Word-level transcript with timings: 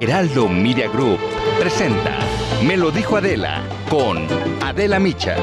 Heraldo 0.00 0.48
Media 0.48 0.88
Group 0.88 1.18
presenta 1.58 2.16
Me 2.62 2.76
lo 2.76 2.92
dijo 2.92 3.16
Adela 3.16 3.64
con 3.90 4.28
Adela 4.62 5.00
Micha. 5.00 5.34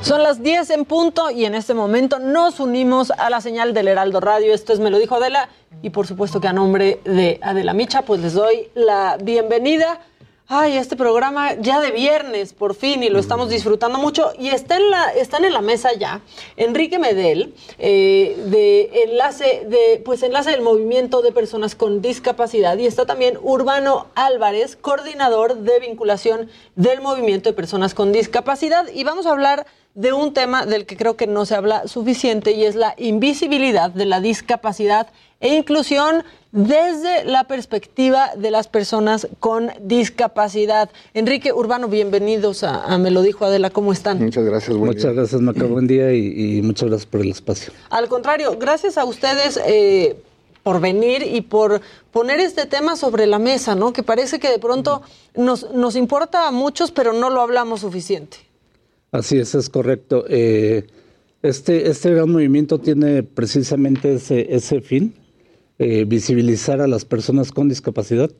Son 0.00 0.22
las 0.22 0.40
10 0.40 0.70
en 0.70 0.84
punto 0.84 1.32
y 1.32 1.46
en 1.46 1.56
este 1.56 1.74
momento 1.74 2.20
nos 2.20 2.60
unimos 2.60 3.10
a 3.10 3.28
la 3.28 3.40
señal 3.40 3.74
del 3.74 3.88
Heraldo 3.88 4.20
Radio. 4.20 4.54
Esto 4.54 4.72
es 4.72 4.78
Me 4.78 4.90
lo 4.90 4.98
dijo 5.00 5.16
Adela 5.16 5.48
y 5.82 5.90
por 5.90 6.06
supuesto 6.06 6.40
que 6.40 6.46
a 6.46 6.52
nombre 6.52 7.00
de 7.04 7.40
Adela 7.42 7.74
Micha 7.74 8.02
pues 8.02 8.20
les 8.20 8.34
doy 8.34 8.68
la 8.74 9.16
bienvenida. 9.20 9.98
Ay, 10.46 10.76
este 10.76 10.94
programa 10.94 11.54
ya 11.54 11.80
de 11.80 11.90
viernes, 11.90 12.52
por 12.52 12.74
fin, 12.74 13.02
y 13.02 13.08
lo 13.08 13.18
estamos 13.18 13.48
disfrutando 13.48 13.98
mucho. 13.98 14.30
Y 14.38 14.48
está 14.48 14.76
en 14.76 14.90
la, 14.90 15.08
están 15.14 15.46
en 15.46 15.54
la 15.54 15.62
mesa 15.62 15.94
ya 15.94 16.20
Enrique 16.58 16.98
Medel, 16.98 17.54
eh, 17.78 18.36
de 18.48 19.04
enlace, 19.04 19.64
de, 19.66 20.02
pues 20.04 20.22
enlace 20.22 20.50
del 20.50 20.60
movimiento 20.60 21.22
de 21.22 21.32
personas 21.32 21.74
con 21.74 22.02
discapacidad. 22.02 22.76
Y 22.76 22.84
está 22.84 23.06
también 23.06 23.38
Urbano 23.40 24.08
Álvarez, 24.16 24.76
coordinador 24.76 25.56
de 25.60 25.80
vinculación 25.80 26.50
del 26.76 27.00
movimiento 27.00 27.48
de 27.48 27.54
personas 27.54 27.94
con 27.94 28.12
discapacidad. 28.12 28.86
Y 28.92 29.02
vamos 29.02 29.24
a 29.24 29.30
hablar 29.30 29.64
de 29.94 30.12
un 30.12 30.34
tema 30.34 30.66
del 30.66 30.86
que 30.86 30.96
creo 30.96 31.16
que 31.16 31.26
no 31.26 31.46
se 31.46 31.54
habla 31.54 31.86
suficiente 31.86 32.52
y 32.52 32.64
es 32.64 32.74
la 32.74 32.94
invisibilidad 32.98 33.90
de 33.90 34.06
la 34.06 34.20
discapacidad 34.20 35.08
e 35.40 35.54
inclusión 35.54 36.24
desde 36.50 37.24
la 37.24 37.44
perspectiva 37.44 38.30
de 38.36 38.50
las 38.50 38.66
personas 38.66 39.28
con 39.40 39.70
discapacidad. 39.82 40.90
Enrique 41.12 41.52
Urbano, 41.52 41.88
bienvenidos 41.88 42.64
a, 42.64 42.96
Me 42.98 43.10
lo 43.10 43.22
dijo 43.22 43.44
Adela, 43.44 43.70
¿cómo 43.70 43.92
están? 43.92 44.18
Muchas 44.18 44.44
gracias, 44.44 44.76
buen 44.76 44.92
Muchas 44.92 45.14
gracias, 45.14 45.40
Maca, 45.40 45.64
buen 45.68 45.86
día 45.86 46.12
y, 46.12 46.60
muchas 46.62 46.88
gracias 46.88 47.06
por 47.06 47.20
el 47.20 47.30
espacio. 47.30 47.72
Al 47.90 48.08
contrario, 48.08 48.56
gracias 48.58 48.98
a 48.98 49.04
ustedes 49.04 49.60
eh, 49.66 50.16
por 50.62 50.80
venir 50.80 51.22
y 51.22 51.42
por 51.42 51.80
poner 52.10 52.40
este 52.40 52.66
tema 52.66 52.96
sobre 52.96 53.26
la 53.26 53.38
mesa, 53.38 53.74
¿no? 53.74 53.92
Que 53.92 54.02
parece 54.02 54.40
que 54.40 54.48
de 54.48 54.58
pronto 54.58 55.02
nos, 55.36 55.70
nos 55.72 55.94
importa 55.94 56.48
a 56.48 56.50
muchos, 56.50 56.90
pero 56.90 57.12
no 57.12 57.30
lo 57.30 57.40
hablamos 57.42 57.80
suficiente. 57.80 58.43
Así 59.14 59.38
es, 59.38 59.54
es 59.54 59.68
correcto. 59.68 60.24
Eh, 60.28 60.86
este, 61.40 61.88
este 61.88 62.12
gran 62.12 62.32
movimiento 62.32 62.80
tiene 62.80 63.22
precisamente 63.22 64.14
ese, 64.14 64.52
ese 64.52 64.80
fin 64.80 65.14
eh, 65.78 66.04
visibilizar 66.04 66.80
a 66.80 66.88
las 66.88 67.04
personas 67.04 67.52
con 67.52 67.68
discapacidad 67.68 68.32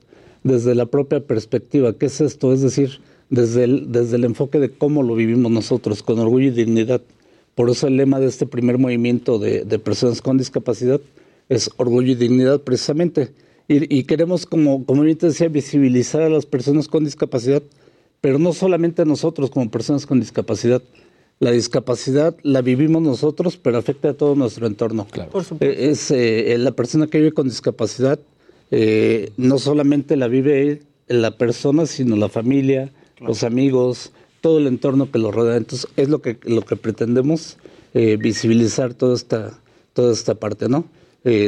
desde 0.42 0.74
la 0.74 0.86
propia 0.86 1.20
perspectiva. 1.20 1.92
¿Qué 1.96 2.06
es 2.06 2.20
esto? 2.20 2.52
Es 2.52 2.60
decir, 2.60 2.98
desde 3.30 3.62
el, 3.62 3.92
desde 3.92 4.16
el 4.16 4.24
enfoque 4.24 4.58
de 4.58 4.68
cómo 4.68 5.04
lo 5.04 5.14
vivimos 5.14 5.52
nosotros, 5.52 6.02
con 6.02 6.18
orgullo 6.18 6.48
y 6.48 6.50
dignidad. 6.50 7.02
Por 7.54 7.70
eso 7.70 7.86
el 7.86 7.96
lema 7.96 8.18
de 8.18 8.26
este 8.26 8.44
primer 8.44 8.76
movimiento 8.78 9.38
de, 9.38 9.78
personas 9.78 10.20
con 10.22 10.38
discapacidad 10.38 11.00
es 11.48 11.70
orgullo 11.76 12.10
y 12.10 12.16
dignidad 12.16 12.62
precisamente. 12.62 13.30
Y, 13.68 14.02
queremos, 14.02 14.44
como, 14.44 14.84
como 14.84 15.04
te 15.04 15.28
decía, 15.28 15.46
visibilizar 15.46 16.22
a 16.22 16.28
las 16.28 16.46
personas 16.46 16.88
con 16.88 17.04
discapacidad, 17.04 17.62
pero 18.24 18.38
no 18.38 18.54
solamente 18.54 19.04
nosotros 19.04 19.50
como 19.50 19.70
personas 19.70 20.06
con 20.06 20.18
discapacidad, 20.18 20.80
la 21.40 21.50
discapacidad 21.50 22.34
la 22.42 22.62
vivimos 22.62 23.02
nosotros, 23.02 23.58
pero 23.58 23.76
afecta 23.76 24.08
a 24.08 24.14
todo 24.14 24.34
nuestro 24.34 24.66
entorno. 24.66 25.06
Claro. 25.10 25.30
Eh, 25.60 25.90
es 25.90 26.10
eh, 26.10 26.56
la 26.58 26.70
persona 26.70 27.06
que 27.06 27.18
vive 27.18 27.32
con 27.32 27.50
discapacidad, 27.50 28.18
eh, 28.70 29.30
no 29.36 29.58
solamente 29.58 30.16
la 30.16 30.28
vive 30.28 30.84
la 31.06 31.36
persona, 31.36 31.84
sino 31.84 32.16
la 32.16 32.30
familia, 32.30 32.90
los 33.20 33.42
amigos, 33.42 34.12
todo 34.40 34.56
el 34.56 34.68
entorno 34.68 35.10
que 35.10 35.18
lo 35.18 35.30
rodea. 35.30 35.58
Entonces, 35.58 35.86
es 35.98 36.08
lo 36.08 36.22
que, 36.22 36.38
lo 36.44 36.62
que 36.62 36.76
pretendemos 36.76 37.58
visibilizar 37.92 38.94
toda 38.94 39.16
esta, 39.16 39.60
toda 39.92 40.14
esta 40.14 40.34
parte, 40.36 40.70
¿no? 40.70 40.86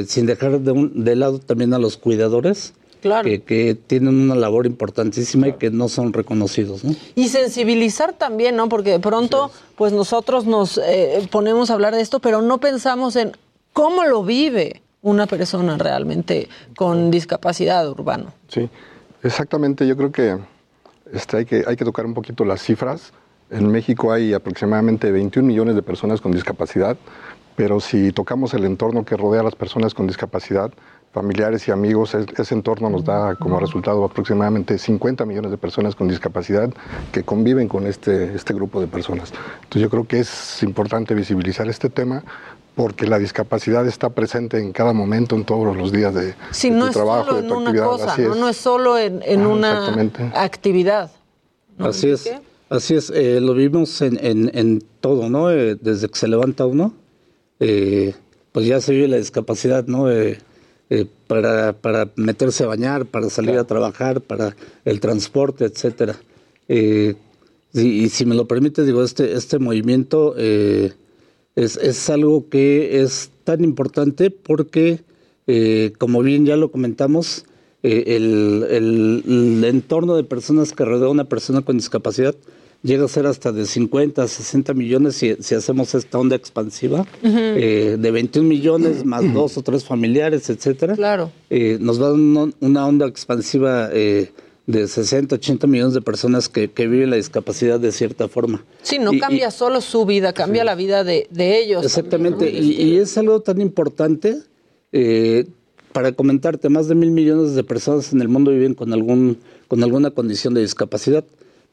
sin 0.07 0.27
dejar 0.27 0.61
de, 0.61 0.73
un, 0.73 1.05
de 1.05 1.17
lado 1.17 1.39
también 1.39 1.73
a 1.73 1.79
los 1.79 1.97
cuidadores, 1.97 2.75
que, 3.00 3.77
tienen 3.86 4.20
una 4.20 4.34
labor 4.34 4.66
importantísima 4.66 5.48
y 5.48 5.52
que 5.55 5.70
no 5.70 5.89
son 5.89 6.12
reconocidos. 6.12 6.83
Y 7.14 7.28
sensibilizar 7.28 8.12
también, 8.12 8.56
¿no? 8.56 8.69
Porque 8.69 8.90
de 8.90 9.01
pronto, 9.01 9.51
pues 9.77 9.92
nosotros 9.92 10.46
nos 10.46 10.79
eh, 10.79 11.27
ponemos 11.30 11.70
a 11.70 11.74
hablar 11.74 11.95
de 11.95 12.01
esto, 12.01 12.20
pero 12.20 12.42
no 12.42 12.58
pensamos 12.58 13.17
en 13.17 13.33
cómo 13.73 14.05
lo 14.05 14.23
vive 14.24 14.83
una 15.02 15.27
persona 15.27 15.79
realmente 15.79 16.48
con 16.77 17.11
discapacidad 17.11 17.89
urbano. 17.89 18.33
Sí, 18.48 18.68
exactamente. 19.23 19.86
Yo 19.86 19.96
creo 19.96 20.11
que, 20.11 20.39
este, 21.12 21.39
hay 21.39 21.45
que 21.45 21.64
hay 21.67 21.77
que 21.77 21.85
tocar 21.85 22.06
un 22.06 22.14
poquito 22.14 22.45
las 22.45 22.62
cifras. 22.62 23.12
En 23.51 23.70
México 23.70 24.12
hay 24.12 24.33
aproximadamente 24.33 25.12
21 25.12 25.46
millones 25.46 25.77
de 25.77 25.83
personas 25.83 26.20
con 26.20 26.33
discapacidad, 26.33 26.96
pero 27.55 27.79
si 27.79 28.11
tocamos 28.11 28.52
el 28.55 28.64
entorno 28.64 29.05
que 29.05 29.17
rodea 29.17 29.40
a 29.40 29.45
las 29.45 29.55
personas 29.55 29.95
con 29.95 30.08
discapacidad, 30.08 30.73
familiares 31.17 31.67
y 31.67 31.71
amigos, 31.71 32.15
ese 32.15 32.55
entorno 32.55 32.91
nos 32.91 33.03
da 33.03 33.37
como 33.37 33.59
resultado 33.59 34.05
aproximadamente 34.05 34.77
50 34.77 35.25
millones 35.25 35.51
de 35.51 35.57
personas 35.57 35.95
con 35.95 36.09
discapacidad 36.09 36.69
que 37.11 37.23
conviven 37.23 37.69
con 37.69 37.87
este, 37.87 38.35
este 38.35 38.53
grupo 38.53 38.83
de 38.83 38.87
personas. 38.87 39.33
Entonces 39.63 39.81
yo 39.81 39.89
creo 39.89 40.07
que 40.07 40.19
es 40.19 40.63
importante 40.63 41.15
visibilizar 41.15 41.69
este 41.69 41.89
tema 41.89 42.23
porque 42.75 43.07
la 43.07 43.19
discapacidad 43.19 43.87
está 43.87 44.11
presente 44.11 44.59
en 44.59 44.75
cada 44.75 44.93
momento, 44.93 45.37
en 45.37 45.47
todos 45.47 45.75
los 45.75 45.91
días 45.91 46.13
de, 46.13 46.35
sí, 46.51 46.69
no 46.69 46.87
es 46.87 46.93
trabajo, 46.93 47.31
solo 47.31 47.39
en 47.39 47.51
una 47.51 47.83
cosa, 47.83 48.19
¿no? 48.19 48.48
es 48.51 48.57
solo 48.59 48.98
en, 48.98 49.47
una 49.47 49.97
actividad. 50.35 51.11
Así 51.79 52.11
es, 52.11 52.31
así 52.69 52.95
es, 52.95 53.09
eh, 53.09 53.41
lo 53.41 53.55
vimos 53.55 54.03
en, 54.03 54.19
en, 54.21 54.85
todo, 55.01 55.31
¿no? 55.31 55.51
Eh, 55.51 55.79
desde 55.81 56.11
que 56.11 56.19
se 56.19 56.29
levanta 56.29 56.67
uno, 56.67 56.93
eh, 57.59 58.15
pues 58.53 58.67
ya 58.67 58.83
se 58.83 58.93
vive 58.93 59.09
la 59.09 59.17
discapacidad, 59.17 59.87
¿no? 59.87 60.11
Eh, 60.89 61.07
para, 61.27 61.73
para, 61.73 62.13
meterse 62.14 62.63
a 62.63 62.69
bañar, 62.69 63.07
para 63.07 63.29
salir 63.29 63.58
a 63.58 63.64
trabajar, 63.64 64.20
para 64.20 64.55
el 64.85 65.01
transporte, 65.01 65.64
etcétera. 65.64 66.17
Eh, 66.69 67.17
y, 67.73 68.08
si 68.08 68.24
me 68.24 68.36
lo 68.36 68.47
permite, 68.47 68.85
digo, 68.85 69.02
este, 69.02 69.33
este 69.33 69.58
movimiento 69.58 70.35
eh, 70.39 70.92
es, 71.57 71.77
es, 71.77 72.08
algo 72.08 72.48
que 72.48 73.02
es 73.02 73.33
tan 73.42 73.64
importante 73.64 74.30
porque, 74.30 75.01
como 75.98 76.23
bien 76.23 76.47
ya 76.47 76.57
lo 76.57 76.70
comentamos, 76.70 77.47
el, 77.83 78.64
el, 78.70 79.23
el, 79.27 79.64
entorno 79.64 80.14
de 80.14 80.23
personas 80.23 80.73
que 80.73 80.85
rodea 80.85 81.08
a 81.08 81.11
una 81.11 81.24
persona 81.24 81.63
con 81.63 81.77
discapacidad 81.77 82.36
llega 82.86 83.05
a 83.05 83.08
ser 83.08 83.27
hasta 83.27 83.52
de 83.52 83.67
50, 83.67 84.27
60 84.27 84.73
millones 84.73 85.17
si, 85.17 85.35
si 85.41 85.55
hacemos 85.55 85.95
esta 85.95 86.19
onda 86.19 86.36
expansiva, 86.36 87.05
eh, 87.23 87.97
de 87.98 88.11
21 88.11 88.48
millones 88.48 89.05
más 89.05 89.33
dos 89.35 89.58
o 89.58 89.63
tres 89.63 89.85
familiares, 89.85 90.48
etcétera. 90.48 90.95
Claro. 90.95 91.30
Eh, 91.51 91.79
nos 91.80 92.01
va 92.01 92.13
una, 92.13 92.51
una 92.61 92.86
onda 92.86 93.07
expansiva 93.07 93.91
eh, 93.92 94.30
de 94.67 94.89
60, 94.89 95.35
80 95.35 95.67
millones 95.67 95.95
de 95.95 96.01
personas 96.01 96.48
que, 96.48 96.70
que, 96.70 96.86
viven 96.86 97.11
la 97.11 97.17
discapacidad 97.17 97.79
de 97.79 97.92
cierta 97.92 98.29
forma. 98.29 98.64
Sí, 98.83 98.98
no 98.98 99.13
cambia 99.18 99.51
solo 99.51 99.80
su 99.80 100.07
vida, 100.07 100.33
cambia 100.33 100.64
la 100.64 100.74
vida 100.74 101.05
de, 101.05 101.27
de 101.30 101.58
ellos. 101.58 101.85
Exactamente, 101.85 102.51
y, 102.51 102.73
y, 102.73 102.97
es 102.98 103.18
algo 103.18 103.41
tan 103.41 103.61
importante. 103.61 104.39
para 105.92 106.13
comentarte, 106.13 106.68
más 106.68 106.89
de 106.89 106.95
mil 106.95 107.11
millones 107.11 107.55
de 107.55 107.64
personas 107.64 108.13
en 108.13 108.20
el 108.20 108.29
mundo 108.29 108.51
viven 108.51 108.74
con, 108.74 108.92
algún, 108.92 109.39
con 109.67 109.83
alguna 109.83 110.11
condición 110.11 110.55
de 110.55 110.61
discapacidad. 110.61 111.24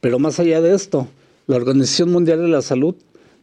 Pero 0.03 0.19
más 0.19 0.37
allá 0.37 0.59
de 0.59 0.75
esto, 0.75 1.07
la 1.47 1.55
Organización 1.55 2.11
Mundial 2.11 2.41
de 2.41 2.49
la 2.49 2.61
Salud 2.61 2.93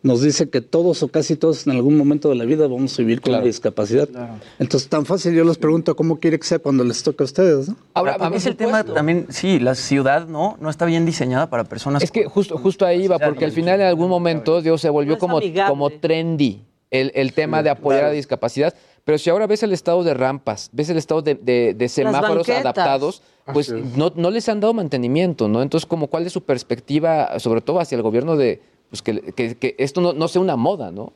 nos 0.02 0.20
dice 0.20 0.50
que 0.50 0.60
todos 0.60 1.02
o 1.02 1.08
casi 1.08 1.34
todos 1.34 1.66
en 1.66 1.72
algún 1.72 1.96
momento 1.96 2.28
de 2.28 2.34
la 2.34 2.44
vida 2.44 2.68
vamos 2.68 2.98
a 2.98 3.02
vivir 3.02 3.22
con 3.22 3.32
la 3.32 3.40
discapacidad. 3.40 4.10
Entonces, 4.58 4.90
tan 4.90 5.06
fácil, 5.06 5.32
yo 5.32 5.42
les 5.42 5.56
pregunto 5.56 5.96
cómo 5.96 6.20
quiere 6.20 6.38
que 6.38 6.46
sea 6.46 6.58
cuando 6.58 6.84
les 6.84 7.02
toque 7.02 7.22
a 7.22 7.24
ustedes. 7.24 7.70
¿no? 7.70 7.76
Ahora, 7.94 8.12
a 8.20 8.28
veces 8.28 8.48
el 8.48 8.56
tema 8.56 8.84
también, 8.84 9.26
sí, 9.30 9.58
la 9.58 9.74
ciudad 9.74 10.26
no 10.26 10.58
no 10.60 10.68
está 10.68 10.84
bien 10.84 11.06
diseñada 11.06 11.48
para 11.48 11.64
personas. 11.64 12.02
Es 12.02 12.10
que 12.10 12.26
justo, 12.26 12.58
justo 12.58 12.84
ahí 12.84 13.04
iba, 13.04 13.18
porque 13.18 13.46
al 13.46 13.52
final 13.52 13.80
en 13.80 13.86
algún 13.86 14.10
momento 14.10 14.60
Dios 14.60 14.82
se 14.82 14.90
volvió 14.90 15.16
como, 15.16 15.40
como 15.66 15.88
trendy 15.88 16.60
el, 16.90 17.10
el 17.14 17.32
tema 17.32 17.62
de 17.62 17.70
apoyar 17.70 18.04
a 18.04 18.08
la 18.08 18.12
discapacidad. 18.12 18.74
Pero 19.04 19.18
si 19.18 19.30
ahora 19.30 19.46
ves 19.46 19.62
el 19.62 19.72
estado 19.72 20.02
de 20.04 20.14
rampas, 20.14 20.70
ves 20.72 20.88
el 20.90 20.98
estado 20.98 21.22
de, 21.22 21.86
semáforos 21.88 22.48
adaptados, 22.48 23.22
pues 23.52 23.70
no, 23.72 24.12
no, 24.14 24.30
les 24.30 24.48
han 24.48 24.60
dado 24.60 24.74
mantenimiento, 24.74 25.48
¿no? 25.48 25.62
Entonces, 25.62 25.86
como 25.86 26.08
cuál 26.08 26.26
es 26.26 26.32
su 26.32 26.42
perspectiva, 26.42 27.38
sobre 27.38 27.60
todo 27.60 27.80
hacia 27.80 27.96
el 27.96 28.02
gobierno 28.02 28.36
de 28.36 28.60
pues 28.90 29.02
que, 29.02 29.74
esto 29.78 30.00
no, 30.12 30.28
sea 30.28 30.42
una 30.42 30.56
moda, 30.56 30.90
¿no? 30.90 31.12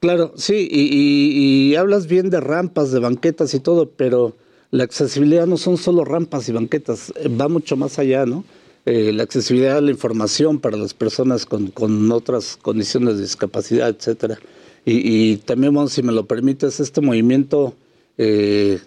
Claro, 0.00 0.32
sí, 0.36 0.68
y, 0.70 1.74
hablas 1.76 2.08
bien 2.08 2.28
de 2.28 2.40
rampas, 2.40 2.90
de 2.90 2.98
banquetas 2.98 3.54
y 3.54 3.60
todo, 3.60 3.88
pero 3.88 4.34
la 4.72 4.84
accesibilidad 4.84 5.46
no 5.46 5.56
son 5.56 5.76
solo 5.76 6.04
rampas 6.04 6.48
y 6.48 6.52
banquetas, 6.52 7.12
va 7.40 7.48
mucho 7.48 7.76
más 7.76 7.98
allá, 8.00 8.26
¿no? 8.26 8.44
Eh, 8.84 9.12
la 9.12 9.22
accesibilidad 9.22 9.76
a 9.76 9.80
la 9.80 9.92
información 9.92 10.58
para 10.58 10.76
las 10.76 10.92
personas 10.92 11.46
con, 11.46 11.68
con 11.68 12.10
otras 12.10 12.58
condiciones 12.60 13.14
de 13.14 13.22
discapacidad, 13.22 13.88
etcétera. 13.88 14.40
Y, 14.84 15.36
también, 15.38 15.88
si 15.88 16.02
me 16.02 16.12
lo 16.12 16.26
permites, 16.26 16.80
este 16.80 17.00
movimiento 17.00 17.74
eh, 18.18 18.80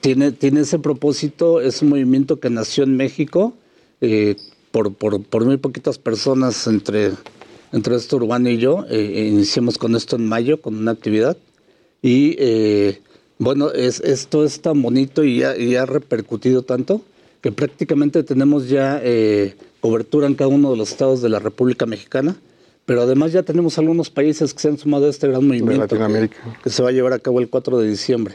tiene, 0.00 0.32
tiene 0.32 0.60
ese 0.60 0.78
propósito, 0.78 1.60
es 1.60 1.82
un 1.82 1.90
movimiento 1.90 2.40
que 2.40 2.48
nació 2.48 2.84
en 2.84 2.96
México 2.96 3.52
eh, 4.00 4.36
por, 4.70 4.94
por, 4.94 5.44
muy 5.44 5.58
poquitas 5.58 5.98
personas 5.98 6.66
entre, 6.66 7.12
entre 7.72 7.96
esto 7.96 8.16
Urbano 8.16 8.48
y 8.48 8.56
yo. 8.56 8.86
Eh, 8.88 9.28
iniciamos 9.30 9.76
con 9.76 9.94
esto 9.96 10.16
en 10.16 10.26
mayo, 10.26 10.62
con 10.62 10.76
una 10.76 10.92
actividad. 10.92 11.36
Y 12.00 12.36
Bueno, 13.38 13.70
es, 13.72 14.00
esto 14.00 14.44
es 14.44 14.60
tan 14.60 14.80
bonito 14.82 15.24
y 15.24 15.38
ya, 15.38 15.54
ha 15.82 15.86
repercutido 15.86 16.62
tanto 16.62 17.02
que 17.40 17.52
prácticamente 17.52 18.22
tenemos 18.22 18.68
ya 18.68 19.02
cobertura 19.80 20.26
en 20.26 20.34
cada 20.34 20.48
uno 20.48 20.70
de 20.70 20.76
los 20.76 20.90
estados 20.90 21.22
de 21.22 21.28
la 21.28 21.40
República 21.40 21.86
Mexicana, 21.86 22.36
pero 22.86 23.02
además 23.02 23.32
ya 23.32 23.42
tenemos 23.42 23.78
algunos 23.78 24.10
países 24.10 24.52
que 24.52 24.60
se 24.60 24.68
han 24.68 24.78
sumado 24.78 25.06
a 25.06 25.10
este 25.10 25.28
gran 25.28 25.46
movimiento 25.46 25.96
que, 26.62 26.70
se 26.70 26.82
va 26.82 26.88
a 26.88 26.92
llevar 26.92 27.12
a 27.12 27.18
cabo 27.18 27.40
el 27.40 27.48
4 27.48 27.78
de 27.78 27.88
diciembre. 27.88 28.34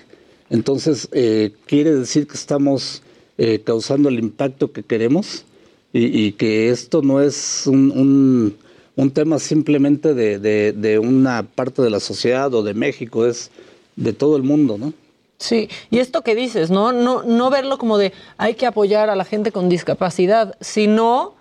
Entonces, 0.50 1.10
eh, 1.12 1.52
quiere 1.66 1.94
decir 1.94 2.28
que 2.28 2.36
estamos 2.36 3.02
eh, 3.38 3.62
causando 3.64 4.10
el 4.10 4.20
impacto 4.20 4.72
que 4.72 4.84
queremos 4.84 5.46
y, 5.94 6.34
que 6.34 6.70
esto 6.70 7.02
no 7.02 7.22
es 7.22 7.66
un, 7.66 8.56
un, 8.96 9.12
tema 9.12 9.40
simplemente 9.40 10.14
de, 10.14 10.40
de, 10.40 11.00
una 11.00 11.44
parte 11.44 11.82
de 11.82 11.90
la 11.90 12.00
sociedad 12.00 12.54
o 12.54 12.62
de 12.62 12.74
México, 12.74 13.26
es 13.26 13.50
de 13.96 14.14
todo 14.14 14.38
el 14.38 14.44
mundo, 14.44 14.78
¿no? 14.78 14.94
Sí, 15.40 15.70
y 15.90 16.00
esto 16.00 16.24
que 16.24 16.36
dices, 16.36 16.70
¿no? 16.70 16.92
No, 16.92 17.24
no 17.24 17.50
verlo 17.50 17.78
como 17.78 17.98
de 17.98 18.14
hay 18.38 18.56
que 18.56 18.66
apoyar 18.66 19.10
a 19.10 19.16
la 19.16 19.24
gente 19.24 19.52
con 19.52 19.70
discapacidad, 19.70 20.56
sino 20.62 21.37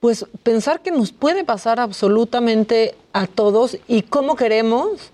pues 0.00 0.26
pensar 0.42 0.80
que 0.80 0.90
nos 0.90 1.12
puede 1.12 1.44
pasar 1.44 1.80
absolutamente 1.80 2.94
a 3.12 3.26
todos 3.26 3.78
y 3.88 4.02
cómo 4.02 4.36
queremos 4.36 5.12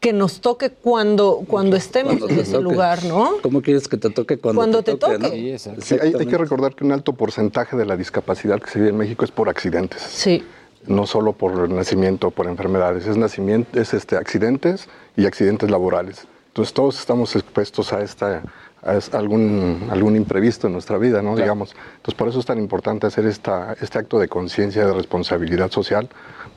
que 0.00 0.12
nos 0.14 0.40
toque 0.40 0.70
cuando, 0.70 1.42
cuando 1.46 1.76
estemos 1.76 2.22
en 2.28 2.38
ese 2.38 2.60
lugar, 2.60 3.04
¿no? 3.04 3.32
¿Cómo 3.42 3.60
quieres 3.60 3.86
que 3.86 3.98
te 3.98 4.08
toque 4.08 4.38
cuando, 4.38 4.82
te, 4.82 4.96
toque? 4.96 5.58
Sí, 5.58 5.96
hay, 6.00 6.26
que 6.26 6.38
recordar 6.38 6.74
que 6.74 6.84
un 6.84 6.92
alto 6.92 7.12
porcentaje 7.12 7.76
de 7.76 7.84
la 7.84 7.98
discapacidad 7.98 8.60
que 8.60 8.70
se 8.70 8.78
vive 8.78 8.90
en 8.90 8.96
México 8.96 9.26
es 9.26 9.30
por 9.30 9.50
accidentes. 9.50 10.00
Sí. 10.02 10.42
No 10.86 11.06
solo 11.06 11.34
por 11.34 11.68
nacimiento 11.68 12.28
o 12.28 12.30
por 12.30 12.46
enfermedades, 12.46 13.06
es 13.06 13.18
nacimiento, 13.18 13.78
es 13.78 13.92
este 13.92 14.16
accidentes 14.16 14.88
y 15.18 15.26
accidentes 15.26 15.70
laborales. 15.70 16.26
Entonces 16.48 16.72
todos 16.72 16.98
estamos 16.98 17.36
expuestos 17.36 17.92
a 17.92 18.02
esta 18.02 18.42
algún, 18.82 19.88
algún 19.90 20.16
imprevisto 20.16 20.66
en 20.66 20.72
nuestra 20.72 20.98
vida, 20.98 21.22
¿no? 21.22 21.36
Digamos. 21.36 21.74
Entonces, 21.96 22.14
por 22.14 22.28
eso 22.28 22.40
es 22.40 22.46
tan 22.46 22.58
importante 22.58 23.06
hacer 23.06 23.26
esta, 23.26 23.76
este 23.80 23.98
acto 23.98 24.18
de 24.18 24.28
conciencia, 24.28 24.86
de 24.86 24.92
responsabilidad 24.92 25.70
social, 25.70 26.08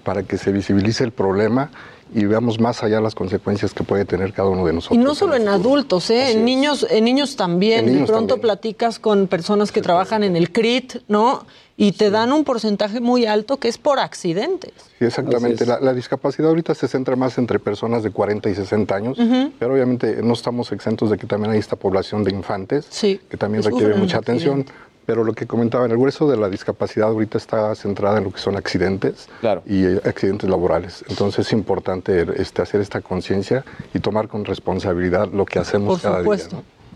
para 0.03 0.23
que 0.23 0.37
se 0.37 0.51
visibilice 0.51 1.03
el 1.03 1.11
problema 1.11 1.69
y 2.13 2.25
veamos 2.25 2.59
más 2.59 2.83
allá 2.83 3.01
las 3.01 3.15
consecuencias 3.15 3.73
que 3.73 3.83
puede 3.83 4.05
tener 4.05 4.33
cada 4.33 4.49
uno 4.49 4.65
de 4.65 4.73
nosotros. 4.73 4.99
Y 4.99 5.03
no 5.03 5.15
solo 5.15 5.35
en, 5.35 5.47
adultos, 5.47 6.09
¿eh? 6.09 6.31
en 6.31 6.45
niños, 6.45 6.85
en 6.89 7.05
niños 7.05 7.35
también. 7.35 7.85
de 7.85 8.05
pronto 8.05 8.39
platicas 8.39 8.99
con 8.99 9.27
personas 9.27 9.71
que 9.71 9.81
trabajan 9.81 10.23
en 10.23 10.35
el 10.35 10.51
CRIT, 10.51 10.97
¿no? 11.07 11.45
Y 11.75 11.93
te 11.93 12.11
dan 12.11 12.31
un 12.31 12.43
porcentaje 12.43 12.99
muy 12.99 13.25
alto 13.25 13.57
que 13.57 13.67
es 13.67 13.79
por 13.79 13.97
accidentes. 13.97 14.73
Sí, 14.99 15.05
exactamente. 15.05 15.65
La, 15.65 15.93
discapacidad 15.93 16.49
ahorita 16.49 16.75
se 16.75 16.87
centra 16.87 17.15
más 17.15 17.39
entre 17.39 17.57
personas 17.57 18.03
de 18.03 18.11
40 18.11 18.49
y 18.49 18.55
60 18.55 18.95
años, 18.95 19.17
pero 19.57 19.73
obviamente 19.73 20.21
no 20.21 20.33
estamos 20.33 20.71
exentos 20.71 21.09
de 21.09 21.17
que 21.17 21.25
también 21.25 21.51
hay 21.51 21.59
esta 21.59 21.75
población 21.75 22.23
de 22.23 22.31
infantes 22.31 22.87
que 23.01 23.37
también 23.37 23.63
requiere 23.63 23.95
mucha 23.95 24.19
atención. 24.19 24.65
Pero 25.05 25.23
lo 25.23 25.33
que 25.33 25.45
comentaba, 25.45 25.85
el 25.85 25.97
grueso 25.97 26.29
de 26.29 26.37
la 26.37 26.49
discapacidad 26.49 27.09
ahorita 27.09 27.37
está 27.37 27.75
centrada 27.75 28.19
en 28.19 28.23
lo 28.23 28.31
que 28.31 28.39
son 28.39 28.55
accidentes 28.55 29.27
y 29.65 29.85
eh, 29.85 30.01
accidentes 30.05 30.49
laborales. 30.49 31.03
Entonces 31.09 31.47
es 31.47 31.53
importante 31.53 32.25
este, 32.37 32.61
hacer 32.61 32.79
esta 32.79 33.01
conciencia 33.01 33.65
y 33.93 33.99
tomar 33.99 34.27
con 34.27 34.45
responsabilidad 34.45 35.27
lo 35.31 35.45
que 35.45 35.59
hacemos 35.59 36.01
cada 36.01 36.21
día. 36.21 36.37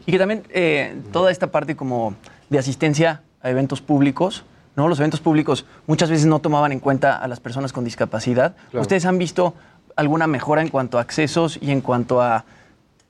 Y 0.06 0.12
que 0.12 0.18
también 0.18 0.44
eh, 0.50 0.96
toda 1.12 1.32
esta 1.32 1.52
parte 1.52 1.76
como 1.76 2.16
de 2.50 2.58
asistencia 2.60 3.24
a 3.42 3.50
eventos 3.50 3.82
públicos, 3.82 4.46
¿no? 4.78 4.88
Los 4.88 5.00
eventos 5.00 5.20
públicos 5.20 5.66
muchas 5.86 6.10
veces 6.10 6.28
no 6.28 6.40
tomaban 6.40 6.72
en 6.72 6.80
cuenta 6.80 7.18
a 7.18 7.28
las 7.28 7.42
personas 7.42 7.74
con 7.74 7.84
discapacidad. 7.84 8.56
¿Ustedes 8.72 9.06
han 9.06 9.18
visto 9.18 9.54
alguna 9.98 10.28
mejora 10.28 10.62
en 10.62 10.70
cuanto 10.70 10.98
a 10.98 11.02
accesos 11.02 11.60
y 11.62 11.72
en 11.72 11.82
cuanto 11.82 12.22
a, 12.22 12.46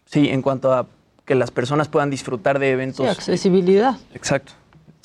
sí, 0.06 0.30
en 0.30 0.42
cuanto 0.42 0.74
a 0.74 0.88
que 1.26 1.36
las 1.36 1.52
personas 1.52 1.88
puedan 1.88 2.10
disfrutar 2.10 2.58
de 2.58 2.72
eventos? 2.72 3.06
Sí, 3.06 3.12
accesibilidad. 3.12 3.96
Exacto. 4.16 4.54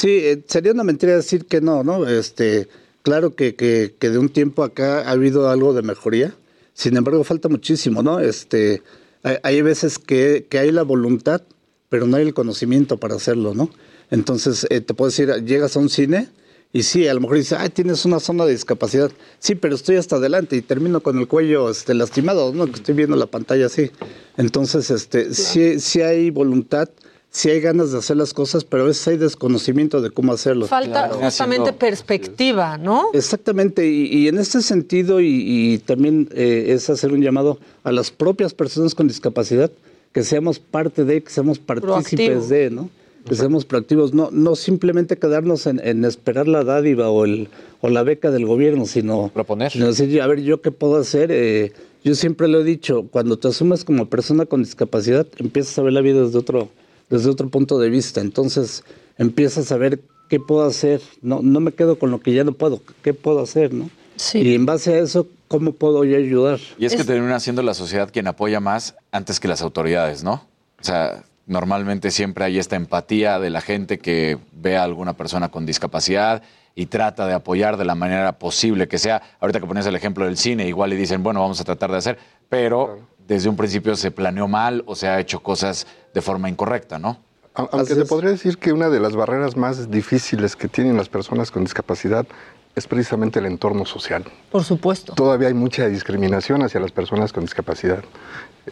Sí, 0.03 0.19
eh, 0.21 0.43
sería 0.49 0.73
una 0.73 0.83
mentira 0.83 1.15
decir 1.15 1.47
que 1.47 1.61
no, 1.61 1.85
¿no? 1.85 2.09
Este, 2.09 2.67
claro 3.03 3.37
que, 3.37 3.55
que, 3.55 3.95
de 4.01 4.19
un 4.19 4.31
tiempo 4.31 4.65
acá 4.65 5.03
ha 5.03 5.13
habido 5.13 5.49
algo 5.49 5.75
de 5.75 5.83
mejoría, 5.83 6.35
sin 6.75 6.97
embargo 6.97 7.23
falta 7.23 7.49
muchísimo, 7.49 8.03
¿no? 8.03 8.19
Este, 8.19 8.83
hay, 9.23 9.63
veces 9.63 10.01
que, 10.01 10.45
que, 10.51 10.59
hay 10.59 10.73
la 10.73 10.83
voluntad, 10.83 11.43
pero 11.89 12.09
no 12.09 12.17
hay 12.17 12.25
el 12.25 12.35
conocimiento 12.35 12.97
para 12.97 13.15
hacerlo, 13.15 13.55
¿no? 13.55 13.71
Entonces, 14.11 14.67
eh, 14.71 14.81
te 14.81 14.93
puedo 14.93 15.09
decir, 15.09 15.33
llegas 15.45 15.77
a 15.77 15.79
un 15.79 15.89
cine 15.89 16.31
y 16.73 16.83
sí, 16.83 17.07
a 17.07 17.15
lo 17.15 17.21
mejor 17.21 17.37
dices, 17.37 17.57
ay, 17.61 17.69
tienes 17.69 18.05
una 18.05 18.19
zona 18.19 18.45
de 18.45 18.51
discapacidad. 18.51 19.13
Sí, 19.39 19.55
pero 19.55 19.77
estoy 19.77 19.95
hasta 19.95 20.17
adelante 20.17 20.57
y 20.57 20.63
termino 20.63 21.01
con 21.01 21.17
el 21.17 21.29
cuello 21.29 21.71
este, 21.71 21.95
lastimado, 21.95 22.53
¿no? 22.53 22.67
Que 22.67 22.73
estoy 22.73 22.97
viendo 22.97 23.15
la 23.15 23.27
pantalla 23.27 23.67
así. 23.67 23.93
Entonces, 24.37 24.91
este, 24.91 25.33
sí, 25.33 25.79
sí 25.79 26.03
hay 26.03 26.31
voluntad, 26.31 26.89
sí 27.33 27.49
hay 27.51 27.61
ganas 27.61 27.91
de 27.91 27.99
hacer 27.99 28.17
las 28.17 28.33
cosas, 28.33 28.63
pero 28.63 28.85
a 28.85 28.87
veces 28.87 29.09
hay 29.09 29.17
desconocimiento 29.17 30.01
de 30.01 30.11
cómo 30.11 30.33
hacerlo. 30.33 30.67
Falta 30.67 31.09
justamente 31.09 31.73
perspectiva, 31.73 32.79
¿no? 32.79 33.07
Exactamente, 33.15 33.89
y, 33.89 34.29
en 34.29 34.39
este 34.39 34.61
sentido, 34.63 35.21
y, 35.21 35.83
también 35.85 36.29
eh, 36.35 36.67
es 36.69 36.89
hacer 36.91 37.13
un 37.13 37.23
llamado 37.23 37.59
a 37.83 37.91
las 37.91 38.11
propias 38.11 38.55
personas 38.55 38.95
con 38.95 39.09
discapacidad, 39.09 39.71
que 40.13 40.23
seamos 40.23 40.59
parte 40.59 41.05
de, 41.05 41.23
que 41.23 41.31
seamos 41.31 41.59
partícipes 41.59 42.49
de, 42.49 42.71
¿no? 42.71 42.91
Que 43.27 43.35
seamos 43.35 43.65
proactivos, 43.65 44.13
no, 44.13 44.31
no 44.33 44.57
simplemente 44.57 45.17
quedarnos 45.17 45.67
en, 45.67 46.05
esperar 46.05 46.49
la 46.49 46.65
dádiva 46.65 47.09
o, 47.09 47.25
el, 47.25 47.49
o 47.81 47.89
la 47.89 48.03
beca 48.03 48.31
del 48.31 48.47
gobierno, 48.47 48.85
sino 48.85 49.31
proponer. 49.33 49.71
Sino 49.73 49.87
decir, 49.87 50.21
a 50.21 50.27
ver, 50.27 50.43
¿yo 50.43 50.61
qué 50.61 50.73
puedo 50.73 50.97
hacer? 50.97 51.31
Eh, 51.31 51.73
yo 52.05 52.17
siempre 52.17 52.49
lo 52.49 52.61
he 52.61 52.65
dicho, 52.65 53.07
cuando 53.11 53.39
te 53.39 53.47
asumes 53.47 53.85
como 53.85 54.07
persona 54.07 54.45
con 54.45 54.65
discapacidad, 54.65 55.27
empiezas 55.39 55.79
a 55.79 55.83
ver 55.83 55.93
la 55.93 56.01
vida 56.01 56.25
desde 56.25 56.37
otro, 56.37 56.69
desde 57.11 57.31
otro 57.31 57.49
punto 57.49 57.79
de 57.79 57.91
vista. 57.91 58.21
Entonces 58.21 58.85
empiezas 59.19 59.73
a 59.73 59.77
ver 59.77 60.01
qué 60.29 60.41
puedo 60.41 60.65
hacer. 60.65 61.01
No, 61.21 61.41
no 61.43 61.61
me 61.61 61.73
quedo 61.73 61.99
con 61.99 62.11
lo 62.11 62.21
que 62.21 62.33
ya 62.33 62.45
no 62.45 62.53
puedo. 62.53 62.81
¿Qué 63.03 63.15
puedo 63.15 63.41
hacer? 63.41 63.73
¿no? 63.73 63.91
Y 64.35 64.55
en 64.55 64.67
base 64.67 64.95
a 64.95 64.99
eso, 64.99 65.27
¿cómo 65.49 65.73
puedo 65.73 66.05
yo 66.05 66.17
ayudar? 66.17 66.61
Y 66.79 66.87
es, 66.87 66.95
que 66.95 67.05
termina 67.05 67.41
siendo 67.41 67.63
la 67.63 67.75
sociedad 67.75 68.11
quien 68.13 68.27
apoya 68.27 68.61
más 68.61 68.95
antes 69.11 69.41
que 69.41 69.49
las 69.49 69.63
autoridades, 69.63 70.23
¿no? 70.23 70.47
O 70.81 70.85
sea, 70.85 71.25
normalmente 71.47 72.11
siempre 72.11 72.45
hay 72.45 72.59
esta 72.59 72.77
empatía 72.77 73.39
de 73.39 73.51
la 73.51 73.61
gente 73.61 73.99
que 73.99 74.39
ve 74.53 74.77
a 74.77 74.85
alguna 74.85 75.15
persona 75.15 75.51
con 75.51 75.67
discapacidad 75.67 76.43
y 76.75 76.87
trata 76.87 77.27
de 77.27 77.35
apoyar 77.35 77.77
de 77.77 77.85
la 77.85 77.95
manera 77.95 78.39
posible 78.39 78.89
que 78.89 78.99
sea. 78.99 79.23
Ahorita 79.41 79.61
que 79.61 79.67
pones 79.67 79.87
el 79.87 79.97
ejemplo 79.97 80.25
del 80.25 80.37
cine, 80.37 80.67
igual 80.67 80.91
le 80.91 80.97
dicen, 80.97 81.23
bueno, 81.23 81.41
vamos 81.41 81.61
a 81.61 81.65
tratar 81.65 81.91
de 81.91 81.99
hacer, 81.99 82.19
pero 82.49 83.01
desde 83.33 83.49
un 83.49 83.57
principio 83.57 83.97
se 83.97 84.11
planeó 84.11 84.49
mal 84.49 84.83
o 84.87 84.95
se 84.95 85.09
ha 85.09 85.19
hecho 85.21 85.41
cosas 85.41 85.87
de 86.15 86.21
forma 86.21 86.49
incorrecta, 86.49 86.99
¿no? 86.99 87.19
Aunque 87.55 87.95
se 87.95 88.07
podría 88.07 88.31
decir 88.31 88.57
que 88.57 88.73
una 88.73 88.89
de 88.89 88.99
las 88.99 89.15
barreras 89.15 89.57
más 89.57 89.91
difíciles 89.91 90.57
que 90.57 90.69
tienen 90.69 90.97
las 90.97 91.11
personas 91.11 91.51
con 91.51 91.65
discapacidad 91.65 92.27
es 92.75 92.87
precisamente 92.87 93.41
el 93.41 93.47
entorno 93.47 93.85
social. 93.85 94.25
Por 94.51 94.65
supuesto. 94.65 95.13
Todavía 95.13 95.49
hay 95.49 95.55
mucha 95.55 95.87
discriminación 95.89 96.63
hacia 96.63 96.81
las 96.81 96.93
personas 96.93 97.33
con 97.33 97.45
discapacidad. 97.45 98.03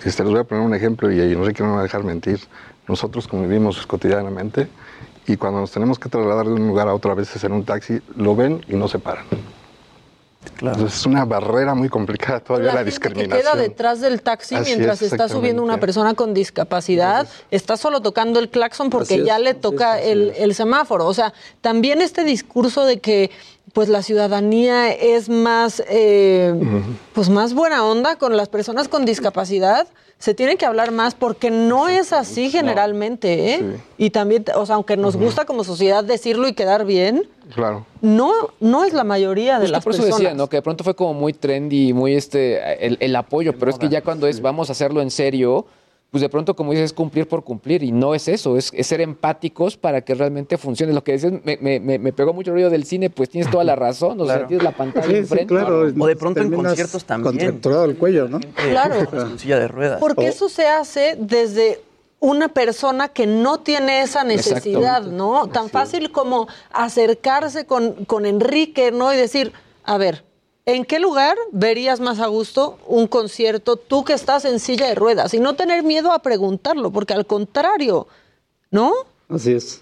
Este, 0.02 0.22
les 0.22 0.32
voy 0.32 0.40
a 0.40 0.44
poner 0.44 0.64
un 0.64 0.74
ejemplo 0.74 1.10
y 1.10 1.20
Enrique 1.20 1.62
no 1.62 1.70
me 1.70 1.74
va 1.74 1.80
a 1.80 1.82
dejar 1.82 2.04
mentir. 2.04 2.40
Nosotros 2.88 3.28
convivimos 3.28 3.86
cotidianamente 3.86 4.68
y 5.26 5.36
cuando 5.36 5.60
nos 5.60 5.70
tenemos 5.70 5.98
que 5.98 6.08
trasladar 6.08 6.46
de 6.46 6.54
un 6.54 6.66
lugar 6.66 6.88
a 6.88 6.94
otro, 6.94 7.12
a 7.12 7.14
veces 7.14 7.44
en 7.44 7.52
un 7.52 7.64
taxi, 7.64 8.00
lo 8.16 8.34
ven 8.34 8.64
y 8.66 8.74
no 8.76 8.88
se 8.88 8.98
paran. 8.98 9.26
Claro. 10.56 10.86
es 10.86 11.04
una 11.04 11.26
barrera 11.26 11.74
muy 11.74 11.90
complicada 11.90 12.40
todavía 12.40 12.72
la, 12.72 12.84
discriminación. 12.84 13.30
Que 13.30 13.42
queda 13.42 13.56
detrás 13.56 14.00
del 14.00 14.22
taxi 14.22 14.56
mientras 14.56 15.02
está 15.02 15.28
subiendo 15.28 15.62
una 15.62 15.78
persona 15.78 16.14
con 16.14 16.32
discapacidad, 16.32 17.28
está 17.50 17.76
solo 17.76 18.00
tocando 18.00 18.40
el 18.40 18.48
claxon 18.48 18.88
porque 18.88 19.22
ya 19.22 19.38
le 19.38 19.52
toca 19.54 20.00
el, 20.00 20.54
semáforo. 20.54 21.06
O 21.06 21.14
sea, 21.14 21.34
también 21.60 22.00
este 22.00 22.24
discurso 22.24 22.86
de 22.86 23.00
que 23.00 23.30
pues 23.72 23.88
la 23.88 24.02
ciudadanía 24.02 24.92
es 24.92 25.28
más, 25.28 25.82
eh, 25.88 26.54
pues 27.12 27.28
más 27.28 27.54
buena 27.54 27.84
onda 27.84 28.16
con 28.16 28.36
las 28.36 28.48
personas 28.48 28.88
con 28.88 29.04
discapacidad 29.04 29.86
se 30.20 30.34
tiene 30.34 30.56
que 30.56 30.66
hablar 30.66 30.92
más 30.92 31.14
porque 31.14 31.50
no 31.50 31.88
es 31.88 32.12
así 32.12 32.50
generalmente, 32.50 33.54
¿eh? 33.54 33.80
Y 33.96 34.10
también, 34.10 34.44
o 34.54 34.66
sea, 34.66 34.74
aunque 34.74 34.98
nos 34.98 35.16
gusta 35.16 35.46
como 35.46 35.64
sociedad 35.64 36.04
decirlo 36.04 36.46
y 36.46 36.52
quedar 36.52 36.84
bien, 36.84 37.26
claro. 37.54 37.86
no, 38.02 38.30
no 38.60 38.84
es 38.84 38.92
la 38.92 39.02
mayoría 39.02 39.58
de 39.58 39.68
las 39.68 39.82
por 39.82 39.92
personas. 39.92 40.10
Por 40.10 40.20
eso 40.20 40.28
decía, 40.28 40.36
¿no? 40.36 40.46
Que 40.48 40.58
de 40.58 40.62
pronto 40.62 40.84
fue 40.84 40.94
como 40.94 41.14
muy 41.14 41.32
trendy, 41.32 41.94
muy 41.94 42.14
este, 42.14 42.86
el, 42.86 42.98
el 43.00 43.16
apoyo, 43.16 43.58
pero 43.58 43.70
es 43.70 43.78
que 43.78 43.88
ya 43.88 44.02
cuando 44.02 44.26
es 44.26 44.42
vamos 44.42 44.68
a 44.68 44.72
hacerlo 44.72 45.00
en 45.00 45.10
serio, 45.10 45.64
pues 46.10 46.22
de 46.22 46.28
pronto, 46.28 46.56
como 46.56 46.72
dices, 46.72 46.86
es 46.86 46.92
cumplir 46.92 47.28
por 47.28 47.44
cumplir 47.44 47.84
y 47.84 47.92
no 47.92 48.14
es 48.14 48.26
eso, 48.26 48.56
es, 48.56 48.72
ser 48.80 49.00
empáticos 49.00 49.76
para 49.76 50.00
que 50.00 50.14
realmente 50.14 50.58
funcione. 50.58 50.92
Lo 50.92 51.04
que 51.04 51.12
dices, 51.12 51.32
me, 51.44 51.56
me, 51.60 51.98
me, 51.98 52.12
pegó 52.12 52.32
mucho 52.32 52.50
el 52.50 52.54
ruido 52.54 52.70
del 52.70 52.84
cine, 52.84 53.10
pues 53.10 53.30
tienes 53.30 53.48
toda 53.50 53.62
la 53.62 53.76
razón, 53.76 54.20
o 54.20 54.26
sea, 54.26 54.46
tienes 54.46 54.64
la 54.64 54.72
pantalla 54.72 55.16
enfrente. 55.16 55.46
claro. 55.46 55.82
O 55.98 56.06
de 56.06 56.16
pronto 56.16 56.40
en 56.40 56.52
conciertos 56.52 57.04
también. 57.04 57.36
Contracturado 57.36 57.84
el 57.84 57.96
cuello, 57.96 58.28
¿no? 58.28 58.40
Claro. 58.54 59.38
silla 59.38 59.60
de 59.60 59.68
ruedas. 59.68 60.00
Porque 60.00 60.26
eso 60.26 60.48
se 60.48 60.66
hace 60.66 61.16
desde 61.16 61.80
una 62.18 62.48
persona 62.48 63.08
que 63.08 63.26
no 63.26 63.60
tiene 63.60 64.02
esa 64.02 64.24
necesidad, 64.24 65.02
¿no? 65.02 65.48
Tan 65.48 65.70
fácil 65.70 66.10
como 66.10 66.48
acercarse 66.72 67.66
con, 67.66 68.04
con 68.04 68.26
Enrique, 68.26 68.90
¿no? 68.90 69.14
Y 69.14 69.16
decir, 69.16 69.52
a 69.84 69.96
ver, 69.96 70.24
¿En 70.66 70.84
qué 70.84 71.00
lugar 71.00 71.36
verías 71.52 72.00
más 72.00 72.20
a 72.20 72.26
gusto 72.26 72.78
un 72.86 73.06
concierto 73.06 73.76
tú 73.76 74.04
que 74.04 74.12
estás 74.12 74.44
en 74.44 74.60
silla 74.60 74.88
de 74.88 74.94
ruedas? 74.94 75.32
Y 75.34 75.40
no 75.40 75.54
tener 75.54 75.82
miedo 75.82 76.12
a 76.12 76.20
preguntarlo, 76.20 76.90
porque 76.90 77.14
al 77.14 77.26
contrario, 77.26 78.06
¿no? 78.70 78.92
Así 79.28 79.52
es, 79.52 79.80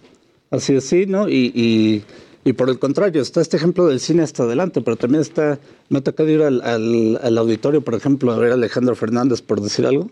así 0.51 0.77
es, 0.77 0.85
sí, 0.85 1.07
¿no? 1.07 1.29
Y, 1.29 2.05
y, 2.45 2.53
por 2.55 2.71
el 2.71 2.79
contrario, 2.79 3.21
está 3.21 3.43
este 3.43 3.59
ejemplo 3.59 3.87
del 3.87 4.01
cine 4.01 4.23
hasta 4.23 4.45
adelante, 4.45 4.81
pero 4.81 4.97
también 4.97 5.21
está, 5.21 5.59
me 5.91 5.99
ha 5.99 6.03
tocado 6.03 6.31
ir 6.31 6.43
al, 6.43 6.63
al, 6.63 7.39
auditorio, 7.39 7.83
por 7.83 7.95
ejemplo, 7.95 8.33
a 8.33 8.39
ver 8.39 8.53
a 8.53 8.55
Alejandro 8.55 8.97
Fernández, 8.97 9.43
por 9.43 9.61
decir 9.61 9.85
algo. 9.85 10.09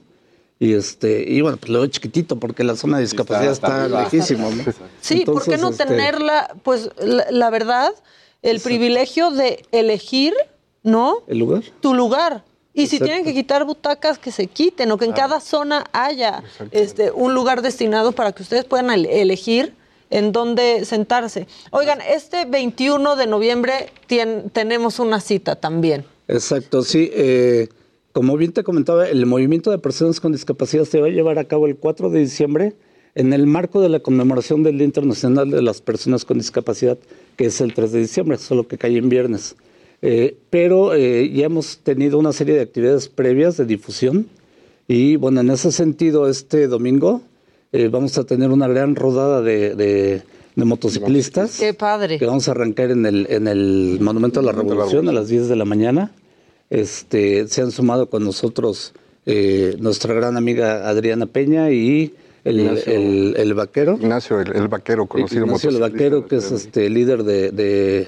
Y 0.59 0.75
este, 0.75 1.25
y 1.27 1.43
bueno, 1.43 1.59
pues 1.59 1.71
lo 1.71 1.81
veo 1.81 1.89
chiquitito 1.89 2.39
porque 2.39 2.65
la 2.65 2.77
zona 2.77 2.97
de 2.97 3.05
discapacidad 3.05 3.53
está, 3.53 3.89
lejísimo, 3.89 4.51
¿no? 4.51 4.65
Sí, 5.01 5.25
¿por 5.25 5.45
qué 5.45 5.59
no 5.59 5.71
este 5.71 5.85
tenerla, 5.85 6.55
pues 6.63 6.91
la, 6.99 7.51
verdad, 7.51 7.93
el 8.43 8.61
privilegio 8.61 9.31
de 9.31 9.65
elegir 9.73 10.35
¿no? 10.87 11.25
¿El 11.27 11.41
lugar? 11.41 11.63
Tu 11.81 11.93
lugar. 11.93 12.45
Y 12.73 12.87
si 12.87 12.99
tienen 12.99 13.25
que 13.25 13.35
quitar 13.35 13.65
butacas, 13.65 14.19
que 14.19 14.31
se 14.31 14.47
quiten, 14.47 14.91
o 14.93 14.99
que 14.99 15.07
en 15.07 15.13
cada 15.13 15.41
zona 15.41 15.85
haya 15.93 16.43
este, 16.71 17.11
un 17.11 17.35
lugar 17.35 17.63
destinado 17.63 18.13
para 18.13 18.33
que 18.33 18.43
ustedes 18.43 18.65
puedan 18.65 18.91
elegir 18.91 19.75
en 20.11 20.31
dónde 20.31 20.85
sentarse. 20.85 21.47
Oigan, 21.71 22.01
este 22.03 22.45
21 22.45 23.17
de 23.17 23.27
noviembre 23.27 23.91
tenemos 24.53 24.99
una 24.99 25.21
cita 25.21 25.57
también. 25.57 26.05
Exacto, 26.29 26.83
sí. 26.83 27.11
Eh, 27.15 27.69
como 28.13 28.37
bien 28.37 28.53
te 28.53 28.63
comentaba, 28.63 29.09
el 29.09 29.25
movimiento 29.27 29.71
de 29.71 29.79
personas 29.79 30.21
con 30.21 30.33
discapacidad 30.33 30.85
se 30.85 31.01
va 31.01 31.07
a 31.07 31.11
llevar 31.11 31.39
a 31.39 31.45
cabo 31.45 31.67
el 31.67 31.77
4 31.77 32.11
de 32.11 32.21
diciembre 32.21 32.75
en 33.15 33.33
el 33.33 33.47
marco 33.47 33.81
de 33.81 33.89
la 33.89 34.01
conmemoración 34.01 34.63
del 34.63 34.77
Día 34.77 34.85
Internacional 34.85 35.51
de 35.51 35.63
las 35.63 35.81
Personas 35.81 36.27
con 36.27 36.37
Discapacidad, 36.37 36.99
que 37.37 37.47
es 37.47 37.61
el 37.63 37.73
3 37.73 37.91
de 37.91 38.01
diciembre, 38.01 38.37
solo 38.37 38.69
que 38.69 38.77
cae 38.77 38.99
en 38.99 39.09
viernes. 39.09 39.57
Eh, 40.03 40.37
pero 40.51 40.95
eh, 40.95 41.31
ya 41.31 41.47
hemos 41.47 41.79
tenido 41.79 42.19
una 42.19 42.33
serie 42.33 42.55
de 42.55 42.61
actividades 42.61 43.09
previas 43.09 43.57
de 43.57 43.65
difusión 43.65 44.27
y 44.89 45.17
bueno, 45.17 45.41
en 45.41 45.51
ese 45.51 45.73
sentido, 45.73 46.29
este 46.29 46.69
domingo 46.69 47.23
eh, 47.73 47.89
vamos 47.89 48.17
a 48.19 48.25
tener 48.25 48.51
una 48.51 48.69
gran 48.69 48.95
rodada 48.95 49.41
de, 49.43 50.23
motociclistas. 50.55 51.59
Qué 51.59 51.75
padre. 51.75 52.19
Que 52.19 52.27
vamos 52.27 52.47
a 52.49 52.53
arrancar 52.53 52.91
en 52.91 53.05
el, 53.05 53.27
en 53.29 53.49
el 53.49 53.99
Monumento 54.01 54.41
a 54.41 54.43
la 54.43 54.53
Revolución 54.53 55.09
a 55.09 55.13
las 55.13 55.29
10 55.29 55.49
de 55.49 55.57
la 55.57 55.65
mañana. 55.65 56.13
Este, 56.71 57.47
se 57.49 57.63
han 57.63 57.73
sumado 57.73 58.09
con 58.09 58.25
nosotros 58.25 58.93
nuestra 59.79 60.15
gran 60.15 60.37
amiga 60.37 60.89
Adriana 60.89 61.27
Peña 61.27 61.73
y 61.73 62.15
el, 62.45 63.55
vaquero. 63.55 63.99
Ignacio, 64.01 64.41
el, 64.41 64.69
vaquero, 64.69 65.07
conocido 65.07 65.47
Ignacio, 65.47 65.71
el 65.71 65.81
vaquero, 65.81 66.27
que 66.29 66.37
es 66.37 66.53
este 66.53 66.89
líder 66.89 67.25
de 67.25 68.07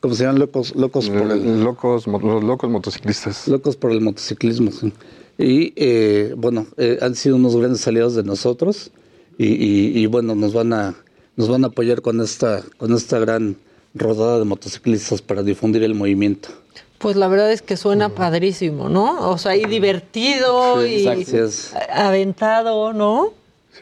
¿Cómo 0.00 0.14
se 0.14 0.24
llaman? 0.24 0.38
Locos, 0.40 0.74
locos 0.74 1.10
por 1.10 1.30
el... 1.30 1.62
Locos, 1.62 2.06
los 2.06 2.42
locos 2.42 2.70
motociclistas. 2.70 3.46
Locos 3.48 3.76
por 3.76 3.92
el 3.92 4.00
motociclismo, 4.00 4.72
sí. 4.72 4.92
Y 5.36 5.72
eh, 5.76 6.34
bueno, 6.36 6.66
eh, 6.76 6.98
han 7.00 7.14
sido 7.14 7.36
unos 7.36 7.56
grandes 7.56 7.86
aliados 7.86 8.14
de 8.14 8.22
nosotros 8.22 8.90
y, 9.38 10.04
bueno, 10.06 10.34
nos 10.34 10.52
van 10.52 10.72
a 10.74 10.94
nos 11.36 11.48
van 11.48 11.64
a 11.64 11.68
apoyar 11.68 12.02
con 12.02 12.20
esta 12.20 12.62
con 12.76 12.92
esta 12.92 13.18
gran 13.18 13.56
rodada 13.94 14.38
de 14.38 14.44
motociclistas 14.44 15.22
para 15.22 15.42
difundir 15.42 15.82
el 15.82 15.94
movimiento. 15.94 16.50
Pues 16.98 17.16
la 17.16 17.28
verdad 17.28 17.50
es 17.50 17.62
que 17.62 17.78
suena 17.78 18.10
padrísimo, 18.10 18.90
¿no? 18.90 19.30
O 19.30 19.38
sea, 19.38 19.56
y 19.56 19.64
divertido 19.64 20.86
y 20.86 21.08
aventado, 21.90 22.92
¿no? 22.92 23.32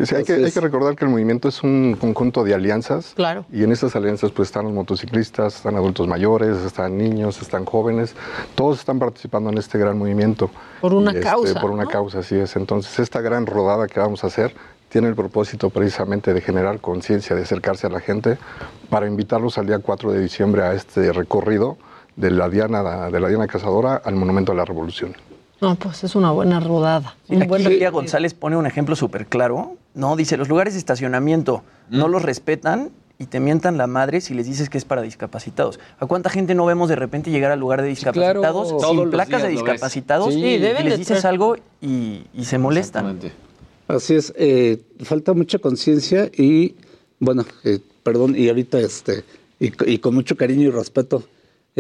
Sí, 0.05 0.15
hay, 0.15 0.25
que, 0.25 0.35
hay, 0.35 0.53
que, 0.53 0.61
recordar 0.61 0.95
que 0.95 1.05
el 1.05 1.11
movimiento 1.11 1.49
es 1.49 1.63
un 1.63 1.97
conjunto 1.99 2.45
de 2.45 2.55
alianzas. 2.55 3.15
Claro. 3.17 3.45
Y 3.53 3.65
en 3.65 3.73
estas 3.73 3.97
alianzas 3.97 4.31
pues 4.31 4.49
están 4.49 4.65
los 4.65 4.73
motociclistas, 4.73 5.57
están 5.57 5.75
adultos 5.75 6.07
mayores, 6.07 6.59
están 6.59 6.97
niños, 6.97 7.43
están 7.43 7.65
jóvenes. 7.65 8.15
Todos 8.55 8.79
están 8.79 8.99
participando 8.99 9.51
en 9.51 9.59
este 9.59 9.79
gran 9.79 9.99
movimiento. 9.99 10.51
Por 10.81 10.95
una 10.95 11.11
este, 11.11 11.23
causa. 11.23 11.61
Por 11.61 11.71
una 11.71 11.87
causa, 11.87 12.21
así 12.21 12.37
es. 12.37 12.55
Entonces 12.57 12.99
esta 13.01 13.21
gran 13.21 13.47
rodada 13.47 13.89
que 13.89 13.99
vamos 13.99 14.23
a 14.23 14.29
hacer 14.29 14.55
tiene 14.89 15.09
el 15.09 15.15
propósito 15.15 15.71
precisamente 15.71 16.33
de 16.33 16.41
generar 16.41 16.81
conciencia, 16.81 17.35
de 17.35 17.43
acercarse 17.43 17.87
a 17.87 17.91
la 17.91 18.01
gente, 18.01 18.39
para 18.89 19.07
invitarlos 19.07 19.59
al 19.59 19.67
día 19.67 19.81
4 19.81 20.13
de 20.13 20.21
diciembre 20.21 20.63
a 20.63 20.75
este 20.75 21.13
recorrido 21.13 21.77
de 22.17 22.31
la 22.31 22.49
Diana, 22.49 23.11
de 23.11 23.21
la 23.21 23.29
Diana 23.29 23.47
Cazadora 23.47 24.01
al 24.05 24.15
Monumento 24.15 24.53
a 24.53 24.55
la 24.55 24.65
Revolución. 24.65 25.15
No, 25.61 25.75
pues 25.75 26.05
es 26.05 26.15
una 26.15 26.31
buena 26.31 26.61
rodada. 26.61 27.17
un 27.29 27.47
buen 27.49 27.65
González 27.91 28.35
pone 28.35 28.57
un 28.57 28.67
ejemplo 28.67 28.95
súper 28.95 29.27
claro, 29.27 29.77
¿no? 29.95 30.15
Dice, 30.15 30.37
los 30.37 30.49
lugares 30.49 30.75
de 30.75 30.79
estacionamiento 30.79 31.63
no 31.91 32.09
mm. 32.09 32.11
los 32.11 32.23
respetan 32.23 32.91
y 33.19 33.27
te 33.27 33.41
mientan 33.41 33.77
la 33.77 33.89
madre 33.89 34.21
si 34.21 34.35
les 34.35 34.47
dices 34.47 34.71
que 34.71 34.79
es 34.79 34.85
para 34.85 35.03
discapacitados. 35.03 35.81
¿A 35.99 36.07
cuánta 36.07 36.31
gente 36.31 36.55
no 36.55 36.65
vemos 36.65 36.89
de 36.89 36.95
repente 36.95 37.31
llegar 37.31 37.51
al 37.51 37.59
lugar 37.59 37.83
de 37.83 37.89
discapacitados 37.89 38.81
sin 38.81 39.11
placas 39.11 39.43
de 39.43 39.49
discapacitados 39.49 40.35
y 40.35 40.59
les 40.59 40.99
dices 40.99 41.25
algo 41.25 41.57
y, 41.81 42.23
se 42.43 42.59
molestan? 42.59 43.19
Así 43.89 44.15
es, 44.15 44.33
eh, 44.37 44.83
falta 45.03 45.33
mucha 45.33 45.59
conciencia 45.59 46.31
y, 46.37 46.77
bueno, 47.19 47.45
eh, 47.65 47.81
perdón, 48.03 48.35
y 48.37 48.49
ahorita, 48.49 48.79
este, 48.79 49.25
y 49.59 49.99
con 49.99 50.15
mucho 50.15 50.37
cariño 50.37 50.69
y 50.69 50.71
respeto, 50.71 51.25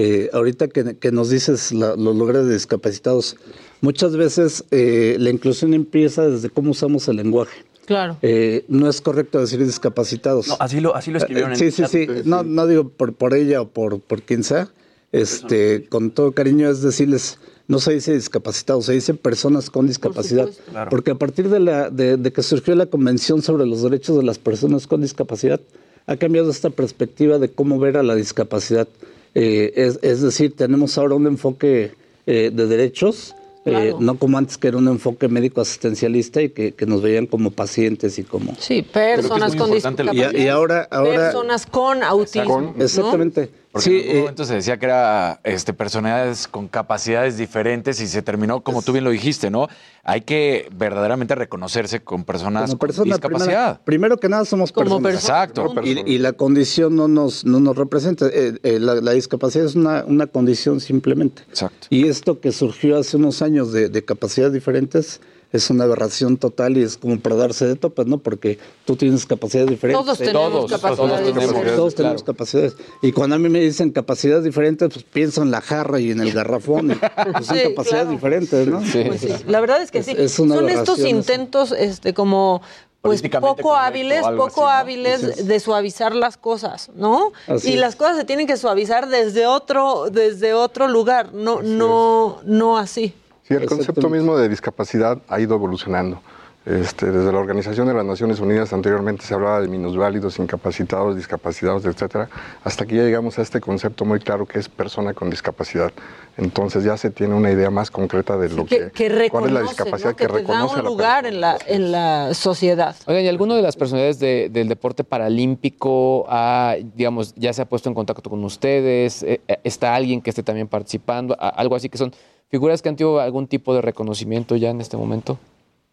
eh, 0.00 0.30
ahorita 0.32 0.68
que, 0.68 1.10
nos 1.10 1.28
dices 1.28 1.72
los 1.72 1.98
lugares 1.98 2.46
de 2.46 2.52
discapacitados, 2.52 3.36
muchas 3.80 4.16
veces 4.16 4.64
eh, 4.70 5.16
la 5.18 5.30
inclusión 5.30 5.74
empieza 5.74 6.28
desde 6.28 6.50
cómo 6.50 6.70
usamos 6.70 7.08
el 7.08 7.16
lenguaje. 7.16 7.64
Claro. 7.84 8.16
Eh, 8.22 8.64
no 8.68 8.88
es 8.88 9.00
correcto 9.00 9.40
decir 9.40 9.58
discapacitados. 9.64 10.46
No, 10.46 10.56
así 10.60 10.78
lo, 10.78 10.94
así 10.94 11.10
lo 11.10 11.18
escribieron 11.18 11.50
en 11.50 11.58
sí, 11.58 11.72
sí, 11.72 11.82
sí, 11.88 12.06
sí. 12.06 12.22
No, 12.24 12.44
no 12.44 12.68
digo 12.68 12.90
por, 12.90 13.12
por 13.12 13.34
ella 13.34 13.60
o 13.60 13.66
por, 13.70 13.98
por 13.98 14.22
quien 14.22 14.44
sea. 14.44 14.70
Este, 15.10 15.88
con 15.88 16.12
todo 16.12 16.30
cariño 16.30 16.70
es 16.70 16.80
decirles, 16.80 17.40
no 17.66 17.80
se 17.80 17.94
dice 17.94 18.14
discapacitados, 18.14 18.84
se 18.84 18.92
dice 18.92 19.14
personas 19.14 19.68
con 19.68 19.88
discapacidad. 19.88 20.48
Porque 20.90 21.10
a 21.10 21.16
partir 21.16 21.48
de, 21.48 21.58
la, 21.58 21.90
de 21.90 22.32
que 22.32 22.44
surgió 22.44 22.76
la 22.76 22.86
Convención 22.86 23.42
sobre 23.42 23.66
los 23.66 23.82
Derechos 23.82 24.16
de 24.16 24.22
las 24.22 24.38
Personas 24.38 24.86
con 24.86 25.00
Discapacidad, 25.00 25.60
ha 26.06 26.16
cambiado 26.16 26.52
esta 26.52 26.70
perspectiva 26.70 27.38
de 27.38 27.50
cómo 27.50 27.80
ver 27.80 27.96
a 27.96 28.04
la 28.04 28.14
discapacidad. 28.14 28.86
Eh, 29.34 29.72
es, 30.02 30.22
decir, 30.22 30.54
tenemos 30.56 30.98
ahora 30.98 31.14
un 31.14 31.26
enfoque 31.26 31.92
eh, 32.26 32.50
de 32.52 32.66
derechos, 32.66 33.34
eh, 33.64 33.94
no 33.98 34.18
como 34.18 34.38
antes 34.38 34.56
que 34.56 34.68
era 34.68 34.78
un 34.78 34.88
enfoque 34.88 35.28
médico 35.28 35.60
asistencialista 35.60 36.40
y 36.40 36.48
que, 36.48 36.74
nos 36.86 37.02
veían 37.02 37.26
como 37.26 37.50
pacientes 37.50 38.18
y 38.18 38.24
como... 38.24 38.54
Sí, 38.58 38.82
personas 38.82 39.54
con 39.54 39.70
discapacidad. 39.70 40.32
Y, 40.32 40.48
ahora, 40.48 40.88
ahora... 40.90 41.30
Personas 41.30 41.66
con 41.66 42.02
autismo. 42.02 42.74
exactamente. 42.78 43.50
Porque 43.72 43.90
en 43.90 44.06
algún 44.06 44.20
momento 44.20 44.44
se 44.44 44.54
decía 44.54 44.78
que 44.78 44.86
era 44.86 45.40
este, 45.44 45.72
personalidades 45.74 46.48
con 46.48 46.68
capacidades 46.68 47.36
diferentes 47.36 48.00
y 48.00 48.06
se 48.06 48.22
terminó, 48.22 48.62
como 48.62 48.82
tú 48.82 48.92
bien 48.92 49.04
lo 49.04 49.10
dijiste, 49.10 49.50
¿no? 49.50 49.68
Hay 50.04 50.22
que 50.22 50.68
verdaderamente 50.74 51.34
reconocerse 51.34 52.00
con 52.00 52.24
personas 52.24 52.74
con 52.74 53.04
discapacidad. 53.04 53.80
primero 53.84 54.16
que 54.16 54.28
nada 54.28 54.46
somos 54.46 54.72
personas. 54.72 55.14
Exacto. 55.14 55.74
Y, 55.84 56.18
la 56.18 56.32
condición 56.32 56.96
no 56.96 57.08
nos, 57.08 57.44
no 57.44 57.60
nos 57.60 57.76
representa. 57.76 58.26
Eh, 58.26 58.58
eh, 58.62 58.78
la, 58.80 59.12
discapacidad 59.12 59.66
es 59.66 59.74
una, 59.74 60.04
una, 60.06 60.26
condición 60.26 60.80
simplemente. 60.80 61.42
Exacto. 61.48 61.86
Y 61.90 62.08
esto 62.08 62.40
que 62.40 62.52
surgió 62.52 62.98
hace 62.98 63.16
unos 63.16 63.42
años 63.42 63.72
de, 63.72 63.88
de 63.88 64.04
capacidades 64.04 64.54
diferentes 64.54 65.20
es 65.52 65.70
una 65.70 65.84
aberración 65.84 66.36
total 66.36 66.76
y 66.76 66.82
es 66.82 66.96
como 66.96 67.18
para 67.20 67.36
darse 67.36 67.66
de 67.66 67.76
topes, 67.76 68.06
¿no? 68.06 68.18
Porque 68.18 68.58
tú 68.84 68.96
tienes 68.96 69.24
capacidades 69.24 69.70
diferentes. 69.70 70.04
Todos 70.04 70.18
tenemos 70.18 70.70
capacidades. 70.70 71.76
Todos 71.76 71.94
tenemos, 71.94 72.22
capacidades. 72.22 72.76
Y 73.00 73.12
cuando 73.12 73.36
a 73.36 73.38
mí 73.38 73.48
me 73.48 73.60
dicen 73.60 73.90
capacidades 73.90 74.44
diferentes, 74.44 74.88
pues 74.92 75.04
pienso 75.04 75.42
en 75.42 75.50
la 75.50 75.60
jarra 75.60 76.00
y 76.00 76.10
en 76.10 76.20
el 76.20 76.32
garrafón. 76.32 76.98
Pues 77.32 77.46
son 77.46 77.58
capacidades 77.58 78.10
diferentes, 78.10 78.66
¿no? 78.68 78.80
Pues 78.80 79.20
sí. 79.20 79.28
La 79.46 79.60
verdad 79.60 79.82
es 79.82 79.90
que 79.90 80.02
sí. 80.02 80.28
son 80.28 80.68
estos 80.68 80.98
intentos 81.00 81.72
este, 81.72 82.12
como 82.14 82.60
pues 83.00 83.22
poco 83.22 83.76
hábiles, 83.76 84.22
poco 84.36 84.66
hábiles 84.66 85.46
de 85.46 85.60
suavizar 85.60 86.14
las 86.14 86.36
cosas, 86.36 86.90
¿no? 86.96 87.32
y 87.62 87.76
las 87.76 87.96
cosas 87.96 88.16
se 88.16 88.24
tienen 88.24 88.46
que 88.46 88.56
suavizar 88.56 89.08
desde 89.08 89.46
otro, 89.46 90.10
desde 90.10 90.52
otro 90.52 90.88
lugar, 90.88 91.32
no, 91.32 91.62
no, 91.62 92.40
no 92.44 92.76
así. 92.76 93.14
Sí, 93.48 93.54
el 93.54 93.64
concepto 93.64 94.10
mismo 94.10 94.36
de 94.36 94.46
discapacidad 94.50 95.22
ha 95.26 95.40
ido 95.40 95.54
evolucionando. 95.54 96.20
Este, 96.66 97.06
desde 97.06 97.32
la 97.32 97.38
Organización 97.38 97.88
de 97.88 97.94
las 97.94 98.04
Naciones 98.04 98.40
Unidas 98.40 98.74
anteriormente 98.74 99.24
se 99.24 99.32
hablaba 99.32 99.62
de 99.62 99.68
minusválidos, 99.68 100.38
incapacitados, 100.38 101.16
discapacitados, 101.16 101.86
etcétera, 101.86 102.28
hasta 102.62 102.84
que 102.84 102.96
ya 102.96 103.04
llegamos 103.04 103.38
a 103.38 103.42
este 103.42 103.58
concepto 103.58 104.04
muy 104.04 104.20
claro 104.20 104.44
que 104.44 104.58
es 104.58 104.68
persona 104.68 105.14
con 105.14 105.30
discapacidad. 105.30 105.92
Entonces 106.36 106.84
ya 106.84 106.98
se 106.98 107.08
tiene 107.08 107.34
una 107.34 107.50
idea 107.50 107.70
más 107.70 107.90
concreta 107.90 108.36
de 108.36 108.50
lo 108.50 108.66
que, 108.66 108.90
cuál 109.30 109.46
es 109.46 109.52
la 109.52 109.62
discapacidad 109.62 110.14
que, 110.14 110.28
reconoce 110.28 110.80
un 110.80 110.84
lugar 110.84 111.24
en 111.24 111.40
la 111.40 111.56
en 111.66 111.90
la 111.90 112.34
sociedad. 112.34 112.94
Oigan, 113.06 113.24
¿y 113.24 113.28
alguno 113.28 113.54
de 113.54 113.62
las 113.62 113.76
personalidades 113.76 114.18
del 114.18 114.68
deporte 114.68 115.04
paralímpico 115.04 116.26
ha, 116.28 116.76
digamos, 116.94 117.34
ya 117.34 117.54
se 117.54 117.62
ha 117.62 117.64
puesto 117.64 117.88
en 117.88 117.94
contacto 117.94 118.28
con 118.28 118.44
ustedes? 118.44 119.22
Eh, 119.22 119.40
eh, 119.48 119.58
¿Está 119.64 119.94
alguien 119.94 120.20
que 120.20 120.28
esté 120.28 120.42
también 120.42 120.68
participando? 120.68 121.34
Algo 121.40 121.76
así 121.76 121.88
que 121.88 121.96
son 121.96 122.12
figuras 122.50 122.82
que 122.82 122.88
han 122.88 122.96
tenido 122.96 123.20
algún 123.20 123.46
tipo 123.46 123.74
de 123.74 123.82
reconocimiento 123.82 124.56
ya 124.56 124.70
en 124.70 124.80
este 124.80 124.96
momento? 124.96 125.38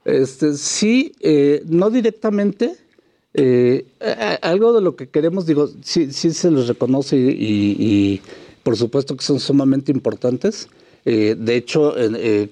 Este, 0.05 0.53
sí, 0.53 1.13
eh, 1.19 1.63
no 1.65 1.89
directamente. 1.89 2.75
Eh, 3.33 3.85
algo 4.41 4.71
de 4.71 4.81
lo 4.81 4.95
que 4.95 5.09
queremos, 5.09 5.45
digo, 5.45 5.69
sí, 5.81 6.13
sí 6.13 6.31
se 6.31 6.51
les 6.51 6.67
reconoce 6.67 7.17
y, 7.17 8.21
por 8.63 8.77
supuesto 8.77 9.17
que 9.17 9.25
son 9.25 9.39
sumamente 9.39 9.91
importantes. 9.91 10.69
Eh, 11.03 11.35
de 11.37 11.55
hecho, 11.55 11.93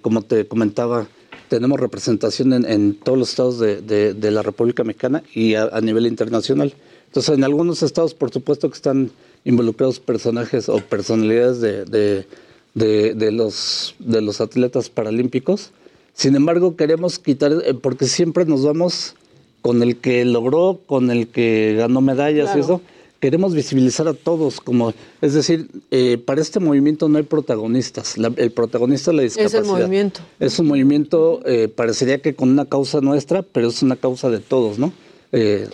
como 0.01 0.23
te 0.23 0.45
comentaba, 0.45 1.07
tenemos 1.47 1.79
representación 1.79 2.65
en, 2.65 2.95
todos 2.95 3.17
los 3.17 3.29
estados 3.29 3.59
de, 3.59 4.31
la 4.31 4.41
República 4.41 4.83
Mexicana 4.83 5.23
y 5.33 5.55
a, 5.55 5.79
nivel 5.81 6.07
internacional. 6.07 6.73
Entonces, 7.05 7.35
en 7.35 7.43
algunos 7.43 7.83
estados, 7.83 8.13
por 8.13 8.31
supuesto 8.31 8.69
que 8.69 8.75
están 8.75 9.11
involucrados 9.45 9.99
personajes 9.99 10.67
o 10.67 10.77
personalidades 10.79 11.61
de, 11.61 11.85
de, 11.85 12.25
los, 12.75 13.95
de 13.99 14.21
los 14.21 14.41
atletas 14.41 14.89
paralímpicos. 14.89 15.71
Sin 16.13 16.35
embargo, 16.35 16.75
queremos 16.75 17.19
quitar, 17.19 17.51
eh, 17.65 17.73
porque 17.73 18.05
siempre 18.05 18.45
nos 18.45 18.63
vamos 18.63 19.15
con 19.61 19.81
el 19.81 19.97
que 19.97 20.23
logró, 20.25 20.79
con 20.85 21.09
el 21.09 21.27
que 21.27 21.75
ganó 21.77 22.01
medallas 22.01 22.55
y 22.55 22.59
eso. 22.59 22.81
Queremos 23.19 23.55
visibilizar 23.55 24.05
a 24.09 24.13
todos, 24.13 24.59
como 24.59 24.93
es 25.21 25.33
decir, 25.33 25.69
eh, 25.91 26.17
para 26.17 26.41
este 26.41 26.59
movimiento 26.59 27.07
no 27.07 27.17
hay 27.17 27.23
protagonistas. 27.23 28.15
el 28.17 28.51
protagonista 28.51 29.11
es 29.11 29.15
la 29.15 29.23
discapacidad. 29.23 29.61
Es 29.61 29.67
el 29.67 29.73
movimiento. 29.73 30.19
Es 30.41 30.59
un 30.59 30.67
movimiento, 30.67 31.39
eh, 31.45 31.69
parecería 31.69 32.21
que 32.21 32.35
con 32.35 32.49
una 32.49 32.65
causa 32.65 32.99
nuestra, 32.99 33.41
pero 33.41 33.69
es 33.69 33.81
una 33.81 33.95
causa 33.95 34.29
de 34.29 34.39
todos, 34.39 34.77
¿no? 34.77 34.91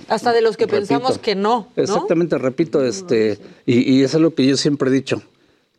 Hasta 0.08 0.32
de 0.32 0.41
los 0.41 0.56
que 0.56 0.68
pensamos 0.68 1.18
que 1.18 1.36
no, 1.36 1.68
Exactamente, 1.75 2.38
repito, 2.38 2.86
este, 2.86 3.39
y, 3.65 3.94
y 3.94 4.03
eso 4.03 4.18
es 4.18 4.22
lo 4.22 4.34
que 4.34 4.46
yo 4.46 4.56
siempre 4.56 4.89
he 4.89 4.94
dicho 4.94 5.22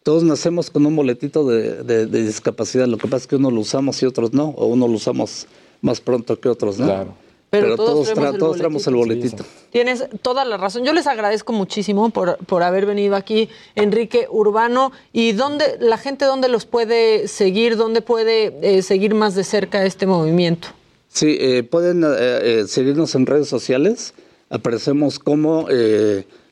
todos 0.02 0.22
nacemos 0.22 0.70
con 0.70 0.86
un 0.86 0.96
boletito 0.96 1.46
de, 1.46 2.06
discapacidad, 2.06 2.86
lo 2.86 2.96
que 2.96 3.06
pasa 3.06 3.24
es 3.24 3.26
que 3.26 3.36
uno 3.36 3.50
lo 3.50 3.60
usamos 3.60 4.02
y 4.02 4.06
otros 4.06 4.32
no, 4.32 4.48
o 4.56 4.66
uno 4.66 4.88
lo 4.88 4.94
usamos 4.94 5.46
más 5.82 6.00
pronto 6.00 6.38
que 6.40 6.48
otros, 6.48 6.78
¿no? 6.78 6.86
Claro. 6.86 7.14
Pero, 7.50 7.74
todos, 7.74 8.12
traemos 8.12 8.86
el 8.86 8.94
boletito. 8.94 9.44
Tienes 9.70 10.06
toda 10.22 10.44
la 10.44 10.56
razón. 10.56 10.84
Yo 10.84 10.92
les 10.92 11.08
agradezco 11.08 11.52
muchísimo 11.52 12.10
por, 12.10 12.36
por 12.46 12.62
haber 12.62 12.86
venido 12.86 13.16
aquí, 13.16 13.48
Enrique 13.74 14.28
Urbano. 14.30 14.92
¿Y 15.12 15.32
dónde 15.32 15.76
la 15.80 15.98
gente 15.98 16.26
dónde 16.26 16.48
los 16.48 16.64
puede 16.64 17.26
seguir? 17.26 17.76
¿Dónde 17.76 18.02
puede 18.02 18.56
eh, 18.62 18.82
seguir 18.82 19.16
más 19.16 19.34
de 19.34 19.42
cerca 19.42 19.84
este 19.84 20.06
movimiento? 20.06 20.68
Sí, 21.08 21.38
eh, 21.40 21.64
pueden 21.64 22.04
eh, 22.06 22.66
seguirnos 22.68 23.16
en 23.16 23.26
redes 23.26 23.48
sociales. 23.48 24.14
Aparecemos 24.48 25.18
como 25.18 25.66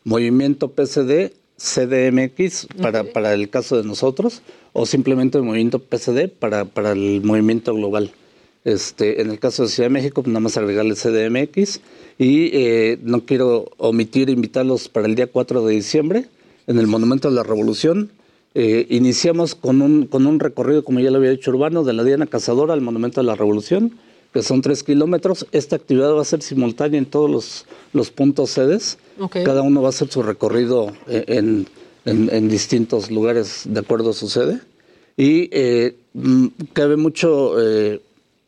Movimiento 0.02 0.73
PCD 0.73 1.33
CDMX 1.58 2.68
para, 2.80 3.04
para 3.04 3.34
el 3.34 3.50
caso 3.50 3.76
de 3.76 3.84
nosotros 3.84 4.42
o 4.72 4.86
simplemente 4.86 5.38
el 5.38 5.44
movimiento 5.44 5.80
PCD 5.80 6.28
para, 6.28 6.64
para 6.64 6.92
el 6.92 7.20
movimiento 7.22 7.74
global. 7.74 8.12
Este, 8.64 9.20
en 9.22 9.30
el 9.30 9.38
caso 9.38 9.62
de 9.62 9.68
Ciudad 9.68 9.88
de 9.88 9.94
México, 9.94 10.22
pues 10.22 10.32
nada 10.32 10.40
más 10.40 10.56
agregarle 10.56 10.94
CDMX 10.94 11.80
y 12.18 12.50
eh, 12.52 12.98
no 13.02 13.24
quiero 13.24 13.70
omitir 13.78 14.30
invitarlos 14.30 14.88
para 14.88 15.06
el 15.06 15.14
día 15.14 15.26
4 15.26 15.64
de 15.64 15.74
diciembre 15.74 16.26
en 16.66 16.78
el 16.78 16.86
Monumento 16.86 17.28
de 17.28 17.34
la 17.34 17.42
Revolución. 17.42 18.10
Eh, 18.54 18.86
iniciamos 18.90 19.54
con 19.54 19.82
un, 19.82 20.06
con 20.06 20.26
un 20.26 20.40
recorrido, 20.40 20.84
como 20.84 21.00
ya 21.00 21.10
lo 21.10 21.18
había 21.18 21.30
dicho, 21.30 21.50
urbano, 21.50 21.84
de 21.84 21.92
la 21.92 22.04
Diana 22.04 22.26
Cazadora 22.26 22.74
al 22.74 22.80
Monumento 22.80 23.20
de 23.20 23.26
la 23.26 23.34
Revolución, 23.34 23.92
que 24.32 24.42
son 24.42 24.61
tres 24.61 24.82
kilómetros. 24.82 25.47
Esta 25.52 25.76
actividad 25.76 26.14
va 26.14 26.23
a 26.23 26.25
ser 26.25 26.42
simultánea 26.42 26.99
en 26.99 27.06
todos 27.06 27.30
los, 27.30 27.66
los 27.92 28.11
puntos 28.11 28.50
sedes. 28.50 28.99
Cada 29.30 29.62
uno 29.62 29.82
va 29.82 29.88
a 29.88 29.90
hacer 29.90 30.08
su 30.08 30.23
recorrido 30.23 30.92
eh, 31.08 31.25
en, 32.04 32.49
distintos 32.49 33.11
lugares 33.11 33.62
de 33.64 33.80
acuerdo 33.80 34.11
a 34.11 34.14
su 34.14 34.28
sede. 34.28 34.61
Y 35.16 35.49
eh, 35.52 35.97
mm, 36.14 36.47
cabe 36.73 36.97
mucho 36.97 37.61
eh, 37.61 38.00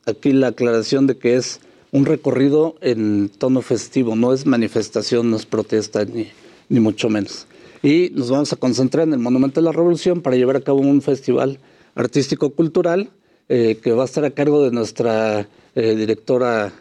aquí 0.06 0.32
la 0.32 0.49
aclaración 0.49 1.06
de 1.06 1.16
que 1.16 1.34
es 1.34 1.60
un 1.92 2.06
recorrido 2.06 2.76
en 2.80 3.28
tono 3.28 3.62
festivo, 3.62 4.14
no 4.14 4.32
es 4.32 4.46
manifestación, 4.46 5.30
no 5.30 5.37
es 5.37 5.44
protesta, 5.44 6.04
ni, 6.04 6.28
ni 6.68 6.78
mucho 6.78 7.08
menos. 7.08 7.46
Y 7.82 8.12
nos 8.14 8.30
vamos 8.30 8.52
a 8.52 8.56
concentrar 8.56 9.08
en 9.08 9.14
el 9.14 9.18
Monumento 9.18 9.60
de 9.60 9.64
la 9.64 9.72
Revolución 9.72 10.20
para 10.20 10.37
llevar 10.37 10.56
a 10.56 10.60
cabo 10.60 10.78
un 10.78 11.02
festival 11.02 11.58
artístico-cultural 11.96 13.10
que 13.49 13.92
va 13.92 14.02
a 14.02 14.04
estar 14.04 14.25
a 14.25 14.30
cargo 14.30 14.62
de 14.62 14.70
nuestra 14.70 15.49
directora 15.74 16.72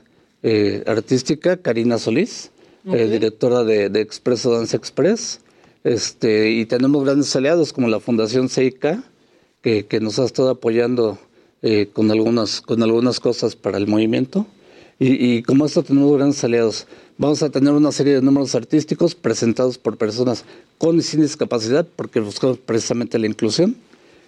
artística, 0.85 1.57
Karina 1.57 1.97
Solís. 1.97 2.51
Eh, 2.85 3.07
directora 3.09 3.63
de, 3.65 3.89
de, 3.89 4.01
Expreso 4.01 4.51
Dance 4.51 4.75
Express. 4.75 5.41
Este, 5.83 6.51
y 6.51 6.65
tenemos 6.65 7.03
grandes 7.03 7.35
aliados 7.35 7.73
como 7.73 7.87
la 7.87 7.99
Fundación 7.99 8.49
CEICA, 8.49 9.03
que, 9.61 9.85
que 9.85 9.99
nos 9.99 10.17
ha 10.17 10.25
estado 10.25 10.49
apoyando 10.49 11.19
eh, 11.61 11.89
con, 11.91 12.09
algunas, 12.09 12.61
con 12.61 12.81
algunas 12.81 13.19
cosas 13.19 13.55
para 13.55 13.77
el 13.77 13.87
movimiento. 13.87 14.47
Y, 14.97 15.35
y, 15.37 15.43
como 15.43 15.65
esto 15.65 15.83
tenemos 15.83 16.15
grandes 16.17 16.43
aliados. 16.43 16.87
Vamos 17.17 17.43
a 17.43 17.49
tener 17.49 17.73
una 17.73 17.91
serie 17.91 18.15
de 18.15 18.21
números 18.21 18.55
artísticos 18.55 19.13
presentados 19.13 19.77
por 19.77 19.97
personas 19.97 20.45
con 20.77 20.97
y 20.97 21.01
sin 21.01 21.21
discapacidad, 21.21 21.85
porque 21.95 22.21
buscamos 22.21 22.57
precisamente 22.57 23.19
la 23.19 23.27
inclusión. 23.27 23.75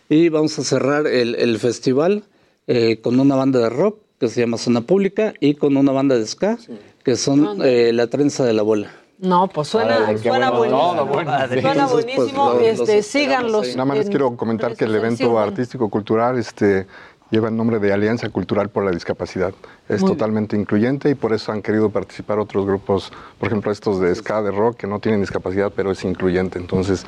Y 0.09 0.27
vamos 0.27 0.59
a 0.59 0.63
cerrar 0.63 1.07
el, 1.07 1.35
el 1.35 1.57
festival 1.57 2.25
eh, 2.67 2.99
con 3.01 3.17
una 3.19 3.35
banda 3.35 3.59
de 3.59 3.69
rock 3.69 3.97
que 4.21 4.27
se 4.27 4.39
llama 4.39 4.59
Zona 4.59 4.81
Pública 4.81 5.33
y 5.39 5.55
con 5.55 5.75
una 5.75 5.91
banda 5.91 6.15
de 6.15 6.27
ska 6.27 6.55
que 7.03 7.15
son 7.15 7.59
eh, 7.65 7.91
la 7.91 8.05
trenza 8.05 8.45
de 8.45 8.53
la 8.53 8.61
bola. 8.61 8.91
No, 9.17 9.47
pues 9.47 9.67
suena, 9.67 10.15
suena 10.17 10.51
buenísimo. 10.51 11.61
Suena 11.61 11.87
buenísimo. 11.87 12.53
Pues, 12.53 12.79
este, 12.79 13.01
síganlos. 13.01 13.75
Nada 13.75 13.85
más 13.85 13.97
les 13.97 14.09
quiero 14.09 14.37
comentar 14.37 14.75
que 14.75 14.85
el 14.85 14.93
evento 14.93 15.39
artístico-cultural 15.39 16.37
este, 16.37 16.85
lleva 17.31 17.49
el 17.49 17.57
nombre 17.57 17.79
de 17.79 17.91
Alianza 17.91 18.29
Cultural 18.29 18.69
por 18.69 18.85
la 18.85 18.91
Discapacidad. 18.91 19.53
Es 19.89 20.05
totalmente 20.05 20.55
incluyente 20.55 21.09
y 21.09 21.15
por 21.15 21.33
eso 21.33 21.51
han 21.51 21.63
querido 21.63 21.89
participar 21.89 22.37
otros 22.37 22.65
grupos, 22.65 23.11
por 23.39 23.47
ejemplo 23.47 23.71
estos 23.71 23.99
de 23.99 24.13
ska, 24.13 24.43
de 24.43 24.51
rock, 24.51 24.77
que 24.77 24.87
no 24.87 24.99
tienen 24.99 25.21
discapacidad, 25.21 25.71
pero 25.75 25.91
es 25.91 26.03
incluyente. 26.03 26.59
Entonces, 26.59 27.07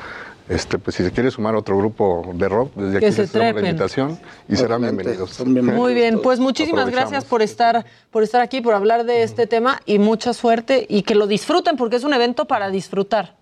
este, 0.49 0.77
pues 0.77 0.95
si 0.95 1.03
se 1.03 1.11
quiere 1.11 1.31
sumar 1.31 1.55
a 1.55 1.59
otro 1.59 1.77
grupo 1.77 2.31
de 2.33 2.49
rock, 2.49 2.75
desde 2.75 2.97
aquí 2.97 3.21
les 3.21 3.33
la 3.33 3.49
invitación 3.49 4.19
y 4.49 4.55
serán 4.55 4.81
bienvenidos. 4.81 5.39
Muy 5.45 5.93
bien, 5.93 6.21
pues 6.21 6.39
muchísimas 6.39 6.89
gracias 6.89 7.25
por 7.25 7.41
estar, 7.41 7.85
por 8.11 8.23
estar 8.23 8.41
aquí, 8.41 8.61
por 8.61 8.73
hablar 8.73 9.05
de 9.05 9.23
este 9.23 9.47
tema 9.47 9.79
y 9.85 9.99
mucha 9.99 10.33
suerte 10.33 10.85
y 10.89 11.03
que 11.03 11.15
lo 11.15 11.27
disfruten 11.27 11.77
porque 11.77 11.95
es 11.95 12.03
un 12.03 12.13
evento 12.13 12.45
para 12.45 12.69
disfrutar. 12.69 13.35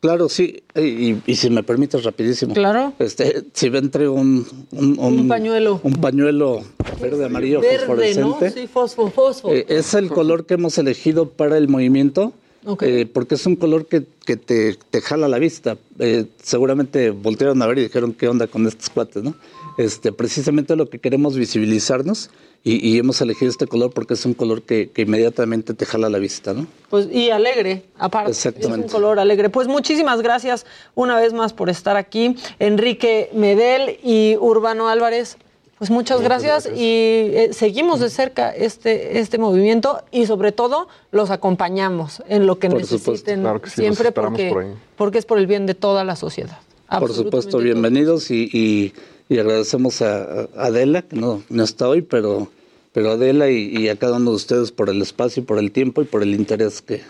Claro, 0.00 0.28
sí, 0.28 0.62
y, 0.74 1.34
si 1.34 1.50
me 1.50 1.62
permites 1.62 2.04
rapidísimo. 2.04 2.54
Claro. 2.54 2.92
Este, 2.98 3.44
si 3.52 3.70
ven 3.70 3.90
traigo 3.90 4.14
un, 4.14 4.46
un, 4.70 5.26
pañuelo. 5.26 5.80
Un 5.82 5.94
pañuelo 5.94 6.62
verde, 7.00 7.24
amarillo, 7.24 7.60
verde, 7.60 7.78
fosforescente. 7.78 8.44
¿no? 8.46 8.50
Sí, 8.52 8.66
fosfo, 8.66 9.10
fosfo. 9.10 9.52
Eh, 9.52 9.66
es 9.68 9.94
el 9.94 10.08
color 10.10 10.46
que 10.46 10.54
hemos 10.54 10.76
elegido 10.78 11.30
para 11.30 11.56
el 11.56 11.68
movimiento 11.68 12.34
eh, 12.80 13.06
porque 13.12 13.36
es 13.36 13.46
un 13.46 13.56
color 13.56 13.86
que, 13.86 14.00
te, 14.00 15.00
jala 15.00 15.28
la 15.28 15.38
vista. 15.38 15.76
Eh, 15.98 16.26
seguramente 16.42 17.10
voltearon 17.10 17.62
a 17.62 17.66
ver 17.66 17.78
y 17.78 17.82
dijeron, 17.82 18.12
¿qué 18.12 18.28
onda 18.28 18.46
con 18.46 18.66
estos 18.66 18.90
cuates? 18.90 19.22
¿no? 19.22 19.34
Este, 19.78 20.12
precisamente 20.12 20.74
lo 20.74 20.88
que 20.88 20.98
queremos 20.98 21.36
visibilizarnos 21.36 22.30
y, 22.64 22.98
hemos 22.98 23.20
elegido 23.20 23.48
este 23.48 23.68
color 23.68 23.92
porque 23.92 24.14
es 24.14 24.26
un 24.26 24.34
color 24.34 24.62
que, 24.62 24.90
inmediatamente 24.96 25.72
te 25.72 25.86
jala 25.86 26.08
la 26.08 26.18
vista. 26.18 26.52
¿no? 26.52 26.66
Pues, 26.90 27.08
y 27.12 27.30
alegre, 27.30 27.84
aparte. 27.96 28.30
Exactamente. 28.30 28.86
Es 28.86 28.92
un 28.92 29.00
color 29.00 29.20
alegre. 29.20 29.50
Pues 29.50 29.68
muchísimas 29.68 30.20
gracias 30.20 30.66
una 30.96 31.20
vez 31.20 31.32
más 31.32 31.52
por 31.52 31.70
estar 31.70 31.96
aquí. 31.96 32.34
Enrique 32.58 33.30
Medel 33.32 34.00
y 34.02 34.36
Urbano 34.40 34.88
Álvarez. 34.88 35.36
Pues 35.78 35.90
muchas 35.90 36.22
gracias, 36.22 36.66
y 36.66 36.80
eh, 36.80 37.50
seguimos 37.52 38.00
de 38.00 38.08
cerca 38.08 38.50
este, 38.50 39.18
este 39.18 39.36
movimiento 39.36 40.02
y 40.10 40.24
sobre 40.24 40.50
todo 40.50 40.88
los 41.10 41.30
acompañamos 41.30 42.22
en 42.28 42.46
lo 42.46 42.58
que 42.58 42.70
necesiten 42.70 43.44
siempre 43.66 44.10
porque, 44.10 44.74
porque 44.96 45.18
es 45.18 45.26
por 45.26 45.38
el 45.38 45.46
bien 45.46 45.66
de 45.66 45.74
toda 45.74 46.02
la 46.02 46.16
sociedad. 46.16 46.58
Por 46.98 47.12
supuesto, 47.12 47.58
bienvenidos 47.58 48.30
y, 48.30 48.92
y, 49.28 49.38
agradecemos 49.38 50.00
a, 50.00 50.48
Adela, 50.56 51.02
que 51.02 51.16
no, 51.16 51.42
no 51.50 51.64
está 51.64 51.88
hoy, 51.90 52.00
pero, 52.00 52.48
pero 52.92 53.10
Adela 53.10 53.50
y, 53.50 53.90
a 53.90 53.96
cada 53.96 54.16
uno 54.16 54.30
de 54.30 54.36
ustedes 54.36 54.72
por 54.72 54.88
el 54.88 55.02
espacio, 55.02 55.44
por 55.44 55.58
el 55.58 55.72
tiempo 55.72 56.00
y 56.00 56.06
por 56.06 56.22
el 56.22 56.34
interés 56.34 56.80
que, 56.80 57.02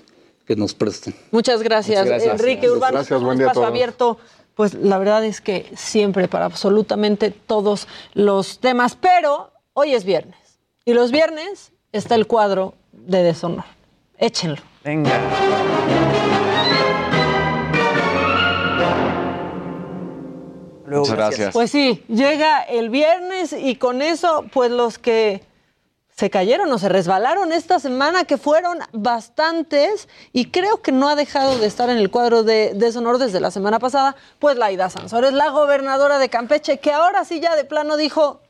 que 0.44 0.56
nos 0.56 0.74
presten. 0.74 1.14
Muchas 1.30 1.62
gracias, 1.62 2.04
Enrique 2.24 2.68
Urbano. 2.68 2.94
Gracias, 2.94 3.22
buen 3.22 3.38
día 3.38 3.52
abierto 3.54 4.18
pues 4.56 4.72
la 4.72 4.96
verdad 4.98 5.22
es 5.24 5.40
que 5.40 5.70
siempre 5.76 6.28
para 6.28 6.46
absolutamente 6.46 7.30
todos 7.30 7.86
los 8.14 8.58
temas, 8.58 8.96
pero 8.96 9.52
hoy 9.74 9.94
es 9.94 10.04
viernes 10.04 10.58
y 10.86 10.94
los 10.94 11.12
viernes 11.12 11.72
está 11.92 12.14
el 12.14 12.26
cuadro 12.26 12.74
de 12.90 13.22
deshonor. 13.22 13.64
Échenlo. 14.16 14.62
Venga. 14.82 15.20
Muchas 20.86 21.16
gracias. 21.16 21.52
Pues 21.52 21.70
sí, 21.70 22.02
llega 22.08 22.62
el 22.62 22.88
viernes 22.88 23.52
y 23.52 23.76
con 23.76 24.00
eso, 24.00 24.46
pues 24.52 24.70
los 24.70 24.98
que 24.98 25.42
se 26.16 26.30
cayeron 26.30 26.72
o 26.72 26.78
se 26.78 26.88
resbalaron 26.88 27.52
esta 27.52 27.78
semana, 27.78 28.24
que 28.24 28.38
fueron 28.38 28.78
bastantes, 28.92 30.08
y 30.32 30.50
creo 30.50 30.80
que 30.80 30.90
no 30.90 31.08
ha 31.08 31.14
dejado 31.14 31.58
de 31.58 31.66
estar 31.66 31.90
en 31.90 31.98
el 31.98 32.10
cuadro 32.10 32.42
de 32.42 32.72
deshonor 32.74 33.18
desde 33.18 33.38
la 33.38 33.50
semana 33.50 33.78
pasada, 33.78 34.16
pues 34.38 34.56
Laida 34.56 34.88
Sansores, 34.88 35.34
la 35.34 35.50
gobernadora 35.50 36.18
de 36.18 36.30
Campeche, 36.30 36.78
que 36.78 36.90
ahora 36.90 37.24
sí 37.24 37.40
ya 37.40 37.54
de 37.54 37.64
plano 37.64 37.98
dijo, 37.98 38.40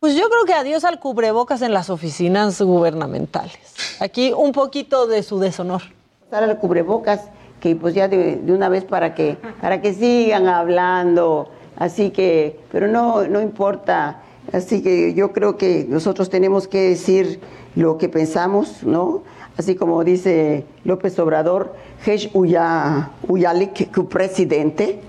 pues 0.00 0.14
yo 0.14 0.30
creo 0.30 0.44
que 0.46 0.54
adiós 0.54 0.84
al 0.84 0.98
cubrebocas 0.98 1.60
en 1.60 1.74
las 1.74 1.90
oficinas 1.90 2.58
gubernamentales. 2.62 3.74
Aquí 4.00 4.32
un 4.32 4.52
poquito 4.52 5.06
de 5.06 5.22
su 5.22 5.38
deshonor. 5.38 5.82
Usar 6.26 6.44
el 6.44 6.56
cubrebocas 6.56 7.28
que 7.60 7.76
pues 7.76 7.94
ya 7.94 8.08
de, 8.08 8.40
una 8.48 8.70
vez 8.70 8.84
para 8.84 9.14
que, 9.14 9.36
para 9.60 9.82
que 9.82 9.92
sigan 9.92 10.48
hablando, 10.48 11.50
así 11.76 12.10
que, 12.10 12.60
pero 12.72 12.86
no, 12.86 13.24
no 13.24 13.42
importa, 13.42 14.22
así 14.52 14.82
que 14.82 15.14
yo 15.14 15.32
creo 15.32 15.56
que 15.56 15.86
nosotros 15.88 16.30
tenemos 16.30 16.68
que 16.68 16.90
decir 16.90 17.40
lo 17.74 17.98
que 17.98 18.08
pensamos, 18.08 18.82
¿no? 18.82 19.22
Así 19.56 19.74
como 19.74 20.04
dice 20.04 20.64
López 20.84 21.18
Obrador, 21.18 21.74
Hesh 22.06 22.30
Uyalik, 22.32 23.90
presidente, 24.08 25.00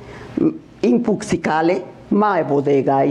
impuxicale, 0.81 1.83
mae 2.09 2.43
bodega 2.43 3.05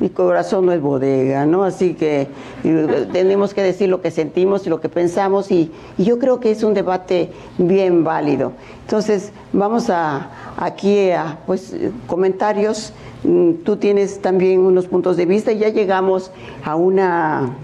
mi 0.00 0.10
corazón 0.10 0.66
no 0.66 0.72
es 0.72 0.80
bodega, 0.80 1.46
¿no? 1.46 1.64
Así 1.64 1.94
que 1.94 2.28
eh, 2.64 3.08
tenemos 3.12 3.54
que 3.54 3.62
decir 3.62 3.88
lo 3.88 4.00
que 4.00 4.10
sentimos 4.10 4.66
y 4.66 4.70
lo 4.70 4.80
que 4.80 4.88
pensamos 4.88 5.50
y, 5.50 5.70
yo 5.96 6.18
creo 6.18 6.40
que 6.40 6.50
es 6.50 6.62
un 6.62 6.74
debate 6.74 7.30
bien 7.58 8.04
válido. 8.04 8.52
Entonces, 8.82 9.32
vamos 9.52 9.90
a 9.90 10.30
aquí 10.56 11.10
a 11.10 11.38
pues 11.46 11.74
comentarios. 12.06 12.92
Mm, 13.24 13.64
tú 13.64 13.76
tienes 13.76 14.20
también 14.20 14.60
unos 14.60 14.86
puntos 14.86 15.16
de 15.16 15.26
vista 15.26 15.52
y 15.52 15.58
ya 15.58 15.68
llegamos 15.70 16.30
a 16.64 16.76
una 16.76 17.56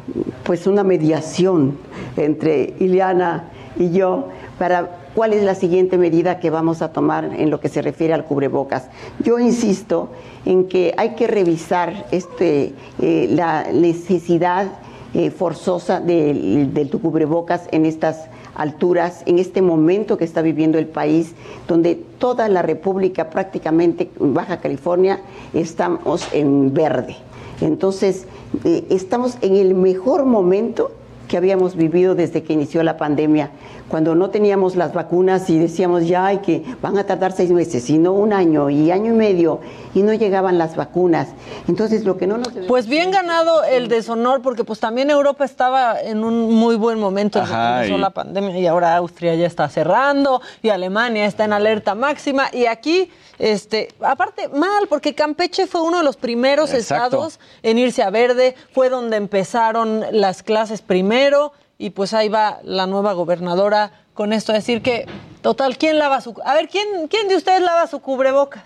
pues 0.43 0.67
una 0.67 0.83
mediación 0.83 1.79
entre 2.17 2.75
Ileana 2.81 3.51
y 3.77 3.91
yo 3.91 4.29
para 4.59 5.04
cuál 5.15 5.33
es 5.33 5.43
la 5.43 5.55
siguiente 5.55 5.99
medida 5.99 6.41
que 6.41 6.51
vamos 6.51 6.83
a 6.83 6.93
tomar 6.93 7.25
en 7.37 7.51
lo 7.51 7.61
que 7.61 7.69
se 7.69 7.83
refiere 7.83 8.15
al 8.15 8.25
cubrebocas. 8.25 8.89
Yo 9.21 9.39
insisto 9.39 10.09
en 10.45 10.69
que 10.69 10.95
hay 10.97 11.11
que 11.11 11.27
revisar 11.27 12.07
este, 12.11 12.75
eh, 13.01 13.29
la 13.31 13.67
necesidad 13.73 14.73
eh, 15.15 15.31
forzosa 15.31 16.01
del, 16.01 16.75
del 16.75 16.91
cubrebocas 16.91 17.69
en 17.71 17.87
estas 17.87 18.29
alturas, 18.55 19.23
en 19.27 19.39
este 19.39 19.63
momento 19.63 20.17
que 20.17 20.25
está 20.25 20.43
viviendo 20.43 20.79
el 20.79 20.87
país, 20.87 21.35
donde 21.67 21.95
toda 22.19 22.49
la 22.49 22.63
República, 22.63 23.31
prácticamente 23.31 24.11
Baja 24.19 24.61
California, 24.61 25.21
estamos 25.53 26.27
en 26.33 26.73
verde. 26.73 27.17
Entonces, 27.61 28.27
eh, 28.65 28.85
estamos 28.91 29.39
en 29.41 29.57
el 29.57 29.75
mejor 29.75 30.25
momento 30.25 30.93
que 31.29 31.37
habíamos 31.37 31.75
vivido 31.77 32.15
desde 32.15 32.43
que 32.43 32.53
inició 32.53 32.83
la 32.83 32.97
pandemia 32.97 33.51
cuando 33.89 34.15
no 34.15 34.31
teníamos 34.31 34.77
las 34.77 34.93
vacunas 34.93 35.49
y 35.51 35.59
decíamos 35.59 36.07
ya 36.07 36.27
hay 36.27 36.39
que 36.39 36.65
van 36.81 36.99
a 36.99 37.05
tardar 37.05 37.33
seis 37.33 37.51
meses, 37.51 37.85
sino 37.85 38.13
un 38.13 38.33
año 38.33 38.71
y 38.71 38.91
año 38.91 39.13
y 39.13 39.17
medio 39.17 39.61
y 39.95 40.03
no 40.03 40.13
llegaban 40.13 40.59
las 40.59 40.77
vacunas. 40.77 41.29
Entonces 41.69 42.05
lo 42.05 42.17
que 42.17 42.27
no 42.27 42.39
nos 42.39 42.49
pues 42.67 42.87
bien 42.87 43.11
ganado 43.11 43.65
el 43.65 43.89
deshonor 43.89 44.43
porque 44.43 44.65
pues 44.65 44.81
también 44.81 45.11
Europa 45.11 45.45
estaba 45.45 46.01
en 46.01 46.25
un 46.25 46.55
muy 46.55 46.77
buen 46.77 46.99
momento 46.99 47.41
desde 47.41 47.55
que 47.55 47.75
empezó 47.77 47.99
la 47.99 48.11
pandemia 48.11 48.59
y 48.59 48.67
ahora 48.67 48.97
Austria 48.97 49.35
ya 49.35 49.47
está 49.47 49.69
cerrando 49.69 50.41
y 50.63 50.71
Alemania 50.71 51.27
está 51.27 51.45
en 51.45 51.53
alerta 51.53 51.95
máxima 51.95 52.49
y 52.53 52.67
aquí 52.67 53.11
este, 53.39 53.89
aparte, 54.01 54.49
mal, 54.49 54.87
porque 54.89 55.15
Campeche 55.15 55.67
fue 55.67 55.83
uno 55.83 55.99
de 55.99 56.05
los 56.05 56.17
primeros 56.17 56.73
estados 56.73 57.41
en 57.63 57.79
irse 57.79 58.03
a 58.03 58.11
verde, 58.11 58.55
fue 58.73 58.89
donde 58.89 59.17
empezaron 59.17 60.05
las 60.13 60.43
clases 60.43 60.83
primero, 60.83 61.53
y 61.79 61.91
pues 61.91 62.15
ahí 62.15 62.29
va 62.29 62.59
la 62.63 62.87
nueva 62.87 63.13
gobernadora 63.13 63.91
con 64.15 64.33
esto 64.33 64.53
a 64.53 64.55
decir 64.55 64.83
que, 64.83 65.07
total, 65.43 65.77
¿quién 65.77 65.99
lava 65.99 66.21
su... 66.21 66.35
A 66.45 66.55
ver, 66.55 66.69
¿quién, 66.69 67.09
quién 67.09 67.29
de 67.29 67.37
ustedes 67.37 67.61
lava 67.61 67.87
su 67.87 68.01
cubrebocas? 68.01 68.63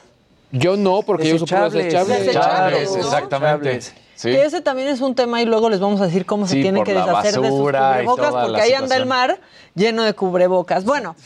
Yo 0.51 0.77
no, 0.77 1.03
porque 1.03 1.29
yo 1.29 1.37
uso 1.37 1.47
desechables. 1.47 2.25
Desechables, 2.27 2.97
exactamente. 2.97 3.81
Que 4.21 4.44
ese 4.44 4.61
también 4.61 4.88
es 4.88 5.01
un 5.01 5.14
tema 5.14 5.40
y 5.40 5.44
luego 5.44 5.71
les 5.71 5.79
vamos 5.79 6.01
a 6.01 6.07
decir 6.07 6.27
cómo 6.27 6.47
se 6.47 6.55
tienen 6.55 6.85
que 6.85 6.92
deshacer 6.92 7.40
de 7.40 7.49
sus 7.49 7.61
cubrebocas, 7.61 8.33
porque 8.33 8.61
ahí 8.61 8.73
anda 8.73 8.97
el 8.97 9.07
mar 9.07 9.38
lleno 9.75 10.03
de 10.03 10.12
cubrebocas. 10.14 10.85
Bueno, 10.85 11.16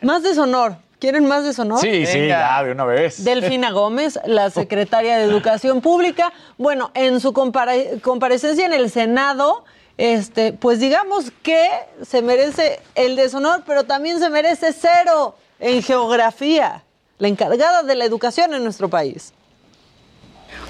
más 0.00 0.22
deshonor. 0.22 0.76
¿Quieren 0.98 1.26
más 1.26 1.44
deshonor? 1.44 1.80
Sí, 1.80 2.06
sí, 2.06 2.28
ya, 2.28 2.62
de 2.62 2.72
una 2.72 2.86
vez. 2.86 3.22
Delfina 3.24 3.70
Gómez, 3.72 4.18
la 4.24 4.48
secretaria 4.48 5.18
de 5.18 5.24
Educación 5.24 5.82
Pública. 5.82 6.32
Bueno, 6.56 6.90
en 6.94 7.20
su 7.20 7.34
comparecencia 7.34 8.64
en 8.64 8.72
el 8.72 8.90
Senado, 8.90 9.64
este, 9.96 10.52
pues 10.52 10.80
digamos 10.80 11.32
que 11.42 11.68
se 12.04 12.22
merece 12.22 12.80
el 12.94 13.16
deshonor, 13.16 13.62
pero 13.66 13.84
también 13.84 14.18
se 14.18 14.30
merece 14.30 14.72
cero 14.72 15.36
en 15.60 15.82
geografía, 15.82 16.82
la 17.18 17.28
encargada 17.28 17.82
de 17.82 17.94
la 17.94 18.04
educación 18.04 18.54
en 18.54 18.64
nuestro 18.64 18.88
país. 18.88 19.32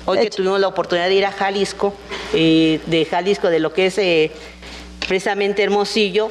Hoy 0.07 0.19
que 0.19 0.31
tuvimos 0.31 0.61
la 0.61 0.69
oportunidad 0.69 1.09
de 1.09 1.15
ir 1.15 1.25
a 1.25 1.33
Jalisco, 1.33 1.95
eh, 2.35 2.81
de 2.87 3.05
Jalisco, 3.07 3.49
de 3.49 3.61
lo 3.61 3.73
que 3.73 3.87
es 3.87 3.97
eh, 3.97 4.31
precisamente 5.07 5.63
Hermosillo, 5.63 6.31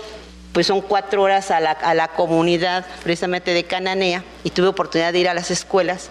pues 0.53 0.67
son 0.67 0.81
cuatro 0.81 1.23
horas 1.23 1.49
a 1.49 1.59
la, 1.59 1.71
a 1.71 1.95
la 1.95 2.09
comunidad 2.09 2.85
precisamente 3.01 3.53
de 3.53 3.63
Cananea 3.63 4.23
y 4.43 4.51
tuve 4.51 4.67
oportunidad 4.67 5.11
de 5.11 5.19
ir 5.19 5.29
a 5.29 5.33
las 5.33 5.49
escuelas 5.49 6.09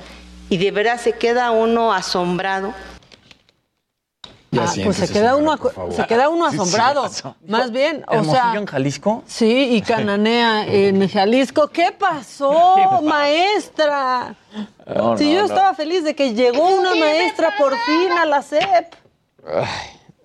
y 0.48 0.56
de 0.56 0.72
verdad 0.72 1.00
se 1.00 1.12
queda 1.12 1.52
uno 1.52 1.92
asombrado 1.92 2.74
Ah, 4.58 4.70
pues 4.84 4.98
se 4.98 5.08
queda, 5.08 5.36
uno, 5.36 5.56
se 5.90 6.06
queda 6.06 6.28
uno 6.28 6.44
asombrado. 6.44 7.08
Más 7.48 7.70
bien, 7.70 8.04
o 8.06 8.22
sea. 8.24 8.52
en 8.54 8.66
Jalisco? 8.66 9.22
Sí, 9.26 9.68
y 9.76 9.80
Cananea 9.80 10.66
en 10.66 11.08
Jalisco. 11.08 11.68
¿Qué 11.68 11.90
pasó, 11.92 13.00
maestra? 13.02 14.34
si 15.16 15.32
yo 15.32 15.44
estaba 15.44 15.72
feliz 15.74 16.04
de 16.04 16.14
que 16.14 16.34
llegó 16.34 16.68
una 16.68 16.94
maestra 16.94 17.50
por 17.58 17.72
fin 17.72 18.12
a 18.12 18.26
la 18.26 18.42
CEP. 18.42 18.94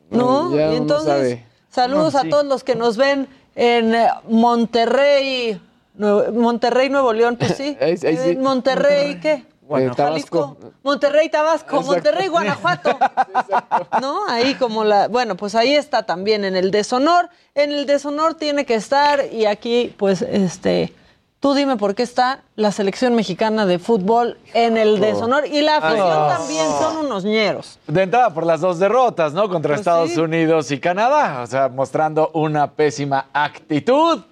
¿No? 0.09 0.55
y 0.55 0.75
entonces, 0.75 1.39
saludos 1.69 2.15
a 2.15 2.23
todos 2.23 2.45
los 2.45 2.63
que 2.63 2.75
nos 2.75 2.97
ven 2.97 3.27
en 3.55 3.95
eh, 3.95 4.07
Monterrey, 4.27 5.59
Monterrey, 5.97 6.89
Nuevo 6.89 7.13
León, 7.13 7.37
pues 7.37 7.55
sí. 7.55 7.77
En 7.79 8.41
Monterrey, 8.41 9.19
¿qué? 9.19 9.45
Bueno, 9.67 9.93
Jalisco. 9.95 10.57
Monterrey, 10.81 11.29
Tabasco, 11.29 11.81
Monterrey, 11.81 12.29
Guanajuato. 12.29 12.97
¿No? 14.01 14.25
Ahí 14.27 14.55
como 14.55 14.83
la. 14.83 15.07
Bueno, 15.09 15.35
pues 15.35 15.55
ahí 15.55 15.73
está 15.73 16.03
también 16.03 16.45
en 16.45 16.55
el 16.55 16.71
deshonor. 16.71 17.29
En 17.53 17.71
el 17.71 17.85
deshonor 17.85 18.35
tiene 18.35 18.65
que 18.65 18.75
estar, 18.75 19.25
y 19.31 19.45
aquí, 19.45 19.93
pues, 19.97 20.21
este. 20.21 20.93
Tú 21.39 21.53
dime 21.53 21.77
por 21.77 21.93
qué 21.93 22.01
está 22.01 22.41
la 22.55 22.71
selección 22.71 23.13
mexicana 23.13 23.67
de 23.67 23.77
fútbol 23.77 24.39
en 24.55 24.75
el 24.75 24.99
deshonor 24.99 25.45
y 25.45 25.61
la 25.61 25.77
afición 25.77 26.27
también 26.29 26.65
son 26.79 27.05
unos 27.05 27.25
ñeros. 27.25 27.77
De 27.85 28.01
entrada 28.01 28.33
por 28.33 28.43
las 28.43 28.59
dos 28.59 28.79
derrotas, 28.79 29.33
¿no? 29.33 29.47
Contra 29.47 29.75
pues 29.75 29.81
Estados 29.81 30.17
Unidos 30.17 30.71
y 30.71 30.79
Canadá, 30.79 31.41
o 31.43 31.45
sea, 31.45 31.69
mostrando 31.69 32.31
una 32.33 32.71
pésima 32.71 33.27
actitud. 33.33 34.23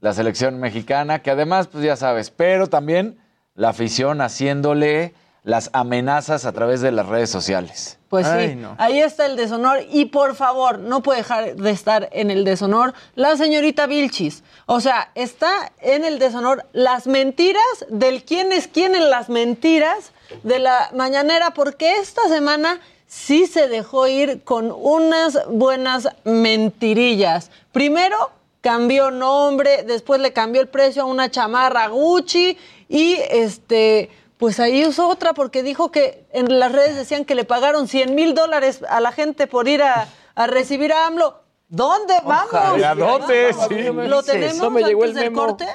La 0.00 0.12
selección 0.12 0.58
mexicana, 0.58 1.20
que 1.20 1.30
además, 1.30 1.68
pues 1.68 1.84
ya 1.84 1.94
sabes, 1.94 2.28
pero 2.30 2.66
también 2.66 3.21
la 3.54 3.70
afición 3.70 4.20
haciéndole 4.20 5.14
las 5.44 5.70
amenazas 5.72 6.44
a 6.44 6.52
través 6.52 6.80
de 6.80 6.92
las 6.92 7.06
redes 7.06 7.30
sociales. 7.30 7.98
Pues 8.08 8.26
sí, 8.26 8.58
ahí 8.78 9.00
está 9.00 9.26
el 9.26 9.36
deshonor 9.36 9.80
y 9.90 10.04
por 10.04 10.36
favor, 10.36 10.78
no 10.78 11.02
puede 11.02 11.18
dejar 11.18 11.56
de 11.56 11.70
estar 11.70 12.08
en 12.12 12.30
el 12.30 12.44
deshonor 12.44 12.92
la 13.14 13.36
señorita 13.36 13.86
Vilchis. 13.86 14.44
O 14.66 14.80
sea, 14.80 15.10
está 15.14 15.72
en 15.80 16.04
el 16.04 16.18
deshonor 16.18 16.66
las 16.72 17.06
mentiras 17.06 17.62
del 17.88 18.22
quién 18.24 18.52
es 18.52 18.68
quién 18.68 18.94
en 18.94 19.08
las 19.08 19.30
mentiras 19.30 20.12
de 20.42 20.58
la 20.58 20.90
mañanera, 20.94 21.54
porque 21.54 21.96
esta 21.96 22.28
semana 22.28 22.80
sí 23.06 23.46
se 23.46 23.66
dejó 23.68 24.06
ir 24.06 24.44
con 24.44 24.70
unas 24.70 25.38
buenas 25.48 26.08
mentirillas. 26.24 27.50
Primero, 27.72 28.30
cambió 28.62 29.10
nombre, 29.10 29.82
después 29.82 30.20
le 30.20 30.32
cambió 30.32 30.62
el 30.62 30.68
precio 30.68 31.02
a 31.02 31.04
una 31.04 31.30
chamarra 31.30 31.88
Gucci 31.88 32.56
y 32.88 33.18
este, 33.28 34.08
pues 34.38 34.58
ahí 34.60 34.86
usó 34.86 35.08
otra 35.08 35.34
porque 35.34 35.62
dijo 35.62 35.90
que 35.90 36.24
en 36.32 36.58
las 36.58 36.72
redes 36.72 36.96
decían 36.96 37.26
que 37.26 37.34
le 37.34 37.44
pagaron 37.44 37.88
100 37.88 38.14
mil 38.14 38.34
dólares 38.34 38.80
a 38.88 39.00
la 39.00 39.12
gente 39.12 39.46
por 39.46 39.68
ir 39.68 39.82
a, 39.82 40.08
recibir 40.46 40.92
a 40.92 41.06
AMLO. 41.06 41.42
¿Dónde 41.68 42.14
vamos? 42.24 42.54
¿A 42.54 42.94
dónde? 42.94 43.52
Sí. 43.68 44.08
¿Lo 44.08 44.22
tenemos 44.22 44.70
me 44.70 44.82
llegó 44.82 45.04
el 45.04 45.14
del 45.14 45.32
corte? 45.32 45.66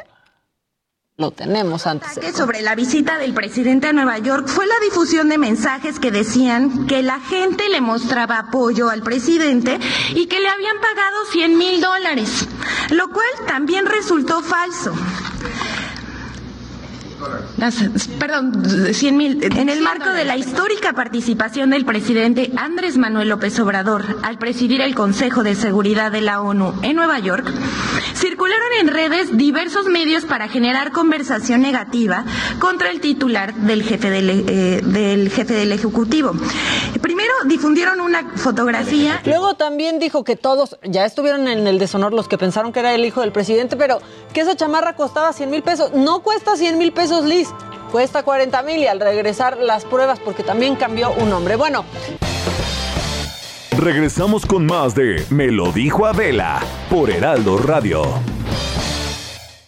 Lo 1.20 1.32
tenemos 1.32 1.88
antes. 1.88 2.20
Sobre 2.36 2.62
la 2.62 2.76
visita 2.76 3.18
del 3.18 3.34
presidente 3.34 3.88
a 3.88 3.92
Nueva 3.92 4.20
York 4.20 4.48
fue 4.48 4.68
la 4.68 4.76
difusión 4.84 5.30
de 5.30 5.40
mensajes 5.40 5.98
que 5.98 6.12
decían 6.12 6.86
que 6.86 7.02
la 7.02 7.20
gente 7.20 7.70
le 7.70 7.82
mostraba 7.82 8.38
apoyo 8.38 8.92
al 8.92 9.02
presidente 9.02 9.80
y 10.14 10.28
que 10.28 10.40
le 10.40 10.48
habían 10.48 10.78
pagado 10.80 11.26
100 11.32 11.58
mil 11.58 11.82
dólares, 11.82 12.48
lo 12.92 13.08
cual 13.08 13.28
también 13.48 13.88
resultó 13.88 14.44
falso 14.44 14.94
perdón, 18.20 18.94
100 18.94 19.18
mil. 19.18 19.44
En 19.44 19.70
el 19.70 19.82
marco 19.82 20.10
de 20.10 20.26
la 20.26 20.38
histórica 20.38 20.94
participación 20.94 21.70
del 21.70 21.86
presidente 21.86 22.52
Andrés 22.56 22.98
Manuel 22.98 23.30
López 23.30 23.60
Obrador 23.60 24.18
al 24.24 24.38
presidir 24.38 24.82
el 24.82 24.96
Consejo 24.96 25.44
de 25.44 25.56
Seguridad 25.56 26.12
de 26.12 26.22
la 26.22 26.42
ONU 26.42 26.74
en 26.84 26.96
Nueva 26.96 27.20
York, 27.20 27.52
circularon 28.16 28.68
en 28.82 28.88
redes 28.88 29.38
diversos 29.38 29.86
medios 29.86 30.26
para 30.26 30.48
generar 30.48 30.92
conversación 30.92 31.62
negativa 31.62 32.26
contra 32.60 32.90
el 32.90 33.02
titular 33.02 33.54
del 33.54 33.84
jefe 33.84 34.10
del, 34.10 34.30
eh, 34.30 34.82
del 34.84 35.30
jefe 35.30 35.54
del 35.54 35.72
Ejecutivo. 35.72 36.34
Primero 37.02 37.34
difundieron 37.46 38.02
una 38.02 38.32
fotografía. 38.36 39.22
Luego 39.26 39.56
también 39.56 40.00
dijo 40.00 40.24
que 40.24 40.36
todos 40.36 40.78
ya 40.84 41.06
estuvieron 41.06 41.48
en 41.48 41.68
el 41.68 41.80
deshonor 41.80 42.14
los 42.14 42.28
que 42.28 42.38
pensaron 42.38 42.72
que 42.72 42.80
era 42.80 42.94
el 42.94 43.06
hijo 43.06 43.22
del 43.22 43.32
presidente, 43.32 43.76
pero 43.76 44.00
que 44.34 44.42
esa 44.42 44.56
chamarra 44.56 44.96
costaba 44.96 45.34
100 45.34 45.50
mil 45.50 45.64
pesos. 45.64 45.94
No 45.94 46.20
cuesta 46.20 46.56
100 46.56 46.78
mil 46.78 46.92
pesos, 46.92 47.07
Liz. 47.26 47.50
Cuesta 47.92 48.24
40 48.24 48.62
mil 48.64 48.80
y 48.80 48.88
al 48.88 49.00
regresar 49.00 49.58
las 49.58 49.86
pruebas, 49.86 50.20
porque 50.20 50.44
también 50.44 50.76
cambió 50.76 51.12
un 51.12 51.30
nombre. 51.30 51.56
Bueno, 51.56 51.86
Regresamos 53.78 54.48
con 54.48 54.66
más 54.66 54.96
de 54.96 55.24
Me 55.30 55.52
lo 55.52 55.72
dijo 55.72 56.08
Adela 56.08 56.60
por 56.90 57.12
Heraldo 57.12 57.60
Radio. 57.60 58.37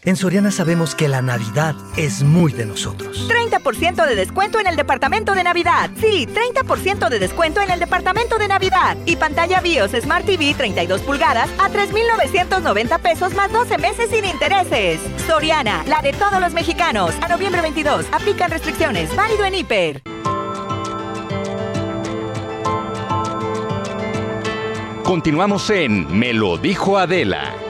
En 0.09 0.15
Soriana 0.15 0.49
sabemos 0.49 0.95
que 0.95 1.07
la 1.07 1.21
Navidad 1.21 1.75
es 1.95 2.23
muy 2.23 2.51
de 2.51 2.65
nosotros. 2.65 3.29
30% 3.29 4.07
de 4.07 4.15
descuento 4.15 4.59
en 4.59 4.65
el 4.65 4.75
departamento 4.75 5.35
de 5.35 5.43
Navidad. 5.43 5.91
Sí, 6.01 6.25
30% 6.25 7.09
de 7.09 7.19
descuento 7.19 7.61
en 7.61 7.69
el 7.69 7.79
departamento 7.79 8.39
de 8.39 8.47
Navidad. 8.47 8.97
Y 9.05 9.17
pantalla 9.17 9.61
BIOS 9.61 9.91
Smart 9.91 10.25
TV 10.25 10.55
32 10.55 11.01
pulgadas 11.01 11.47
a 11.59 11.69
3,990 11.69 12.97
pesos 12.97 13.35
más 13.35 13.51
12 13.51 13.77
meses 13.77 14.09
sin 14.09 14.25
intereses. 14.25 14.99
Soriana, 15.27 15.83
la 15.85 16.01
de 16.01 16.11
todos 16.13 16.41
los 16.41 16.53
mexicanos. 16.53 17.13
A 17.21 17.27
noviembre 17.27 17.61
22, 17.61 18.07
aplican 18.11 18.49
restricciones. 18.49 19.15
Válido 19.15 19.45
en 19.45 19.53
hiper. 19.53 20.01
Continuamos 25.03 25.69
en 25.69 26.17
Me 26.17 26.33
lo 26.33 26.57
dijo 26.57 26.97
Adela. 26.97 27.68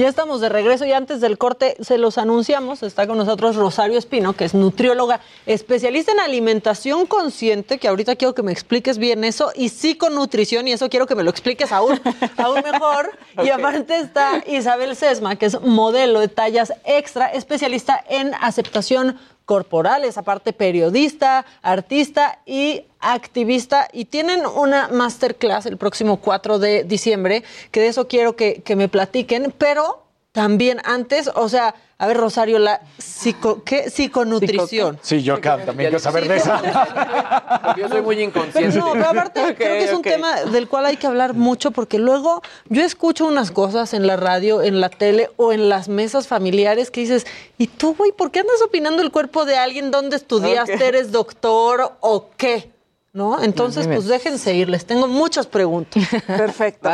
Ya 0.00 0.08
estamos 0.08 0.40
de 0.40 0.48
regreso 0.48 0.86
y 0.86 0.92
antes 0.92 1.20
del 1.20 1.36
corte 1.36 1.76
se 1.80 1.98
los 1.98 2.16
anunciamos. 2.16 2.82
Está 2.82 3.06
con 3.06 3.18
nosotros 3.18 3.54
Rosario 3.54 3.98
Espino, 3.98 4.32
que 4.32 4.46
es 4.46 4.54
nutrióloga, 4.54 5.20
especialista 5.44 6.12
en 6.12 6.20
alimentación 6.20 7.04
consciente, 7.04 7.76
que 7.76 7.86
ahorita 7.86 8.16
quiero 8.16 8.34
que 8.34 8.42
me 8.42 8.50
expliques 8.50 8.96
bien 8.96 9.24
eso, 9.24 9.52
y 9.54 9.68
psiconutrición, 9.68 10.66
y 10.68 10.72
eso 10.72 10.88
quiero 10.88 11.06
que 11.06 11.14
me 11.14 11.22
lo 11.22 11.28
expliques 11.28 11.70
aún, 11.70 12.00
aún 12.38 12.62
mejor. 12.62 13.10
Y 13.44 13.50
aparte 13.50 13.98
está 13.98 14.42
Isabel 14.46 14.96
Sesma, 14.96 15.36
que 15.36 15.44
es 15.44 15.60
modelo 15.60 16.20
de 16.20 16.28
tallas 16.28 16.72
extra, 16.86 17.26
especialista 17.26 18.02
en 18.08 18.32
aceptación 18.40 19.18
corporal, 19.50 20.04
es 20.04 20.16
aparte 20.16 20.52
periodista, 20.52 21.44
artista 21.60 22.38
y 22.46 22.84
activista. 23.00 23.88
Y 23.92 24.04
tienen 24.04 24.46
una 24.46 24.86
masterclass 24.86 25.66
el 25.66 25.76
próximo 25.76 26.18
4 26.20 26.60
de 26.60 26.84
diciembre, 26.84 27.42
que 27.72 27.80
de 27.80 27.88
eso 27.88 28.06
quiero 28.06 28.36
que, 28.36 28.62
que 28.62 28.76
me 28.76 28.88
platiquen, 28.88 29.52
pero 29.58 30.04
también 30.32 30.80
antes, 30.84 31.28
o 31.34 31.48
sea, 31.48 31.74
a 31.98 32.06
ver, 32.06 32.16
Rosario, 32.16 32.58
la 32.58 32.80
psico, 32.98 33.62
¿qué? 33.64 33.90
psiconutrición. 33.90 34.98
Sí, 35.02 35.22
yo 35.22 35.34
acá 35.34 35.58
también 35.58 35.90
quiero 35.90 35.98
saber 35.98 36.28
de 36.28 36.36
esa. 36.36 37.74
yo 37.76 37.88
soy 37.88 38.00
muy 38.00 38.22
inconsciente. 38.22 38.72
Pero 38.72 38.86
no, 38.86 38.92
pero 38.92 39.08
aparte 39.08 39.54
creo 39.58 39.72
que 39.72 39.84
es 39.84 39.92
un 39.92 40.02
tema 40.02 40.44
del 40.44 40.68
cual 40.68 40.86
hay 40.86 40.96
que 40.96 41.06
hablar 41.06 41.34
mucho 41.34 41.72
porque 41.72 41.98
luego 41.98 42.42
yo 42.68 42.82
escucho 42.82 43.26
unas 43.26 43.50
cosas 43.50 43.92
en 43.92 44.06
la 44.06 44.16
radio, 44.16 44.62
en 44.62 44.80
la 44.80 44.88
tele 44.88 45.30
o 45.36 45.52
en 45.52 45.68
las 45.68 45.88
mesas 45.88 46.28
familiares 46.28 46.90
que 46.90 47.00
dices, 47.00 47.26
¿y 47.58 47.66
tú, 47.66 47.94
güey, 47.96 48.12
por 48.12 48.30
qué 48.30 48.40
andas 48.40 48.62
opinando 48.62 49.02
el 49.02 49.10
cuerpo 49.10 49.44
de 49.44 49.56
alguien? 49.56 49.90
¿Dónde 49.90 50.16
estudiaste? 50.16 50.76
Okay. 50.76 50.88
¿Eres 50.88 51.12
doctor 51.12 51.96
o 52.00 52.30
qué? 52.36 52.70
¿No? 53.12 53.42
Entonces, 53.42 53.88
pues 53.88 54.06
déjense 54.06 54.54
ir, 54.54 54.68
les 54.68 54.86
tengo 54.86 55.08
muchas 55.08 55.48
preguntas. 55.48 56.02
Perfecto. 56.26 56.88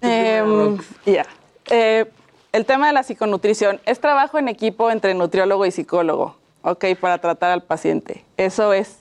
Eh, 0.00 0.76
ya. 1.04 1.26
Eh, 1.70 2.06
el 2.52 2.64
tema 2.64 2.86
de 2.86 2.92
la 2.92 3.02
psiconutrición 3.02 3.80
es 3.84 4.00
trabajo 4.00 4.38
en 4.38 4.48
equipo 4.48 4.90
entre 4.90 5.14
nutriólogo 5.14 5.66
y 5.66 5.70
psicólogo, 5.70 6.36
¿ok? 6.62 6.84
Para 7.00 7.18
tratar 7.18 7.50
al 7.50 7.62
paciente. 7.62 8.24
Eso 8.36 8.72
es. 8.72 8.96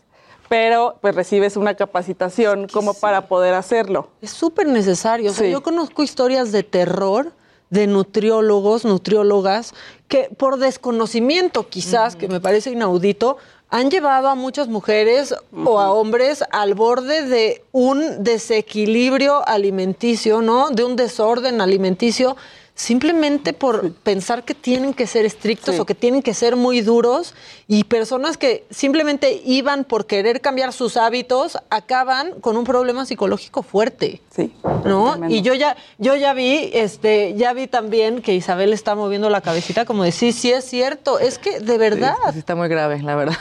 Pero 0.49 0.97
pues 1.01 1.13
recibes 1.13 1.57
una 1.57 1.75
capacitación 1.75 2.67
como 2.67 2.93
para 2.93 3.27
poder 3.27 3.53
hacerlo. 3.53 4.09
Es 4.21 4.31
súper 4.31 4.67
necesario. 4.67 5.31
O 5.31 5.33
sea, 5.33 5.45
sí. 5.45 5.51
yo 5.51 5.61
conozco 5.61 6.03
historias 6.03 6.51
de 6.51 6.63
terror 6.63 7.33
de 7.69 7.85
nutriólogos, 7.85 8.85
nutriólogas, 8.85 9.73
que 10.07 10.29
por 10.37 10.57
desconocimiento 10.57 11.67
quizás, 11.67 12.15
que 12.15 12.29
me 12.29 12.39
parece 12.39 12.71
inaudito, 12.71 13.37
han 13.69 13.91
llevado 13.91 14.29
a 14.29 14.35
muchas 14.35 14.69
mujeres 14.69 15.33
uh 15.51 15.57
-huh. 15.57 15.67
o 15.67 15.79
a 15.81 15.91
hombres 15.91 16.43
al 16.51 16.73
borde 16.75 17.23
de 17.23 17.63
un 17.73 18.23
desequilibrio 18.23 19.45
alimenticio, 19.45 20.41
¿no? 20.41 20.69
De 20.69 20.85
un 20.85 20.95
desorden 20.95 21.59
alimenticio 21.59 22.37
simplemente 22.77 23.53
por 23.53 23.91
pensar 23.91 24.45
que 24.45 24.53
tienen 24.53 24.93
que 24.93 25.07
ser 25.07 25.25
estrictos 25.25 25.73
sí. 25.73 25.81
o 25.81 25.85
que 25.85 25.95
tienen 25.95 26.21
que 26.21 26.35
ser 26.35 26.55
muy 26.55 26.81
duros 26.81 27.33
y 27.67 27.85
personas 27.85 28.37
que 28.37 28.65
simplemente 28.69 29.41
iban 29.43 29.83
por 29.83 30.05
querer 30.05 30.41
cambiar 30.41 30.71
sus 30.71 30.95
hábitos 30.95 31.57
acaban 31.71 32.39
con 32.39 32.55
un 32.55 32.65
problema 32.65 33.07
psicológico 33.07 33.63
fuerte. 33.63 34.21
Sí. 34.29 34.53
¿No? 34.85 35.13
Tremendo. 35.13 35.35
Y 35.35 35.41
yo 35.41 35.55
ya 35.55 35.75
yo 35.97 36.15
ya 36.15 36.35
vi 36.35 36.69
este 36.71 37.33
ya 37.35 37.51
vi 37.53 37.65
también 37.65 38.21
que 38.21 38.35
Isabel 38.35 38.71
está 38.73 38.93
moviendo 38.93 39.31
la 39.31 39.41
cabecita 39.41 39.85
como 39.85 40.03
de 40.03 40.11
sí, 40.11 40.31
sí 40.31 40.51
es 40.51 40.63
cierto, 40.63 41.17
es 41.17 41.39
que 41.39 41.59
de 41.59 41.79
verdad 41.79 42.15
sí 42.31 42.37
está 42.37 42.55
muy 42.55 42.69
grave, 42.69 43.01
la 43.01 43.15
verdad. 43.15 43.37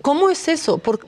¿Cómo 0.00 0.30
es 0.30 0.46
eso? 0.46 0.78
¿Por, 0.78 1.00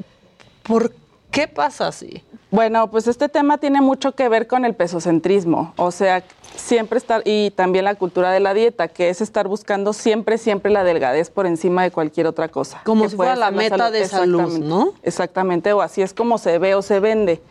por 0.64 0.92
qué 1.30 1.46
pasa 1.46 1.86
así? 1.86 2.24
Bueno, 2.54 2.88
pues 2.88 3.08
este 3.08 3.28
tema 3.28 3.58
tiene 3.58 3.80
mucho 3.80 4.12
que 4.12 4.28
ver 4.28 4.46
con 4.46 4.64
el 4.64 4.74
pesocentrismo, 4.74 5.74
o 5.76 5.90
sea, 5.90 6.22
siempre 6.54 6.98
estar, 6.98 7.20
y 7.24 7.50
también 7.50 7.84
la 7.84 7.96
cultura 7.96 8.30
de 8.30 8.38
la 8.38 8.54
dieta, 8.54 8.86
que 8.86 9.08
es 9.08 9.20
estar 9.20 9.48
buscando 9.48 9.92
siempre, 9.92 10.38
siempre 10.38 10.70
la 10.70 10.84
delgadez 10.84 11.30
por 11.30 11.46
encima 11.46 11.82
de 11.82 11.90
cualquier 11.90 12.28
otra 12.28 12.46
cosa. 12.46 12.80
Como 12.84 13.08
si 13.08 13.16
fuera 13.16 13.34
la 13.34 13.50
meta 13.50 13.76
salud. 13.76 13.92
de 13.92 14.06
salud, 14.06 14.58
¿no? 14.60 14.92
Exactamente, 15.02 15.72
o 15.72 15.80
así 15.80 16.00
es 16.00 16.14
como 16.14 16.38
se 16.38 16.60
ve 16.60 16.76
o 16.76 16.82
se 16.82 17.00
vende, 17.00 17.42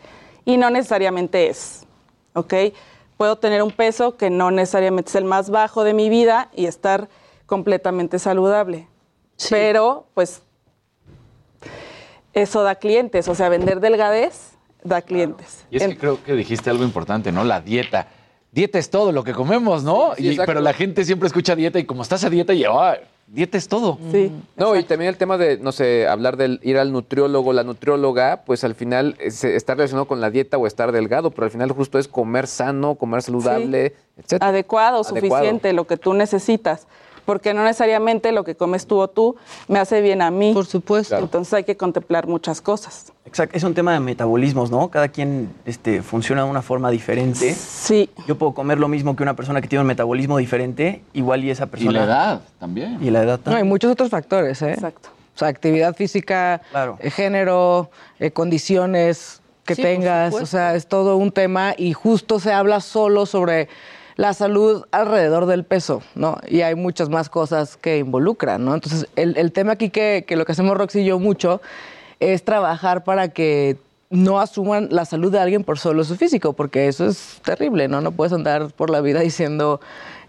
y 0.46 0.56
no 0.56 0.70
necesariamente 0.70 1.50
es, 1.50 1.82
¿ok? 2.32 2.54
Puedo 3.18 3.36
tener 3.36 3.62
un 3.62 3.72
peso 3.72 4.16
que 4.16 4.30
no 4.30 4.50
necesariamente 4.52 5.10
es 5.10 5.16
el 5.16 5.26
más 5.26 5.50
bajo 5.50 5.84
de 5.84 5.92
mi 5.92 6.08
vida 6.08 6.48
y 6.54 6.64
estar 6.64 7.10
completamente 7.44 8.18
saludable, 8.18 8.88
sí. 9.36 9.48
pero 9.50 10.06
pues 10.14 10.40
eso 12.32 12.62
da 12.62 12.76
clientes, 12.76 13.28
o 13.28 13.34
sea, 13.34 13.50
vender 13.50 13.80
delgadez 13.80 14.53
da 14.84 15.02
clientes. 15.02 15.64
Y 15.70 15.78
es 15.78 15.88
que 15.88 15.96
creo 15.96 16.22
que 16.22 16.34
dijiste 16.34 16.70
algo 16.70 16.84
importante, 16.84 17.32
¿no? 17.32 17.42
La 17.42 17.60
dieta. 17.60 18.08
Dieta 18.52 18.78
es 18.78 18.88
todo 18.88 19.10
lo 19.10 19.24
que 19.24 19.32
comemos, 19.32 19.82
¿no? 19.82 20.14
Sí, 20.16 20.30
y, 20.30 20.36
pero 20.36 20.60
la 20.60 20.72
gente 20.72 21.04
siempre 21.04 21.26
escucha 21.26 21.56
dieta 21.56 21.80
y 21.80 21.84
como 21.84 22.02
estás 22.02 22.22
a 22.22 22.30
dieta 22.30 22.54
y 22.54 22.64
oh, 22.64 22.92
dieta 23.26 23.58
es 23.58 23.66
todo. 23.66 23.98
Sí. 24.12 24.30
No, 24.56 24.66
exacto. 24.66 24.76
y 24.76 24.84
también 24.84 25.08
el 25.08 25.16
tema 25.16 25.36
de, 25.36 25.58
no 25.58 25.72
sé, 25.72 26.06
hablar 26.06 26.36
del 26.36 26.60
ir 26.62 26.78
al 26.78 26.92
nutriólogo, 26.92 27.52
la 27.52 27.64
nutrióloga, 27.64 28.44
pues 28.44 28.62
al 28.62 28.76
final 28.76 29.16
es, 29.18 29.42
está 29.42 29.74
relacionado 29.74 30.06
con 30.06 30.20
la 30.20 30.30
dieta 30.30 30.56
o 30.56 30.68
estar 30.68 30.92
delgado, 30.92 31.32
pero 31.32 31.46
al 31.46 31.50
final 31.50 31.72
justo 31.72 31.98
es 31.98 32.06
comer 32.06 32.46
sano, 32.46 32.94
comer 32.94 33.22
saludable, 33.22 33.88
sí. 33.88 34.36
etc. 34.36 34.42
Adecuado, 34.42 34.98
Adecuado, 34.98 35.04
suficiente, 35.04 35.72
lo 35.72 35.88
que 35.88 35.96
tú 35.96 36.14
necesitas 36.14 36.86
porque 37.24 37.54
no 37.54 37.64
necesariamente 37.64 38.32
lo 38.32 38.44
que 38.44 38.54
comes 38.54 38.86
tú 38.86 38.98
o 38.98 39.08
tú 39.08 39.36
me 39.68 39.78
hace 39.78 40.00
bien 40.00 40.22
a 40.22 40.30
mí. 40.30 40.52
Por 40.52 40.66
supuesto. 40.66 41.10
Claro. 41.10 41.24
Entonces 41.24 41.54
hay 41.54 41.64
que 41.64 41.76
contemplar 41.76 42.26
muchas 42.26 42.60
cosas. 42.60 43.12
Exacto, 43.24 43.56
es 43.56 43.64
un 43.64 43.74
tema 43.74 43.92
de 43.92 44.00
metabolismos, 44.00 44.70
¿no? 44.70 44.88
Cada 44.88 45.08
quien 45.08 45.52
este, 45.64 46.02
funciona 46.02 46.44
de 46.44 46.50
una 46.50 46.62
forma 46.62 46.90
diferente. 46.90 47.54
Sí. 47.54 48.10
Yo 48.26 48.36
puedo 48.36 48.52
comer 48.52 48.78
lo 48.78 48.88
mismo 48.88 49.16
que 49.16 49.22
una 49.22 49.34
persona 49.34 49.60
que 49.60 49.68
tiene 49.68 49.80
un 49.80 49.88
metabolismo 49.88 50.38
diferente, 50.38 51.02
igual 51.12 51.44
y 51.44 51.50
esa 51.50 51.66
persona... 51.66 51.90
Y 51.90 51.94
la 51.94 52.04
edad 52.04 52.40
también. 52.58 52.98
Y 53.00 53.10
la 53.10 53.22
edad 53.22 53.38
también. 53.38 53.52
No, 53.52 53.56
hay 53.58 53.64
muchos 53.64 53.90
otros 53.90 54.10
factores, 54.10 54.60
¿eh? 54.62 54.72
Exacto. 54.72 55.08
O 55.34 55.38
sea, 55.38 55.48
actividad 55.48 55.96
física, 55.96 56.60
claro. 56.70 56.96
eh, 57.00 57.10
género, 57.10 57.90
eh, 58.20 58.30
condiciones 58.30 59.40
que 59.64 59.74
sí, 59.74 59.82
tengas, 59.82 60.34
o 60.34 60.46
sea, 60.46 60.74
es 60.74 60.86
todo 60.86 61.16
un 61.16 61.32
tema 61.32 61.74
y 61.76 61.92
justo 61.92 62.38
se 62.38 62.52
habla 62.52 62.80
solo 62.80 63.26
sobre 63.26 63.68
la 64.16 64.32
salud 64.32 64.84
alrededor 64.92 65.46
del 65.46 65.64
peso, 65.64 66.02
¿no? 66.14 66.38
Y 66.46 66.60
hay 66.62 66.74
muchas 66.74 67.08
más 67.08 67.28
cosas 67.28 67.76
que 67.76 67.98
involucran, 67.98 68.64
¿no? 68.64 68.74
Entonces, 68.74 69.08
el, 69.16 69.36
el 69.36 69.52
tema 69.52 69.72
aquí 69.72 69.90
que, 69.90 70.24
que, 70.26 70.36
lo 70.36 70.44
que 70.44 70.52
hacemos 70.52 70.76
Roxy 70.76 71.00
y 71.00 71.04
yo 71.06 71.18
mucho 71.18 71.60
es 72.20 72.44
trabajar 72.44 73.04
para 73.04 73.28
que 73.28 73.78
no 74.10 74.38
asuman 74.38 74.88
la 74.90 75.04
salud 75.04 75.32
de 75.32 75.40
alguien 75.40 75.64
por 75.64 75.78
solo 75.78 76.04
su 76.04 76.16
físico, 76.16 76.52
porque 76.52 76.86
eso 76.86 77.06
es 77.06 77.40
terrible, 77.44 77.88
¿no? 77.88 78.00
No 78.00 78.12
puedes 78.12 78.32
andar 78.32 78.72
por 78.72 78.90
la 78.90 79.00
vida 79.00 79.20
diciendo 79.20 79.80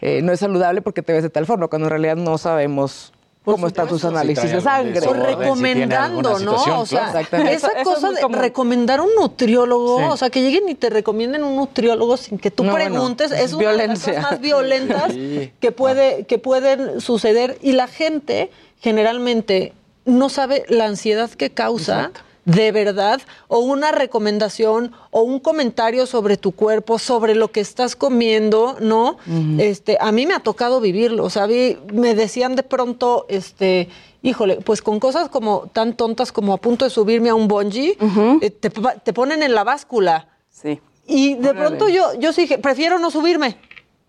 eh, 0.01 0.21
no 0.23 0.31
es 0.31 0.39
saludable 0.39 0.81
porque 0.81 1.01
te 1.01 1.13
ves 1.13 1.23
de 1.23 1.29
tal 1.29 1.45
forma, 1.45 1.67
cuando 1.67 1.87
en 1.87 1.91
realidad 1.91 2.15
no 2.15 2.37
sabemos 2.37 3.13
cómo 3.45 3.67
están 3.67 3.87
tus 3.87 4.03
análisis 4.03 4.51
de 4.51 4.59
sangre. 4.59 5.07
O 5.07 5.13
recomendando, 5.13 6.37
si 6.39 6.45
¿no? 6.45 6.81
O 6.81 6.85
sea, 6.85 7.21
esa 7.49 7.83
cosa 7.83 8.11
de 8.11 8.27
recomendar 8.27 8.99
un 8.99 9.09
nutriólogo, 9.15 9.99
sí. 9.99 10.05
o 10.09 10.17
sea, 10.17 10.29
que 10.29 10.41
lleguen 10.41 10.67
y 10.67 10.75
te 10.75 10.89
recomienden 10.89 11.43
un 11.43 11.55
nutriólogo 11.55 12.17
sin 12.17 12.37
que 12.37 12.51
tú 12.51 12.63
no, 12.63 12.73
preguntes, 12.73 13.29
bueno, 13.29 13.43
es, 13.43 13.51
es 13.51 13.53
una 13.53 13.71
violencia. 13.71 14.13
de 14.13 14.17
las 14.17 14.25
cosas 14.25 14.31
más 14.31 14.41
violentas 14.41 15.13
sí. 15.13 15.51
que, 15.59 15.71
puede, 15.71 16.25
que 16.25 16.39
pueden 16.39 16.99
suceder. 16.99 17.57
Y 17.61 17.73
la 17.73 17.87
gente 17.87 18.49
generalmente 18.81 19.73
no 20.05 20.29
sabe 20.29 20.63
la 20.67 20.85
ansiedad 20.85 21.29
que 21.29 21.51
causa. 21.51 22.05
Exacto 22.05 22.34
de 22.45 22.71
verdad 22.71 23.21
o 23.47 23.59
una 23.59 23.91
recomendación 23.91 24.93
o 25.11 25.21
un 25.23 25.39
comentario 25.39 26.05
sobre 26.05 26.37
tu 26.37 26.51
cuerpo, 26.51 26.99
sobre 26.99 27.35
lo 27.35 27.51
que 27.51 27.59
estás 27.59 27.95
comiendo, 27.95 28.77
¿no? 28.79 29.17
Este, 29.57 29.97
a 29.99 30.11
mí 30.11 30.25
me 30.25 30.35
ha 30.35 30.39
tocado 30.39 30.79
vivirlo, 30.79 31.23
o 31.23 31.29
sea, 31.29 31.47
me 31.47 32.15
decían 32.15 32.55
de 32.55 32.63
pronto, 32.63 33.25
este, 33.29 33.89
híjole, 34.21 34.57
pues 34.57 34.81
con 34.81 34.99
cosas 34.99 35.29
como 35.29 35.67
tan 35.73 35.97
tontas 35.97 36.31
como 36.31 36.53
a 36.53 36.57
punto 36.57 36.85
de 36.85 36.91
subirme 36.91 37.29
a 37.29 37.35
un 37.35 37.47
bungee, 37.47 37.97
eh, 38.41 38.49
te, 38.51 39.13
ponen 39.13 39.43
en 39.43 39.53
la 39.53 39.63
báscula. 39.63 40.27
Sí. 40.49 40.79
Y 41.07 41.35
de 41.35 41.53
pronto 41.53 41.89
yo, 41.89 42.13
yo 42.19 42.31
sí 42.31 42.41
dije, 42.41 42.57
prefiero 42.57 42.99
no 42.99 43.11
subirme. 43.11 43.57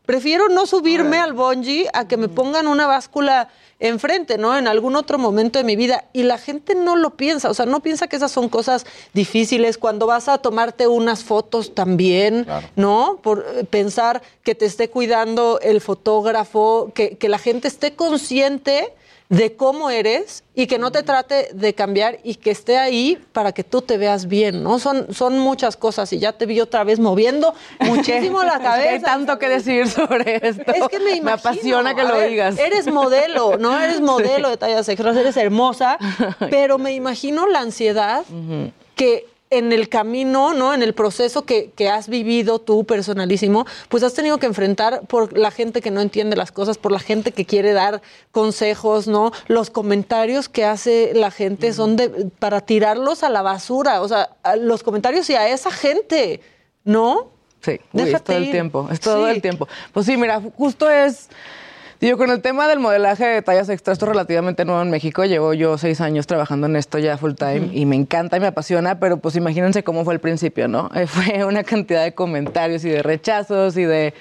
Prefiero 0.07 0.49
no 0.49 0.67
subirme 0.67 1.19
al 1.19 1.33
bungee 1.33 1.89
a 1.93 2.07
que 2.07 2.17
me 2.17 2.29
pongan 2.29 2.69
una 2.69 2.87
báscula 2.87 3.49
enfrente, 3.79 4.39
¿no? 4.39 4.57
En 4.57 4.69
algún 4.69 4.97
otro 4.97 5.19
momento 5.19 5.59
de 5.59 5.65
mi 5.65 5.77
vida. 5.77 6.05
Y 6.13 6.23
la 6.23 6.39
gente 6.39 6.75
no 6.75 6.97
lo 6.97 7.17
piensa, 7.17 7.51
o 7.51 7.55
sea, 7.55 7.67
no 7.67 7.81
piensa 7.81 8.09
que 8.09 8.17
esas 8.17 8.33
son 8.33 8.49
cosas 8.49 8.87
difíciles. 9.13 9.79
Cuando 9.79 10.07
vas 10.07 10.29
a 10.29 10.39
tomarte 10.39 10.87
unas 10.87 11.25
fotos 11.25 11.75
también, 11.75 12.47
¿no? 12.75 13.19
Por 13.23 13.47
eh, 13.55 13.65
pensar 13.65 14.23
que 14.43 14.55
te 14.55 14.65
esté 14.65 14.89
cuidando 14.89 15.61
el 15.61 15.81
fotógrafo, 15.81 16.91
que, 16.95 17.17
que 17.17 17.29
la 17.29 17.39
gente 17.39 17.69
esté 17.69 17.95
consciente 17.95 18.95
de 19.29 19.57
cómo 19.57 19.91
eres 19.91 20.45
y 20.55 20.67
que 20.67 20.79
no 20.79 20.93
te 20.93 21.03
trate 21.03 21.49
de 21.53 21.75
cambiar 21.75 22.19
y 22.23 22.37
que 22.37 22.51
esté 22.51 22.79
ahí 22.79 23.19
para 23.33 23.53
que 23.53 23.65
tú 23.65 23.83
te 23.83 23.99
veas 23.99 24.27
bien, 24.27 24.63
¿no? 24.63 24.79
Son, 24.79 25.13
son 25.13 25.39
muchas 25.39 25.77
cosas 25.77 26.13
y 26.13 26.19
ya 26.19 26.33
te 26.33 26.47
vi 26.47 26.61
otra 26.61 26.85
vez 26.85 27.01
moviendo 27.01 27.55
muchísimo 27.81 28.43
la 28.45 28.61
cabeza. 28.61 28.91
hay 28.91 29.01
tanto 29.01 29.39
que 29.39 29.49
decir 29.49 29.89
sobre 29.89 30.37
esto. 30.47 30.73
Es 30.73 30.89
que 30.89 31.01
me, 31.01 31.21
me 31.21 31.33
apasiona 31.33 31.95
que 31.95 32.05
lo 32.05 32.21
digas. 32.21 32.59
Eres 32.59 32.87
modelo, 32.87 33.57
¿no? 33.57 33.79
Eres 33.79 34.01
modelo 34.17 34.49
de 34.49 34.57
tallas 34.57 34.89
extras, 34.89 35.17
eres 35.17 35.37
hermosa, 35.37 35.99
pero 36.51 36.79
me 36.79 36.93
imagino 36.93 37.47
la 37.47 37.61
ansiedad 37.61 38.25
que 38.95 39.27
en 39.51 39.73
el 39.73 39.89
camino, 39.89 40.55
¿no? 40.55 40.75
En 40.75 40.83
el 40.83 40.93
proceso 40.93 41.45
que, 41.45 41.73
has 41.89 42.09
vivido 42.09 42.59
tú 42.59 42.85
personalísimo, 42.85 43.65
pues 43.89 44.03
has 44.03 44.15
tenido 44.15 44.39
que 44.39 44.47
enfrentar 44.47 45.03
por 45.07 45.39
la 45.39 45.51
gente 45.51 45.81
que 45.81 45.91
no 45.91 46.01
entiende 46.01 46.37
las 46.37 46.51
cosas, 46.51 46.79
por 46.79 46.91
la 46.91 46.99
gente 46.99 47.33
que 47.33 47.45
quiere 47.45 47.73
dar 47.73 48.03
consejos, 48.33 49.07
¿no? 49.07 49.33
Los 49.47 49.71
comentarios 49.71 50.49
que 50.49 50.65
hace 50.65 51.13
la 51.15 51.31
gente 51.31 51.73
son 51.73 51.97
de 51.97 52.09
para 52.39 52.61
tirarlos 52.61 53.23
a 53.23 53.31
la 53.31 53.43
basura, 53.43 54.03
o 54.03 54.09
sea, 54.09 54.31
los 54.59 54.83
comentarios 54.83 55.31
y 55.31 55.35
a 55.35 55.49
esa 55.49 55.71
gente, 55.71 56.41
¿no? 56.85 57.31
Sí, 57.61 57.81
es 57.95 58.23
todo 58.23 58.37
el 58.37 58.51
tiempo, 58.51 58.89
es 58.91 59.01
todo 59.01 59.29
el 59.29 59.41
tiempo. 59.41 59.69
Pues 59.93 60.07
sí, 60.07 60.17
mira, 60.17 60.41
justo 60.57 60.91
es 60.91 61.29
Digo, 61.99 62.19
con 62.19 62.31
el 62.31 62.43
tema 62.43 62.69
del 62.69 62.79
modelaje 62.79 63.25
de 63.25 63.41
tallas 63.41 63.71
extra, 63.71 63.95
esto 63.95 64.05
es 64.05 64.11
relativamente 64.11 64.67
nuevo 64.67 64.83
en 64.83 64.91
México. 64.91 65.25
Llevo 65.25 65.55
yo 65.55 65.79
seis 65.79 66.03
años 66.03 66.27
trabajando 66.27 66.67
en 66.67 66.77
esto 66.77 66.99
ya 66.99 67.17
full 67.17 67.33
time 67.33 67.71
y 67.73 67.87
me 67.87 67.97
encanta 67.97 68.37
y 68.37 68.41
me 68.41 68.49
apasiona, 68.49 69.01
pero 69.01 69.17
pues 69.17 69.35
imagínense 69.35 69.83
cómo 69.83 70.05
fue 70.05 70.13
el 70.13 70.21
principio, 70.21 70.69
¿no? 70.69 70.91
fue 71.07 71.43
una 71.45 71.65
cantidad 71.65 72.05
de 72.05 72.13
comentarios 72.13 72.85
y 72.85 72.91
de 72.91 73.03
rechazos 73.03 73.79
y 73.79 73.85
de 73.85 74.13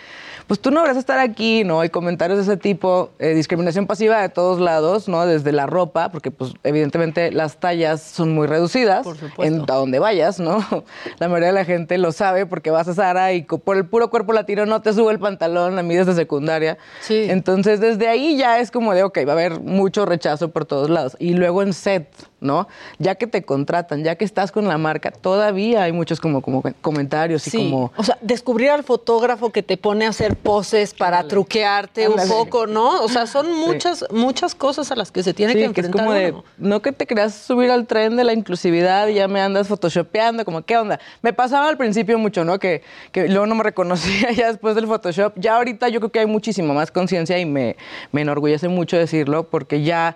pues 0.47 0.60
tú 0.60 0.69
no 0.71 0.81
deberías 0.81 0.97
estar 0.97 1.19
aquí, 1.19 1.63
¿no? 1.63 1.81
Hay 1.81 1.89
comentarios 1.89 2.38
de 2.38 2.43
ese 2.43 2.58
tipo, 2.58 3.10
eh, 3.19 3.34
discriminación 3.34 3.88
pasiva 3.88 4.21
de 4.21 4.29
todos 4.29 4.60
lados, 4.60 5.08
¿no? 5.08 5.25
Desde 5.25 5.51
la 5.51 5.65
ropa, 5.65 6.10
porque 6.12 6.31
pues 6.31 6.53
evidentemente 6.63 7.31
las 7.31 7.60
tallas 7.60 8.01
son 8.01 8.34
muy 8.34 8.45
reducidas 8.47 9.03
por 9.03 9.17
en 9.39 9.62
a 9.62 9.75
donde 9.75 9.99
vayas, 9.99 10.39
¿no? 10.39 10.58
La 11.19 11.27
mayoría 11.27 11.47
de 11.47 11.53
la 11.53 11.65
gente 11.65 11.97
lo 11.97 12.12
sabe 12.12 12.45
porque 12.45 12.71
vas 12.71 12.88
a 12.88 12.93
Sara 12.93 13.34
y 13.34 13.43
por 13.43 13.77
el 13.77 13.86
puro 13.86 14.10
cuerpo 14.10 14.34
latino 14.34 14.65
no 14.65 14.81
te 14.81 14.93
sube 14.93 15.12
el 15.12 15.19
pantalón, 15.19 15.79
a 15.79 15.84
mí 15.84 15.95
desde 15.95 16.13
secundaria. 16.13 16.77
Sí. 17.01 17.25
Entonces 17.29 17.79
desde 17.79 18.08
ahí 18.08 18.38
ya 18.38 18.60
es 18.60 18.71
como 18.71 18.93
de, 18.93 19.03
ok, 19.03 19.19
va 19.27 19.31
a 19.31 19.34
haber 19.34 19.60
mucho 19.60 20.05
rechazo 20.05 20.51
por 20.51 20.65
todos 20.65 20.89
lados. 20.89 21.15
Y 21.19 21.34
luego 21.34 21.63
en 21.63 21.73
set, 21.73 22.08
¿no? 22.45 22.67
Ya 22.99 23.15
que 23.15 23.27
te 23.27 23.43
contratan, 23.43 24.03
ya 24.03 24.15
que 24.15 24.25
estás 24.25 24.51
con 24.51 24.67
la 24.67 24.77
marca, 24.77 25.12
todavía 25.12 25.84
hay 25.84 25.91
muchos 25.91 26.19
como, 26.19 26.41
como 26.41 26.63
comentarios 26.81 27.47
y 27.47 27.58
como... 27.58 27.91
O 27.97 28.03
sea, 28.03 28.17
descubrir 28.21 28.69
al 28.69 28.84
fotógrafo 28.84 29.51
que 29.51 29.63
te 29.63 29.77
pone 29.77 30.05
a 30.05 30.10
hacer 30.10 30.36
poses 30.36 30.93
para 30.93 31.27
truquearte 31.27 32.08
un 32.08 32.27
poco, 32.29 32.67
¿no? 32.67 33.01
O 33.01 33.10
sea, 33.10 33.27
son 33.27 33.51
muchas, 33.58 34.05
muchas 34.12 34.55
cosas 34.55 34.91
a 34.91 34.95
las 34.95 35.12
que 35.12 35.23
se 35.23 35.34
tiene 35.34 35.53
que 35.53 35.65
enfrentar. 35.65 35.91
Que 35.91 35.97
es 35.97 36.03
como 36.03 36.13
de, 36.13 36.36
no 36.58 36.81
que 36.81 36.91
te 36.91 37.08
creas 37.08 37.34
subir 37.34 37.71
al 37.71 37.88
tren 37.88 38.15
de 38.15 38.23
la 38.23 38.34
inclusividad 38.34 39.08
y 39.08 39.15
ya 39.15 39.27
me 39.27 39.41
andas 39.41 39.67
photoshopeando, 39.67 40.45
como, 40.45 40.62
¿qué 40.62 40.77
onda? 40.77 40.99
Me 41.21 41.34
pasaba 41.34 41.67
al 41.67 41.77
principio 41.77 42.17
mucho, 42.17 42.45
¿no? 42.45 42.60
Que, 42.60 42.84
que 43.12 43.27
luego 43.27 43.45
no 43.45 43.55
me 43.55 43.63
reconocía 43.63 44.31
ya 44.36 44.47
después 44.47 44.75
del 44.75 44.88
Photoshop. 44.88 45.34
Ya 45.36 45.58
ahorita 45.58 45.89
yo 45.89 45.99
creo 45.99 46.12
que 46.12 46.19
hay 46.19 46.27
muchísima 46.27 46.73
más 46.73 46.91
conciencia 46.91 47.39
y 47.39 47.45
me, 47.45 47.75
me 48.12 48.21
enorgullece 48.21 48.67
mucho 48.67 48.97
decirlo 48.97 49.49
porque 49.49 49.84
ya 49.84 50.15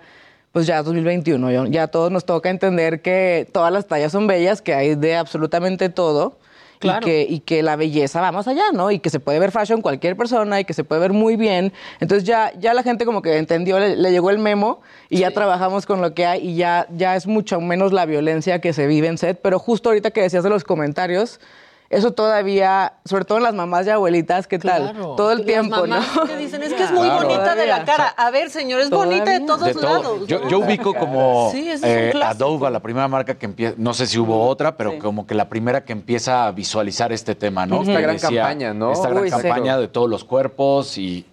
pues 0.52 0.66
ya 0.66 0.82
2021, 0.82 1.66
ya 1.68 1.84
a 1.84 1.88
todos 1.88 2.10
nos 2.10 2.24
toca 2.24 2.50
entender 2.50 3.02
que 3.02 3.48
todas 3.52 3.72
las 3.72 3.86
tallas 3.86 4.12
son 4.12 4.26
bellas, 4.26 4.62
que 4.62 4.74
hay 4.74 4.94
de 4.94 5.16
absolutamente 5.16 5.88
todo. 5.88 6.38
Y, 6.82 7.00
que, 7.00 7.26
y 7.28 7.40
que 7.40 7.62
la 7.62 7.76
belleza 7.76 8.22
va 8.22 8.32
más 8.32 8.48
allá, 8.48 8.72
¿no? 8.72 8.90
Y 8.90 9.00
que 9.00 9.10
se 9.10 9.20
puede 9.20 9.38
ver 9.38 9.50
fashion 9.50 9.82
cualquier 9.82 10.16
persona 10.16 10.60
y 10.60 10.64
que 10.64 10.72
se 10.72 10.82
puede 10.82 11.02
ver 11.02 11.12
muy 11.12 11.36
bien. 11.36 11.74
Entonces 12.00 12.26
ya, 12.26 12.54
ya 12.58 12.72
la 12.72 12.82
gente 12.82 13.04
como 13.04 13.20
que 13.20 13.36
entendió, 13.36 13.78
le, 13.78 14.10
llegó 14.10 14.30
el 14.30 14.38
memo 14.38 14.80
y 15.10 15.18
ya 15.18 15.30
trabajamos 15.30 15.84
con 15.84 16.00
lo 16.00 16.14
que 16.14 16.24
hay 16.24 16.48
y 16.48 16.56
ya, 16.56 16.86
ya 16.96 17.16
es 17.16 17.26
mucho 17.26 17.60
menos 17.60 17.92
la 17.92 18.06
violencia 18.06 18.62
que 18.62 18.72
se 18.72 18.86
vive 18.86 19.08
en 19.08 19.18
set. 19.18 19.38
Pero 19.42 19.58
justo 19.58 19.90
ahorita 19.90 20.10
que 20.10 20.22
decías 20.22 20.42
de 20.42 20.48
los 20.48 20.64
comentarios, 20.64 21.38
eso 21.90 22.12
todavía, 22.12 22.92
sobre 23.04 23.24
todo 23.24 23.38
en 23.38 23.44
las 23.44 23.54
mamás 23.54 23.84
y 23.84 23.90
abuelitas, 23.90 24.46
¿qué 24.46 24.60
tal? 24.60 24.94
Todo 24.96 25.32
el 25.32 25.44
tiempo, 25.44 25.88
¿no? 25.88 25.98
Que 26.24 26.36
dicen, 26.36 26.62
es 26.62 26.72
que 26.72 26.84
es 26.84 26.92
muy 26.92 27.08
bonita 27.08 27.56
de 27.56 27.66
la 27.66 27.84
cara. 27.84 28.06
A 28.16 28.30
ver, 28.30 28.48
señor, 28.48 28.80
es 28.80 28.90
bonita 28.90 29.32
de 29.32 29.40
todos 29.40 29.74
lados. 29.74 30.26
Yo, 30.28 30.60
ubico 30.60 30.94
como 30.94 31.50
eh, 31.52 32.12
Adobe, 32.22 32.70
la 32.70 32.78
primera 32.78 33.08
marca 33.08 33.34
que 33.34 33.46
empieza, 33.46 33.74
no 33.76 33.92
sé 33.92 34.06
si 34.06 34.20
hubo 34.20 34.46
otra, 34.46 34.76
pero 34.76 35.00
como 35.00 35.26
que 35.26 35.34
la 35.34 35.48
primera 35.48 35.84
que 35.84 35.92
empieza 35.92 36.46
a 36.46 36.52
visualizar 36.52 37.12
este 37.12 37.34
tema, 37.34 37.66
¿no? 37.66 37.82
Esta 37.82 38.00
gran 38.00 38.18
campaña, 38.18 38.72
¿no? 38.72 38.92
Esta 38.92 39.08
gran 39.08 39.28
campaña 39.28 39.76
de 39.76 39.88
todos 39.88 40.08
los 40.08 40.22
cuerpos 40.22 40.96
y, 40.96 41.26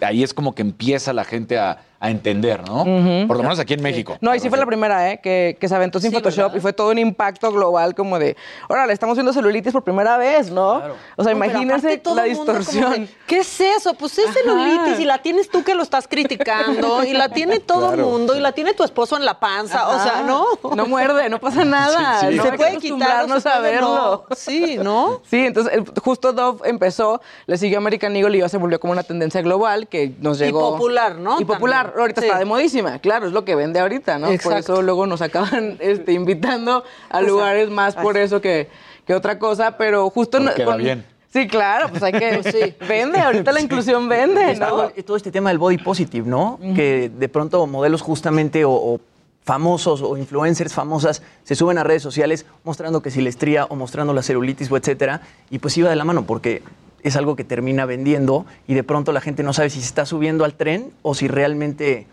ahí 0.00 0.22
es 0.22 0.34
como 0.34 0.54
que 0.54 0.62
empieza 0.62 1.12
la 1.12 1.24
gente 1.24 1.58
a 1.58 1.78
a 1.98 2.10
entender, 2.10 2.60
¿no? 2.66 2.84
Por 3.26 3.36
lo 3.36 3.42
menos 3.42 3.58
aquí 3.58 3.74
en 3.74 3.82
México. 3.82 4.16
No, 4.20 4.34
y 4.34 4.40
sí 4.40 4.48
fue 4.48 4.58
la 4.58 4.66
primera, 4.66 5.10
¿eh? 5.10 5.20
Que, 5.22 5.56
que 5.58 5.68
se 5.68 5.74
aventó 5.74 5.98
sin 5.98 6.12
Photoshop 6.12 6.56
y 6.56 6.60
fue 6.60 6.72
todo 6.72 6.90
un 6.90 6.98
impacto 6.98 7.50
global 7.50 7.94
como 7.94 8.18
de, 8.18 8.36
órale, 8.68 8.92
estamos 8.92 9.16
viendo 9.16 9.32
celulitis 9.32 9.72
por 9.72 9.82
primera 9.82 10.18
vez, 10.18 10.50
¿no? 10.50 10.82
O 11.16 11.24
sea, 11.24 11.32
imagínense 11.32 12.00
la 12.14 12.24
distorsión. 12.24 13.08
¿Qué 13.26 13.38
es 13.38 13.60
eso? 13.60 13.94
Pues 13.94 14.18
es 14.18 14.32
celulitis 14.32 15.00
y 15.00 15.04
la 15.04 15.18
tienes 15.18 15.48
tú 15.48 15.64
que 15.64 15.74
lo 15.74 15.82
estás 15.82 16.06
criticando 16.06 17.04
y 17.04 17.12
la 17.12 17.28
tiene 17.30 17.60
todo 17.60 17.94
el 17.94 18.00
mundo 18.00 18.36
y 18.36 18.40
la 18.40 18.52
tiene 18.52 18.74
tu 18.74 18.84
esposo 18.84 19.16
en 19.16 19.24
la 19.24 19.40
panza, 19.40 19.88
o 19.88 20.02
sea, 20.02 20.22
¿no? 20.22 20.46
No 20.74 20.86
muerde, 20.86 21.28
no 21.28 21.40
pasa 21.40 21.64
nada. 21.64 22.30
No 22.30 22.42
se 22.42 22.52
puede 22.52 22.76
quitar, 22.78 23.26
no 23.26 23.40
saberlo. 23.40 24.26
Sí, 24.36 24.78
¿no? 24.78 25.22
Sí, 25.28 25.46
entonces 25.46 25.72
eh, 25.74 25.84
justo 26.02 26.32
Dove 26.32 26.68
empezó, 26.68 27.20
le 27.46 27.56
siguió 27.56 27.78
American 27.78 28.14
Eagle 28.14 28.36
y 28.36 28.40
ya 28.40 28.48
se 28.48 28.58
volvió 28.58 28.78
como 28.78 28.92
una 28.92 29.02
tendencia 29.02 29.25
global 29.30 29.88
que 29.88 30.14
nos 30.20 30.38
llegó. 30.38 30.70
Y 30.70 30.72
popular, 30.72 31.16
¿no? 31.16 31.40
Y 31.40 31.44
popular 31.44 31.94
ahorita 31.96 32.20
está 32.20 32.38
de 32.38 32.44
modísima, 32.44 32.98
claro, 32.98 33.26
es 33.26 33.32
lo 33.32 33.44
que 33.44 33.54
vende 33.54 33.80
ahorita, 33.80 34.18
¿no? 34.18 34.28
Por 34.42 34.54
eso 34.54 34.82
luego 34.82 35.06
nos 35.06 35.22
acaban 35.22 35.76
este, 35.80 36.12
invitando 36.12 36.84
a 37.08 37.20
lugares 37.20 37.70
más 37.70 37.94
por 37.94 38.16
eso 38.16 38.40
que, 38.40 38.68
que 39.06 39.14
otra 39.14 39.38
cosa, 39.38 39.76
pero 39.76 40.08
justo... 40.10 40.38
Queda 40.54 40.76
bien. 40.76 41.16
Sí, 41.36 41.46
claro, 41.48 41.90
pues 41.90 42.02
hay 42.02 42.12
que. 42.12 42.74
Vende, 42.88 43.18
ahorita 43.18 43.52
la 43.52 43.60
inclusión 43.60 44.08
vende, 44.08 44.56
¿no? 44.56 44.88
Todo 45.04 45.16
este 45.18 45.30
tema 45.30 45.50
del 45.50 45.58
body 45.58 45.76
positive, 45.76 46.26
¿no? 46.26 46.58
Que 46.74 47.10
de 47.14 47.28
pronto 47.28 47.66
modelos 47.66 48.00
justamente 48.00 48.64
o, 48.64 48.98
famosos 49.44 50.00
o 50.02 50.16
influencers 50.16 50.72
famosas 50.72 51.22
se 51.44 51.54
suben 51.54 51.78
a 51.78 51.84
redes 51.84 52.02
sociales 52.02 52.46
mostrando 52.64 53.00
que 53.00 53.10
si 53.10 53.20
les 53.20 53.34
estría 53.34 53.66
o 53.66 53.76
mostrando 53.76 54.14
la 54.14 54.22
celulitis 54.22 54.70
o 54.70 54.78
etcétera. 54.78 55.20
Y 55.50 55.58
pues 55.58 55.76
iba 55.76 55.90
de 55.90 55.96
la 55.96 56.04
mano 56.04 56.24
porque 56.24 56.62
es 57.02 57.16
algo 57.16 57.36
que 57.36 57.44
termina 57.44 57.86
vendiendo 57.86 58.46
y 58.66 58.74
de 58.74 58.82
pronto 58.82 59.12
la 59.12 59.20
gente 59.20 59.42
no 59.42 59.52
sabe 59.52 59.70
si 59.70 59.80
se 59.80 59.86
está 59.86 60.06
subiendo 60.06 60.44
al 60.44 60.54
tren 60.54 60.92
o 61.02 61.14
si 61.14 61.28
realmente 61.28 62.06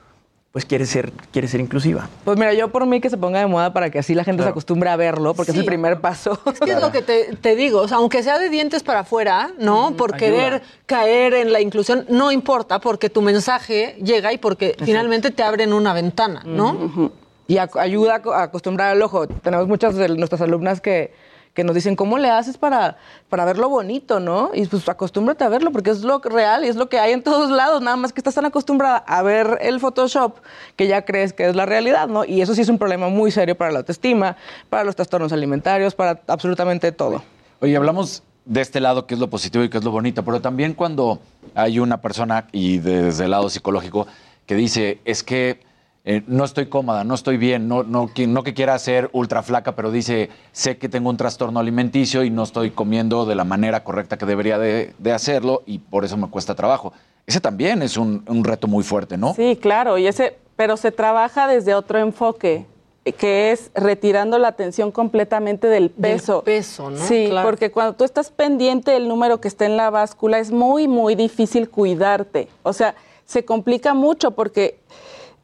pues 0.53 0.65
quiere 0.65 0.85
ser, 0.85 1.11
quiere 1.31 1.47
ser 1.47 1.61
inclusiva. 1.61 2.07
Pues 2.23 2.37
mira, 2.37 2.53
yo 2.53 2.67
por 2.67 2.85
mí 2.85 3.01
que 3.01 3.09
se 3.09 3.17
ponga 3.17 3.39
de 3.39 3.47
moda 3.47 3.73
para 3.73 3.89
que 3.89 3.97
así 3.97 4.13
la 4.13 4.23
gente 4.23 4.43
se 4.43 4.49
acostumbre 4.49 4.87
a 4.91 4.95
verlo, 4.95 5.33
porque 5.33 5.51
es 5.51 5.57
el 5.57 5.65
primer 5.65 5.99
paso. 5.99 6.39
Es 6.45 6.59
que 6.59 6.73
es 6.73 6.79
lo 6.79 6.91
que 6.91 7.01
te, 7.01 7.55
digo, 7.55 7.81
o 7.81 7.87
sea, 7.87 7.97
aunque 7.97 8.21
sea 8.21 8.37
de 8.37 8.49
dientes 8.49 8.83
para 8.83 8.99
afuera, 8.99 9.51
¿no? 9.57 9.95
por 9.97 10.15
querer 10.15 10.61
caer 10.85 11.33
en 11.33 11.51
la 11.51 11.59
inclusión, 11.59 12.05
no 12.07 12.31
importa, 12.31 12.79
porque 12.79 13.09
tu 13.09 13.23
mensaje 13.23 13.95
llega 14.03 14.31
y 14.31 14.37
porque 14.37 14.75
finalmente 14.85 15.31
te 15.31 15.41
abren 15.41 15.73
una 15.73 15.91
ventana, 15.91 16.43
¿no? 16.45 17.11
Y 17.47 17.57
ayuda 17.57 18.21
a 18.23 18.43
acostumbrar 18.43 18.91
al 18.91 19.01
ojo. 19.01 19.27
Tenemos 19.27 19.67
muchas 19.67 19.95
de 19.95 20.09
nuestras 20.09 20.41
alumnas 20.41 20.81
que 20.81 21.13
que 21.53 21.63
nos 21.63 21.75
dicen, 21.75 21.95
¿cómo 21.95 22.17
le 22.17 22.29
haces 22.29 22.57
para, 22.57 22.97
para 23.29 23.45
verlo 23.45 23.69
bonito, 23.69 24.19
no? 24.19 24.51
Y 24.53 24.65
pues 24.65 24.87
acostúmbrate 24.89 25.43
a 25.43 25.49
verlo, 25.49 25.71
porque 25.71 25.91
es 25.91 26.03
lo 26.03 26.19
real 26.19 26.65
y 26.65 26.67
es 26.67 26.75
lo 26.75 26.89
que 26.89 26.99
hay 26.99 27.13
en 27.13 27.21
todos 27.21 27.51
lados, 27.51 27.81
nada 27.81 27.95
más 27.95 28.11
que 28.11 28.19
estás 28.19 28.35
tan 28.35 28.45
acostumbrada 28.45 28.97
a 28.97 29.21
ver 29.21 29.59
el 29.61 29.79
Photoshop 29.79 30.37
que 30.75 30.87
ya 30.87 31.05
crees 31.05 31.33
que 31.33 31.47
es 31.47 31.55
la 31.55 31.65
realidad, 31.65 32.07
¿no? 32.07 32.25
Y 32.25 32.41
eso 32.41 32.55
sí 32.55 32.61
es 32.61 32.69
un 32.69 32.79
problema 32.79 33.09
muy 33.09 33.29
serio 33.31 33.55
para 33.55 33.71
la 33.71 33.79
autoestima, 33.79 34.35
para 34.69 34.83
los 34.83 34.95
trastornos 34.95 35.31
alimentarios, 35.31 35.93
para 35.93 36.21
absolutamente 36.27 36.91
todo. 36.91 37.23
Oye, 37.59 37.75
hablamos 37.77 38.23
de 38.45 38.61
este 38.61 38.79
lado 38.79 39.05
que 39.05 39.13
es 39.13 39.19
lo 39.19 39.29
positivo 39.29 39.63
y 39.63 39.69
que 39.69 39.77
es 39.77 39.83
lo 39.83 39.91
bonito, 39.91 40.23
pero 40.23 40.41
también 40.41 40.73
cuando 40.73 41.19
hay 41.55 41.79
una 41.79 42.01
persona, 42.01 42.47
y 42.51 42.79
desde 42.79 43.25
el 43.25 43.31
lado 43.31 43.49
psicológico, 43.49 44.07
que 44.45 44.55
dice, 44.55 44.99
es 45.05 45.23
que 45.23 45.61
eh, 46.05 46.21
no 46.27 46.43
estoy 46.43 46.65
cómoda, 46.65 47.05
no 47.05 47.15
estoy 47.15 47.37
bien, 47.37 47.67
no, 47.67 47.83
no, 47.83 48.09
no 48.15 48.43
que 48.43 48.53
quiera 48.53 48.77
ser 48.77 49.09
ultra 49.13 49.41
flaca, 49.41 49.73
pero 49.75 49.89
dice, 49.89 50.29
sé 50.51 50.77
que 50.77 50.89
tengo 50.89 51.09
un 51.09 51.15
trastorno 51.15 51.61
alimenticio 51.61 52.23
y 52.23 52.29
no 52.29 52.43
estoy 52.43 52.71
comiendo 52.71 53.25
de 53.25 53.35
la 53.35 53.45
manera 53.45 53.85
correcta 53.85 54.17
que 54.17 54.25
debería 54.25 54.59
de, 54.59 54.93
hacerlo 55.13 55.63
y 55.65 55.79
por 55.79 56.03
eso 56.03 56.17
me 56.17 56.29
cuesta 56.29 56.55
trabajo. 56.55 56.91
Ese 57.25 57.39
también 57.39 57.81
es 57.81 57.95
un, 57.95 58.25
un, 58.27 58.43
reto 58.43 58.67
muy 58.67 58.83
fuerte, 58.83 59.17
¿no? 59.17 59.33
Sí, 59.33 59.57
claro, 59.61 59.97
y 59.97 60.07
ese, 60.07 60.37
pero 60.57 60.75
se 60.75 60.91
trabaja 60.91 61.47
desde 61.47 61.73
otro 61.73 61.99
enfoque 61.99 62.65
que 63.11 63.51
es 63.51 63.71
retirando 63.73 64.39
la 64.39 64.49
atención 64.49 64.91
completamente 64.91 65.67
del 65.67 65.89
peso. 65.89 66.35
Del 66.35 66.57
peso, 66.57 66.89
¿no? 66.89 66.97
Sí, 66.97 67.29
porque 67.43 67.71
cuando 67.71 67.93
tú 67.93 68.05
estás 68.05 68.31
pendiente 68.31 68.91
del 68.91 69.07
número 69.07 69.41
que 69.41 69.49
está 69.49 69.65
en 69.65 69.75
la 69.75 69.89
báscula 69.89 70.39
es 70.39 70.51
muy, 70.51 70.87
muy 70.87 71.15
difícil 71.15 71.69
cuidarte. 71.69 72.47
O 72.63 72.71
sea, 72.71 72.95
se 73.25 73.43
complica 73.43 73.93
mucho 73.93 74.31
porque 74.31 74.79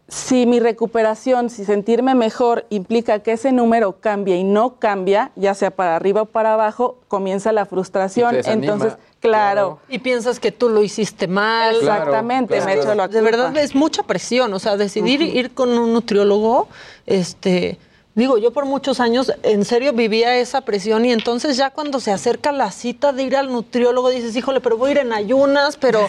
si 0.10 0.46
mi 0.46 0.60
recuperación, 0.60 1.50
si 1.50 1.66
sentirme 1.66 2.16
mejor 2.16 2.66
implica 2.70 3.20
que 3.20 3.34
ese 3.34 3.52
número 3.52 4.00
cambie 4.00 4.36
y 4.36 4.44
no 4.44 4.76
cambia, 4.80 5.32
ya 5.36 5.54
sea 5.54 5.72
para 5.72 5.96
arriba 5.96 6.24
o 6.24 6.26
para 6.26 6.54
abajo, 6.54 6.98
comienza 7.08 7.52
la 7.52 7.66
frustración. 7.66 8.36
Entonces, 8.46 8.98
claro. 9.20 9.80
Y 9.88 10.00
piensas 10.00 10.40
que 10.40 10.52
tú 10.52 10.70
lo 10.70 10.84
hiciste 10.84 11.28
mal. 11.28 11.76
Exactamente, 11.76 12.60
me 12.62 12.74
he 12.74 12.80
hecho 12.80 12.96
De 13.08 13.22
verdad 13.22 13.56
es 13.58 13.76
mucha 13.76 14.04
presión, 14.04 14.54
o 14.54 14.60
sea, 14.60 14.78
decidir 14.78 15.22
ir 15.22 15.52
con 15.52 15.70
un 15.78 15.94
nutriólogo, 15.94 16.68
este 17.06 17.78
Digo, 18.20 18.38
yo 18.38 18.52
por 18.52 18.66
muchos 18.66 19.00
años 19.00 19.32
en 19.44 19.64
serio 19.64 19.94
vivía 19.94 20.36
esa 20.36 20.60
presión 20.60 21.06
y 21.06 21.14
entonces 21.14 21.56
ya 21.56 21.70
cuando 21.70 22.02
se 22.02 22.12
acerca 22.12 22.52
la 22.52 22.70
cita 22.70 23.14
de 23.14 23.24
ir 23.24 23.38
al 23.38 23.50
nutriólogo 23.50 24.10
dices, 24.10 24.36
híjole, 24.36 24.60
pero 24.60 24.76
voy 24.76 24.90
a 24.90 24.92
ir 24.92 24.98
en 24.98 25.14
ayunas, 25.14 25.78
pero 25.78 26.02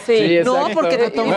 no, 0.44 0.70
porque 0.74 0.98
te 0.98 1.10
tomo 1.12 1.32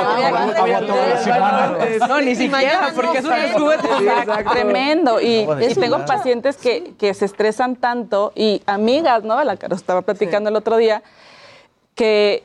No, 2.08 2.22
ni 2.22 2.36
siquiera, 2.36 2.92
porque 2.96 3.20
es 3.20 3.26
un 3.26 4.52
tremendo. 4.52 5.22
Y, 5.22 5.48
tengo 5.80 6.04
pacientes 6.08 6.58
que, 6.58 6.96
que 6.98 7.14
se 7.14 7.26
estresan 7.26 7.76
tanto 7.76 8.32
y 8.36 8.64
amigas, 8.66 9.24
¿no? 9.24 9.44
La 9.44 9.58
que 9.58 9.68
estaba 9.76 10.02
platicando 10.02 10.50
el 10.50 10.56
otro 10.56 10.78
día, 10.78 11.04
que 11.94 12.44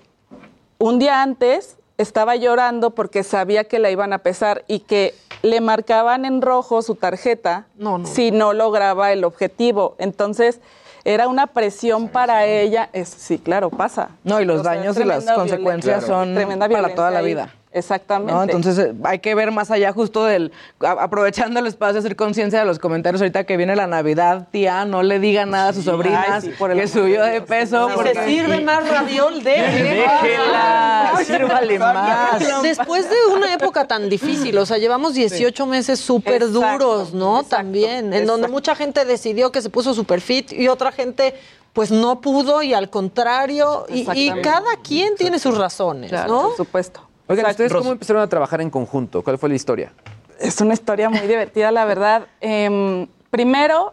un 0.77 0.99
día 0.99 1.23
antes 1.23 1.78
estaba 1.99 2.37
llorando 2.37 2.91
porque 2.91 3.25
sabía 3.25 3.65
que 3.65 3.79
la 3.79 3.91
iban 3.91 4.13
a 4.13 4.19
pesar 4.19 4.65
y 4.69 4.81
que 4.81 5.15
le 5.43 5.61
marcaban 5.61 6.25
en 6.25 6.41
rojo 6.41 6.81
su 6.83 6.95
tarjeta 6.95 7.67
si 8.05 8.31
no 8.31 8.53
lograba 8.53 9.13
el 9.13 9.25
objetivo. 9.25 9.95
Entonces, 9.99 10.61
era 11.05 11.29
una 11.29 11.49
presión 11.49 12.09
para 12.09 12.47
ella. 12.47 12.89
Es, 12.93 13.09
sí, 13.09 13.39
claro, 13.39 13.71
pasa. 13.71 14.11
No, 14.25 14.41
y 14.41 14.45
los 14.45 14.63
daños 14.63 14.97
y 14.99 15.05
las 15.05 15.25
consecuencias 15.25 16.05
son 16.05 16.35
para 16.71 16.95
toda 16.95 17.11
la 17.11 17.21
vida. 17.21 17.55
Exactamente. 17.79 18.43
Entonces 18.45 18.79
eh, 18.79 18.95
hay 19.05 19.19
que 19.21 19.35
ver 19.35 19.51
más 19.51 19.71
allá 19.71 19.93
justo 19.93 20.25
del, 20.25 20.53
aprovechando 20.81 21.61
el 21.61 21.67
espacio, 21.67 21.99
hacer 21.99 22.17
conciencia 22.17 22.59
de 22.61 22.65
los 22.65 22.79
comentarios 22.79 23.21
ahorita 23.21 23.45
que 23.45 23.57
viene 23.57 23.77
la 23.77 23.87
Navidad, 23.87 24.49
tía, 24.51 24.85
no 24.85 25.03
le 25.03 25.19
diga 25.19 25.47
nada 25.47 25.71
a 25.71 25.73
sus 25.73 25.85
sobrinas 25.85 26.45
que 26.45 26.89
subió 26.89 27.25
de 27.25 27.41
peso. 27.41 27.89
porque 27.95 28.15
se 28.15 28.27
sirve 28.27 28.61
más 28.61 28.89
raviol, 28.89 29.43
déjela. 29.43 31.13
Sírvale 31.25 31.79
más. 31.79 32.63
Después 32.63 33.09
de 33.09 33.17
una 33.33 33.55
época 33.55 33.87
tan 33.87 34.09
difícil, 34.09 34.57
o 34.59 34.67
sea, 34.67 34.79
llevamos 34.79 35.15
18 35.15 35.67
meses 35.67 36.01
súper 36.01 36.51
duros, 36.51 37.13
¿no? 37.15 37.43
También, 37.43 38.13
en 38.13 38.27
donde 38.27 38.49
mucha 38.49 38.75
gente 38.75 39.05
decidió 39.05 39.53
que 39.53 39.63
se 39.63 39.71
puso 39.71 39.95
súper 39.95 40.21
fit 40.21 40.53
y 40.53 40.69
otra 40.69 40.93
gente 40.93 41.35
pues 41.73 41.91
no 41.93 42.21
pudo 42.21 42.63
y 42.63 42.75
al 42.75 42.91
contrario, 42.91 43.87
y, 43.89 44.05
cada 44.43 44.77
quien 44.83 45.15
tiene 45.15 45.39
sus 45.39 45.57
razones, 45.57 46.11
¿no? 46.11 46.49
Por 46.49 46.57
supuesto. 46.57 47.08
Oigan, 47.29 47.51
¿ustedes 47.51 47.73
cómo 47.73 47.93
empezaron 47.93 48.23
a 48.23 48.27
trabajar 48.27 48.63
en 48.63 48.71
conjunto? 48.71 49.23
¿Cuál 49.23 49.37
fue 49.37 49.51
la 49.51 49.55
historia? 49.55 49.93
Es 50.41 50.61
una 50.63 50.73
historia 50.73 51.11
muy 51.11 51.27
divertida, 51.27 51.71
la 51.71 51.85
verdad. 51.85 52.27
Em, 52.41 53.07
primero, 53.31 53.93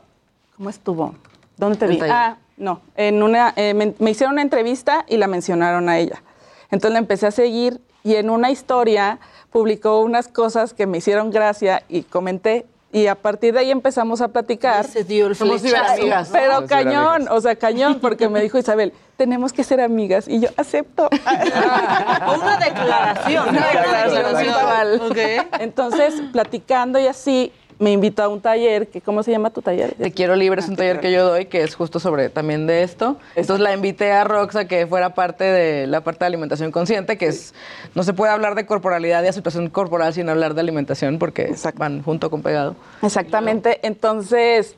¿cómo 0.56 0.70
estuvo? 0.70 1.16
¿Dónde 1.58 1.78
te 1.78 1.88
vi? 1.88 2.00
Ah, 2.02 2.38
no, 2.56 2.82
en 2.96 3.22
una, 3.22 3.54
eh, 3.58 3.74
me, 3.74 4.10
hicieron 4.10 4.34
una 4.34 4.42
entrevista 4.42 5.06
y 5.10 5.18
la 5.18 5.28
mencionaron 5.28 5.90
a 5.90 5.98
ella. 5.98 6.24
Entonces 6.72 6.94
la 6.94 7.00
empecé 7.00 7.28
a 7.28 7.32
seguir 7.32 7.82
y 8.04 8.16
en 8.16 8.30
una 8.30 8.52
historia 8.52 9.20
publicó 9.52 10.00
unas 10.00 10.30
cosas 10.30 10.74
que 10.74 10.88
me 10.88 11.00
hicieron 11.00 11.30
gracia 11.30 11.84
y 11.90 12.04
comenté 12.04 12.66
y 12.96 13.08
a 13.08 13.16
partir 13.16 13.54
de 13.54 13.60
ahí 13.60 13.72
empezamos 13.72 14.22
a 14.22 14.30
platicar. 14.30 14.88
se 14.88 15.04
dio 15.04 15.28
el 15.28 15.36
flechazo. 15.36 16.32
Pero 16.32 16.66
cañón, 16.66 17.28
o 17.30 17.42
sea, 17.42 17.58
cañón, 17.58 18.00
porque 18.00 18.30
me 18.30 18.40
dijo 18.40 18.58
Isabel, 18.58 18.94
tenemos 19.18 19.52
que 19.52 19.66
ser 19.66 19.82
amigas. 19.82 20.30
Y 20.30 20.40
yo 20.40 20.48
acepto. 20.56 21.10
una 21.12 22.58
declaración. 22.58 23.50
Una 23.50 23.68
declaración. 23.68 25.12
Okay. 25.12 25.40
Entonces, 25.60 26.22
platicando 26.32 26.98
y 26.98 27.08
así, 27.08 27.52
me 27.78 27.92
invitó 27.92 28.24
a 28.24 28.28
un 28.30 28.42
taller, 28.42 28.88
que 28.88 29.02
¿cómo 29.02 29.22
se 29.24 29.32
llama 29.32 29.50
tu 29.50 29.62
taller? 29.62 29.96
Te 29.96 30.12
Quiero 30.12 30.36
Libre 30.36 30.62
es 30.62 30.70
un 30.70 30.76
taller 30.76 31.00
que 31.00 31.12
yo 31.12 31.28
doy, 31.28 31.46
que 31.46 31.64
es 31.64 31.76
justo 31.76 32.00
sobre 32.00 32.30
también 32.30 32.68
de 32.68 32.84
esto. 32.84 33.18
Entonces 33.36 33.60
la 33.62 33.74
invité 33.74 34.12
a 34.12 34.24
Roxa 34.24 34.66
que 34.66 34.88
fuera 34.88 35.14
parte 35.14 35.44
de 35.44 35.88
la 35.88 36.02
parte 36.02 36.20
de 36.20 36.28
alimentación 36.28 36.72
consciente, 36.72 37.18
que 37.18 37.28
es, 37.28 37.54
no 37.94 38.04
se 38.04 38.14
puede 38.14 38.32
hablar 38.32 38.56
de 38.56 38.66
corporalidad 38.66 39.24
y 39.24 39.28
aceptación 39.28 39.70
corporal 39.70 40.14
sin 40.14 40.30
hablar 40.30 40.54
de 40.54 40.62
alimentación, 40.62 41.20
porque 41.20 41.54
van 41.76 42.02
junto 42.02 42.30
con 42.30 42.42
pegado. 42.42 42.76
Exactamente. 43.02 43.80
Entonces, 43.84 44.76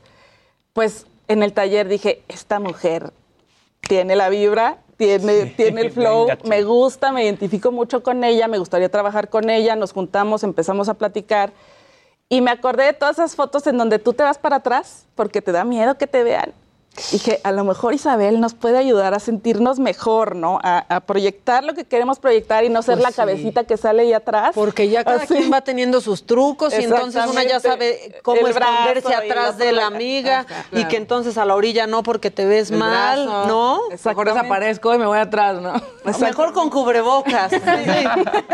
pues 0.73 1.05
en 1.27 1.43
el 1.43 1.53
taller 1.53 1.87
dije, 1.87 2.23
esta 2.27 2.59
mujer 2.59 3.11
tiene 3.81 4.15
la 4.15 4.29
vibra, 4.29 4.77
tiene, 4.97 5.45
tiene 5.45 5.81
el 5.81 5.91
flow, 5.91 6.27
me 6.45 6.63
gusta, 6.63 7.11
me 7.11 7.23
identifico 7.23 7.71
mucho 7.71 8.01
con 8.01 8.23
ella, 8.23 8.47
me 8.47 8.57
gustaría 8.57 8.89
trabajar 8.89 9.29
con 9.29 9.49
ella, 9.49 9.75
nos 9.75 9.93
juntamos, 9.93 10.43
empezamos 10.43 10.89
a 10.89 10.95
platicar 10.95 11.53
y 12.29 12.41
me 12.41 12.51
acordé 12.51 12.85
de 12.85 12.93
todas 12.93 13.17
esas 13.17 13.35
fotos 13.35 13.67
en 13.67 13.77
donde 13.77 13.99
tú 13.99 14.13
te 14.13 14.23
vas 14.23 14.37
para 14.37 14.57
atrás 14.57 15.05
porque 15.15 15.41
te 15.41 15.51
da 15.51 15.63
miedo 15.63 15.97
que 15.97 16.07
te 16.07 16.23
vean. 16.23 16.53
Dije, 17.11 17.39
a 17.43 17.51
lo 17.51 17.63
mejor 17.63 17.93
Isabel 17.93 18.39
nos 18.39 18.55
puede 18.55 18.79
ayudar 18.79 19.13
a 19.13 19.19
sentirnos 19.19 19.77
mejor, 19.77 20.35
¿no? 20.35 20.59
A, 20.63 20.99
proyectar 21.01 21.63
lo 21.63 21.75
que 21.75 21.85
queremos 21.85 22.17
proyectar 22.17 22.63
y 22.63 22.69
no 22.69 22.81
ser 22.81 22.95
pues 22.95 23.03
la 23.05 23.11
cabecita 23.11 23.65
que 23.65 23.77
sale 23.77 24.01
ahí 24.01 24.13
atrás. 24.13 24.53
Porque 24.55 24.89
ya 24.89 25.03
cada 25.03 25.27
quien 25.27 25.53
va 25.53 25.61
teniendo 25.61 26.01
sus 26.01 26.25
trucos 26.25 26.73
y 26.73 26.83
entonces 26.83 27.23
una 27.27 27.43
ya 27.43 27.59
sabe 27.59 28.19
cómo 28.23 28.47
esconderse 28.47 29.13
atrás 29.13 29.59
de 29.59 29.73
la 29.73 29.85
amiga 29.85 30.47
y 30.71 30.85
que 30.85 30.97
entonces 30.97 31.37
a 31.37 31.45
la 31.45 31.55
orilla 31.55 31.85
no 31.85 32.01
porque 32.01 32.31
te 32.31 32.45
ves 32.45 32.71
mal, 32.71 33.25
¿no? 33.47 33.81
Mejor 34.03 34.27
desaparezco 34.33 34.95
y 34.95 34.97
me 34.97 35.05
voy 35.05 35.19
atrás, 35.19 35.61
¿no? 35.61 35.73
Mejor 36.19 36.53
con 36.53 36.69
cubrebocas. 36.69 37.51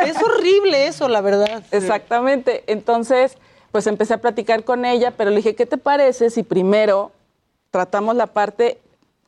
Es 0.03 0.21
horrible 0.21 0.87
eso, 0.87 1.07
la 1.07 1.21
verdad. 1.21 1.63
Exactamente. 1.71 2.63
Entonces 2.67 3.37
pues 3.73 3.87
empecé 3.87 4.13
a 4.13 4.21
platicar 4.21 4.63
con 4.63 4.85
ella, 4.85 5.15
pero 5.17 5.31
le 5.31 5.37
dije, 5.37 5.55
¿qué 5.55 5.65
te 5.65 5.79
parece 5.79 6.29
si 6.29 6.43
primero 6.43 7.11
tratamos 7.71 8.15
la 8.15 8.27
parte 8.27 8.77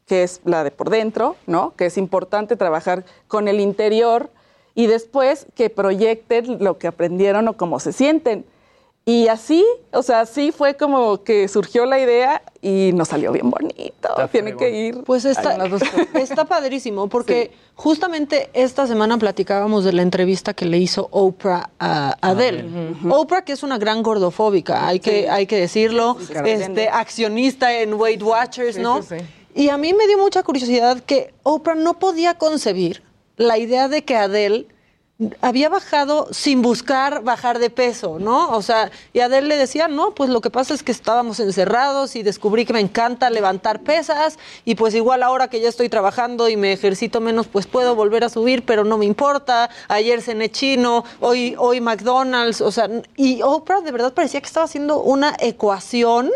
que 0.06 0.22
es 0.22 0.40
la 0.46 0.64
de 0.64 0.70
por 0.70 0.92
dentro, 0.92 1.36
¿no? 1.48 1.74
Que 1.76 1.88
es 1.88 1.98
importante 1.98 2.56
trabajar 2.56 3.06
con 3.28 3.48
el 3.48 3.60
interior 3.60 4.30
y 4.76 4.86
después 4.86 5.48
que 5.56 5.72
proyecten 5.72 6.64
lo 6.64 6.78
que 6.78 6.86
aprendieron 6.86 7.48
o 7.48 7.58
cómo 7.58 7.80
se 7.80 7.92
sienten. 7.92 8.46
Y 9.08 9.28
así, 9.28 9.64
o 9.92 10.02
sea, 10.02 10.22
así 10.22 10.52
fue 10.52 10.76
como 10.78 11.24
que 11.24 11.48
surgió 11.48 11.86
la 11.86 12.00
idea 12.00 12.42
y 12.60 12.90
nos 12.96 13.10
salió 13.10 13.32
bien 13.32 13.52
bonito. 13.52 14.10
Tiene 14.32 14.56
que 14.58 14.72
ir. 14.72 15.04
Pues 15.04 15.26
está, 15.26 15.64
está 16.16 16.46
padrísimo, 16.46 17.08
porque 17.08 17.52
justamente 17.76 18.50
esta 18.54 18.88
semana 18.88 19.20
platicábamos 19.20 19.84
de 19.84 19.94
la 19.94 20.02
entrevista 20.02 20.56
que 20.56 20.66
le 20.66 20.80
hizo 20.80 21.08
Oprah 21.12 21.70
a 21.78 22.18
Adele. 22.20 22.66
Oprah, 23.08 23.44
que 23.44 23.54
es 23.54 23.62
una 23.62 23.78
gran 23.78 24.02
gordofóbica, 24.02 24.88
hay, 24.88 25.00
que, 25.00 25.30
hay 25.30 25.46
que 25.46 25.58
decirlo, 25.58 26.18
este, 26.44 26.90
accionista 26.90 27.80
en 27.80 27.94
Weight 27.94 28.24
Watchers, 28.24 28.80
¿no? 28.80 29.02
Y 29.54 29.70
a 29.70 29.78
mí 29.78 29.94
me 29.94 30.08
dio 30.08 30.18
mucha 30.18 30.42
curiosidad 30.42 31.00
que 31.00 31.32
Oprah 31.44 31.76
no 31.76 32.00
podía 32.00 32.40
concebir 32.40 33.04
la 33.38 33.60
idea 33.60 33.88
de 33.88 34.04
que 34.04 34.16
Adele 34.16 34.68
había 35.40 35.70
bajado 35.70 36.28
sin 36.32 36.62
buscar 36.62 37.24
bajar 37.24 37.60
de 37.60 37.70
peso, 37.70 38.20
¿no? 38.20 38.50
O 38.52 38.62
sea, 38.62 38.92
y 39.14 39.22
Adel 39.22 39.48
le 39.48 39.56
decía, 39.56 39.88
no, 39.88 40.14
pues 40.14 40.30
lo 40.30 40.42
que 40.42 40.50
pasa 40.50 40.74
es 40.74 40.84
que 40.84 40.92
estábamos 40.92 41.40
encerrados 41.40 42.18
y 42.18 42.24
descubrí 42.24 42.66
que 42.66 42.74
me 42.74 42.82
encanta 42.82 43.30
levantar 43.30 43.80
pesas 43.82 44.38
y 44.66 44.76
pues 44.76 44.94
igual 44.94 45.24
ahora 45.24 45.48
que 45.48 45.62
ya 45.62 45.70
estoy 45.70 45.88
trabajando 45.88 46.50
y 46.50 46.58
me 46.58 46.74
ejercito 46.74 47.22
menos, 47.22 47.48
pues 47.48 47.66
puedo 47.66 47.96
volver 47.96 48.26
a 48.26 48.30
subir, 48.30 48.66
pero 48.66 48.84
no 48.84 48.98
me 48.98 49.06
importa. 49.06 49.70
Ayer 49.88 50.22
cené 50.22 50.52
chino, 50.52 51.06
hoy, 51.22 51.56
hoy 51.58 51.80
McDonald's, 51.80 52.60
o 52.60 52.72
sea, 52.72 52.90
y 53.16 53.42
Oprah 53.42 53.80
de 53.80 53.94
verdad 53.94 54.14
parecía 54.14 54.42
que 54.42 54.48
estaba 54.48 54.66
haciendo 54.66 55.00
una 55.02 55.34
ecuación 55.40 56.30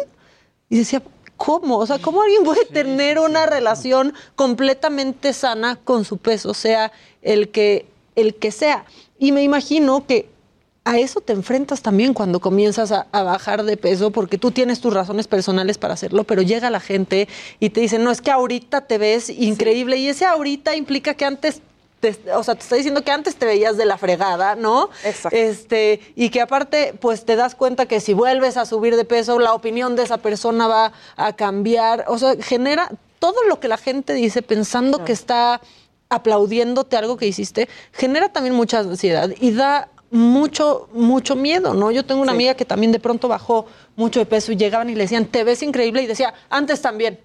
y 0.70 0.78
decía, 0.78 1.02
¿cómo? 1.36 1.80
O 1.80 1.86
sea, 1.86 2.00
¿cómo 2.00 2.22
alguien 2.22 2.44
puede 2.44 2.64
tener 2.66 3.20
una 3.20 3.46
relación 3.46 4.14
completamente 4.36 5.34
sana 5.34 5.76
con 5.76 6.06
su 6.06 6.16
peso? 6.16 6.52
O 6.52 6.54
sea, 6.54 6.94
el 7.22 7.50
que 7.50 7.99
el 8.22 8.36
que 8.36 8.52
sea. 8.52 8.86
Y 9.18 9.32
me 9.32 9.44
imagino 9.44 10.06
que 10.06 10.30
a 10.86 10.98
eso 10.98 11.22
te 11.22 11.34
enfrentas 11.34 11.82
también 11.82 12.14
cuando 12.14 12.40
comienzas 12.40 12.92
a, 12.92 13.06
bajar 13.12 13.64
de 13.64 13.78
peso, 13.78 14.12
porque 14.12 14.38
tú 14.38 14.52
tienes 14.52 14.82
tus 14.82 14.94
razones 14.94 15.28
personales 15.28 15.78
para 15.78 15.94
hacerlo, 15.94 16.24
pero 16.24 16.42
llega 16.42 16.70
la 16.70 16.80
gente 16.80 17.28
y 17.60 17.70
te 17.70 17.82
dice, 17.82 18.00
no, 18.00 18.10
es 18.12 18.22
que 18.22 18.32
ahorita 18.32 18.82
te 18.82 18.98
ves 18.98 19.30
increíble. 19.30 19.98
Y 19.98 20.08
ese 20.08 20.26
ahorita 20.26 20.76
implica 20.76 21.14
que 21.14 21.26
antes 21.26 21.62
o 22.34 22.44
sea, 22.44 22.56
te 22.56 22.62
está 22.62 22.76
diciendo 22.78 23.04
que 23.04 23.12
antes 23.12 23.36
te 23.36 23.46
veías 23.46 23.76
de 23.76 23.86
la 23.86 23.98
fregada, 23.98 24.56
¿no? 24.56 24.90
Exacto. 25.04 25.38
Este, 25.38 26.00
y 26.16 26.30
que 26.30 26.40
aparte, 26.40 26.94
pues 27.00 27.26
te 27.26 27.36
das 27.36 27.56
cuenta 27.56 27.88
que 27.88 28.00
si 28.00 28.14
vuelves 28.14 28.56
a 28.56 28.66
subir 28.66 28.96
de 28.96 29.04
peso, 29.04 29.38
la 29.38 29.54
opinión 29.54 29.98
de 29.98 30.04
esa 30.04 30.18
persona 30.18 30.68
va 30.68 30.94
a 31.18 31.34
cambiar. 31.34 32.06
O 32.08 32.18
sea, 32.18 32.36
genera 32.40 32.90
todo 33.20 33.44
lo 33.50 33.60
que 33.60 33.68
la 33.68 33.78
gente 33.78 34.14
dice 34.14 34.42
pensando 34.42 35.04
que 35.04 35.12
está 35.12 35.60
aplaudiéndote 36.10 36.98
algo 36.98 37.18
que 37.18 37.28
hiciste, 37.28 37.70
genera 37.94 38.30
también 38.30 38.56
mucha 38.56 38.80
ansiedad 38.80 39.30
y 39.40 39.52
da 39.52 39.90
mucho, 40.12 40.90
mucho 40.92 41.36
miedo, 41.36 41.74
¿no? 41.76 41.92
Yo 41.92 42.04
tengo 42.04 42.22
una 42.22 42.32
amiga 42.32 42.56
que 42.56 42.66
también 42.66 42.92
de 42.92 43.00
pronto 43.00 43.28
bajó 43.28 43.68
mucho 43.96 44.20
de 44.20 44.26
peso 44.26 44.52
y 44.52 44.56
llegaban 44.58 44.90
y 44.90 44.96
le 44.96 45.04
decían, 45.04 45.26
te 45.26 45.44
ves 45.44 45.62
increíble, 45.62 46.02
y 46.02 46.08
decía, 46.08 46.34
antes 46.50 46.82
también. 46.82 47.20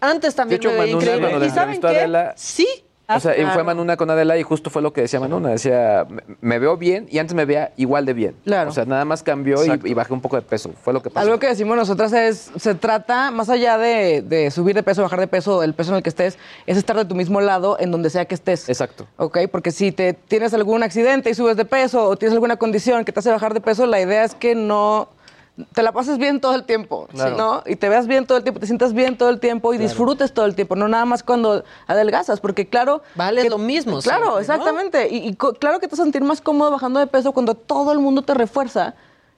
Antes 0.00 0.34
también 0.34 0.60
de 0.60 0.66
hecho, 0.66 0.76
me 0.76 0.84
veía 0.84 0.96
increíble. 0.96 1.46
¿Y 1.46 1.50
saben 1.50 1.80
qué? 1.80 2.32
Sí, 2.36 2.66
o 3.06 3.20
sea, 3.20 3.36
y 3.36 3.44
fue 3.46 3.62
Manuna 3.64 3.96
con 3.96 4.08
Adela 4.10 4.38
y 4.38 4.42
justo 4.42 4.70
fue 4.70 4.80
lo 4.80 4.92
que 4.92 5.02
decía 5.02 5.20
Manuna. 5.20 5.50
Decía, 5.50 6.06
me 6.40 6.58
veo 6.58 6.76
bien 6.76 7.06
y 7.10 7.18
antes 7.18 7.34
me 7.34 7.44
veía 7.44 7.72
igual 7.76 8.06
de 8.06 8.14
bien. 8.14 8.36
Claro. 8.44 8.70
O 8.70 8.72
sea, 8.72 8.84
nada 8.86 9.04
más 9.04 9.22
cambió 9.22 9.56
y, 9.64 9.94
bajé 9.94 10.12
un 10.14 10.20
poco 10.20 10.36
de 10.36 10.42
peso. 10.42 10.70
Fue 10.82 10.92
lo 10.92 11.02
que 11.02 11.10
pasó. 11.10 11.26
Algo 11.26 11.38
que 11.38 11.46
decimos 11.48 11.76
nosotras 11.76 12.12
es, 12.12 12.50
se 12.56 12.74
trata, 12.74 13.30
más 13.30 13.50
allá 13.50 13.76
de, 13.76 14.50
subir 14.50 14.74
de 14.74 14.82
peso, 14.82 15.02
bajar 15.02 15.20
de 15.20 15.26
peso, 15.26 15.62
el 15.62 15.74
peso 15.74 15.90
en 15.90 15.96
el 15.96 16.02
que 16.02 16.08
estés, 16.08 16.38
es 16.66 16.76
estar 16.76 16.96
de 16.96 17.04
tu 17.04 17.14
mismo 17.14 17.40
lado 17.40 17.76
en 17.78 17.90
donde 17.90 18.08
sea 18.08 18.24
que 18.24 18.34
estés. 18.34 18.68
Exacto. 18.68 19.06
¿Ok? 19.16 19.38
Porque 19.50 19.70
si 19.70 19.92
te 19.92 20.14
tienes 20.14 20.54
algún 20.54 20.82
accidente 20.82 21.28
y 21.30 21.34
subes 21.34 21.56
de 21.56 21.64
peso 21.64 22.08
o 22.08 22.16
tienes 22.16 22.34
alguna 22.34 22.56
condición 22.56 23.04
que 23.04 23.12
te 23.12 23.20
hace 23.20 23.30
bajar 23.30 23.52
de 23.52 23.60
peso, 23.60 23.86
la 23.86 24.00
idea 24.00 24.24
es 24.24 24.34
que 24.34 24.54
no 24.54 25.08
te 25.72 25.82
la 25.82 25.92
pases 25.92 26.18
bien 26.18 26.40
todo 26.40 26.54
el 26.54 26.64
tiempo, 26.64 27.08
¿no? 27.12 27.62
Y 27.66 27.76
te 27.76 27.88
veas 27.88 28.06
bien 28.06 28.26
todo 28.26 28.38
el 28.38 28.44
tiempo, 28.44 28.58
te 28.58 28.66
sientas 28.66 28.92
bien 28.92 29.16
todo 29.16 29.28
el 29.28 29.38
tiempo 29.38 29.72
y 29.72 29.78
disfrutes 29.78 30.32
todo 30.34 30.46
el 30.46 30.54
tiempo, 30.54 30.74
no 30.74 30.88
nada 30.88 31.04
más 31.04 31.22
cuando 31.22 31.64
adelgazas, 31.86 32.40
porque 32.40 32.66
claro... 32.66 33.02
Vale 33.14 33.48
lo 33.48 33.58
mismo. 33.58 34.00
Claro, 34.00 34.40
exactamente. 34.40 35.08
Y, 35.10 35.34
claro 35.36 35.78
que 35.78 35.86
te 35.86 35.92
vas 35.92 36.00
a 36.00 36.02
sentir 36.02 36.22
más 36.22 36.40
cómodo 36.40 36.72
bajando 36.72 36.98
de 36.98 37.06
peso 37.06 37.32
cuando 37.32 37.54
todo 37.54 37.92
el 37.92 38.00
mundo 38.00 38.22
te 38.22 38.34
refuerza 38.34 38.94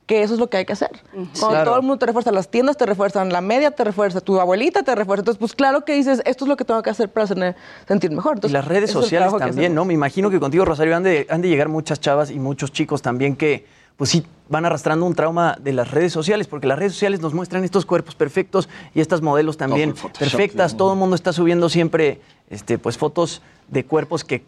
que 0.06 0.22
eso 0.22 0.34
es 0.34 0.40
lo 0.40 0.48
que 0.48 0.56
hay 0.56 0.64
que 0.64 0.72
hacer. 0.72 1.02
Cuando 1.38 1.64
todo 1.64 1.76
el 1.76 1.82
mundo 1.82 1.98
te 1.98 2.06
refuerza, 2.06 2.30
las 2.30 2.48
tiendas 2.48 2.76
te 2.76 2.86
refuerzan, 2.86 3.30
la 3.30 3.40
media 3.40 3.72
te 3.72 3.82
refuerza, 3.82 4.20
tu 4.20 4.40
abuelita 4.40 4.84
te 4.84 4.94
refuerza. 4.94 5.22
Entonces, 5.22 5.38
pues 5.38 5.54
claro 5.54 5.84
que 5.84 5.94
dices, 5.94 6.22
esto 6.24 6.44
es 6.44 6.48
lo 6.48 6.56
que 6.56 6.64
tengo 6.64 6.80
que 6.82 6.90
hacer 6.90 7.10
para 7.10 7.26
sentir 7.26 8.10
mejor. 8.12 8.38
y 8.42 8.48
las 8.48 8.64
redes 8.64 8.90
sociales 8.90 9.34
también, 9.36 9.74
¿no? 9.74 9.84
Me 9.84 9.94
imagino 9.94 10.30
que 10.30 10.38
contigo, 10.38 10.64
Rosario, 10.64 10.96
han 10.96 11.02
de, 11.02 11.26
han 11.28 11.42
de 11.42 11.48
llegar 11.48 11.68
muchas 11.68 12.00
chavas 12.00 12.30
y 12.30 12.38
muchos 12.38 12.72
chicos 12.72 13.02
también 13.02 13.36
que 13.36 13.66
pues 13.96 14.10
sí 14.10 14.24
van 14.48 14.64
arrastrando 14.64 15.06
un 15.06 15.14
trauma 15.14 15.56
de 15.60 15.72
las 15.72 15.90
redes 15.90 16.12
sociales, 16.12 16.46
porque 16.46 16.66
las 16.66 16.78
redes 16.78 16.92
sociales 16.92 17.20
nos 17.20 17.34
muestran 17.34 17.64
estos 17.64 17.84
cuerpos 17.84 18.14
perfectos 18.14 18.68
y 18.94 19.00
estas 19.00 19.22
modelos 19.22 19.56
también 19.56 19.94
perfectas. 20.18 20.76
Todo 20.76 20.92
el 20.92 20.98
mundo 20.98 21.16
está 21.16 21.32
subiendo 21.32 21.68
siempre 21.68 22.20
este, 22.48 22.78
pues, 22.78 22.96
fotos 22.96 23.42
de 23.68 23.84
cuerpos 23.84 24.24
que 24.24 24.44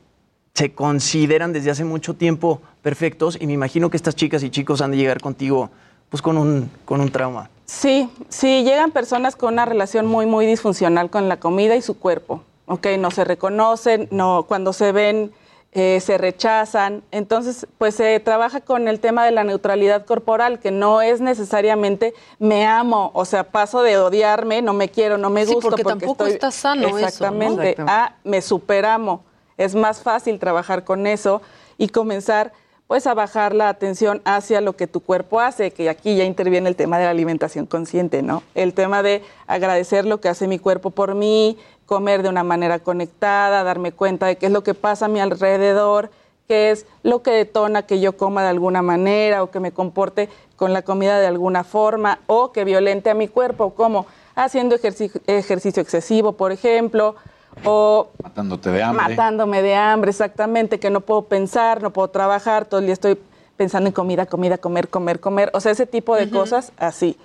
se 0.55 0.73
consideran 0.73 1.53
desde 1.53 1.71
hace 1.71 1.85
mucho 1.85 2.15
tiempo 2.15 2.61
perfectos 2.83 3.37
y 3.41 3.47
me 3.47 3.53
imagino 3.53 3.91
que 3.91 3.97
estas 3.97 4.17
chicas 4.17 4.43
y 4.43 4.51
chicos 4.51 4.81
han 4.81 4.91
de 4.91 4.97
llegar 4.97 5.21
contigo 5.21 5.71
pues 6.09 6.23
con 6.23 6.39
un, 6.39 6.71
con 6.85 7.01
un 7.01 7.11
trauma. 7.11 7.51
Sí, 7.67 8.09
sí, 8.29 8.65
llegan 8.65 8.91
personas 8.91 9.37
con 9.37 9.53
una 9.53 9.67
relación 9.67 10.07
muy, 10.07 10.27
muy 10.27 10.47
disfuncional 10.47 11.11
con 11.11 11.29
la 11.29 11.39
comida 11.39 11.77
y 11.77 11.83
su 11.83 11.99
cuerpo. 11.99 12.43
Ok, 12.67 12.87
no 12.99 13.11
se 13.11 13.25
reconocen, 13.25 14.09
no, 14.11 14.45
cuando 14.49 14.73
se 14.73 14.91
ven 14.93 15.33
eh, 15.73 16.01
se 16.01 16.17
rechazan. 16.17 17.03
Entonces, 17.11 17.67
pues 17.77 17.95
se 17.95 18.19
trabaja 18.21 18.61
con 18.61 18.89
el 18.89 19.01
tema 19.01 19.25
de 19.25 19.33
la 19.33 19.45
neutralidad 19.45 20.07
corporal, 20.07 20.59
que 20.59 20.71
no 20.71 21.03
es 21.03 21.21
necesariamente 21.21 22.15
me 22.39 22.67
amo, 22.67 23.11
o 23.15 23.25
sea, 23.25 23.45
paso 23.45 23.83
de 23.83 23.99
odiarme, 23.99 24.63
no 24.63 24.73
me 24.73 24.89
quiero, 24.89 25.19
no 25.19 25.31
me 25.31 25.45
gusto. 25.45 25.61
porque, 25.61 25.85
tampoco 25.85 26.27
está 26.27 26.51
sano 26.51 26.89
Exactamente. 26.89 27.73
Eso, 27.73 27.85
A, 27.87 28.15
me 28.25 28.41
superamo. 28.41 29.23
Es 29.57 29.75
más 29.75 30.03
fácil 30.03 30.39
trabajar 30.39 30.85
con 30.85 31.07
eso 31.07 31.43
y 31.77 31.89
comenzar 31.89 32.53
pues 32.89 33.07
a 33.07 33.13
bajar 33.13 33.55
la 33.55 33.69
atención 33.69 34.23
hacia 34.25 34.63
lo 34.63 34.75
que 34.75 34.87
tu 34.87 35.01
cuerpo 35.01 35.41
hace, 35.41 35.73
que 35.73 35.91
aquí 35.91 36.17
ya 36.17 36.25
interviene 36.25 36.71
el 36.71 36.75
tema 36.75 36.99
de 36.99 37.05
la 37.05 37.11
alimentación 37.11 37.67
consciente, 37.67 38.23
¿no? 38.23 38.43
El 38.55 38.73
tema 38.73 39.03
de 39.03 39.23
agradecer 39.47 40.07
lo 40.07 40.23
que 40.23 40.31
hace 40.31 40.49
mi 40.49 40.59
cuerpo 40.59 40.89
por 40.89 41.15
mí, 41.15 41.59
comer 41.89 42.23
de 42.23 42.29
una 42.29 42.45
manera 42.45 42.81
conectada, 42.81 43.65
darme 43.65 43.93
cuenta 43.93 44.27
de 44.27 44.37
qué 44.37 44.47
es 44.47 44.53
lo 44.53 44.63
que 44.63 44.75
pasa 44.75 45.07
a 45.07 45.09
mi 45.09 45.21
alrededor, 45.21 46.11
qué 46.47 46.71
es 46.71 46.85
lo 47.03 47.23
que 47.23 47.31
detona 47.31 47.83
que 47.83 47.99
yo 47.99 48.15
coma 48.15 48.43
de 48.43 48.51
alguna 48.51 48.83
manera 48.83 49.43
o 49.43 49.51
que 49.51 49.59
me 49.59 49.73
comporte 49.73 50.29
con 50.57 50.75
la 50.75 50.83
comida 50.83 51.19
de 51.19 51.27
alguna 51.27 51.65
forma 51.65 52.19
o 52.27 52.53
que 52.53 52.65
violente 52.65 53.09
a 53.09 53.15
mi 53.15 53.27
cuerpo, 53.27 53.73
como 53.73 54.05
haciendo 54.35 54.75
ejercicio, 54.75 55.19
ejercicio 55.27 55.83
excesivo, 55.83 56.33
por 56.33 56.53
ejemplo, 56.53 57.17
o 57.65 58.09
matándote 58.23 58.71
de 58.71 58.83
hambre. 58.83 59.09
Matándome 59.09 59.63
de 59.63 59.75
hambre, 59.75 60.11
exactamente, 60.11 60.79
que 60.79 60.91
no 60.91 61.01
puedo 61.01 61.23
pensar, 61.23 61.83
no 61.83 61.91
puedo 61.91 62.09
trabajar, 62.09 62.67
todo 62.67 62.81
el 62.81 62.87
día 62.87 62.93
estoy 62.93 63.19
pensando 63.57 63.89
en 63.89 63.95
comida, 63.95 64.27
comida, 64.27 64.59
comer, 64.59 64.91
comer, 64.91 65.21
comer, 65.21 65.51
o 65.55 65.61
sea, 65.61 65.73
ese 65.73 65.87
tipo 65.87 66.17
de 66.17 66.29
cosas 66.29 66.71
así. 66.77 67.17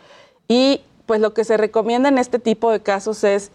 Y 0.48 0.82
pues 1.06 1.20
lo 1.20 1.34
que 1.34 1.44
se 1.44 1.58
recomienda 1.58 2.08
en 2.08 2.18
este 2.18 2.40
tipo 2.40 2.72
de 2.72 2.80
casos 2.80 3.26
es 3.26 3.52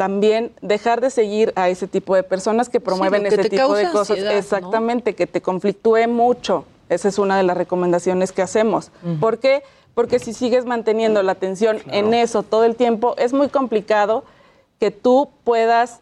también 0.00 0.52
dejar 0.62 1.02
de 1.02 1.10
seguir 1.10 1.52
a 1.56 1.68
ese 1.68 1.86
tipo 1.86 2.14
de 2.14 2.22
personas 2.22 2.70
que 2.70 2.80
promueven 2.80 3.26
ese 3.26 3.50
tipo 3.50 3.74
de 3.74 3.90
cosas. 3.90 4.16
Exactamente, 4.16 5.14
que 5.14 5.26
te 5.26 5.42
conflictúe 5.42 6.08
mucho. 6.08 6.64
Esa 6.88 7.08
es 7.08 7.18
una 7.18 7.36
de 7.36 7.42
las 7.42 7.54
recomendaciones 7.54 8.32
que 8.32 8.40
hacemos. 8.40 8.92
¿Por 9.20 9.40
qué? 9.40 9.62
Porque 9.92 10.18
si 10.18 10.32
sigues 10.32 10.64
manteniendo 10.64 11.22
la 11.22 11.32
atención 11.32 11.80
en 11.88 12.14
eso 12.14 12.42
todo 12.42 12.64
el 12.64 12.76
tiempo, 12.76 13.14
es 13.18 13.34
muy 13.34 13.50
complicado 13.50 14.24
que 14.78 14.90
tú 14.90 15.28
puedas 15.44 16.00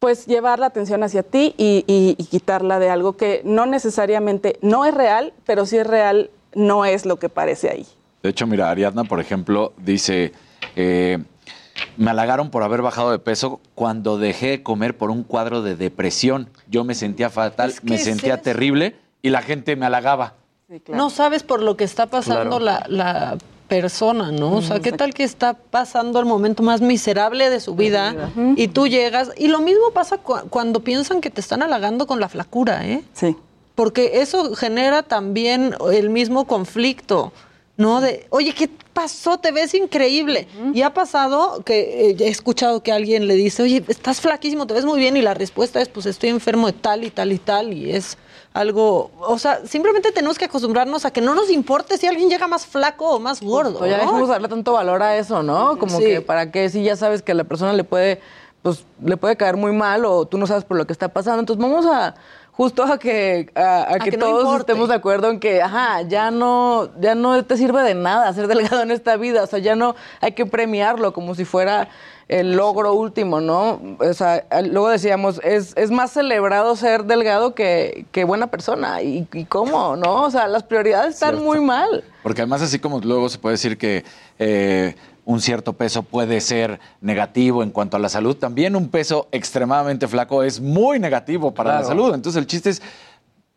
pues 0.00 0.26
llevar 0.26 0.58
la 0.58 0.66
atención 0.66 1.04
hacia 1.04 1.22
ti 1.22 1.54
y, 1.56 2.16
quitarla 2.28 2.80
de 2.80 2.90
algo 2.90 3.16
que 3.16 3.40
no 3.44 3.66
necesariamente 3.66 4.58
no 4.62 4.84
es 4.84 4.94
real, 4.94 5.32
pero 5.44 5.64
si 5.64 5.78
es 5.78 5.86
real, 5.86 6.28
no 6.56 6.84
es 6.84 7.06
lo 7.06 7.20
que 7.20 7.28
parece 7.28 7.70
ahí. 7.70 7.86
De 8.24 8.30
hecho, 8.30 8.48
mira, 8.48 8.68
Ariadna, 8.68 9.04
por 9.04 9.20
ejemplo, 9.20 9.74
dice, 9.76 10.32
eh, 10.74 11.18
me 11.96 12.10
halagaron 12.10 12.50
por 12.50 12.62
haber 12.62 12.82
bajado 12.82 13.10
de 13.10 13.18
peso 13.18 13.60
cuando 13.74 14.18
dejé 14.18 14.48
de 14.48 14.62
comer 14.62 14.96
por 14.96 15.10
un 15.10 15.22
cuadro 15.22 15.62
de 15.62 15.76
depresión. 15.76 16.48
Yo 16.68 16.84
me 16.84 16.94
sentía 16.94 17.30
fatal, 17.30 17.72
me 17.82 17.98
sentía 17.98 18.42
terrible 18.42 18.96
y 19.22 19.30
la 19.30 19.42
gente 19.42 19.76
me 19.76 19.86
halagaba. 19.86 20.34
No 20.88 21.10
sabes 21.10 21.42
por 21.42 21.62
lo 21.62 21.76
que 21.76 21.84
está 21.84 22.06
pasando 22.06 22.58
la, 22.58 23.36
persona, 23.68 24.30
¿no? 24.30 24.52
O 24.52 24.62
sea, 24.62 24.78
¿qué 24.78 24.92
tal 24.92 25.12
que 25.12 25.24
está 25.24 25.54
pasando 25.54 26.20
el 26.20 26.24
momento 26.24 26.62
más 26.62 26.80
miserable 26.80 27.50
de 27.50 27.58
su 27.58 27.74
vida, 27.74 28.30
y 28.54 28.68
tú 28.68 28.86
llegas? 28.86 29.32
Y 29.36 29.48
lo 29.48 29.60
mismo 29.60 29.90
pasa 29.92 30.18
cuando 30.18 30.80
piensan 30.80 31.20
que 31.20 31.30
te 31.30 31.40
están 31.40 31.64
halagando 31.64 32.06
con 32.06 32.20
la 32.20 32.28
flacura, 32.28 32.86
¿eh? 32.86 33.02
Sí. 33.12 33.36
Porque 33.74 34.20
eso 34.22 34.54
genera 34.54 35.02
también 35.02 35.74
el 35.92 36.10
mismo 36.10 36.46
conflicto. 36.46 37.32
¿No? 37.76 38.00
De, 38.00 38.26
oye, 38.30 38.54
¿qué 38.54 38.70
pasó? 38.92 39.38
Te 39.38 39.52
ves 39.52 39.74
increíble. 39.74 40.48
Y 40.72 40.82
ha 40.82 40.94
pasado 40.94 41.62
que 41.64 42.10
eh, 42.10 42.16
he 42.18 42.28
escuchado 42.28 42.82
que 42.82 42.92
alguien 42.92 43.26
le 43.28 43.34
dice, 43.34 43.62
oye, 43.62 43.84
estás 43.88 44.20
flaquísimo, 44.20 44.66
te 44.66 44.74
ves 44.74 44.84
muy 44.84 44.98
bien. 44.98 45.16
Y 45.16 45.22
la 45.22 45.34
respuesta 45.34 45.80
es, 45.80 45.88
pues 45.88 46.06
estoy 46.06 46.30
enfermo 46.30 46.66
de 46.66 46.72
tal 46.72 47.04
y 47.04 47.10
tal 47.10 47.32
y 47.32 47.38
tal. 47.38 47.72
Y 47.72 47.92
es 47.92 48.16
algo, 48.54 49.10
o 49.20 49.38
sea, 49.38 49.60
simplemente 49.66 50.12
tenemos 50.12 50.38
que 50.38 50.46
acostumbrarnos 50.46 51.04
a 51.04 51.10
que 51.10 51.20
no 51.20 51.34
nos 51.34 51.50
importe 51.50 51.98
si 51.98 52.06
alguien 52.06 52.30
llega 52.30 52.46
más 52.46 52.64
flaco 52.64 53.10
o 53.10 53.20
más 53.20 53.42
gordo. 53.42 53.78
Pues 53.78 53.90
ya 53.90 53.98
dejamos 53.98 54.28
darle 54.28 54.48
tanto 54.48 54.72
valor 54.72 55.02
a 55.02 55.18
eso, 55.18 55.42
¿no? 55.42 55.78
Como 55.78 55.98
que 55.98 56.22
para 56.22 56.50
que 56.50 56.70
si 56.70 56.82
ya 56.82 56.96
sabes 56.96 57.20
que 57.20 57.32
a 57.32 57.34
la 57.34 57.44
persona 57.44 57.74
le 57.74 57.84
puede, 57.84 58.22
pues 58.62 58.86
le 59.04 59.18
puede 59.18 59.36
caer 59.36 59.58
muy 59.58 59.72
mal 59.72 60.06
o 60.06 60.24
tú 60.24 60.38
no 60.38 60.46
sabes 60.46 60.64
por 60.64 60.78
lo 60.78 60.86
que 60.86 60.94
está 60.94 61.08
pasando. 61.08 61.40
Entonces 61.40 61.62
vamos 61.62 61.84
a 61.84 62.14
justo 62.56 62.84
a 62.84 62.98
que, 62.98 63.50
a, 63.54 63.98
que, 64.02 64.12
todos 64.12 64.58
estemos 64.60 64.88
de 64.88 64.94
acuerdo 64.94 65.30
en 65.30 65.38
que, 65.40 65.60
ajá, 65.60 66.02
ya 66.02 66.30
no, 66.30 66.88
ya 67.00 67.14
no 67.14 67.44
te 67.44 67.56
sirve 67.56 67.82
de 67.82 67.94
nada 67.94 68.32
ser 68.32 68.46
delgado 68.48 68.82
en 68.82 68.90
esta 68.90 69.16
vida, 69.16 69.42
o 69.42 69.46
sea, 69.46 69.58
ya 69.58 69.76
no 69.76 69.94
hay 70.20 70.32
que 70.32 70.46
premiarlo 70.46 71.12
como 71.12 71.34
si 71.34 71.44
fuera 71.44 71.88
el 72.28 72.56
logro 72.56 72.94
último, 72.94 73.40
¿no? 73.40 73.80
O 74.00 74.12
sea, 74.14 74.44
luego 74.62 74.88
decíamos, 74.88 75.40
es, 75.44 75.74
es 75.76 75.90
más 75.90 76.10
celebrado 76.12 76.74
ser 76.74 77.04
delgado 77.04 77.54
que, 77.54 78.06
que 78.10 78.24
buena 78.24 78.48
persona. 78.48 79.00
¿Y, 79.02 79.26
cómo, 79.48 79.94
no? 79.94 80.24
O 80.24 80.30
sea, 80.30 80.48
las 80.48 80.64
prioridades 80.64 81.14
están 81.14 81.40
muy 81.44 81.60
mal. 81.60 82.02
Porque 82.24 82.40
además 82.40 82.62
así 82.62 82.80
como 82.80 82.98
luego 83.00 83.28
se 83.28 83.38
puede 83.38 83.54
decir 83.54 83.78
que... 83.78 84.04
Eh, 84.38 84.96
un 85.26 85.40
cierto 85.40 85.72
peso 85.74 86.04
puede 86.04 86.40
ser 86.40 86.78
negativo 87.00 87.64
en 87.64 87.70
cuanto 87.70 87.96
a 87.96 88.00
la 88.00 88.08
salud, 88.08 88.36
también 88.36 88.76
un 88.76 88.88
peso 88.88 89.28
extremadamente 89.32 90.06
flaco 90.06 90.44
es 90.44 90.60
muy 90.60 90.98
negativo 91.00 91.52
para 91.52 91.80
la 91.80 91.84
salud. 91.84 92.14
Entonces 92.14 92.40
el 92.40 92.46
chiste 92.46 92.70
es, 92.70 92.80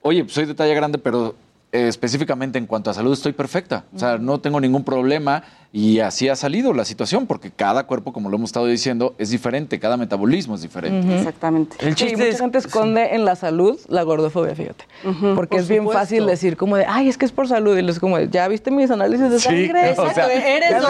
oye, 0.02 0.26
soy 0.28 0.46
de 0.46 0.56
talla 0.56 0.74
grande, 0.74 0.98
pero 0.98 1.36
específicamente 1.72 2.58
en 2.58 2.66
cuanto 2.66 2.90
a 2.90 2.94
salud 2.96 3.14
estoy 3.14 3.34
perfecta. 3.34 3.86
O 3.96 4.00
sea, 4.00 4.18
no 4.18 4.40
tengo 4.40 4.60
ningún 4.60 4.84
problema 4.84 5.44
y 5.72 6.00
así 6.00 6.28
ha 6.28 6.36
salido 6.36 6.74
la 6.74 6.84
situación, 6.84 7.28
porque 7.28 7.52
cada 7.52 7.86
cuerpo, 7.86 8.12
como 8.12 8.30
lo 8.30 8.38
hemos 8.38 8.50
estado 8.50 8.66
diciendo, 8.66 9.14
es 9.20 9.30
diferente, 9.30 9.80
cada 9.80 9.98
metabolismo 9.98 10.56
es 10.56 10.64
diferente. 10.64 11.16
Exactamente. 11.16 11.78
El 11.80 11.94
chiste 11.94 12.18
mucha 12.18 12.38
gente 12.40 12.58
esconde 12.58 13.14
en 13.14 13.24
la 13.24 13.36
salud 13.36 13.80
la 13.88 14.02
gordofobia, 14.02 14.56
fíjate. 14.56 14.86
porque 15.36 15.58
es 15.58 15.68
bien 15.68 15.88
fácil 15.88 16.26
decir 16.26 16.58
como 16.58 16.76
de, 16.76 16.86
ay, 16.88 17.08
es 17.08 17.20
que 17.20 17.26
es 17.26 17.32
por 17.32 17.48
salud. 17.48 17.78
Y 17.78 17.88
es 17.88 18.00
como 18.00 18.18
de, 18.18 18.30
¿ya 18.30 18.48
viste 18.48 18.72
mis 18.72 18.90
análisis 18.90 19.30
de 19.30 19.40
sangre? 19.40 19.94
Sí, 19.94 20.02
o 20.02 20.12
sea, 20.12 20.26
eres. 20.26 20.72
Exacto, 20.72 20.88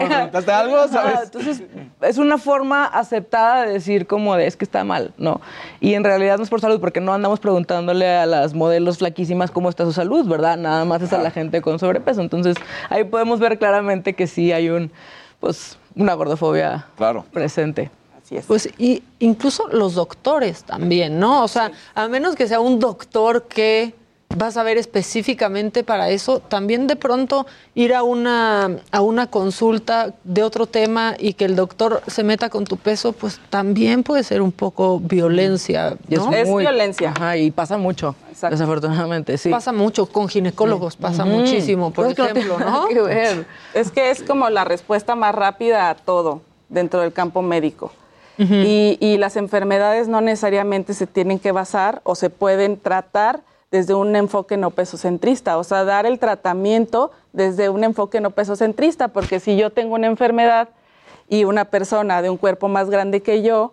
¿me 0.00 0.06
preguntaste 0.06 0.52
algo? 0.52 0.88
¿sabes? 0.88 1.20
entonces, 1.24 1.62
es 2.00 2.16
una 2.16 2.38
forma 2.38 2.86
aceptada 2.86 3.66
de 3.66 3.74
decir 3.74 4.06
como 4.06 4.36
de, 4.36 4.46
es 4.46 4.56
que 4.56 4.64
está 4.64 4.84
mal, 4.84 5.12
¿no? 5.18 5.42
Y 5.80 5.92
en 5.92 6.04
realidad 6.04 6.38
no 6.38 6.44
es 6.44 6.48
por 6.48 6.62
salud, 6.62 6.80
porque 6.80 7.02
no 7.02 7.12
andamos 7.12 7.40
preguntándole 7.40 8.08
a 8.08 8.24
las 8.24 8.54
modelos 8.54 8.96
flaquísimas 8.96 9.50
cómo 9.50 9.68
está 9.68 9.84
su 9.84 9.92
salud, 9.92 10.26
¿verdad? 10.26 10.56
Nada 10.56 10.86
más 10.86 11.02
es 11.02 11.12
a 11.12 11.18
la 11.18 11.30
gente 11.30 11.60
con 11.60 11.78
sobrepeso. 11.78 12.22
Entonces, 12.22 12.56
ahí 12.88 13.04
podemos 13.04 13.38
ver 13.38 13.49
claramente 13.58 14.14
que 14.14 14.26
sí 14.26 14.52
hay 14.52 14.70
un, 14.70 14.90
pues, 15.40 15.78
una 15.94 16.14
gordofobia 16.14 16.86
claro. 16.96 17.24
presente. 17.32 17.90
Así 18.22 18.36
es. 18.36 18.46
Pues 18.46 18.68
y 18.78 19.02
incluso 19.18 19.68
los 19.68 19.94
doctores 19.94 20.64
también, 20.64 21.18
¿no? 21.18 21.42
O 21.42 21.48
sea, 21.48 21.72
a 21.94 22.08
menos 22.08 22.36
que 22.36 22.46
sea 22.46 22.60
un 22.60 22.78
doctor 22.78 23.44
que 23.48 23.94
vas 24.36 24.56
a 24.56 24.62
ver 24.62 24.78
específicamente 24.78 25.82
para 25.82 26.10
eso, 26.10 26.38
también 26.38 26.86
de 26.86 26.94
pronto 26.94 27.46
ir 27.74 27.94
a 27.94 28.04
una, 28.04 28.70
a 28.92 29.00
una 29.00 29.26
consulta 29.26 30.14
de 30.22 30.44
otro 30.44 30.66
tema 30.66 31.16
y 31.18 31.32
que 31.32 31.44
el 31.44 31.56
doctor 31.56 32.00
se 32.06 32.22
meta 32.22 32.48
con 32.48 32.64
tu 32.64 32.76
peso, 32.76 33.12
pues 33.12 33.40
también 33.50 34.04
puede 34.04 34.22
ser 34.22 34.40
un 34.40 34.52
poco 34.52 35.00
violencia. 35.00 35.96
¿no? 36.08 36.32
Es, 36.32 36.48
violencia. 36.48 37.12
Ajá, 37.16 37.36
y 37.36 37.50
pasa 37.50 37.76
mucho, 37.76 38.14
desafortunadamente, 38.48 39.36
sí. 39.36 39.50
Pasa 39.50 39.72
mucho, 39.72 40.06
con 40.06 40.28
ginecólogos 40.28 40.96
pasa 40.96 41.24
muchísimo, 41.24 41.90
por 41.90 42.06
ejemplo, 42.10 42.58
¿no? 42.58 42.86
Es 43.74 43.90
que 43.90 44.10
es 44.10 44.22
como 44.22 44.48
la 44.50 44.64
respuesta 44.64 45.14
más 45.14 45.34
rápida 45.34 45.90
a 45.90 45.94
todo 45.94 46.42
dentro 46.68 47.00
del 47.00 47.12
campo 47.12 47.42
médico. 47.42 47.92
y, 48.38 48.96
y 49.00 49.18
las 49.18 49.36
enfermedades 49.36 50.08
no 50.08 50.20
necesariamente 50.22 50.94
se 50.94 51.06
tienen 51.06 51.38
que 51.38 51.52
basar 51.52 52.00
o 52.04 52.14
se 52.14 52.30
pueden 52.30 52.78
tratar 52.78 53.42
desde 53.70 53.94
un 53.94 54.16
enfoque 54.16 54.56
no 54.56 54.70
pesocentrista, 54.70 55.56
o 55.58 55.64
sea, 55.64 55.84
dar 55.84 56.06
el 56.06 56.18
tratamiento 56.18 57.12
desde 57.32 57.68
un 57.68 57.84
enfoque 57.84 58.20
no 58.20 58.30
pesocentrista, 58.30 59.08
porque 59.08 59.38
si 59.38 59.56
yo 59.56 59.70
tengo 59.70 59.94
una 59.94 60.08
enfermedad 60.08 60.70
y 61.28 61.44
una 61.44 61.64
persona 61.66 62.22
de 62.22 62.30
un 62.30 62.36
cuerpo 62.36 62.68
más 62.68 62.90
grande 62.90 63.22
que 63.22 63.42
yo, 63.42 63.72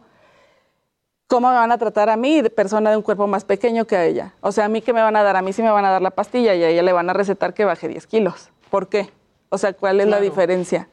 ¿cómo 1.27 1.49
me 1.49 1.55
van 1.55 1.71
a 1.71 1.77
tratar 1.77 2.09
a 2.09 2.17
mí, 2.17 2.43
persona 2.43 2.91
de 2.91 2.97
un 2.97 3.03
cuerpo 3.03 3.25
más 3.25 3.43
pequeño 3.43 3.85
que 3.85 3.97
a 3.97 4.05
ella? 4.05 4.33
O 4.41 4.51
sea, 4.51 4.65
a 4.65 4.69
mí 4.69 4.81
qué 4.81 4.93
me 4.93 5.01
van 5.01 5.15
a 5.15 5.23
dar, 5.23 5.35
a 5.35 5.41
mí 5.41 5.51
sí 5.51 5.63
me 5.63 5.71
van 5.71 5.85
a 5.85 5.89
dar 5.89 6.01
la 6.01 6.11
pastilla 6.11 6.53
y 6.53 6.63
a 6.63 6.69
ella 6.69 6.83
le 6.83 6.93
van 6.93 7.09
a 7.09 7.13
recetar 7.13 7.55
que 7.55 7.65
baje 7.65 7.87
10 7.87 8.05
kilos. 8.05 8.49
¿Por 8.69 8.89
qué? 8.89 9.09
O 9.49 9.57
sea, 9.57 9.73
¿cuál 9.73 9.99
es 9.99 10.07
la 10.07 10.19
diferencia? 10.19 10.87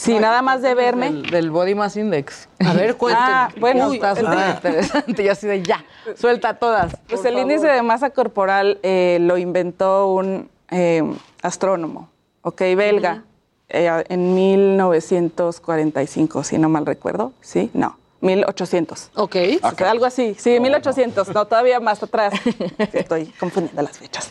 Si 0.00 0.18
nada 0.18 0.40
más 0.40 0.62
de 0.62 0.74
verme. 0.74 1.10
Del, 1.30 1.50
Body 1.50 1.74
Mass 1.74 1.98
Index. 1.98 2.48
A 2.64 2.72
ver, 2.72 2.96
cuéntame. 2.96 3.20
Ah, 3.32 3.50
bueno, 3.58 3.92
está 3.92 4.16
súper 4.16 4.56
interesante. 4.56 5.24
Yo 5.24 5.32
así 5.32 5.46
de 5.46 5.62
ya, 5.62 5.84
suelta 6.16 6.54
todas. 6.54 6.96
Pues 7.08 7.22
el 7.26 7.38
índice 7.38 7.66
de 7.66 7.82
masa 7.82 8.08
corporal 8.10 8.78
eh, 8.82 9.18
lo 9.20 9.36
inventó 9.36 10.08
un 10.08 10.48
eh, 10.70 11.02
astrónomo, 11.42 12.08
ok, 12.42 12.60
belga, 12.76 13.24
eh, 13.68 14.04
en 14.08 14.34
1945, 14.34 16.44
si 16.44 16.56
no 16.58 16.70
mal 16.70 16.86
recuerdo. 16.86 17.32
¿Sí? 17.42 17.70
No. 17.74 17.98
1800. 18.22 19.10
Ok. 19.16 19.36
algo 19.86 20.06
así. 20.06 20.34
Sí, 20.38 20.60
1800. 20.60 21.28
No, 21.34 21.44
todavía 21.46 21.78
más 21.80 22.02
atrás. 22.02 22.32
Estoy 22.92 23.26
confundiendo 23.38 23.82
las 23.82 23.98
fechas. 23.98 24.30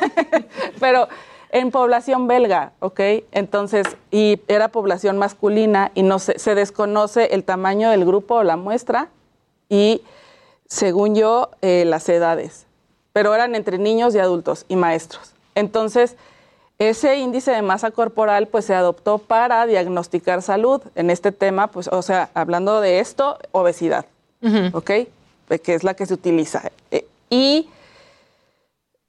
Pero 0.80 1.08
en 1.52 1.70
población 1.70 2.28
belga, 2.28 2.72
¿ok? 2.80 3.00
Entonces, 3.32 3.86
y 4.10 4.40
era 4.48 4.68
población 4.68 5.18
masculina 5.18 5.90
y 5.94 6.02
no 6.02 6.18
se, 6.18 6.38
se 6.38 6.54
desconoce 6.54 7.34
el 7.34 7.44
tamaño 7.44 7.90
del 7.90 8.04
grupo 8.04 8.36
o 8.36 8.42
la 8.42 8.56
muestra 8.56 9.08
y, 9.68 10.02
según 10.66 11.14
yo, 11.14 11.50
eh, 11.62 11.84
las 11.86 12.08
edades. 12.08 12.66
Pero 13.12 13.34
eran 13.34 13.54
entre 13.54 13.78
niños 13.78 14.14
y 14.14 14.18
adultos 14.18 14.64
y 14.68 14.76
maestros. 14.76 15.32
Entonces, 15.54 16.16
ese 16.78 17.16
índice 17.16 17.50
de 17.50 17.62
masa 17.62 17.90
corporal 17.90 18.46
pues 18.46 18.64
se 18.64 18.74
adoptó 18.74 19.18
para 19.18 19.66
diagnosticar 19.66 20.42
salud. 20.42 20.80
En 20.94 21.10
este 21.10 21.32
tema, 21.32 21.66
pues, 21.66 21.88
o 21.88 22.02
sea, 22.02 22.30
hablando 22.34 22.80
de 22.80 23.00
esto, 23.00 23.38
obesidad, 23.52 24.06
¿ok? 24.72 24.90
Que 25.62 25.74
es 25.74 25.84
la 25.84 25.94
que 25.94 26.06
se 26.06 26.14
utiliza. 26.14 26.70
Eh, 26.90 27.06
y 27.28 27.68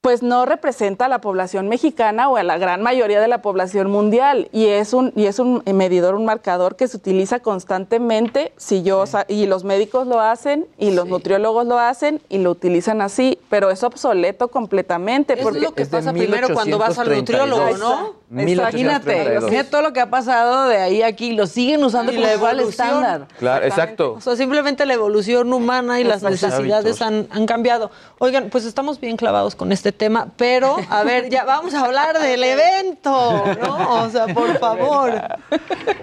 pues 0.02 0.24
no 0.24 0.46
representa 0.48 1.06
a 1.06 1.08
la 1.08 1.22
población 1.22 1.70
mexicana 1.70 2.28
o 2.28 2.36
a 2.36 2.44
la 2.44 2.58
gran 2.58 2.82
mayoría 2.82 3.22
de 3.22 3.28
la 3.28 3.44
población 3.44 3.92
mundial. 3.92 4.50
Y 4.52 4.66
es 4.66 4.94
un 4.94 5.14
y 5.16 5.28
es 5.28 5.38
un 5.38 5.64
medidor 5.72 6.16
un 6.16 6.26
marcador 6.26 6.76
que 6.76 6.88
se 6.88 6.98
utiliza 6.98 7.40
constantemente 7.40 8.52
si 8.58 8.82
yo 8.82 9.04
y 9.28 9.46
los 9.46 9.64
médicos 9.64 10.08
lo 10.08 10.20
hacen 10.20 10.66
y 10.78 10.92
los 10.92 11.08
nutriólogos 11.08 11.68
lo 11.68 11.78
hacen 11.78 12.22
y 12.30 12.40
lo 12.40 12.52
utilizan 12.52 13.02
así 13.02 13.40
pero 13.50 13.70
es 13.70 13.84
obsoleto 13.84 14.50
completamente 14.50 15.34
es 15.40 15.44
lo 15.44 15.74
que 15.74 15.86
pasa 15.86 16.14
primero 16.14 16.50
cuando 16.54 16.78
vas 16.78 16.98
al 17.00 17.10
nutriólogo 17.10 17.78
no 17.78 18.14
imagínate 18.32 19.40
mira 19.50 19.64
todo 19.64 19.82
lo 19.82 19.94
que 19.94 20.00
ha 20.02 20.10
pasado 20.10 20.68
de 20.68 20.78
ahí 20.78 21.02
a 21.02 21.12
aquí 21.12 21.34
lo 21.34 21.46
siguen 21.46 21.84
usando 21.84 22.12
como 22.12 22.28
igual 22.28 22.60
estándar. 22.62 23.28
Claro 23.38 23.66
exacto. 23.66 24.14
O 24.14 24.22
sea 24.22 24.36
simplemente 24.36 24.86
la 24.86 24.94
evolución 24.94 25.52
humana 25.54 26.00
y 26.00 26.04
las 26.04 26.24
necesidades 26.24 27.02
han, 27.02 27.28
han 27.30 27.46
cambiado. 27.46 27.92
Oigan 28.20 28.50
pues 28.50 28.66
estamos 28.66 29.00
bien 29.00 29.18
clavados 29.18 29.56
con 29.56 29.72
este 29.72 29.91
tema, 29.94 30.28
pero 30.38 30.78
a 30.90 31.04
ver, 31.04 31.30
ya 31.30 31.44
vamos 31.44 31.74
a 31.74 31.86
hablar 31.86 32.20
del 32.20 32.44
evento, 32.44 33.44
¿no? 33.62 34.04
O 34.04 34.10
sea, 34.10 34.28
por 34.28 34.58
favor. 34.60 35.14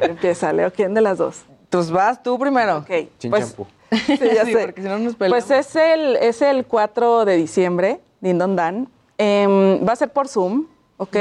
Empieza, 0.00 0.52
Leo, 0.52 0.72
¿quién 0.72 0.94
de 0.94 1.00
las 1.00 1.18
dos? 1.18 1.42
Pues 1.70 1.90
vas 1.90 2.22
tú 2.22 2.38
primero. 2.38 2.78
Ok, 2.78 2.90
pues, 3.30 3.56
sí, 4.06 4.18
ya 4.34 4.44
sé. 4.44 4.58
Porque 4.66 4.82
si 4.82 4.88
no 4.88 4.98
nos 4.98 5.16
pues 5.16 5.50
es 5.50 5.76
el, 5.76 6.16
es 6.16 6.42
el 6.42 6.64
4 6.64 7.24
de 7.24 7.36
diciembre, 7.36 8.00
Dindon 8.20 8.56
Dan. 8.56 8.88
Em, 9.18 9.86
va 9.86 9.92
a 9.92 9.96
ser 9.96 10.10
por 10.10 10.28
Zoom, 10.28 10.66
¿ok? 10.96 11.16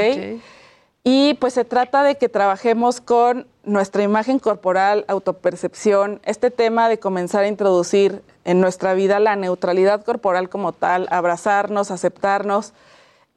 Y 1.10 1.32
pues 1.32 1.54
se 1.54 1.64
trata 1.64 2.02
de 2.02 2.16
que 2.16 2.28
trabajemos 2.28 3.00
con 3.00 3.46
nuestra 3.64 4.02
imagen 4.02 4.38
corporal, 4.38 5.06
autopercepción, 5.08 6.20
este 6.22 6.50
tema 6.50 6.90
de 6.90 6.98
comenzar 6.98 7.44
a 7.44 7.48
introducir 7.48 8.20
en 8.44 8.60
nuestra 8.60 8.92
vida 8.92 9.18
la 9.18 9.34
neutralidad 9.34 10.04
corporal 10.04 10.50
como 10.50 10.74
tal, 10.74 11.08
abrazarnos, 11.10 11.90
aceptarnos 11.90 12.74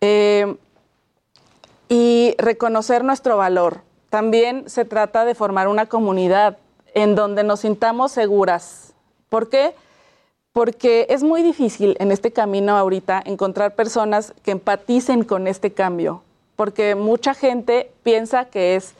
eh, 0.01 0.57
y 1.88 2.36
reconocer 2.38 3.05
nuestro 3.05 3.38
valor. 3.38 3.84
También 4.09 4.69
se 4.69 4.84
trata 4.84 5.24
de 5.24 5.34
formar 5.34 5.69
una 5.69 5.86
comunidad 5.86 6.57
en 6.93 7.15
donde 7.15 7.45
nos 7.45 7.61
sintamos 7.61 8.11
seguras. 8.11 8.93
¿Por 9.30 9.47
qué? 9.47 9.76
Porque 10.51 11.07
es 11.09 11.24
muy 11.24 11.41
difícil 11.41 11.95
en 12.01 12.11
este 12.11 12.34
camino 12.34 12.76
ahorita 12.76 13.24
encontrar 13.26 13.76
personas 13.76 14.34
que 14.43 14.51
empaticen 14.51 15.24
con 15.24 15.47
este 15.47 15.72
cambio, 15.72 16.22
porque 16.62 16.93
mucha 16.93 17.34
gente 17.34 17.89
piensa 18.03 18.45
que 18.45 18.76
es 18.76 18.93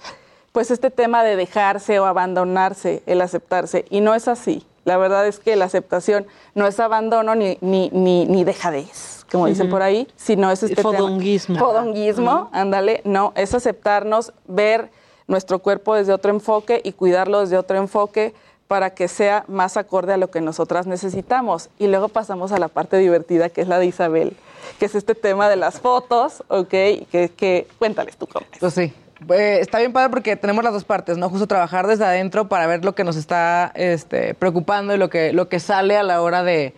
pues 0.52 0.72
este 0.72 0.90
tema 0.90 1.24
de 1.24 1.36
dejarse 1.36 2.00
o 2.00 2.06
abandonarse, 2.06 3.04
el 3.06 3.22
aceptarse, 3.22 3.86
y 3.92 4.02
no 4.02 4.16
es 4.16 4.28
así. 4.28 4.66
La 4.84 4.98
verdad 4.98 5.28
es 5.28 5.38
que 5.38 5.56
la 5.56 5.66
aceptación 5.66 6.26
no 6.56 6.66
es 6.66 6.80
abandono 6.80 7.36
ni, 7.36 7.60
ni, 7.62 7.92
ni, 7.94 8.26
ni 8.26 8.44
dejadez, 8.44 9.28
como 9.32 9.46
dicen 9.46 9.70
por 9.70 9.84
ahí, 9.84 10.08
sino 10.16 10.50
es 10.50 10.64
este 10.64 10.82
Fodonguismo. 10.82 11.54
Tema. 11.54 11.68
Fodonguismo, 11.68 12.50
ándale. 12.52 13.02
No, 13.06 13.32
es 13.36 13.54
aceptarnos, 13.54 14.34
ver 14.48 14.90
nuestro 15.28 15.60
cuerpo 15.60 15.94
desde 15.94 16.14
otro 16.14 16.32
enfoque 16.32 16.82
y 16.84 16.94
cuidarlo 16.94 17.42
desde 17.42 17.60
otro 17.60 17.78
enfoque 17.78 18.34
para 18.68 18.96
que 18.96 19.08
sea 19.08 19.46
más 19.48 19.78
acorde 19.78 20.14
a 20.14 20.18
lo 20.18 20.32
que 20.32 20.42
nosotras 20.42 20.88
necesitamos. 20.88 21.70
Y 21.78 21.86
luego 21.86 22.08
pasamos 22.08 22.52
a 22.54 22.58
la 22.58 22.70
parte 22.70 22.98
divertida, 22.98 23.50
que 23.50 23.62
es 23.62 23.68
la 23.68 23.78
de 23.78 23.86
Isabel, 23.86 24.36
que 24.80 24.86
es 24.86 24.96
este 24.96 25.16
tema 25.16 25.50
de 25.50 25.56
las 25.56 25.80
fotos, 25.80 26.44
¿ok? 26.48 26.70
Que, 26.70 27.32
que 27.36 27.68
cuéntales 27.78 28.18
tú 28.18 28.28
cómo 28.28 28.46
Pues 28.60 28.74
sí, 28.74 28.94
eh, 29.30 29.60
está 29.62 29.80
bien 29.80 29.94
padre 29.94 30.10
porque 30.10 30.36
tenemos 30.36 30.64
las 30.64 30.74
dos 30.74 30.84
partes, 30.84 31.18
¿no? 31.18 31.30
Justo 31.30 31.48
trabajar 31.48 31.88
desde 31.88 32.06
adentro 32.06 32.48
para 32.50 32.68
ver 32.68 32.84
lo 32.84 32.96
que 32.96 33.04
nos 33.04 33.16
está 33.16 33.72
este, 33.76 34.34
preocupando 34.34 34.96
y 34.96 34.98
lo 34.98 35.10
que, 35.10 35.34
lo 35.34 35.48
que 35.50 35.60
sale 35.60 35.98
a 35.98 36.04
la 36.04 36.22
hora 36.22 36.44
de, 36.44 36.74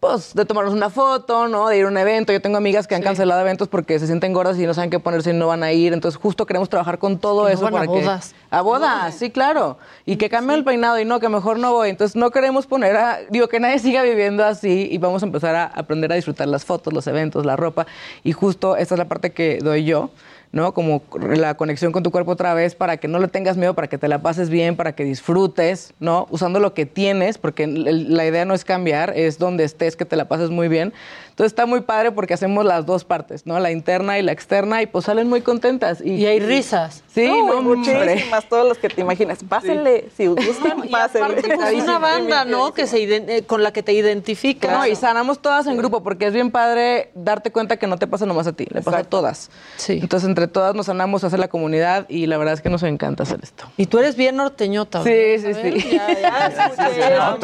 pues, 0.00 0.34
de 0.34 0.46
tomarnos 0.46 0.72
una 0.72 0.88
foto, 0.88 1.46
¿no? 1.46 1.68
De 1.68 1.76
ir 1.76 1.84
a 1.84 1.88
un 1.88 1.98
evento. 1.98 2.32
Yo 2.32 2.40
tengo 2.40 2.56
amigas 2.56 2.86
que 2.86 2.94
han 2.94 3.02
cancelado 3.02 3.42
eventos 3.42 3.68
porque 3.68 3.98
se 3.98 4.06
sienten 4.06 4.32
gordas 4.32 4.58
y 4.58 4.66
no 4.66 4.72
saben 4.72 4.88
qué 4.88 4.98
ponerse 4.98 5.30
y 5.30 5.34
no 5.34 5.46
van 5.46 5.62
a 5.62 5.72
ir. 5.72 5.92
Entonces, 5.92 6.18
justo 6.18 6.46
queremos 6.46 6.70
trabajar 6.70 6.98
con 6.98 7.18
todo 7.18 7.48
eso. 7.48 7.68
para 7.70 7.82
a 7.82 7.86
bodas. 7.86 8.34
a 8.50 8.62
bodas, 8.62 9.14
sí, 9.14 9.30
claro. 9.30 9.76
Y 10.06 10.16
que 10.16 10.30
cambie 10.30 10.56
el 10.56 10.64
peinado 10.64 10.98
y 10.98 11.04
no, 11.04 11.20
que 11.20 11.28
mejor 11.28 11.58
no 11.58 11.72
voy. 11.72 11.90
Entonces, 11.90 12.16
no 12.16 12.30
queremos 12.30 12.66
poner 12.66 12.96
a. 12.96 13.18
Digo, 13.28 13.48
que 13.48 13.60
nadie 13.60 13.78
siga 13.78 14.02
viviendo 14.02 14.42
así 14.42 14.88
y 14.90 14.96
vamos 14.96 15.22
a 15.22 15.26
empezar 15.26 15.54
a 15.54 15.66
aprender 15.66 16.10
a 16.10 16.14
disfrutar 16.14 16.48
las 16.48 16.64
fotos, 16.64 16.94
los 16.94 17.06
eventos, 17.06 17.44
la 17.44 17.56
ropa. 17.56 17.86
Y 18.24 18.32
justo 18.32 18.76
esta 18.76 18.94
es 18.94 18.98
la 18.98 19.06
parte 19.06 19.32
que 19.32 19.58
doy 19.58 19.84
yo 19.84 20.10
¿no? 20.52 20.74
Como 20.74 21.02
la 21.14 21.54
conexión 21.54 21.92
con 21.92 22.02
tu 22.02 22.10
cuerpo 22.10 22.32
otra 22.32 22.54
vez 22.54 22.74
para 22.74 22.96
que 22.96 23.08
no 23.08 23.18
le 23.18 23.28
tengas 23.28 23.56
miedo, 23.56 23.74
para 23.74 23.88
que 23.88 23.98
te 23.98 24.08
la 24.08 24.20
pases 24.20 24.50
bien, 24.50 24.76
para 24.76 24.94
que 24.94 25.04
disfrutes, 25.04 25.94
¿no? 26.00 26.26
Usando 26.30 26.58
lo 26.58 26.74
que 26.74 26.86
tienes, 26.86 27.38
porque 27.38 27.66
la 27.66 28.26
idea 28.26 28.44
no 28.44 28.54
es 28.54 28.64
cambiar, 28.64 29.12
es 29.16 29.38
donde 29.38 29.64
estés, 29.64 29.96
que 29.96 30.04
te 30.04 30.16
la 30.16 30.26
pases 30.26 30.50
muy 30.50 30.68
bien. 30.68 30.92
Entonces 31.40 31.52
está 31.52 31.64
muy 31.64 31.80
padre 31.80 32.12
porque 32.12 32.34
hacemos 32.34 32.66
las 32.66 32.84
dos 32.84 33.06
partes, 33.06 33.46
¿no? 33.46 33.58
La 33.60 33.70
interna 33.70 34.18
y 34.18 34.22
la 34.22 34.30
externa 34.30 34.82
y 34.82 34.86
pues 34.86 35.06
salen 35.06 35.26
muy 35.26 35.40
contentas. 35.40 36.02
Y, 36.04 36.26
hay 36.26 36.38
risas. 36.38 37.02
Sí, 37.14 37.26
no, 37.26 37.62
muchísimas, 37.62 38.46
todos 38.46 38.68
los 38.68 38.76
que 38.76 38.90
te 38.90 39.00
imaginas. 39.00 39.38
Pásenle, 39.48 40.10
si 40.14 40.26
gustan, 40.26 40.82
pásenle. 40.90 41.40
Pues, 41.40 41.72
es 41.72 41.82
una 41.84 41.98
banda, 41.98 42.44
¿no? 42.44 42.74
Que 42.74 42.86
se 42.86 43.02
eh, 43.04 43.44
con 43.46 43.62
la 43.62 43.72
que 43.72 43.82
te 43.82 43.94
identificas. 43.94 44.70
No, 44.70 44.86
y 44.86 44.94
sanamos 44.94 45.40
todas 45.40 45.66
en 45.66 45.78
grupo 45.78 46.02
porque 46.02 46.26
es 46.26 46.34
bien 46.34 46.50
padre 46.50 47.10
darte 47.14 47.50
cuenta 47.50 47.78
que 47.78 47.86
no 47.86 47.96
te 47.96 48.06
pasa 48.06 48.26
nomás 48.26 48.46
a 48.46 48.52
ti, 48.52 48.66
le 48.68 48.82
pasa 48.82 48.98
a 48.98 49.04
todas. 49.04 49.50
Sí. 49.76 49.98
Entonces 50.02 50.28
entre 50.28 50.46
todas 50.46 50.74
nos 50.74 50.86
sanamos 50.86 51.24
a 51.24 51.28
hacer 51.28 51.38
la 51.38 51.48
comunidad 51.48 52.04
y 52.10 52.26
la 52.26 52.36
verdad 52.36 52.52
es 52.52 52.60
que 52.60 52.68
nos 52.68 52.82
encanta 52.82 53.22
hacer 53.22 53.40
esto. 53.42 53.64
Y 53.78 53.86
tú 53.86 53.98
eres 53.98 54.14
bien 54.14 54.36
norteñota. 54.36 55.02
Sí, 55.10 55.38
sí, 55.38 55.54
sí. 55.54 55.90
Ya, 55.90 56.20
ya, 56.20 57.38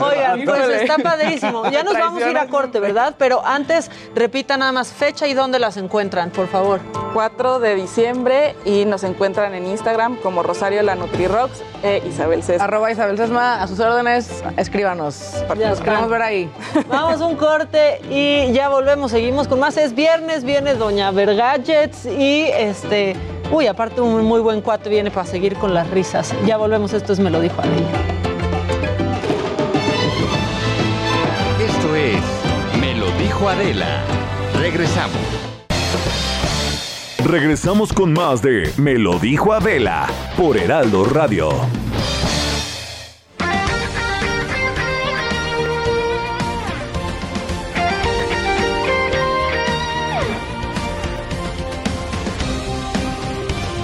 Oigan, 0.00 0.44
pues 0.44 0.82
está 0.82 0.98
padrísimo. 0.98 1.70
Ya 1.70 1.82
nos 1.82 1.94
vamos 1.94 2.22
a 2.22 2.30
ir 2.30 2.36
a 2.36 2.46
corte, 2.46 2.78
¿verdad? 2.78 3.14
Pero 3.18 3.37
antes, 3.44 3.90
repita 4.14 4.56
nada 4.56 4.72
más 4.72 4.92
fecha 4.92 5.26
y 5.26 5.34
dónde 5.34 5.58
las 5.58 5.76
encuentran, 5.76 6.30
por 6.30 6.48
favor. 6.48 6.80
4 7.14 7.58
de 7.58 7.74
diciembre 7.74 8.54
y 8.64 8.84
nos 8.84 9.04
encuentran 9.04 9.54
en 9.54 9.66
Instagram 9.66 10.16
como 10.16 10.42
Rosario 10.42 10.82
La 10.82 10.94
NutriRocks 10.94 11.62
e 11.82 12.02
Isabel 12.06 12.42
Sesma. 12.42 12.64
Arroba 12.64 12.90
Isabel 12.90 13.16
Sesma, 13.16 13.62
a 13.62 13.66
sus 13.66 13.80
órdenes, 13.80 14.42
escríbanos. 14.56 15.34
Nos 15.56 15.80
queremos 15.80 16.08
ver 16.10 16.22
ahí. 16.22 16.50
Vamos 16.88 17.20
un 17.20 17.36
corte 17.36 18.00
y 18.10 18.52
ya 18.52 18.68
volvemos, 18.68 19.10
seguimos 19.10 19.48
con 19.48 19.60
más. 19.60 19.76
Es 19.76 19.94
viernes, 19.94 20.44
viene 20.44 20.74
Doña 20.74 21.10
Vergadgets 21.10 22.06
y 22.06 22.46
este. 22.52 23.16
Uy, 23.50 23.66
aparte 23.66 24.00
un 24.00 24.24
muy 24.24 24.40
buen 24.40 24.60
cuate 24.60 24.90
viene 24.90 25.10
para 25.10 25.26
seguir 25.26 25.54
con 25.56 25.72
las 25.72 25.88
risas. 25.90 26.34
Ya 26.44 26.56
volvemos, 26.56 26.92
esto 26.92 27.12
es 27.12 27.18
Me 27.18 27.30
lo 27.30 27.40
dijo 27.40 27.60
Adela. 27.60 28.17
Adela. 33.48 34.04
Regresamos. 34.60 35.16
Regresamos 37.24 37.92
con 37.94 38.12
más 38.12 38.42
de 38.42 38.70
Me 38.76 38.98
lo 38.98 39.18
dijo 39.18 39.54
Adela 39.54 40.06
por 40.36 40.58
Heraldo 40.58 41.04
Radio. 41.06 41.48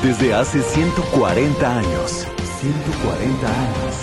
Desde 0.03 0.35
hace 0.35 0.61
140 0.63 1.79
años. 1.79 2.27
140 2.61 3.47
años. 3.49 3.97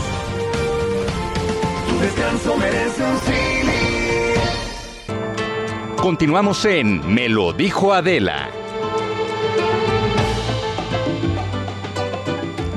Tu 1.88 1.99
descanso 1.99 2.57
merece 2.57 3.03
un 3.03 3.20
sí. 3.20 4.01
Continuamos 6.02 6.66
en 6.66 7.14
Me 7.14 7.30
lo 7.30 7.54
dijo 7.54 7.93
Adela. 7.93 8.49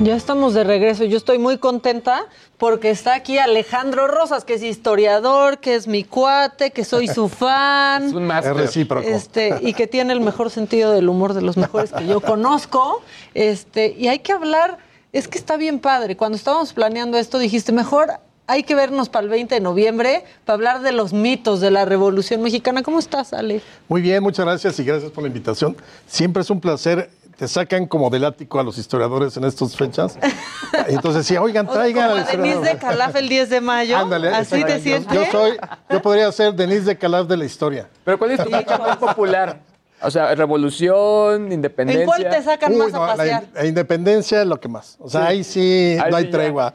Ya 0.01 0.15
estamos 0.15 0.53
de 0.53 0.63
regreso. 0.63 1.05
Yo 1.05 1.17
estoy 1.17 1.39
muy 1.39 1.57
contenta 1.57 2.27
porque 2.59 2.91
está 2.91 3.15
aquí 3.15 3.39
Alejandro 3.39 4.07
Rosas, 4.07 4.45
que 4.45 4.53
es 4.53 4.61
historiador, 4.61 5.57
que 5.57 5.73
es 5.73 5.87
mi 5.87 6.03
cuate, 6.03 6.69
que 6.69 6.83
soy 6.83 7.07
su 7.07 7.27
fan. 7.29 8.09
Es 8.09 8.13
un 8.13 8.27
máster. 8.27 8.55
recíproco. 8.55 9.07
Este, 9.07 9.57
y 9.61 9.73
que 9.73 9.87
tiene 9.87 10.13
el 10.13 10.21
mejor 10.21 10.51
sentido 10.51 10.91
del 10.91 11.09
humor 11.09 11.33
de 11.33 11.41
los 11.41 11.57
mejores 11.57 11.91
que 11.93 12.05
yo 12.05 12.19
conozco. 12.21 13.01
Este, 13.33 13.95
y 13.97 14.07
hay 14.07 14.19
que 14.19 14.33
hablar, 14.33 14.77
es 15.13 15.27
que 15.27 15.39
está 15.39 15.57
bien 15.57 15.79
padre. 15.79 16.15
Cuando 16.15 16.35
estábamos 16.35 16.73
planeando 16.73 17.17
esto, 17.17 17.39
dijiste, 17.39 17.71
mejor 17.71 18.19
hay 18.47 18.63
que 18.63 18.75
vernos 18.75 19.09
para 19.09 19.23
el 19.23 19.29
20 19.29 19.55
de 19.55 19.61
noviembre 19.61 20.23
para 20.45 20.55
hablar 20.55 20.81
de 20.81 20.91
los 20.91 21.13
mitos 21.13 21.61
de 21.61 21.71
la 21.71 21.85
Revolución 21.85 22.41
Mexicana. 22.41 22.83
¿Cómo 22.83 22.99
estás, 22.99 23.33
Ale? 23.33 23.61
Muy 23.87 24.01
bien, 24.01 24.21
muchas 24.21 24.45
gracias 24.45 24.79
y 24.79 24.83
gracias 24.83 25.11
por 25.11 25.23
la 25.23 25.27
invitación. 25.27 25.75
Siempre 26.07 26.41
es 26.41 26.49
un 26.49 26.61
placer. 26.61 27.09
Te 27.37 27.49
sacan 27.49 27.85
como 27.85 28.09
del 28.09 28.23
ático 28.23 28.61
a 28.61 28.63
los 28.63 28.77
historiadores 28.77 29.35
en 29.35 29.43
estas 29.43 29.75
fechas. 29.75 30.17
Entonces, 30.87 31.25
sí, 31.25 31.35
oigan, 31.35 31.67
traigan 31.67 32.11
como 32.11 32.21
a 32.21 32.23
Denise 32.23 32.61
de 32.61 32.77
Calaf 32.77 33.13
el 33.17 33.27
10 33.27 33.49
de 33.49 33.61
mayo. 33.61 33.97
Ándale, 33.97 34.29
¿Así 34.29 34.63
te 34.63 34.79
sientes? 34.79 35.13
Yo, 35.13 35.25
soy, 35.29 35.57
yo 35.89 36.01
podría 36.01 36.31
ser 36.31 36.53
Denise 36.53 36.85
de 36.85 36.97
Calaf 36.97 37.27
de 37.27 37.35
la 37.35 37.43
historia. 37.43 37.89
Pero 38.05 38.17
¿cuál 38.17 38.31
es 38.31 38.43
tu 38.43 38.49
fecha 38.49 38.77
más 38.77 38.95
popular? 38.95 39.59
O 40.01 40.11
sea, 40.11 40.35
revolución, 40.35 41.51
independencia. 41.51 42.03
¿En 42.03 42.07
cuál 42.07 42.29
te 42.29 42.43
sacan 42.43 42.77
más 42.77 42.93
a 42.93 42.99
pasear? 42.99 43.45
La, 43.53 43.65
independencia 43.65 44.41
es 44.41 44.47
lo 44.47 44.59
que 44.59 44.67
más. 44.67 44.97
O 44.99 45.09
sea, 45.09 45.27
ahí 45.27 45.43
sí 45.43 45.97
no 46.09 46.17
hay 46.17 46.29
tregua. 46.29 46.73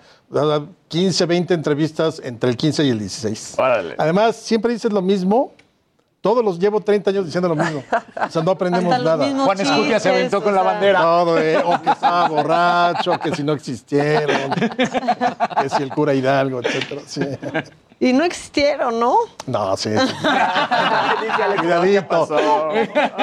15, 0.89 1.27
20 1.27 1.55
entrevistas 1.55 2.21
entre 2.25 2.51
el 2.51 2.57
15 2.57 2.85
y 2.85 2.91
el 2.91 2.99
16. 2.99 3.57
Además, 3.99 4.37
siempre 4.37 4.73
dices 4.73 4.93
lo 4.93 5.03
mismo. 5.03 5.53
Todos 6.21 6.45
los 6.45 6.59
llevo 6.59 6.83
30 6.83 7.11
años 7.11 7.25
diciendo 7.25 7.49
lo 7.49 7.57
mismo. 7.57 7.83
O 8.27 8.31
sea, 8.31 8.43
no 8.43 8.51
aprendemos 8.51 8.91
nada. 9.03 9.45
Juan 9.45 9.61
Escutia 9.61 9.99
se 9.99 10.11
aventó 10.11 10.43
con 10.43 10.55
la 10.55 10.63
bandera. 10.63 11.01
Todo, 11.01 11.41
eh, 11.41 11.57
o 11.57 11.81
que 11.81 11.91
estaba 11.91 12.29
borracho, 12.29 13.19
que 13.19 13.35
si 13.35 13.43
no 13.43 13.55
existieron, 13.55 14.53
que 14.53 15.69
si 15.71 15.83
el 15.83 15.89
cura 15.91 16.13
Hidalgo, 16.13 16.61
etcétera. 16.61 17.01
Sí. 17.07 17.23
Y 18.03 18.15
no 18.15 18.25
existieron, 18.25 18.99
¿no? 18.99 19.15
No, 19.47 19.77
sí. 19.77 19.91
Cuidadito. 21.61 22.29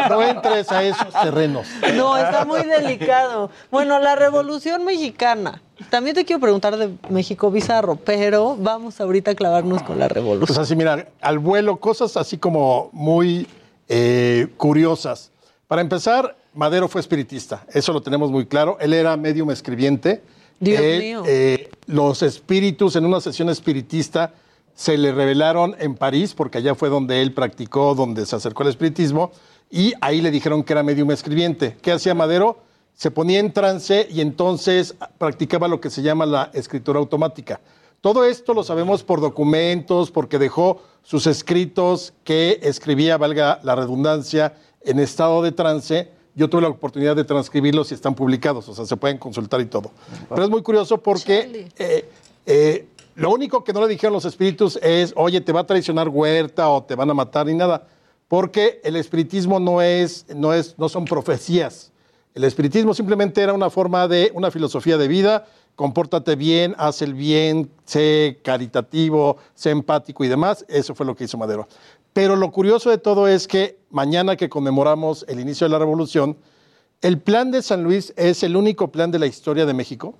No 0.08 0.22
entres 0.22 0.72
a 0.72 0.84
esos 0.84 1.12
terrenos. 1.20 1.68
No, 1.96 2.16
está 2.16 2.46
muy 2.46 2.62
delicado. 2.62 3.50
Bueno, 3.72 3.98
la 3.98 4.16
Revolución 4.16 4.86
Mexicana. 4.86 5.64
También 5.90 6.16
te 6.16 6.26
quiero 6.26 6.40
preguntar 6.40 6.78
de 6.78 6.92
México 7.10 7.50
Bizarro, 7.50 7.96
pero 7.96 8.56
vamos 8.56 9.02
ahorita 9.02 9.32
a 9.32 9.36
clavarnos 9.36 9.82
con 9.82 9.98
la 9.98 10.08
Revolución. 10.08 10.46
Pues 10.46 10.60
así, 10.60 10.76
mira, 10.76 11.08
al 11.22 11.40
vuelo, 11.40 11.78
cosas 11.78 12.16
así 12.16 12.38
como 12.38 12.90
muy 12.94 13.48
eh, 13.88 14.48
curiosas. 14.58 15.32
Para 15.68 15.82
empezar, 15.82 16.36
Madero 16.54 16.88
fue 16.88 17.02
espiritista, 17.02 17.66
eso 17.74 17.94
lo 17.94 18.02
tenemos 18.02 18.30
muy 18.30 18.46
claro. 18.46 18.78
Él 18.80 18.94
era 18.94 19.18
medium 19.18 19.50
escribiente. 19.50 20.22
Dios 20.60 20.82
mío. 20.82 21.24
Eh, 21.26 21.72
los 21.88 22.22
espíritus 22.22 22.96
en 22.96 23.06
una 23.06 23.22
sesión 23.22 23.50
espiritista 23.50 24.34
se 24.78 24.96
le 24.96 25.12
revelaron 25.12 25.76
en 25.80 25.96
París, 25.96 26.36
porque 26.36 26.60
allá 26.60 26.76
fue 26.76 26.90
donde 26.90 27.24
él 27.24 27.34
practicó, 27.34 27.96
donde 27.96 28.28
se 28.28 28.36
acercó 28.36 28.62
al 28.62 28.70
espiritismo, 28.70 29.32
y 29.72 29.94
ahí 30.02 30.22
le 30.22 30.30
dijeron 30.30 30.64
que 30.64 30.72
era 30.72 30.84
medium 30.84 31.10
escribiente. 31.10 31.76
¿Qué 31.82 31.92
hacía 31.92 32.14
Madero? 32.14 32.60
Se 32.94 33.10
ponía 33.10 33.40
en 33.40 33.52
trance 33.52 34.08
y 34.12 34.22
entonces 34.22 34.96
practicaba 35.18 35.68
lo 35.68 35.82
que 35.82 35.90
se 35.90 36.04
llama 36.04 36.28
la 36.28 36.52
escritura 36.54 37.00
automática. 37.00 37.60
Todo 38.02 38.24
esto 38.24 38.54
lo 38.54 38.64
sabemos 38.64 39.04
por 39.04 39.20
documentos, 39.20 40.12
porque 40.12 40.38
dejó 40.38 40.80
sus 41.02 41.26
escritos 41.26 42.14
que 42.24 42.60
escribía, 42.62 43.18
valga 43.18 43.60
la 43.64 43.76
redundancia, 43.76 44.54
en 44.82 45.00
estado 45.00 45.42
de 45.42 45.54
trance. 45.54 46.12
Yo 46.36 46.52
tuve 46.52 46.62
la 46.62 46.68
oportunidad 46.68 47.16
de 47.16 47.24
transcribirlos 47.24 47.90
y 47.90 47.96
están 47.96 48.14
publicados, 48.14 48.70
o 48.70 48.76
sea, 48.76 48.86
se 48.86 48.96
pueden 48.96 49.18
consultar 49.18 49.60
y 49.60 49.66
todo. 49.66 49.90
Pero 50.30 50.44
es 50.44 50.52
muy 50.52 50.62
curioso 50.62 51.00
porque 51.00 51.68
eh, 51.80 52.08
eh, 52.46 52.88
lo 53.18 53.32
único 53.32 53.64
que 53.64 53.74
no 53.74 53.82
le 53.82 53.88
dijeron 53.88 54.14
los 54.14 54.26
espíritus 54.26 54.78
es, 54.84 55.12
oye, 55.16 55.42
te 55.42 55.52
va 55.52 55.62
a 55.62 55.66
traicionar 55.66 56.08
Huerta 56.08 56.70
o 56.70 56.84
te 56.84 56.94
van 56.94 57.10
a 57.10 57.16
matar 57.16 57.48
ni 57.48 57.56
nada, 57.56 57.88
porque 58.28 58.80
el 58.84 58.96
espiritismo 58.96 59.60
no 59.60 59.82
es, 59.82 60.28
no 60.36 60.54
es, 60.54 60.78
no 60.78 60.88
son 60.88 61.06
profecías. 61.06 61.92
El 62.36 62.44
espiritismo 62.44 62.94
simplemente 62.94 63.42
era 63.42 63.54
una 63.54 63.72
forma 63.72 64.08
de, 64.08 64.32
una 64.36 64.52
filosofía 64.52 64.98
de 64.98 65.08
vida, 65.08 65.48
compórtate 65.76 66.36
bien, 66.36 66.76
haz 66.78 67.02
el 67.02 67.16
bien, 67.16 67.72
sé 67.86 68.40
caritativo, 68.44 69.38
sé 69.56 69.72
empático 69.72 70.24
y 70.24 70.28
demás. 70.28 70.64
Eso 70.68 70.94
fue 70.94 71.08
lo 71.08 71.16
que 71.16 71.24
hizo 71.24 71.40
Madero. 71.40 71.68
Pero 72.14 72.36
lo 72.36 72.52
curioso 72.52 72.92
de 72.92 73.00
todo 73.00 73.28
es 73.28 73.48
que 73.48 73.80
mañana 73.90 74.36
que 74.36 74.48
conmemoramos 74.48 75.26
el 75.28 75.40
inicio 75.40 75.66
de 75.66 75.72
la 75.72 75.80
revolución, 75.80 76.38
el 77.02 77.20
plan 77.20 77.50
de 77.50 77.64
San 77.64 77.84
Luis 77.84 78.14
es 78.16 78.44
el 78.44 78.56
único 78.56 78.92
plan 78.92 79.10
de 79.10 79.18
la 79.18 79.26
historia 79.26 79.66
de 79.66 79.74
México, 79.74 80.14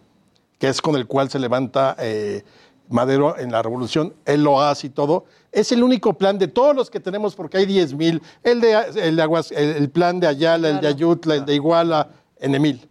que 0.58 0.68
es 0.68 0.82
con 0.82 0.96
el 0.96 1.06
cual 1.06 1.30
se 1.30 1.38
levanta 1.38 1.96
eh, 2.00 2.44
Madero 2.90 3.38
en 3.38 3.52
la 3.52 3.62
revolución, 3.62 4.14
él 4.26 4.44
lo 4.44 4.62
hace 4.62 4.88
y 4.88 4.90
todo. 4.90 5.26
Es 5.52 5.72
el 5.72 5.84
único 5.84 6.14
plan 6.14 6.38
de 6.38 6.48
todos 6.48 6.76
los 6.76 6.90
que 6.90 7.00
tenemos, 7.00 7.36
porque 7.36 7.58
hay 7.58 7.66
10 7.66 7.94
mil, 7.94 8.22
el, 8.44 8.62
de, 8.62 8.78
el, 8.96 9.20
Aguas, 9.20 9.52
el, 9.52 9.90
plan 9.90 10.20
de 10.20 10.28
Ayala, 10.28 10.70
el 10.70 10.82
de 10.82 10.88
Ayutla, 10.88 11.36
el 11.36 11.46
de 11.46 11.56
Iguala, 11.56 12.10
en 12.40 12.56
Emil. 12.56 12.90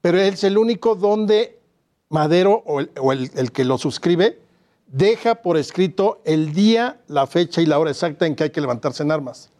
Pero 0.00 0.18
es 0.18 0.44
el 0.44 0.58
único 0.58 0.94
donde 0.94 1.58
Madero 2.08 2.62
o, 2.66 2.80
el, 2.80 3.30
el 3.34 3.52
que 3.52 3.64
lo 3.64 3.78
suscribe 3.78 4.38
deja 4.86 5.36
por 5.36 5.56
escrito 5.56 6.20
el 6.24 6.52
día, 6.52 7.00
la 7.08 7.26
fecha 7.26 7.60
y 7.60 7.66
la 7.66 7.78
hora 7.78 7.90
exacta 7.90 8.26
en 8.26 8.36
que 8.36 8.44
hay 8.44 8.50
que 8.50 8.60
levantarse 8.60 9.02
en 9.02 9.10
armas. 9.10 9.50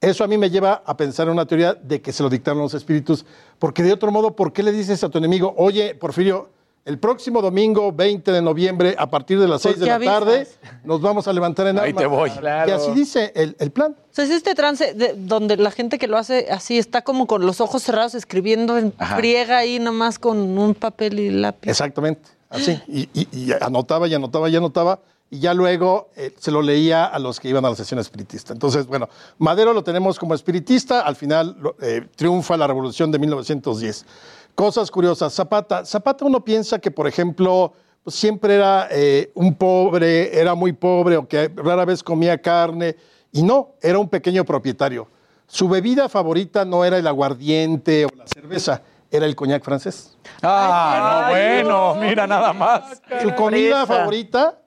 Eso 0.00 0.24
a 0.24 0.26
mí 0.26 0.36
me 0.36 0.50
lleva 0.50 0.82
a 0.84 0.96
pensar 0.96 1.28
en 1.28 1.34
una 1.34 1.46
teoría 1.46 1.74
de 1.74 2.02
que 2.02 2.12
se 2.12 2.24
lo 2.24 2.28
dictaron 2.28 2.60
los 2.60 2.74
espíritus, 2.74 3.24
porque 3.60 3.84
de 3.84 3.92
otro 3.92 4.10
modo, 4.10 4.34
¿por 4.34 4.52
qué 4.52 4.64
le 4.64 4.72
dices 4.72 5.04
a 5.04 5.08
tu 5.08 5.18
enemigo, 5.18 5.54
oye, 5.56 5.94
Porfirio, 5.94 6.50
el 6.84 6.98
próximo 6.98 7.40
domingo 7.40 7.92
20 7.92 8.32
de 8.32 8.42
noviembre, 8.42 8.94
a 8.98 9.08
partir 9.08 9.38
de 9.38 9.46
las 9.46 9.62
6 9.62 9.78
de 9.78 9.86
la 9.86 10.00
tarde, 10.00 10.48
nos 10.84 11.00
vamos 11.00 11.28
a 11.28 11.32
levantar 11.32 11.66
en 11.68 11.78
armas. 11.78 11.86
Ahí 11.86 11.92
te 11.94 12.06
voy. 12.06 12.30
Y 12.66 12.70
así 12.70 12.90
dice 12.92 13.32
el, 13.36 13.54
el 13.60 13.70
plan. 13.70 13.92
O 13.98 14.14
sea, 14.14 14.24
es 14.24 14.30
este 14.30 14.54
trance 14.54 14.92
de- 14.94 15.14
donde 15.16 15.56
la 15.56 15.70
gente 15.70 15.98
que 15.98 16.08
lo 16.08 16.18
hace 16.18 16.48
así 16.50 16.78
está 16.78 17.02
como 17.02 17.26
con 17.28 17.46
los 17.46 17.60
ojos 17.60 17.82
cerrados 17.82 18.14
escribiendo 18.16 18.78
en 18.78 18.92
Ajá. 18.98 19.16
friega 19.16 19.58
ahí 19.58 19.78
nomás 19.78 20.18
con 20.18 20.38
un 20.58 20.74
papel 20.74 21.20
y 21.20 21.30
lápiz. 21.30 21.70
Exactamente, 21.70 22.28
así. 22.50 22.80
Y, 22.88 23.08
y- 23.14 23.28
y 23.30 23.52
anotaba 23.60 24.08
y 24.08 24.14
anotaba 24.14 24.48
y 24.48 24.56
anotaba. 24.56 24.98
Y 25.30 25.38
ya 25.38 25.54
luego 25.54 26.10
eh, 26.14 26.34
se 26.38 26.50
lo 26.50 26.60
leía 26.60 27.06
a 27.06 27.18
los 27.18 27.40
que 27.40 27.48
iban 27.48 27.64
a 27.64 27.70
la 27.70 27.74
sesión 27.76 27.98
espiritista. 27.98 28.52
Entonces, 28.52 28.86
bueno, 28.86 29.08
Madero 29.38 29.72
lo 29.72 29.82
tenemos 29.82 30.18
como 30.18 30.34
espiritista. 30.34 31.00
Al 31.00 31.16
final 31.16 31.56
eh, 31.80 32.06
triunfa 32.16 32.54
la 32.58 32.66
revolución 32.66 33.10
de 33.10 33.18
1910. 33.18 34.04
Cosas 34.54 34.90
curiosas. 34.90 35.32
Zapata. 35.32 35.84
Zapata 35.84 36.24
uno 36.24 36.44
piensa 36.44 36.78
que, 36.78 36.90
por 36.90 37.06
ejemplo, 37.06 37.72
pues 38.02 38.16
siempre 38.16 38.54
era 38.54 38.88
eh, 38.90 39.30
un 39.34 39.54
pobre, 39.54 40.38
era 40.38 40.54
muy 40.54 40.72
pobre 40.72 41.16
o 41.16 41.26
que 41.26 41.50
rara 41.56 41.84
vez 41.84 42.02
comía 42.02 42.40
carne. 42.40 42.96
Y 43.32 43.42
no, 43.42 43.74
era 43.80 43.98
un 43.98 44.08
pequeño 44.08 44.44
propietario. 44.44 45.08
Su 45.46 45.68
bebida 45.68 46.08
favorita 46.08 46.64
no 46.64 46.84
era 46.84 46.98
el 46.98 47.06
aguardiente 47.06 48.06
o 48.06 48.08
la 48.16 48.26
cerveza, 48.26 48.82
era 49.10 49.26
el 49.26 49.36
coñac 49.36 49.62
francés. 49.62 50.16
Ah, 50.42 51.24
no, 51.26 51.30
bueno, 51.30 51.94
mira 51.96 52.26
nada 52.26 52.52
más. 52.52 53.02
Su 53.22 53.34
comida 53.34 53.86
favorita 53.86 54.58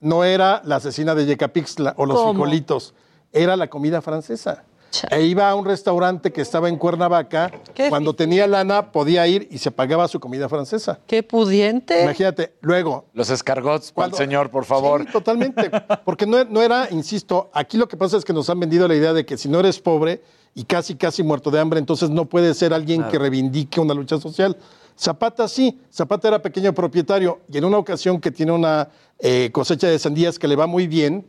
no 0.00 0.24
era 0.24 0.62
la 0.64 0.76
asesina 0.76 1.14
de 1.14 1.26
Yecapixtla 1.26 1.94
o 1.98 2.06
los 2.06 2.16
¿Cómo? 2.16 2.32
frijolitos, 2.32 2.94
era 3.32 3.56
la 3.56 3.68
comida 3.68 4.00
francesa. 4.00 4.64
E 5.10 5.22
iba 5.22 5.48
a 5.48 5.54
un 5.54 5.64
restaurante 5.64 6.32
que 6.32 6.40
estaba 6.40 6.68
en 6.68 6.76
Cuernavaca. 6.76 7.50
Cuando 7.88 8.14
tenía 8.14 8.46
lana, 8.46 8.92
podía 8.92 9.26
ir 9.26 9.48
y 9.50 9.58
se 9.58 9.70
pagaba 9.70 10.08
su 10.08 10.20
comida 10.20 10.48
francesa. 10.48 11.00
Qué 11.06 11.22
pudiente. 11.22 12.02
Imagínate, 12.02 12.54
luego. 12.60 13.06
Los 13.12 13.30
escargots 13.30 13.92
para 13.92 14.08
el 14.08 14.14
señor, 14.14 14.50
por 14.50 14.64
favor. 14.64 15.04
Sí, 15.04 15.12
totalmente. 15.12 15.70
Porque 16.04 16.26
no, 16.26 16.44
no 16.44 16.62
era, 16.62 16.88
insisto, 16.90 17.50
aquí 17.52 17.76
lo 17.76 17.88
que 17.88 17.96
pasa 17.96 18.16
es 18.16 18.24
que 18.24 18.32
nos 18.32 18.50
han 18.50 18.60
vendido 18.60 18.86
la 18.88 18.94
idea 18.94 19.12
de 19.12 19.24
que 19.24 19.36
si 19.36 19.48
no 19.48 19.60
eres 19.60 19.78
pobre 19.78 20.22
y 20.54 20.64
casi, 20.64 20.96
casi 20.96 21.22
muerto 21.22 21.50
de 21.50 21.60
hambre, 21.60 21.78
entonces 21.78 22.10
no 22.10 22.24
puedes 22.24 22.56
ser 22.56 22.74
alguien 22.74 23.04
que 23.04 23.18
reivindique 23.18 23.80
una 23.80 23.94
lucha 23.94 24.18
social. 24.18 24.56
Zapata 24.98 25.48
sí, 25.48 25.80
Zapata 25.90 26.28
era 26.28 26.42
pequeño 26.42 26.74
propietario 26.74 27.40
y 27.50 27.58
en 27.58 27.64
una 27.64 27.78
ocasión 27.78 28.20
que 28.20 28.30
tiene 28.30 28.52
una 28.52 28.88
eh, 29.18 29.50
cosecha 29.52 29.86
de 29.86 29.98
sandías 29.98 30.38
que 30.38 30.48
le 30.48 30.56
va 30.56 30.66
muy 30.66 30.86
bien, 30.86 31.26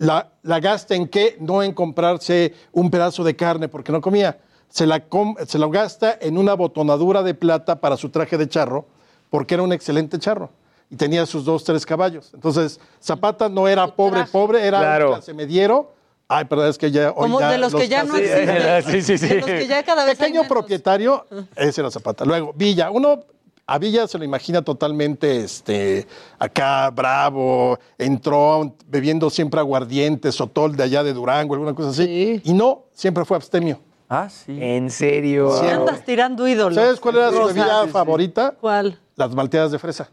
la, 0.00 0.30
la 0.42 0.60
gasta 0.60 0.94
en 0.94 1.06
qué? 1.08 1.36
No 1.40 1.62
en 1.62 1.72
comprarse 1.72 2.54
un 2.72 2.90
pedazo 2.90 3.22
de 3.22 3.36
carne 3.36 3.68
porque 3.68 3.92
no 3.92 4.00
comía. 4.00 4.38
Se 4.68 4.86
la, 4.86 5.00
com- 5.00 5.36
se 5.46 5.58
la 5.58 5.66
gasta 5.68 6.16
en 6.20 6.38
una 6.38 6.54
botonadura 6.54 7.22
de 7.22 7.34
plata 7.34 7.80
para 7.80 7.96
su 7.96 8.08
traje 8.08 8.36
de 8.38 8.48
charro 8.48 8.86
porque 9.28 9.54
era 9.54 9.62
un 9.62 9.72
excelente 9.72 10.18
charro 10.18 10.50
y 10.88 10.96
tenía 10.96 11.26
sus 11.26 11.44
dos, 11.44 11.64
tres 11.64 11.84
caballos. 11.84 12.30
Entonces, 12.34 12.80
Zapata 13.02 13.48
no 13.48 13.68
era 13.68 13.86
pobre, 13.94 14.24
pobre, 14.24 14.66
era 14.66 14.78
Claro. 14.78 15.08
clase 15.12 15.34
mediero. 15.34 15.92
Ay, 16.28 16.44
perdón, 16.46 16.68
es 16.68 16.78
que 16.78 16.90
ya 16.90 17.10
hoy 17.10 17.22
Como 17.22 17.40
ya 17.40 17.50
de 17.50 17.58
los 17.58 17.74
que 17.74 17.88
ya 17.88 18.04
no 18.04 18.16
existen. 18.16 18.82
Sí, 18.84 19.02
sí, 19.02 19.18
sí. 19.18 19.26
De 19.26 19.34
los 19.40 19.46
que 19.50 19.66
ya 19.66 19.82
cada 19.82 20.04
vez 20.04 20.12
hay 20.20 20.28
Pequeño 20.28 20.42
menos. 20.42 20.48
propietario, 20.56 21.26
ese 21.56 21.80
era 21.80 21.90
Zapata. 21.90 22.24
Luego, 22.24 22.52
Villa. 22.56 22.90
Uno 22.90 23.24
a 23.70 23.78
Villa 23.78 24.08
se 24.08 24.18
lo 24.18 24.24
imagina 24.24 24.62
totalmente 24.62 25.44
este, 25.44 26.04
acá, 26.40 26.90
bravo, 26.90 27.78
entró 27.98 28.74
bebiendo 28.88 29.30
siempre 29.30 29.60
aguardiente, 29.60 30.32
sotol 30.32 30.74
de 30.74 30.82
allá 30.82 31.04
de 31.04 31.12
Durango, 31.12 31.54
alguna 31.54 31.72
cosa 31.72 31.90
así. 31.90 32.42
Y 32.42 32.52
no, 32.52 32.86
siempre 32.92 33.24
fue 33.24 33.36
abstemio. 33.36 33.78
Ah, 34.08 34.28
sí. 34.28 34.58
¿En 34.60 34.90
serio? 34.90 35.52
Siempre. 35.52 35.74
Andas 35.76 36.04
tirando 36.04 36.48
ídolos. 36.48 36.74
¿Sabes 36.74 36.98
cuál 36.98 37.18
era 37.18 37.30
su 37.30 37.44
bebida 37.44 37.86
favorita? 37.86 38.56
¿Cuál? 38.60 38.98
Las 39.14 39.32
malteadas 39.36 39.70
de 39.70 39.78
fresa. 39.78 40.10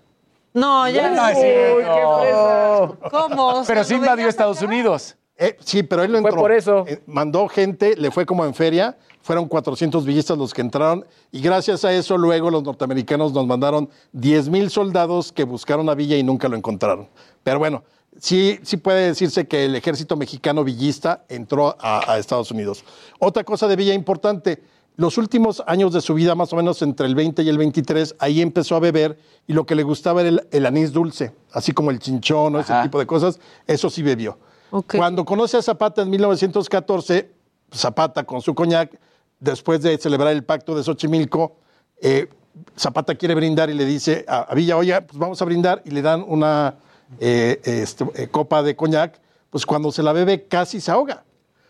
No, 0.53 0.87
ya. 0.87 1.09
No, 1.09 1.27
Uy, 1.27 1.33
cierto. 1.33 2.99
qué 3.01 3.07
fresa. 3.09 3.09
¿Cómo? 3.09 3.63
Pero 3.65 3.83
sí 3.83 3.95
invadió 3.95 4.27
Estados 4.27 4.61
Unidos. 4.61 5.15
Eh, 5.37 5.55
sí, 5.59 5.83
pero 5.83 6.03
él 6.03 6.11
lo 6.11 6.19
Fue 6.21 6.29
entró. 6.29 6.41
por 6.41 6.51
eso. 6.51 6.85
Eh, 6.87 7.01
mandó 7.05 7.47
gente, 7.47 7.95
le 7.95 8.09
fue 8.09 8.25
como 8.25 8.43
en 8.43 8.53
feria, 8.53 8.97
fueron 9.21 9.47
400 9.47 10.05
villistas 10.05 10.37
los 10.37 10.53
que 10.53 10.61
entraron 10.61 11.05
y 11.31 11.41
gracias 11.41 11.85
a 11.85 11.93
eso 11.93 12.17
luego 12.17 12.49
los 12.49 12.63
norteamericanos 12.63 13.33
nos 13.33 13.45
mandaron 13.45 13.89
10 14.13 14.49
mil 14.49 14.69
soldados 14.69 15.31
que 15.31 15.43
buscaron 15.43 15.89
a 15.89 15.95
Villa 15.95 16.17
y 16.17 16.23
nunca 16.23 16.47
lo 16.47 16.55
encontraron. 16.55 17.07
Pero 17.43 17.59
bueno, 17.59 17.83
sí, 18.19 18.59
sí 18.63 18.77
puede 18.77 19.05
decirse 19.07 19.47
que 19.47 19.65
el 19.65 19.75
ejército 19.75 20.15
mexicano 20.15 20.63
villista 20.63 21.23
entró 21.29 21.75
a, 21.79 22.11
a 22.11 22.17
Estados 22.17 22.49
Unidos. 22.49 22.83
Otra 23.19 23.43
cosa 23.43 23.67
de 23.67 23.75
Villa 23.75 23.93
importante, 23.93 24.63
los 24.95 25.19
últimos 25.19 25.61
años 25.67 25.93
de 25.93 26.01
su 26.01 26.15
vida, 26.15 26.33
más 26.33 26.51
o 26.53 26.55
menos 26.55 26.81
entre 26.81 27.05
el 27.05 27.13
20 27.13 27.43
y 27.43 27.49
el 27.49 27.59
23, 27.59 28.15
ahí 28.17 28.41
empezó 28.41 28.75
a 28.75 28.79
beber 28.79 29.19
y 29.45 29.53
lo 29.53 29.67
que 29.67 29.75
le 29.75 29.83
gustaba 29.83 30.21
era 30.21 30.29
el, 30.29 30.47
el 30.49 30.65
anís 30.65 30.91
dulce, 30.91 31.33
así 31.51 31.73
como 31.73 31.91
el 31.91 31.99
chinchón 31.99 32.55
o 32.55 32.59
ese 32.59 32.73
tipo 32.81 32.97
de 32.97 33.05
cosas, 33.05 33.39
eso 33.67 33.91
sí 33.91 34.01
bebió. 34.01 34.39
Cuando 34.69 35.25
conoce 35.25 35.57
a 35.57 35.61
Zapata 35.61 36.01
en 36.01 36.09
1914, 36.09 37.31
Zapata 37.73 38.23
con 38.23 38.41
su 38.41 38.53
coñac, 38.53 38.97
después 39.39 39.81
de 39.81 39.97
celebrar 39.97 40.33
el 40.33 40.43
pacto 40.43 40.75
de 40.75 40.83
Xochimilco, 40.83 41.55
eh, 42.01 42.29
Zapata 42.77 43.15
quiere 43.15 43.35
brindar 43.35 43.69
y 43.69 43.73
le 43.73 43.85
dice 43.85 44.25
a, 44.27 44.41
a 44.41 44.55
Villa, 44.55 44.77
oye, 44.77 44.99
pues 45.01 45.17
vamos 45.17 45.41
a 45.41 45.45
brindar 45.45 45.81
y 45.85 45.91
le 45.91 46.01
dan 46.01 46.25
una 46.27 46.75
eh, 47.19 47.59
este, 47.63 48.05
eh, 48.15 48.27
copa 48.27 48.61
de 48.63 48.75
coñac, 48.75 49.19
pues 49.49 49.65
cuando 49.65 49.91
se 49.91 50.03
la 50.03 50.13
bebe 50.13 50.45
casi 50.47 50.81
se 50.81 50.91
ahoga. 50.91 51.23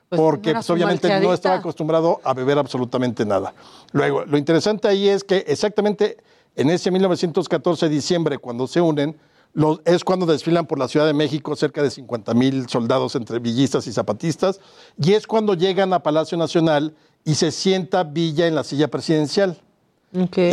Pues, 0.09 0.21
porque 0.21 0.53
pues, 0.53 0.69
obviamente 0.69 1.19
no 1.19 1.33
estaba 1.33 1.55
acostumbrado 1.55 2.21
a 2.23 2.33
beber 2.33 2.57
absolutamente 2.57 3.25
nada. 3.25 3.53
Luego, 3.91 4.23
lo 4.25 4.37
interesante 4.37 4.87
ahí 4.87 5.09
es 5.09 5.23
que 5.23 5.43
exactamente 5.47 6.17
en 6.55 6.69
ese 6.69 6.91
1914 6.91 7.89
diciembre, 7.89 8.37
cuando 8.37 8.67
se 8.67 8.79
unen, 8.79 9.17
los- 9.53 9.81
es 9.85 10.03
cuando 10.03 10.25
desfilan 10.25 10.65
por 10.67 10.77
la 10.79 10.87
Ciudad 10.87 11.05
de 11.05 11.13
México 11.13 11.55
cerca 11.55 11.81
de 11.81 11.89
50 11.89 12.33
mil 12.33 12.67
soldados 12.69 13.15
entre 13.15 13.39
villistas 13.39 13.87
y 13.87 13.93
zapatistas, 13.93 14.59
y 15.01 15.13
es 15.13 15.25
cuando 15.27 15.53
llegan 15.53 15.93
a 15.93 16.03
Palacio 16.03 16.37
Nacional 16.37 16.95
y 17.25 17.35
se 17.35 17.51
sienta 17.51 18.03
Villa 18.03 18.47
en 18.47 18.55
la 18.55 18.63
silla 18.63 18.87
presidencial. 18.87 19.59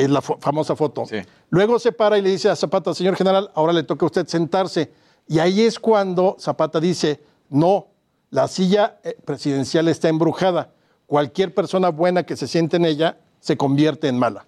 Es 0.03 0.11
la 0.11 0.21
fo- 0.21 0.39
famosa 0.41 0.75
foto. 0.75 1.05
Luego 1.51 1.79
se 1.79 1.93
para 1.93 2.19
y 2.19 2.23
le 2.23 2.31
dice 2.31 2.49
a 2.49 2.57
Zapata, 2.57 2.93
señor 2.95 3.15
general, 3.17 3.51
ahora 3.55 3.73
le 3.73 3.83
toca 3.85 4.05
a 4.05 4.09
usted 4.09 4.27
sentarse. 4.27 4.91
Y 5.29 5.39
ahí 5.39 5.61
es 5.63 5.79
cuando 5.79 6.37
Zapata 6.41 6.81
dice, 6.81 7.23
no, 7.49 7.87
la 8.31 8.49
silla 8.49 8.99
eh, 9.05 9.17
presidencial 9.25 9.87
está 9.89 10.09
embrujada. 10.09 10.73
Cualquier 11.07 11.55
persona 11.55 11.91
buena 11.91 12.25
que 12.25 12.37
se 12.37 12.49
siente 12.49 12.77
en 12.79 12.85
ella 12.87 13.19
se 13.39 13.57
convierte 13.57 14.09
en 14.09 14.19
mala. 14.19 14.45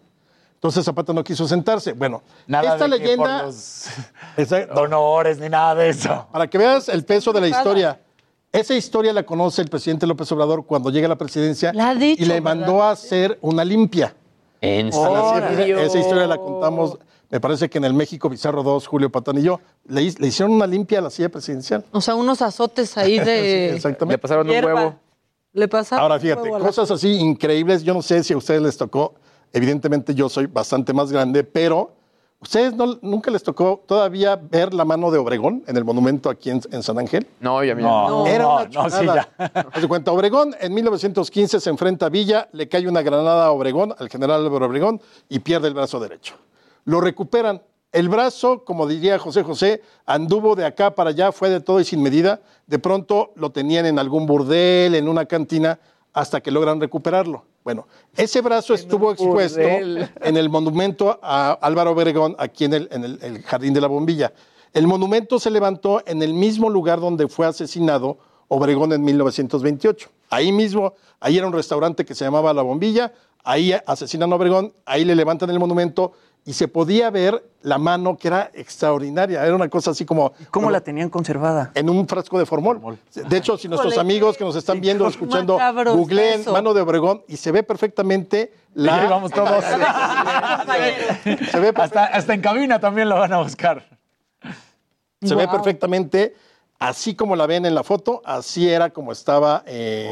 Entonces 0.67 0.85
Zapata 0.85 1.12
no 1.12 1.23
quiso 1.23 1.47
sentarse. 1.47 1.93
Bueno, 1.93 2.23
Nada 2.49 2.73
esta 2.75 2.89
de 2.89 2.99
que 2.99 3.05
leyenda... 3.05 3.37
por 3.39 3.47
los 3.47 3.87
Exacto. 4.37 4.81
honores 4.81 5.39
ni 5.39 5.49
nada 5.49 5.77
de 5.77 5.91
eso. 5.91 6.27
Para 6.33 6.49
que 6.49 6.59
veas 6.59 6.89
el 6.89 7.05
peso 7.05 7.33
de 7.33 7.41
la 7.41 7.47
historia. 7.49 8.01
Esa 8.51 8.75
historia 8.75 9.12
la 9.12 9.23
conoce 9.25 9.62
el 9.62 9.69
presidente 9.69 10.07
López 10.09 10.31
Obrador 10.33 10.64
cuando 10.67 10.91
llega 10.91 11.07
a 11.07 11.09
la 11.11 11.17
presidencia 11.17 11.73
La 11.73 11.95
dicho, 11.95 12.21
y 12.23 12.27
le 12.27 12.41
mandó 12.41 12.83
a 12.83 12.91
hacer 12.91 13.39
una 13.43 13.64
limpia. 13.64 14.14
¿En 14.61 14.93
serio? 14.93 15.79
esa 15.79 15.99
historia 15.99 16.27
la 16.27 16.39
contamos, 16.39 16.99
me 17.31 17.39
parece 17.39 17.69
que 17.71 17.79
en 17.79 17.85
el 17.85 17.93
México 17.95 18.29
Bizarro 18.29 18.62
2, 18.64 18.87
Julio 18.89 19.11
Patán 19.12 19.39
y 19.39 19.43
yo, 19.43 19.61
le, 19.87 20.03
hi- 20.03 20.14
le 20.19 20.27
hicieron 20.29 20.53
una 20.55 20.67
limpia 20.67 20.99
a 20.99 21.03
la 21.03 21.11
silla 21.11 21.29
presidencial. 21.29 21.85
O 21.93 22.01
sea, 22.01 22.14
unos 22.17 22.43
azotes 22.43 22.97
ahí 22.97 23.19
de. 23.21 23.69
Sí, 23.71 23.77
exactamente. 23.77 24.14
Le 24.14 24.19
pasaron 24.19 24.49
un 24.51 24.64
huevo. 24.64 24.95
Le 25.53 25.69
pasaron 25.69 26.03
Ahora 26.03 26.14
un 26.17 26.21
fíjate, 26.23 26.51
huevo 26.51 26.64
cosas 26.64 26.91
así 26.91 27.12
increíbles, 27.19 27.83
yo 27.85 27.95
no 27.95 28.03
sé 28.03 28.25
si 28.25 28.33
a 28.33 28.37
ustedes 28.37 28.62
les 28.62 28.77
tocó, 28.77 29.14
evidentemente 29.57 30.14
yo 30.14 30.28
soy 30.28 30.46
bastante 30.46 30.92
más 30.92 31.11
grande, 31.11 31.42
pero 31.42 31.92
¿ustedes 32.40 32.74
no- 32.74 32.98
nunca 33.00 33.30
les 33.30 33.42
tocó 33.42 33.82
todavía 33.86 34.36
ver 34.36 34.74
la 34.74 34.84
mano 34.84 35.11
de 35.11 35.18
Obregón 35.18 35.64
en 35.66 35.76
el 35.76 35.84
monumento 35.84 36.28
aquí 36.28 36.50
en, 36.50 36.61
en 36.70 36.82
San 36.82 36.98
Ángel? 36.98 37.26
No, 37.40 37.64
ya. 37.64 37.74
No. 37.74 38.26
Era 38.26 38.46
una 38.46 38.64
no, 38.68 38.90
sí. 38.90 39.07
Haz 39.38 39.86
cuenta, 39.86 40.12
Obregón 40.12 40.54
en 40.61 40.74
1915 40.74 41.61
se 41.61 41.70
enfrenta 41.70 42.07
a 42.07 42.09
Villa, 42.11 42.48
le 42.52 42.68
cae 42.68 42.86
una 42.86 43.00
granada 43.02 43.46
a 43.46 43.50
Obregón, 43.50 43.94
al 43.98 44.09
general 44.11 44.44
Álvaro 44.44 44.66
Obregón, 44.66 45.00
y 45.28 45.38
pierde 45.38 45.68
el 45.68 45.74
brazo 45.74 45.98
derecho. 45.98 46.34
Lo 46.84 47.00
recuperan. 47.00 47.62
El 47.92 48.11
brazo, 48.11 48.62
como 48.64 48.86
diría 48.86 49.18
José 49.18 49.42
José, 49.42 49.80
anduvo 50.04 50.54
de 50.54 50.66
acá 50.66 50.94
para 50.94 51.11
allá, 51.11 51.32
fue 51.32 51.48
de 51.48 51.61
todo 51.61 51.80
y 51.80 51.84
sin 51.84 52.02
medida. 52.02 52.40
De 52.66 52.78
pronto 52.78 53.32
lo 53.36 53.50
tenían 53.50 53.86
en 53.86 53.98
algún 53.98 54.26
burdel, 54.26 54.94
en 54.96 55.09
una 55.09 55.24
cantina, 55.24 55.78
hasta 56.17 56.41
que 56.41 56.51
logran 56.51 56.81
recuperarlo. 56.81 57.45
Bueno, 57.62 57.87
ese 58.17 58.41
brazo 58.41 58.73
estuvo 58.73 59.12
expuesto 59.12 59.61
en 60.23 60.37
el 60.39 60.49
monumento 60.49 61.21
a 61.23 61.53
Álvaro 61.61 61.91
Obregón, 61.91 62.35
aquí 62.39 62.64
en 62.64 62.73
el, 62.73 62.89
en 62.91 63.05
el- 63.05 63.19
el 63.23 63.43
Jardín 63.43 63.75
de 63.75 63.83
la 63.83 63.87
Bombilla. 63.87 64.33
El 64.73 64.87
monumento 64.87 65.39
se 65.39 65.51
levantó 65.51 66.03
en 66.07 66.23
el 66.23 66.33
mismo 66.33 66.71
lugar 66.71 67.01
donde 67.01 67.29
fue 67.29 67.47
asesinado 67.47 68.17
Obregón 68.49 68.95
en 68.95 69.05
1928. 69.05 70.09
Ahí 70.31 70.53
mismo, 70.53 70.95
ahí 71.21 71.37
era 71.37 71.47
un 71.47 71.53
restaurante 71.53 72.07
que 72.07 72.14
se 72.14 72.25
llamaba 72.25 72.55
La 72.55 72.62
Bombilla, 72.62 73.12
ahí 73.45 73.75
asesinan 73.87 74.33
a 74.33 74.37
Obregón, 74.37 74.73
ahí 74.87 75.05
le 75.05 75.14
levantan 75.14 75.51
el 75.51 75.59
monumento 75.59 76.12
y 76.47 76.53
se 76.53 76.68
podía 76.68 77.11
ver 77.11 77.44
la 77.62 77.76
mano 77.76 78.16
que 78.16 78.28
era 78.28 78.51
extraordinaria. 78.55 79.44
Era 79.44 79.55
una 79.55 79.68
cosa 79.68 79.90
así 79.90 80.05
como. 80.07 80.32
¿Cómo 80.53 80.70
la 80.70 80.80
tenían 80.80 81.11
conservada? 81.11 81.72
En 81.74 81.90
un 81.90 82.07
frasco 82.07 82.38
de 82.38 82.47
formol. 82.47 82.99
De 83.14 83.36
hecho, 83.36 83.59
si 83.59 83.68
nuestros 83.68 83.99
amigos 83.99 84.36
que 84.38 84.44
nos 84.44 84.55
están 84.57 84.80
viendo, 84.80 85.07
escuchando, 85.09 85.59
googleen 85.92 86.44
mano 86.53 86.72
de 86.72 86.80
Obregón 86.82 87.22
y 87.26 87.36
se 87.36 87.51
ve 87.51 87.64
perfectamente 87.64 88.53
la. 88.74 89.01
Sí, 89.03 89.07
vamos 89.11 89.32
todos. 89.34 89.64
se 91.51 91.59
ve 91.61 91.72
hasta, 91.76 92.05
hasta 92.05 92.34
en 92.34 92.40
cabina 92.40 92.78
también 92.78 93.09
lo 93.09 93.16
van 93.18 93.32
a 93.32 93.38
buscar. 93.42 93.84
Se 95.22 95.34
ve 95.34 95.49
perfectamente, 95.49 96.36
así 96.78 97.14
como 97.16 97.34
la 97.36 97.47
ven 97.47 97.66
en 97.66 97.74
la 97.74 97.82
foto, 97.82 98.22
así 98.24 98.68
era 98.70 98.90
como 98.90 99.11
estaba. 99.12 99.64
Eh, 99.66 100.09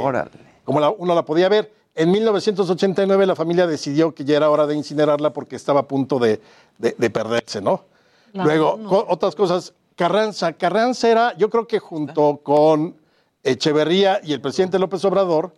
como 0.65 0.81
la- 0.81 0.91
uno 0.91 1.15
la 1.15 1.25
podía 1.25 1.49
ver. 1.49 1.73
En 1.95 2.11
1989 2.11 3.27
la 3.27 3.37
familia 3.37 3.67
decidió 3.67 4.15
que 4.15 4.25
ya 4.25 4.37
era 4.37 4.51
hora 4.51 4.67
de 4.67 4.75
incinerarla 4.75 5.33
porque 5.33 5.57
estaba 5.57 5.81
a 5.81 5.89
punto 5.89 6.19
de, 6.19 6.41
de- 6.79 6.95
de 6.99 7.11
perderse, 7.11 7.61
¿no? 7.61 7.85
Claro, 8.33 8.49
Luego, 8.49 8.77
no. 8.79 8.89
co- 8.89 9.07
otras 9.09 9.35
cosas. 9.35 9.75
Carranza. 9.97 10.53
Carranza 10.55 11.09
era, 11.09 11.37
yo 11.37 11.49
creo 11.51 11.69
que 11.69 11.79
junto 11.79 12.39
con 12.43 12.97
Echeverría 13.45 14.21
y 14.25 14.33
el 14.33 14.41
presidente 14.41 14.79
López 14.79 15.05
Obrador, 15.05 15.53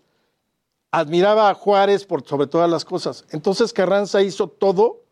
admiraba 0.90 1.48
a 1.50 1.54
Juárez 1.54 2.04
por 2.04 2.26
sobre 2.26 2.46
todas 2.46 2.68
las 2.70 2.84
cosas. 2.84 3.24
Entonces 3.30 3.72
Carranza 3.72 4.22
hizo 4.22 4.48
todo 4.48 5.02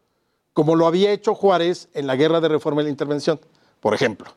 como 0.52 0.76
lo 0.76 0.86
había 0.86 1.10
hecho 1.10 1.34
Juárez 1.34 1.88
en 1.94 2.06
la 2.06 2.16
guerra 2.16 2.40
de 2.40 2.48
reforma 2.48 2.80
y 2.82 2.84
la 2.84 2.90
intervención. 2.90 3.40
Por 3.80 3.92
ejemplo, 3.94 4.30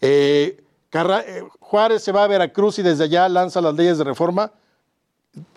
eh, 0.00 0.62
eh, 0.92 1.42
Juárez 1.60 2.02
se 2.02 2.12
va 2.12 2.24
a 2.24 2.26
Veracruz 2.26 2.78
y 2.78 2.82
desde 2.82 3.04
allá 3.04 3.28
lanza 3.28 3.60
las 3.60 3.74
leyes 3.74 3.98
de 3.98 4.04
reforma. 4.04 4.52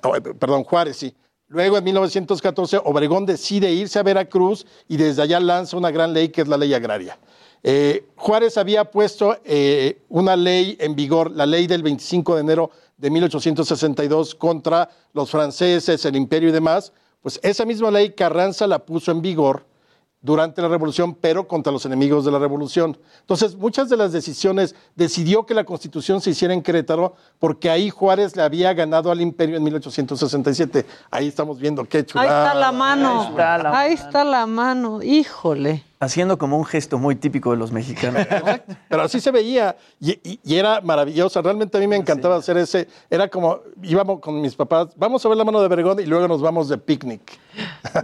Oh, 0.03 0.15
eh, 0.15 0.21
perdón, 0.21 0.63
Juárez, 0.63 0.97
sí. 0.97 1.15
Luego, 1.47 1.77
en 1.77 1.83
1914, 1.83 2.81
Obregón 2.83 3.25
decide 3.25 3.71
irse 3.71 3.99
a 3.99 4.03
Veracruz 4.03 4.65
y 4.87 4.97
desde 4.97 5.21
allá 5.21 5.39
lanza 5.39 5.77
una 5.77 5.91
gran 5.91 6.13
ley 6.13 6.29
que 6.29 6.41
es 6.41 6.47
la 6.47 6.57
ley 6.57 6.73
agraria. 6.73 7.19
Eh, 7.61 8.07
Juárez 8.15 8.57
había 8.57 8.91
puesto 8.91 9.37
eh, 9.43 10.01
una 10.09 10.35
ley 10.35 10.77
en 10.79 10.95
vigor, 10.95 11.31
la 11.31 11.45
ley 11.45 11.67
del 11.67 11.83
25 11.83 12.35
de 12.35 12.41
enero 12.41 12.71
de 12.97 13.09
1862 13.09 14.35
contra 14.35 14.89
los 15.13 15.29
franceses, 15.29 16.05
el 16.05 16.15
imperio 16.15 16.49
y 16.49 16.51
demás. 16.51 16.93
Pues 17.21 17.39
esa 17.43 17.65
misma 17.65 17.91
ley 17.91 18.11
Carranza 18.11 18.67
la 18.67 18.85
puso 18.85 19.11
en 19.11 19.21
vigor 19.21 19.65
durante 20.25 20.61
la 20.61 20.67
revolución, 20.67 21.13
pero 21.13 21.47
contra 21.47 21.71
los 21.71 21.85
enemigos 21.85 22.25
de 22.25 22.31
la 22.31 22.39
revolución. 22.39 22.97
Entonces, 23.21 23.55
muchas 23.55 23.89
de 23.89 23.95
las 23.95 24.11
decisiones 24.11 24.75
decidió 24.95 25.45
que 25.45 25.53
la 25.53 25.63
constitución 25.63 26.19
se 26.19 26.31
hiciera 26.31 26.53
en 26.53 26.63
Querétaro 26.63 27.15
porque 27.39 27.69
ahí 27.69 27.89
Juárez 27.91 28.35
le 28.35 28.41
había 28.41 28.73
ganado 28.73 29.11
al 29.11 29.21
imperio 29.21 29.57
en 29.57 29.63
1867. 29.63 30.85
Ahí 31.11 31.27
estamos 31.27 31.59
viendo 31.59 31.85
qué 31.85 31.99
Ahí 31.99 32.03
chulada. 32.05 32.47
está 32.47 32.59
la 32.59 32.71
mano. 32.71 33.21
Ahí 33.21 33.27
está 33.29 33.57
la 33.59 33.79
Ahí 33.79 33.93
está 33.93 34.23
la 34.23 34.45
mano. 34.47 35.03
Híjole. 35.03 35.83
Haciendo 35.97 36.37
como 36.37 36.57
un 36.57 36.65
gesto 36.65 36.97
muy 36.97 37.15
típico 37.15 37.51
de 37.51 37.57
los 37.57 37.71
mexicanos. 37.71 38.27
Pero 38.89 39.01
así 39.03 39.21
se 39.21 39.31
veía 39.31 39.77
y, 39.99 40.11
y- 40.29 40.39
y 40.43 40.55
era 40.57 40.81
maravillosa. 40.81 41.41
Realmente 41.41 41.77
a 41.77 41.79
mí 41.79 41.87
me 41.87 41.95
encantaba 41.95 42.35
hacer 42.35 42.57
ese. 42.57 42.87
Era 43.09 43.29
como, 43.29 43.59
íbamos 43.81 44.19
con 44.19 44.41
mis 44.41 44.55
papás, 44.55 44.89
vamos 44.97 45.25
a 45.25 45.29
ver 45.29 45.37
la 45.37 45.45
mano 45.45 45.61
de 45.61 45.67
Vergón 45.69 45.99
y 46.01 46.05
luego 46.05 46.27
nos 46.27 46.41
vamos 46.41 46.67
de 46.67 46.77
picnic. 46.77 47.39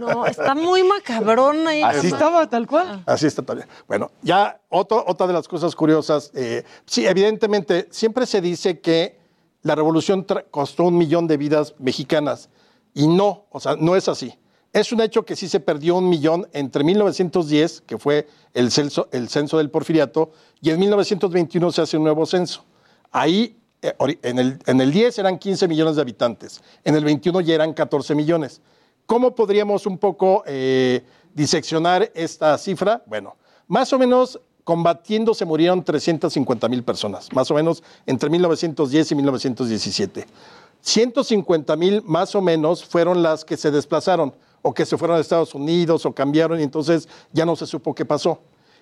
No, 0.00 0.24
está 0.26 0.54
muy 0.54 0.82
macabrón 0.84 1.66
ahí. 1.68 1.82
Así 1.82 2.06
estaba, 2.06 2.48
tal 2.48 2.66
cual. 2.66 3.02
Así 3.04 3.26
está 3.26 3.42
también. 3.42 3.68
Bueno, 3.86 4.10
ya 4.22 4.58
otro- 4.70 5.04
otra 5.06 5.26
de 5.26 5.34
las 5.34 5.46
cosas 5.46 5.76
curiosas, 5.76 6.30
eh, 6.34 6.64
sí, 6.86 7.06
evidentemente, 7.06 7.88
siempre 7.90 8.24
se 8.26 8.40
dice 8.40 8.80
que 8.80 9.20
la 9.60 9.74
revolución 9.74 10.26
costó 10.50 10.84
un 10.84 10.96
millón 10.96 11.26
de 11.26 11.36
vidas 11.36 11.74
mexicanas 11.78 12.48
y 12.94 13.06
no, 13.06 13.44
o 13.50 13.60
sea, 13.60 13.76
no 13.78 13.96
es 13.96 14.08
así. 14.08 14.34
Es 14.72 14.90
un 14.90 15.02
hecho 15.02 15.24
que 15.24 15.36
sí 15.36 15.48
se 15.48 15.60
perdió 15.60 15.96
un 15.96 16.08
millón 16.08 16.48
entre 16.54 16.82
1910, 16.82 17.82
que 17.82 17.98
fue 17.98 18.26
el 18.54 18.70
censo, 18.70 19.06
el 19.12 19.28
censo 19.28 19.58
del 19.58 19.68
porfiriato, 19.68 20.32
y 20.62 20.70
en 20.70 20.80
1921 20.80 21.72
se 21.72 21.82
hace 21.82 21.98
un 21.98 22.04
nuevo 22.04 22.24
censo. 22.24 22.64
Ahí, 23.10 23.58
eh, 23.82 23.92
en 24.22 24.38
el, 24.38 24.58
en 24.64 24.80
el 24.80 24.90
10 24.90 25.18
eran 25.18 25.38
15 25.38 25.68
millones 25.68 25.96
de 25.96 26.02
habitantes, 26.02 26.62
en 26.84 26.94
el 26.94 27.04
21 27.04 27.42
ya 27.42 27.54
eran 27.54 27.74
14 27.74 28.14
millones. 28.14 28.62
¿Cómo 29.04 29.34
podríamos 29.34 29.84
un 29.84 29.98
poco 29.98 30.42
eh, 30.46 31.04
diseccionar 31.34 32.10
esta 32.14 32.56
cifra? 32.56 33.02
Bueno, 33.06 33.36
más 33.68 33.92
o 33.92 33.98
menos 33.98 34.40
combatiendo 34.64 35.34
se 35.34 35.44
murieron 35.44 35.84
350 35.84 36.68
mil 36.68 36.82
personas, 36.82 37.30
más 37.34 37.50
o 37.50 37.54
menos 37.54 37.82
entre 38.06 38.30
1910 38.30 39.12
y 39.12 39.14
1917. 39.16 40.26
150 40.80 41.76
mil 41.76 42.02
más 42.04 42.34
o 42.34 42.40
menos 42.40 42.84
fueron 42.84 43.22
las 43.22 43.44
que 43.44 43.58
se 43.58 43.70
desplazaron 43.70 44.32
o 44.62 44.72
que 44.72 44.86
se 44.86 44.96
fueron 44.96 45.16
a 45.16 45.20
Estados 45.20 45.54
Unidos 45.54 46.06
o 46.06 46.14
cambiaron 46.14 46.60
y 46.60 46.62
entonces 46.62 47.08
ya 47.32 47.44
no 47.44 47.56
se 47.56 47.66
supo 47.66 47.94
qué 47.94 48.04
pasó. 48.04 48.40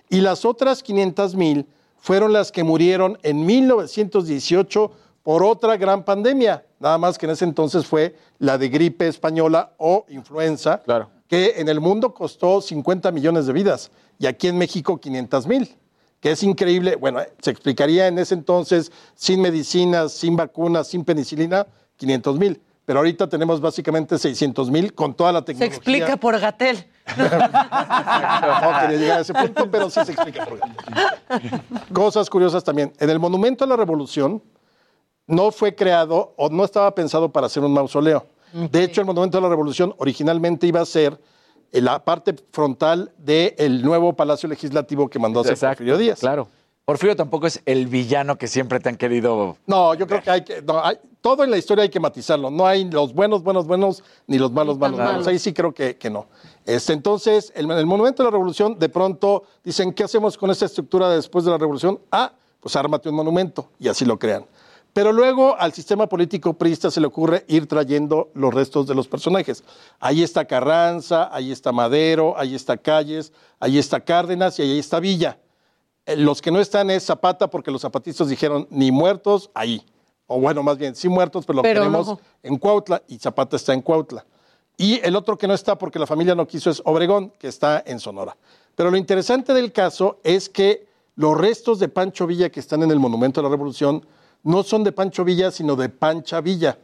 Y 0.09 0.21
las 0.21 0.45
otras 0.45 0.83
500 0.83 1.35
mil 1.35 1.67
fueron 1.97 2.33
las 2.33 2.51
que 2.51 2.63
murieron 2.63 3.17
en 3.23 3.45
1918 3.45 4.91
por 5.23 5.43
otra 5.43 5.77
gran 5.77 6.03
pandemia, 6.03 6.65
nada 6.79 6.97
más 6.97 7.17
que 7.17 7.25
en 7.27 7.31
ese 7.33 7.45
entonces 7.45 7.85
fue 7.85 8.15
la 8.39 8.57
de 8.57 8.69
gripe 8.69 9.07
española 9.07 9.73
o 9.77 10.05
influenza, 10.09 10.81
que 11.27 11.53
en 11.57 11.69
el 11.69 11.79
mundo 11.79 12.13
costó 12.13 12.59
50 12.59 13.11
millones 13.11 13.45
de 13.45 13.53
vidas 13.53 13.91
y 14.17 14.25
aquí 14.25 14.47
en 14.47 14.57
México 14.57 14.99
500 14.99 15.47
mil, 15.47 15.77
que 16.19 16.31
es 16.31 16.43
increíble. 16.43 16.95
Bueno, 16.95 17.19
se 17.39 17.51
explicaría 17.51 18.07
en 18.07 18.17
ese 18.17 18.33
entonces 18.33 18.91
sin 19.15 19.41
medicinas, 19.41 20.11
sin 20.11 20.35
vacunas, 20.35 20.87
sin 20.87 21.05
penicilina, 21.05 21.67
500 21.97 22.39
mil. 22.39 22.61
Pero 22.91 22.99
ahorita 22.99 23.29
tenemos 23.29 23.61
básicamente 23.61 24.17
600 24.17 24.69
mil 24.69 24.93
con 24.93 25.13
toda 25.13 25.31
la 25.31 25.39
Se 25.39 25.45
tecnología. 25.45 25.77
explica 25.77 26.17
por 26.17 26.37
Gatel. 26.37 26.85
No 27.17 28.79
quería 28.81 28.97
llegar 28.97 29.17
a 29.19 29.21
ese 29.21 29.33
punto, 29.33 29.71
pero 29.71 29.89
sí 29.89 30.01
se 30.03 30.11
explica. 30.11 30.45
por 30.45 30.59
qué. 30.59 31.61
Cosas 31.93 32.29
curiosas 32.29 32.65
también. 32.65 32.91
En 32.99 33.09
el 33.09 33.17
Monumento 33.17 33.63
a 33.63 33.67
la 33.67 33.77
Revolución 33.77 34.43
no 35.25 35.51
fue 35.53 35.73
creado 35.73 36.33
o 36.35 36.49
no 36.49 36.65
estaba 36.65 36.93
pensado 36.93 37.31
para 37.31 37.47
ser 37.47 37.63
un 37.63 37.71
mausoleo. 37.71 38.25
De 38.51 38.83
hecho, 38.83 38.99
el 38.99 39.07
Monumento 39.07 39.37
a 39.37 39.41
la 39.41 39.47
Revolución 39.47 39.95
originalmente 39.97 40.67
iba 40.67 40.81
a 40.81 40.85
ser 40.85 41.17
en 41.71 41.85
la 41.85 42.03
parte 42.03 42.35
frontal 42.51 43.13
del 43.17 43.85
nuevo 43.85 44.17
Palacio 44.17 44.49
Legislativo 44.49 45.09
que 45.09 45.17
mandó 45.17 45.39
a 45.39 45.43
hacer 45.43 45.57
Porfirio 45.57 45.97
Díaz. 45.97 46.19
Claro. 46.19 46.49
Porfirio 46.91 47.15
tampoco 47.15 47.47
es 47.47 47.61
el 47.65 47.87
villano 47.87 48.37
que 48.37 48.49
siempre 48.49 48.81
te 48.81 48.89
han 48.89 48.97
querido. 48.97 49.55
No, 49.65 49.93
yo 49.93 50.05
creo 50.07 50.21
que 50.21 50.29
hay 50.29 50.43
que. 50.43 50.61
no, 50.61 50.83
hay- 50.83 50.97
todo 51.21 51.45
en 51.45 51.49
la 51.49 51.57
historia 51.57 51.83
hay 51.83 51.89
que 51.89 52.01
matizarlo. 52.01 52.51
No 52.51 52.67
hay 52.67 52.83
los 52.83 53.13
buenos, 53.13 53.43
buenos, 53.43 53.65
buenos, 53.65 54.03
ni 54.27 54.37
los 54.37 54.51
malos, 54.51 54.77
malos, 54.77 54.97
malos. 54.97 55.13
malos. 55.13 55.27
Ahí 55.27 55.39
sí 55.39 55.53
creo 55.53 55.73
que, 55.73 55.95
que 55.95 56.09
no. 56.09 56.25
Este, 56.65 56.91
entonces, 56.91 57.53
el, 57.55 57.71
el 57.71 57.85
Monumento 57.85 58.23
de 58.23 58.27
la 58.27 58.31
Revolución, 58.31 58.77
de 58.77 58.89
pronto 58.89 59.43
dicen, 59.63 59.93
¿qué 59.93 60.03
hacemos 60.03 60.37
con 60.37 60.51
esta 60.51 60.65
estructura 60.65 61.09
después 61.09 61.45
de 61.45 61.51
la 61.51 61.57
Revolución? 61.57 61.97
Ah, 62.11 62.33
pues 62.59 62.75
ármate 62.75 63.07
un 63.07 63.15
monumento. 63.15 63.69
Y 63.79 63.87
así 63.87 64.03
lo 64.03 64.19
crean. 64.19 64.45
Pero 64.91 65.13
luego 65.13 65.55
al 65.57 65.71
sistema 65.71 66.07
político 66.07 66.51
priista 66.55 66.91
se 66.91 66.99
le 66.99 67.07
ocurre 67.07 67.45
ir 67.47 67.67
trayendo 67.67 68.31
los 68.33 68.53
restos 68.53 68.85
de 68.87 68.95
los 68.95 69.07
personajes. 69.07 69.63
Ahí 70.01 70.23
está 70.23 70.43
Carranza, 70.43 71.29
ahí 71.33 71.53
está 71.53 71.71
Madero, 71.71 72.33
ahí 72.37 72.53
está 72.53 72.75
Calles, 72.75 73.31
ahí 73.61 73.77
está 73.79 74.01
Cárdenas 74.01 74.59
y 74.59 74.63
ahí 74.63 74.77
está 74.79 74.99
Villa. 74.99 75.37
Eh, 76.05 76.15
Los 76.15 76.41
que 76.41 76.51
no 76.51 76.59
están 76.59 76.89
es 76.89 77.05
Zapata 77.05 77.49
porque 77.49 77.71
los 77.71 77.81
zapatistas 77.81 78.29
dijeron 78.29 78.67
ni 78.69 78.91
muertos 78.91 79.49
ahí. 79.53 79.85
O 80.27 80.39
bueno, 80.39 80.63
más 80.63 80.77
bien 80.77 80.95
sí 80.95 81.09
muertos, 81.09 81.45
pero 81.45 81.57
lo 81.57 81.63
tenemos 81.63 82.07
no. 82.07 82.19
en 82.43 82.57
Cuautla 82.57 83.01
y 83.07 83.17
Zapata 83.17 83.57
está 83.57 83.73
en 83.73 83.81
Cuautla. 83.81 84.25
Y 84.77 84.99
el 85.05 85.15
otro 85.15 85.37
que 85.37 85.47
no 85.47 85.53
está 85.53 85.77
porque 85.77 85.99
la 85.99 86.07
familia 86.07 86.33
no 86.35 86.47
quiso 86.47 86.69
es 86.69 86.81
Obregón, 86.85 87.33
que 87.37 87.47
está 87.47 87.83
en 87.85 87.99
Sonora. 87.99 88.35
Pero 88.75 88.89
lo 88.89 88.97
interesante 88.97 89.53
del 89.53 89.71
caso 89.73 90.19
es 90.23 90.49
que 90.49 90.87
los 91.15 91.37
restos 91.37 91.79
de 91.79 91.89
Pancho 91.89 92.25
Villa 92.25 92.49
que 92.49 92.59
están 92.59 92.81
en 92.81 92.91
el 92.91 92.99
Monumento 92.99 93.41
a 93.41 93.43
la 93.43 93.49
Revolución 93.49 94.05
no 94.43 94.63
son 94.63 94.83
de 94.83 94.91
Pancho 94.91 95.23
Villa, 95.23 95.51
sino 95.51 95.75
de 95.75 95.89
Pancha 95.89 96.41
Villa. 96.41 96.79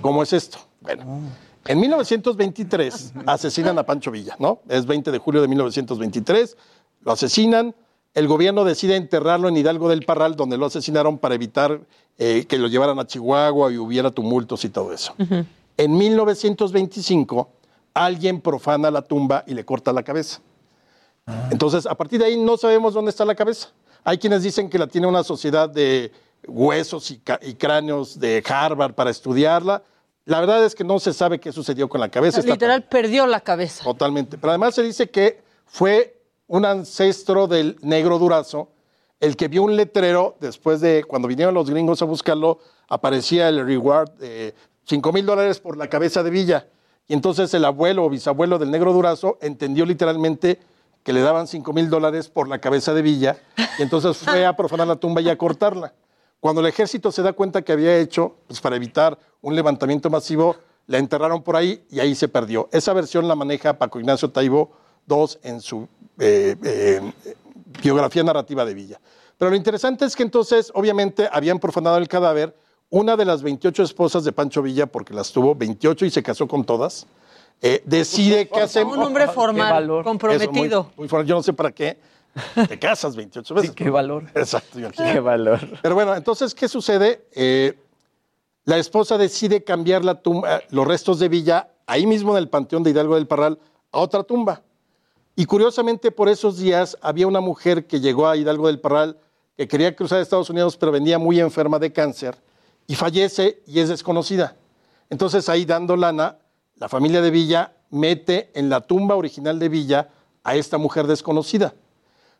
¿Cómo 0.00 0.22
es 0.22 0.32
esto? 0.32 0.58
Bueno, 0.80 1.04
en 1.66 1.80
1923 1.80 3.12
asesinan 3.26 3.78
a 3.78 3.84
Pancho 3.84 4.10
Villa, 4.10 4.36
¿no? 4.38 4.60
Es 4.68 4.86
20 4.86 5.10
de 5.10 5.18
julio 5.18 5.42
de 5.42 5.48
1923, 5.48 6.56
lo 7.02 7.12
asesinan, 7.12 7.74
el 8.14 8.28
gobierno 8.28 8.64
decide 8.64 8.96
enterrarlo 8.96 9.48
en 9.48 9.56
Hidalgo 9.56 9.88
del 9.88 10.04
Parral, 10.04 10.36
donde 10.36 10.56
lo 10.56 10.66
asesinaron 10.66 11.18
para 11.18 11.34
evitar 11.34 11.80
eh, 12.16 12.46
que 12.48 12.58
lo 12.58 12.68
llevaran 12.68 12.98
a 13.00 13.06
Chihuahua 13.06 13.72
y 13.72 13.78
hubiera 13.78 14.10
tumultos 14.12 14.64
y 14.64 14.68
todo 14.68 14.92
eso. 14.92 15.14
En 15.76 15.96
1925, 15.98 17.48
alguien 17.92 18.40
profana 18.40 18.90
la 18.92 19.02
tumba 19.02 19.42
y 19.48 19.54
le 19.54 19.64
corta 19.64 19.92
la 19.92 20.04
cabeza. 20.04 20.40
Entonces, 21.50 21.86
a 21.86 21.94
partir 21.96 22.20
de 22.20 22.26
ahí 22.26 22.36
no 22.36 22.56
sabemos 22.56 22.94
dónde 22.94 23.10
está 23.10 23.24
la 23.24 23.34
cabeza. 23.34 23.70
Hay 24.04 24.18
quienes 24.18 24.42
dicen 24.42 24.70
que 24.70 24.78
la 24.78 24.86
tiene 24.86 25.08
una 25.08 25.24
sociedad 25.24 25.68
de 25.68 26.12
huesos 26.46 27.10
y, 27.10 27.20
y 27.42 27.54
cráneos 27.54 28.20
de 28.20 28.44
Harvard 28.46 28.94
para 28.94 29.10
estudiarla. 29.10 29.82
La 30.26 30.38
verdad 30.38 30.64
es 30.64 30.74
que 30.74 30.84
no 30.84 31.00
se 31.00 31.12
sabe 31.12 31.40
qué 31.40 31.50
sucedió 31.50 31.88
con 31.88 32.00
la 32.00 32.10
cabeza. 32.10 32.40
Literal 32.42 32.84
perdió 32.84 33.26
la 33.26 33.40
cabeza. 33.40 33.82
Totalmente. 33.82 34.38
Pero 34.38 34.50
además 34.50 34.74
se 34.74 34.82
dice 34.82 35.10
que 35.10 35.42
fue 35.66 36.13
un 36.46 36.64
ancestro 36.64 37.46
del 37.46 37.76
negro 37.82 38.18
durazo 38.18 38.68
el 39.20 39.36
que 39.36 39.48
vio 39.48 39.62
un 39.62 39.76
letrero 39.76 40.36
después 40.40 40.80
de 40.80 41.04
cuando 41.04 41.28
vinieron 41.28 41.54
los 41.54 41.70
gringos 41.70 42.02
a 42.02 42.04
buscarlo, 42.04 42.58
aparecía 42.88 43.48
el 43.48 43.64
reward 43.64 44.10
de 44.18 44.54
5 44.84 45.12
mil 45.12 45.24
dólares 45.24 45.60
por 45.60 45.76
la 45.78 45.88
cabeza 45.88 46.22
de 46.22 46.30
Villa. 46.30 46.68
Y 47.06 47.14
entonces 47.14 47.52
el 47.54 47.64
abuelo 47.64 48.04
o 48.04 48.10
bisabuelo 48.10 48.58
del 48.58 48.70
negro 48.70 48.92
durazo 48.92 49.38
entendió 49.40 49.86
literalmente 49.86 50.60
que 51.02 51.12
le 51.12 51.20
daban 51.20 51.46
5 51.46 51.72
mil 51.72 51.88
dólares 51.88 52.28
por 52.28 52.48
la 52.48 52.60
cabeza 52.60 52.94
de 52.94 53.02
Villa, 53.02 53.38
y 53.78 53.82
entonces 53.82 54.16
fue 54.16 54.46
a 54.46 54.56
profanar 54.56 54.86
la 54.86 54.96
tumba 54.96 55.20
y 55.20 55.28
a 55.28 55.36
cortarla. 55.36 55.92
Cuando 56.40 56.60
el 56.60 56.66
ejército 56.66 57.12
se 57.12 57.22
da 57.22 57.32
cuenta 57.32 57.62
que 57.62 57.72
había 57.72 57.96
hecho, 57.96 58.36
pues 58.46 58.60
para 58.60 58.76
evitar 58.76 59.18
un 59.40 59.54
levantamiento 59.54 60.10
masivo, 60.10 60.56
la 60.86 60.98
enterraron 60.98 61.42
por 61.42 61.56
ahí 61.56 61.86
y 61.90 62.00
ahí 62.00 62.14
se 62.14 62.28
perdió. 62.28 62.68
Esa 62.72 62.92
versión 62.92 63.28
la 63.28 63.34
maneja 63.34 63.78
Paco 63.78 64.00
Ignacio 64.00 64.30
Taibo 64.30 64.72
II 65.08 65.26
en 65.42 65.60
su 65.60 65.88
eh, 66.18 66.56
eh, 66.62 67.12
biografía 67.82 68.22
narrativa 68.22 68.64
de 68.64 68.74
Villa. 68.74 69.00
Pero 69.38 69.50
lo 69.50 69.56
interesante 69.56 70.04
es 70.04 70.14
que 70.14 70.22
entonces, 70.22 70.70
obviamente, 70.74 71.28
habían 71.30 71.58
profanado 71.58 71.98
el 71.98 72.08
cadáver. 72.08 72.56
Una 72.90 73.16
de 73.16 73.24
las 73.24 73.42
28 73.42 73.82
esposas 73.82 74.24
de 74.24 74.32
Pancho 74.32 74.62
Villa, 74.62 74.86
porque 74.86 75.14
las 75.14 75.32
tuvo 75.32 75.54
28 75.54 76.06
y 76.06 76.10
se 76.10 76.22
casó 76.22 76.46
con 76.46 76.64
todas, 76.64 77.06
eh, 77.60 77.82
decide 77.84 78.48
que 78.48 78.60
hace... 78.60 78.84
Un 78.84 78.98
hombre 78.98 79.26
formal, 79.28 79.88
comprometido. 80.04 80.90
muy 80.96 81.08
formal. 81.08 81.26
Yo 81.26 81.34
no 81.34 81.42
sé 81.42 81.52
para 81.52 81.72
qué. 81.72 81.98
Te 82.68 82.78
casas 82.78 83.16
28 83.16 83.54
veces. 83.54 83.70
qué 83.72 83.90
valor. 83.90 84.24
Exacto. 84.34 84.78
Qué 84.96 85.20
valor. 85.20 85.60
Pero 85.82 85.94
bueno, 85.94 86.14
entonces, 86.14 86.54
¿qué 86.54 86.68
sucede? 86.68 87.26
Eh, 87.32 87.78
la 88.64 88.76
esposa 88.78 89.18
decide 89.18 89.62
cambiar 89.64 90.04
la 90.04 90.20
tumba, 90.20 90.62
los 90.70 90.86
restos 90.86 91.18
de 91.18 91.28
Villa, 91.28 91.68
ahí 91.86 92.06
mismo 92.06 92.32
en 92.32 92.38
el 92.38 92.48
Panteón 92.48 92.82
de 92.82 92.90
Hidalgo 92.90 93.14
del 93.14 93.26
Parral, 93.26 93.58
a 93.92 93.98
otra 93.98 94.24
tumba. 94.24 94.62
Y 95.36 95.46
curiosamente, 95.46 96.12
por 96.12 96.28
esos 96.28 96.58
días 96.58 96.96
había 97.00 97.26
una 97.26 97.40
mujer 97.40 97.86
que 97.86 98.00
llegó 98.00 98.28
a 98.28 98.36
Hidalgo 98.36 98.68
del 98.68 98.80
Parral 98.80 99.18
que 99.56 99.68
quería 99.68 99.94
cruzar 99.94 100.20
Estados 100.20 100.50
Unidos, 100.50 100.76
pero 100.76 100.92
venía 100.92 101.18
muy 101.18 101.40
enferma 101.40 101.78
de 101.78 101.92
cáncer 101.92 102.36
y 102.86 102.94
fallece 102.94 103.62
y 103.66 103.80
es 103.80 103.88
desconocida. 103.88 104.56
Entonces 105.10 105.48
ahí 105.48 105.64
dando 105.64 105.96
lana, 105.96 106.38
la 106.76 106.88
familia 106.88 107.20
de 107.20 107.30
Villa 107.30 107.72
mete 107.90 108.50
en 108.54 108.68
la 108.68 108.80
tumba 108.80 109.16
original 109.16 109.58
de 109.58 109.68
Villa 109.68 110.08
a 110.42 110.56
esta 110.56 110.78
mujer 110.78 111.06
desconocida. 111.06 111.74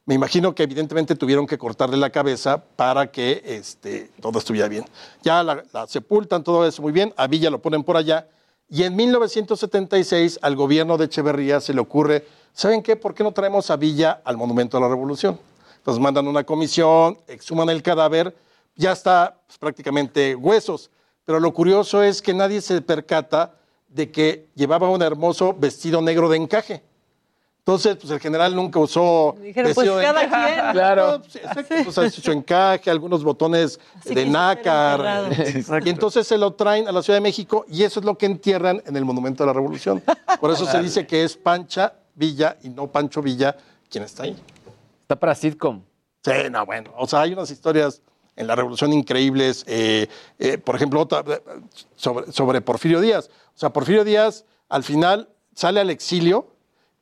Me 0.07 0.15
imagino 0.15 0.55
que 0.55 0.65
evidentemente 0.65 1.15
tuvieron 1.15 1.47
que 1.47 1.57
cortarle 1.57 1.97
la 1.97 2.11
cabeza 2.11 2.63
para 2.77 3.11
que 3.11 3.43
este, 3.45 4.11
todo 4.21 4.39
estuviera 4.39 4.69
bien. 4.69 4.85
Ya 5.23 5.43
la, 5.43 5.65
la 5.73 5.87
sepultan, 5.87 6.45
todo 6.45 6.67
eso 6.67 6.83
muy 6.83 6.93
bien, 6.93 7.15
a 7.17 7.27
Villa 7.27 7.49
lo 7.49 7.63
ponen 7.63 7.83
por 7.83 7.97
allá, 7.97 8.29
y 8.69 8.83
en 8.83 8.97
1976 8.97 10.41
al 10.43 10.57
gobierno 10.57 10.99
de 10.99 11.07
Echeverría 11.07 11.61
se 11.61 11.73
le 11.73 11.81
ocurre 11.81 12.27
¿saben 12.55 12.83
qué? 12.83 12.97
¿Por 12.97 13.15
qué 13.15 13.23
no 13.23 13.33
traemos 13.33 13.71
a 13.71 13.77
Villa 13.77 14.23
al 14.25 14.39
Monumento 14.39 14.79
a 14.79 14.81
la 14.81 14.89
Revolución? 14.89 15.39
Entonces 15.77 16.03
mandan 16.03 16.27
una 16.27 16.45
comisión, 16.45 17.19
exhuman 17.27 17.69
el 17.69 17.83
cadáver, 17.83 18.35
ya 18.75 18.93
está 18.93 19.37
pues, 19.47 19.59
prácticamente 19.59 20.35
huesos. 20.35 20.91
Pero 21.27 21.41
lo 21.41 21.53
curioso 21.53 22.03
es 22.03 22.23
que 22.23 22.33
nadie 22.33 22.63
se 22.63 22.81
percata 22.81 23.55
de 23.89 24.11
que 24.11 24.49
llevaba 24.55 24.89
un 24.89 25.03
hermoso 25.03 25.55
vestido 25.55 26.01
negro 26.01 26.29
de 26.29 26.39
encaje. 26.39 26.83
Entonces, 27.59 27.97
pues 27.97 28.11
el 28.13 28.21
general 28.21 28.55
nunca 28.55 28.79
usó 28.79 29.35
Dijeron, 29.41 29.73
pues, 29.73 29.77
vestido 29.77 29.97
de 29.97 30.05
cada 30.05 30.23
encaje. 30.23 30.55
quien. 30.55 30.73
Claro. 30.73 31.13
No, 31.13 31.21
pues, 31.23 31.37
exacto, 31.37 31.75
pues, 31.85 31.99
ha 31.99 32.07
hecho 32.07 32.33
encaje, 32.33 32.91
algunos 32.91 33.25
botones 33.25 33.81
Así 34.01 34.15
de 34.15 34.27
nácar. 34.27 35.33
Y 35.85 35.89
entonces 35.89 36.27
se 36.27 36.37
lo 36.37 36.53
traen 36.53 36.89
a 36.89 36.93
la 36.93 37.03
Ciudad 37.03 37.17
de 37.17 37.23
México 37.23 37.65
y 37.69 37.83
eso 37.83 38.01
es 38.01 38.07
lo 38.07 38.19
que 38.19 38.27
entierran 38.27 38.83
en 38.85 38.97
el 38.97 39.05
Monumento 39.07 39.45
a 39.45 39.47
la 39.47 39.55
Revolución. 39.55 40.03
Por 40.41 40.51
eso 40.51 40.67
se 40.67 40.83
dice 40.83 41.07
que 41.07 41.25
es 41.25 41.37
Pancha 41.37 41.95
Villa 42.15 42.57
y 42.63 42.69
no 42.69 42.87
Pancho 42.89 43.23
Villa 43.23 43.57
quien 43.91 44.05
está 44.05 44.25
ahí. 44.25 44.37
Está 45.03 45.17
para 45.17 45.35
sitcom. 45.35 45.83
Sí, 46.25 46.33
no, 46.51 46.65
bueno. 46.65 46.91
O 46.97 47.07
sea, 47.07 47.21
hay 47.21 47.33
unas 47.33 47.51
historias 47.51 48.03
en 48.37 48.47
la 48.47 48.57
Revolución 48.57 48.93
increíbles. 48.93 49.65
eh, 49.67 50.09
eh, 50.39 50.59
por 50.59 50.77
ejemplo, 50.77 51.01
otra 51.01 51.21
eh, 51.21 51.41
sobre, 51.97 52.33
sobre 52.33 52.61
Porfirio 52.61 53.01
Díaz. 53.01 53.31
O 53.55 53.59
sea, 53.59 53.73
Porfirio 53.73 54.05
Díaz 54.05 54.45
al 54.69 54.83
final 54.83 55.29
sale 55.55 55.81
al 55.81 55.91
exilio 55.91 56.49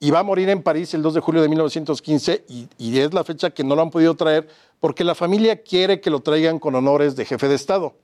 y 0.01 0.11
va 0.11 0.19
a 0.19 0.25
morir 0.25 0.49
en 0.49 0.63
París 0.63 0.93
el 0.95 1.03
2 1.03 1.15
de 1.15 1.21
julio 1.21 1.43
de 1.43 1.49
1915 1.49 2.45
y, 2.49 2.69
y 2.77 2.99
es 2.99 3.15
la 3.15 3.25
fecha 3.25 3.51
que 3.51 3.63
no 3.63 3.77
lo 3.77 3.83
han 3.83 3.91
podido 3.91 4.15
traer 4.17 4.49
porque 4.81 5.05
la 5.05 5.15
familia 5.15 5.63
quiere 5.63 6.01
que 6.01 6.11
lo 6.11 6.21
traigan 6.21 6.59
con 6.59 6.75
honores 6.75 7.15
de 7.15 7.25
jefe 7.25 7.47
de 7.47 7.55
Estado. 7.55 7.95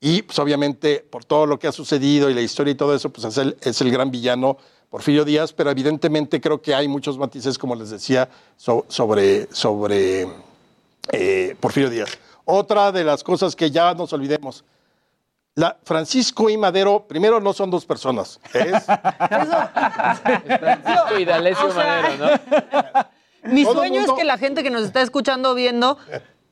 Y 0.00 0.20
pues 0.20 0.38
obviamente 0.38 0.98
por 0.98 1.24
todo 1.24 1.46
lo 1.46 1.58
que 1.58 1.66
ha 1.66 1.72
sucedido 1.72 2.28
y 2.28 2.34
la 2.34 2.42
historia 2.42 2.72
y 2.72 2.74
todo 2.74 2.94
eso, 2.94 3.08
pues 3.10 3.24
es 3.24 3.38
el, 3.38 3.56
es 3.62 3.80
el 3.80 3.90
gran 3.90 4.10
villano 4.10 4.58
Porfirio 4.94 5.24
Díaz, 5.24 5.52
pero 5.52 5.72
evidentemente 5.72 6.40
creo 6.40 6.62
que 6.62 6.72
hay 6.72 6.86
muchos 6.86 7.18
matices, 7.18 7.58
como 7.58 7.74
les 7.74 7.90
decía, 7.90 8.28
so- 8.56 8.84
sobre, 8.86 9.52
sobre 9.52 10.28
eh, 11.10 11.56
Porfirio 11.58 11.90
Díaz. 11.90 12.10
Otra 12.44 12.92
de 12.92 13.02
las 13.02 13.24
cosas 13.24 13.56
que 13.56 13.72
ya 13.72 13.92
nos 13.94 14.12
olvidemos. 14.12 14.62
La, 15.56 15.76
Francisco 15.82 16.48
y 16.48 16.56
Madero, 16.56 17.06
primero 17.08 17.40
no 17.40 17.52
son 17.52 17.70
dos 17.72 17.84
personas. 17.84 18.38
Es, 18.52 18.84
Francisco 20.60 21.18
y 21.18 21.24
D'Alessio 21.24 21.66
O 21.66 21.72
sea, 21.72 22.02
Madero, 22.02 22.26
¿no? 23.42 23.50
Mi 23.52 23.64
Todo 23.64 23.74
sueño 23.74 24.00
mundo- 24.02 24.12
es 24.12 24.18
que 24.20 24.24
la 24.24 24.38
gente 24.38 24.62
que 24.62 24.70
nos 24.70 24.84
está 24.84 25.02
escuchando 25.02 25.50
o 25.50 25.54
viendo 25.56 25.98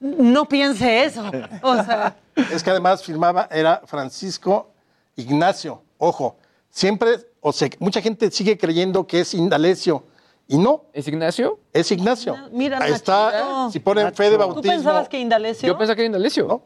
no 0.01 0.47
piense 0.49 1.05
eso. 1.05 1.31
O 1.63 1.77
sea, 1.77 2.17
es 2.53 2.61
que 2.65 2.71
además 2.71 3.05
firmaba, 3.05 3.47
era 3.53 3.83
Francisco 3.87 4.69
Ignacio. 5.15 5.81
Ojo, 5.99 6.37
siempre, 6.73 7.19
o 7.41 7.53
sea, 7.53 7.69
mucha 7.79 8.01
gente 8.01 8.29
sigue 8.33 8.59
creyendo 8.59 9.07
que 9.07 9.21
es 9.21 9.35
Indalecio. 9.35 10.03
Y 10.49 10.59
no, 10.59 10.87
¿Es 10.93 11.07
Ignacio? 11.07 11.61
es 11.73 11.93
Ignacio. 11.93 12.37
mira, 12.51 12.79
Ahí 12.83 12.93
está, 12.93 13.71
si 13.71 13.79
ponen 13.79 14.13
fe 14.13 14.25
de 14.25 14.33
¿tú 14.33 14.39
bautismo. 14.39 14.73
pensabas 14.73 15.09
que 15.09 15.21
Indalecio? 15.21 15.69
Yo 15.69 15.79
pensaba 15.79 15.95
que 15.95 16.03
era 16.03 16.07
Indalecio. 16.07 16.47
¿no? 16.49 16.63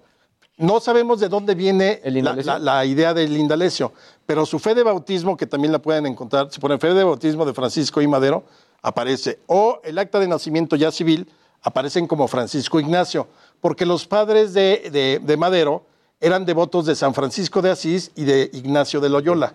No 0.57 0.81
sabemos 0.81 1.21
de 1.21 1.29
dónde 1.29 1.55
viene 1.55 2.01
¿El 2.03 2.15
la, 2.15 2.19
Indalecio? 2.21 2.53
la- 2.53 2.59
la 2.59 2.85
idea 2.87 3.13
del 3.13 3.37
Indalecio, 3.37 3.93
pero 4.25 4.47
su 4.47 4.59
fe 4.59 4.75
de 4.75 4.83
bautismo, 4.83 5.37
que 5.37 5.47
también 5.47 5.71
la 5.73 5.79
pueden 5.81 6.07
encontrar, 6.07 6.49
si 6.51 6.59
ponen 6.59 6.81
fe 6.81 6.95
de 6.95 7.05
bautismo 7.05 7.45
de 7.45 7.53
Francisco 7.53 8.01
y 8.01 8.09
Madero, 8.09 8.45
aparece. 8.83 9.41
O 9.47 9.81
el 9.85 9.99
acta 9.99 10.19
de 10.19 10.27
nacimiento 10.27 10.75
ya 10.77 10.91
civil, 10.91 11.29
aparecen 11.63 12.07
como 12.07 12.27
Francisco 12.29 12.81
Ignacio, 12.81 13.29
porque 13.61 13.85
los 13.85 14.07
padres 14.07 14.55
de, 14.55 14.89
de- 14.91 15.21
de 15.23 15.37
Madero 15.37 15.85
eran 16.21 16.47
devotos 16.47 16.87
de 16.87 16.95
San 16.97 17.13
Francisco 17.13 17.61
de 17.61 17.71
Asís 17.71 18.11
y 18.17 18.25
de 18.25 18.49
Ignacio 18.55 19.01
de 19.01 19.11
Loyola. 19.11 19.55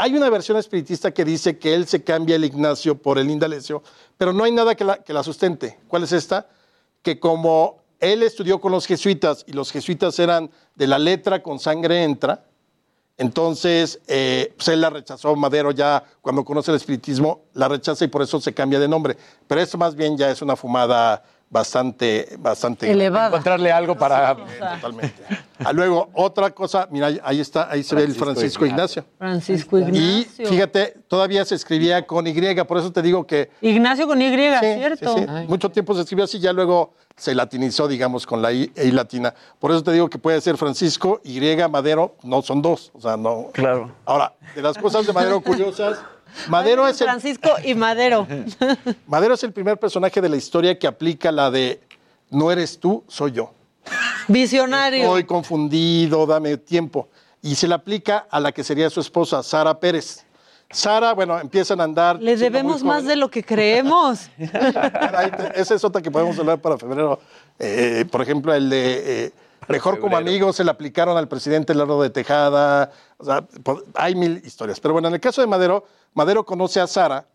Hay 0.00 0.14
una 0.14 0.30
versión 0.30 0.56
espiritista 0.56 1.10
que 1.10 1.24
dice 1.24 1.58
que 1.58 1.74
él 1.74 1.88
se 1.88 2.04
cambia 2.04 2.36
el 2.36 2.44
Ignacio 2.44 2.96
por 2.96 3.18
el 3.18 3.28
Indalecio, 3.28 3.82
pero 4.16 4.32
no 4.32 4.44
hay 4.44 4.52
nada 4.52 4.76
que 4.76 4.84
la, 4.84 4.98
que 4.98 5.12
la 5.12 5.24
sustente. 5.24 5.76
¿Cuál 5.88 6.04
es 6.04 6.12
esta? 6.12 6.46
Que 7.02 7.18
como 7.18 7.78
él 7.98 8.22
estudió 8.22 8.60
con 8.60 8.70
los 8.70 8.86
jesuitas 8.86 9.42
y 9.48 9.54
los 9.54 9.72
jesuitas 9.72 10.16
eran 10.20 10.52
de 10.76 10.86
la 10.86 11.00
letra 11.00 11.42
con 11.42 11.58
sangre 11.58 12.04
entra, 12.04 12.44
entonces 13.16 13.98
eh, 14.06 14.54
pues 14.56 14.68
él 14.68 14.82
la 14.82 14.90
rechazó, 14.90 15.34
Madero 15.34 15.72
ya 15.72 16.04
cuando 16.20 16.44
conoce 16.44 16.70
el 16.70 16.76
espiritismo 16.76 17.40
la 17.54 17.66
rechaza 17.66 18.04
y 18.04 18.08
por 18.08 18.22
eso 18.22 18.40
se 18.40 18.54
cambia 18.54 18.78
de 18.78 18.86
nombre. 18.86 19.16
Pero 19.48 19.60
esto 19.60 19.78
más 19.78 19.96
bien 19.96 20.16
ya 20.16 20.30
es 20.30 20.40
una 20.40 20.54
fumada 20.54 21.24
bastante, 21.50 22.36
bastante 22.38 22.90
Elevada. 22.90 23.28
Encontrarle 23.28 23.72
algo 23.72 23.96
para... 23.96 24.36
Totalmente. 24.36 25.14
Ah, 25.64 25.72
luego, 25.72 26.08
otra 26.14 26.50
cosa, 26.50 26.86
mira, 26.90 27.10
ahí 27.24 27.40
está, 27.40 27.70
ahí 27.70 27.82
se 27.82 27.94
ve 27.96 28.04
el 28.04 28.14
Francisco 28.14 28.64
Ignacio. 28.64 29.04
Francisco 29.18 29.78
Y 29.78 29.82
Ignacio. 29.82 30.46
fíjate, 30.48 30.94
todavía 31.08 31.44
se 31.44 31.54
escribía 31.56 32.06
con 32.06 32.26
Y, 32.26 32.32
por 32.64 32.78
eso 32.78 32.92
te 32.92 33.02
digo 33.02 33.26
que 33.26 33.50
Ignacio 33.60 34.06
con 34.06 34.20
Y, 34.22 34.28
Sí, 34.28 34.36
¿cierto? 34.60 35.16
sí, 35.16 35.24
sí. 35.24 35.44
Mucho 35.48 35.70
tiempo 35.70 35.94
se 35.94 36.02
escribió 36.02 36.24
así, 36.26 36.38
ya 36.38 36.52
luego 36.52 36.94
se 37.16 37.34
latinizó, 37.34 37.88
digamos, 37.88 38.24
con 38.26 38.40
la 38.40 38.52
I, 38.52 38.70
I 38.76 38.92
latina. 38.92 39.34
Por 39.58 39.72
eso 39.72 39.82
te 39.82 39.90
digo 39.92 40.08
que 40.08 40.18
puede 40.18 40.40
ser 40.40 40.56
Francisco, 40.56 41.20
Y, 41.24 41.40
Madero, 41.68 42.14
no 42.22 42.42
son 42.42 42.62
dos. 42.62 42.92
O 42.94 43.00
sea, 43.00 43.16
no. 43.16 43.48
Claro. 43.52 43.90
Ahora, 44.04 44.34
de 44.54 44.62
las 44.62 44.78
cosas 44.78 45.06
de 45.06 45.12
Madero 45.12 45.40
curiosas, 45.40 45.98
Madero 46.48 46.86
es, 46.86 47.00
el, 47.00 47.08
Francisco 47.08 47.50
y 47.64 47.74
Madero. 47.74 48.26
Madero 49.06 49.34
es 49.34 49.42
el 49.44 49.52
primer 49.52 49.78
personaje 49.78 50.20
de 50.20 50.28
la 50.28 50.36
historia 50.36 50.78
que 50.78 50.86
aplica 50.86 51.32
la 51.32 51.50
de 51.50 51.80
no 52.30 52.50
eres 52.50 52.78
tú, 52.78 53.04
soy 53.08 53.32
yo. 53.32 53.52
Visionario. 54.28 55.04
Estoy 55.04 55.24
confundido, 55.24 56.26
dame 56.26 56.56
tiempo. 56.58 57.08
Y 57.40 57.54
se 57.54 57.68
le 57.68 57.74
aplica 57.74 58.26
a 58.30 58.40
la 58.40 58.52
que 58.52 58.62
sería 58.62 58.90
su 58.90 59.00
esposa, 59.00 59.42
Sara 59.42 59.78
Pérez. 59.78 60.24
Sara, 60.70 61.14
bueno, 61.14 61.38
empiezan 61.40 61.80
a 61.80 61.84
andar. 61.84 62.20
Le 62.20 62.36
siendo 62.36 62.58
muy 62.58 62.58
debemos 62.58 62.84
más 62.84 63.04
de 63.04 63.16
lo 63.16 63.30
que 63.30 63.42
creemos. 63.42 64.28
Esa 65.54 65.74
es 65.74 65.84
otra 65.84 66.02
que 66.02 66.10
podemos 66.10 66.38
hablar 66.38 66.58
para 66.60 66.76
febrero. 66.76 67.20
Eh, 67.58 68.04
por 68.10 68.20
ejemplo, 68.20 68.52
el 68.52 68.68
de 68.68 69.24
eh, 69.24 69.32
Mejor 69.66 69.98
como 70.00 70.16
amigos 70.16 70.56
se 70.56 70.64
le 70.64 70.70
aplicaron 70.70 71.16
al 71.16 71.28
presidente 71.28 71.74
Lardo 71.74 72.00
de 72.02 72.10
Tejada. 72.10 72.92
O 73.18 73.24
sea, 73.24 73.42
po- 73.42 73.82
hay 73.94 74.14
mil 74.14 74.40
historias. 74.44 74.78
Pero 74.80 74.92
bueno, 74.94 75.08
en 75.08 75.14
el 75.14 75.20
caso 75.20 75.40
de 75.40 75.46
Madero, 75.46 75.84
Madero 76.14 76.44
conoce 76.46 76.80
a 76.80 76.86
Sara, 76.86 77.26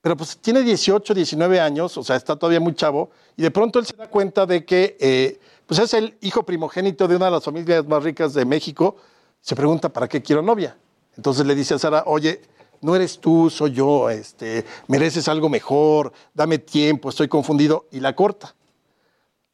pero 0.00 0.16
pues 0.16 0.38
tiene 0.38 0.62
18, 0.62 1.12
19 1.12 1.60
años, 1.60 1.96
o 1.98 2.04
sea, 2.04 2.16
está 2.16 2.36
todavía 2.36 2.60
muy 2.60 2.74
chavo, 2.74 3.10
y 3.36 3.42
de 3.42 3.50
pronto 3.50 3.78
él 3.78 3.86
se 3.86 3.96
da 3.96 4.08
cuenta 4.08 4.46
de 4.46 4.64
que 4.64 4.96
eh, 5.00 5.38
pues 5.66 5.80
es 5.80 5.92
el 5.94 6.16
hijo 6.20 6.44
primogénito 6.44 7.08
de 7.08 7.16
una 7.16 7.26
de 7.26 7.32
las 7.32 7.44
familias 7.44 7.84
más 7.86 8.02
ricas 8.02 8.32
de 8.32 8.44
México. 8.44 8.96
Se 9.40 9.54
pregunta, 9.56 9.88
¿para 9.88 10.08
qué 10.08 10.22
quiero 10.22 10.40
novia? 10.40 10.76
Entonces 11.16 11.44
le 11.44 11.54
dice 11.54 11.74
a 11.74 11.78
Sara, 11.78 12.04
oye, 12.06 12.40
no 12.80 12.94
eres 12.94 13.18
tú, 13.18 13.50
soy 13.50 13.72
yo, 13.72 14.08
este, 14.08 14.64
mereces 14.86 15.26
algo 15.28 15.48
mejor, 15.48 16.12
dame 16.32 16.58
tiempo, 16.58 17.08
estoy 17.10 17.26
confundido, 17.28 17.86
y 17.90 17.98
la 18.00 18.14
corta. 18.14 18.54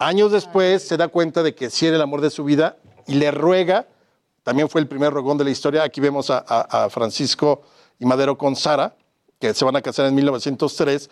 Años 0.05 0.33
después 0.33 0.87
se 0.87 0.97
da 0.99 1.09
cuenta 1.09 1.43
de 1.43 1.55
que 1.55 1.71
sí 1.71 1.87
era 1.87 1.97
el 1.97 2.03
amor 2.03 2.21
de 2.21 2.29
su 2.31 2.45
vida 2.45 2.77
y 3.07 3.15
le 3.15 3.31
ruega, 3.31 3.87
también 4.43 4.69
fue 4.69 4.81
el 4.83 4.87
primer 4.87 5.13
rogón 5.13 5.39
de 5.39 5.45
la 5.45 5.51
historia, 5.51 5.83
aquí 5.83 6.01
vemos 6.01 6.29
a, 6.31 6.45
a- 6.47 6.85
a 6.85 6.91
Francisco 6.91 7.63
y 7.99 8.05
Madero 8.05 8.37
con 8.37 8.55
Sara, 8.55 8.95
que 9.39 9.55
se 9.55 9.65
van 9.65 9.77
a 9.77 9.83
casar 9.83 10.05
en 10.07 10.15
1903, 10.15 11.09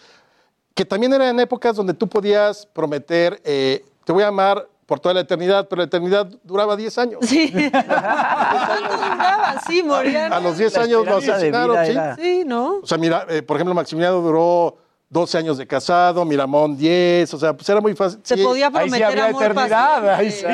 que 0.74 0.84
también 0.84 1.12
eran 1.14 1.40
épocas 1.40 1.74
donde 1.76 1.94
tú 1.94 2.06
podías 2.06 2.66
prometer, 2.66 3.40
eh, 3.44 3.82
te 4.04 4.12
voy 4.12 4.24
a 4.24 4.28
amar 4.28 4.68
por 4.84 5.00
toda 5.00 5.14
la 5.14 5.20
eternidad, 5.20 5.68
pero 5.68 5.80
la 5.80 5.86
eternidad 5.86 6.26
duraba 6.42 6.76
10 6.76 6.98
años. 6.98 7.20
Sí. 7.22 7.50
sí, 9.66 9.82
morían. 9.82 10.32
A 10.32 10.40
los 10.40 10.58
10 10.58 10.76
años 10.76 11.06
lo 11.06 11.16
asesinaron, 11.16 11.76
¿sí? 11.86 11.94
Sí, 12.22 12.42
¿no? 12.44 12.80
O 12.82 12.86
sea, 12.86 12.98
mira, 12.98 13.24
eh, 13.30 13.40
por 13.42 13.56
ejemplo, 13.56 13.74
Maximiliano 13.74 14.20
duró 14.20 14.76
12 15.12 15.36
años 15.36 15.58
de 15.58 15.66
casado, 15.66 16.24
Miramón 16.24 16.74
10, 16.74 17.34
o 17.34 17.38
sea, 17.38 17.52
pues 17.52 17.68
era 17.68 17.82
muy 17.82 17.94
fácil. 17.94 18.20
Se 18.22 18.34
Sí. 18.34 18.42
podía 18.42 18.70
prometer 18.70 18.94
Ahí 18.94 18.98
sí 18.98 19.04
había 19.04 19.24
amor 19.26 19.42
eternidad, 19.42 20.08
ahí 20.14 20.30
sí. 20.30 20.44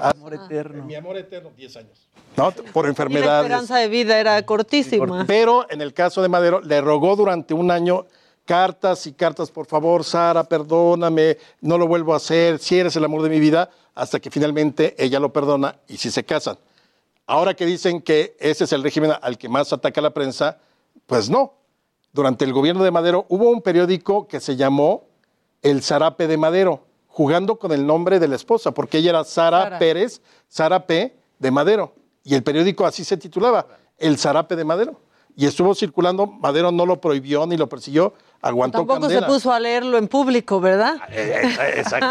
Amor 0.00 0.34
eterno. 0.34 0.84
Mi 0.86 0.94
amor 0.94 1.16
eterno, 1.18 1.50
10 1.54 1.76
años. 1.76 2.08
¿No? 2.34 2.50
Por 2.50 2.84
Y 2.84 2.86
la 2.86 2.88
enfermedades. 2.92 3.44
esperanza 3.44 3.76
de 3.76 3.88
vida 3.88 4.18
era 4.18 4.40
cortísima. 4.46 5.24
Pero 5.26 5.66
en 5.70 5.82
el 5.82 5.92
caso 5.92 6.22
de 6.22 6.28
Madero, 6.28 6.62
le 6.62 6.80
rogó 6.80 7.14
durante 7.14 7.52
un 7.52 7.70
año 7.70 8.06
cartas 8.46 9.06
y 9.06 9.12
cartas, 9.12 9.50
por 9.50 9.66
favor, 9.66 10.02
Sara, 10.02 10.44
perdóname, 10.44 11.36
no 11.60 11.76
lo 11.76 11.86
vuelvo 11.86 12.14
a 12.14 12.16
hacer, 12.16 12.58
si 12.58 12.78
eres 12.78 12.96
el 12.96 13.04
amor 13.04 13.20
de 13.22 13.28
mi 13.28 13.38
vida, 13.38 13.68
hasta 13.94 14.18
que 14.18 14.30
finalmente 14.30 14.94
ella 14.98 15.20
lo 15.20 15.30
perdona 15.30 15.76
y 15.88 15.98
si 15.98 16.10
se 16.10 16.24
casan. 16.24 16.56
Ahora 17.26 17.52
que 17.54 17.66
dicen 17.66 18.00
que 18.00 18.34
ese 18.40 18.64
es 18.64 18.72
el 18.72 18.82
régimen 18.82 19.12
al 19.20 19.36
que 19.36 19.48
más 19.50 19.72
ataca 19.74 20.00
la 20.00 20.10
prensa, 20.14 20.56
pues 21.06 21.28
no. 21.28 21.52
Durante 22.16 22.46
el 22.46 22.54
gobierno 22.54 22.82
de 22.82 22.90
Madero 22.90 23.26
hubo 23.28 23.50
un 23.50 23.60
periódico 23.60 24.26
que 24.26 24.40
se 24.40 24.56
llamó 24.56 25.04
El 25.60 25.82
Zarape 25.82 26.26
de 26.26 26.38
Madero, 26.38 26.86
jugando 27.08 27.58
con 27.58 27.72
el 27.72 27.86
nombre 27.86 28.18
de 28.18 28.26
la 28.26 28.36
esposa, 28.36 28.70
porque 28.70 28.96
ella 28.96 29.10
era 29.10 29.24
Sara, 29.24 29.64
Sara. 29.64 29.78
Pérez, 29.78 30.22
Sara 30.48 30.86
P. 30.86 31.14
de 31.38 31.50
Madero. 31.50 31.92
Y 32.24 32.34
el 32.34 32.42
periódico 32.42 32.86
así 32.86 33.04
se 33.04 33.18
titulaba, 33.18 33.66
El 33.98 34.16
Zarape 34.16 34.56
de 34.56 34.64
Madero. 34.64 34.98
Y 35.36 35.44
estuvo 35.44 35.74
circulando, 35.74 36.26
Madero 36.26 36.72
no 36.72 36.86
lo 36.86 37.02
prohibió 37.02 37.46
ni 37.46 37.58
lo 37.58 37.68
persiguió, 37.68 38.14
aguantó 38.46 38.78
Tampoco 38.78 39.00
candela. 39.00 39.20
se 39.20 39.26
puso 39.26 39.52
a 39.52 39.60
leerlo 39.60 39.98
en 39.98 40.08
público, 40.08 40.60
¿verdad? 40.60 40.96
Eh, 41.10 41.42
eh, 41.44 41.74
Exacto. 41.78 42.06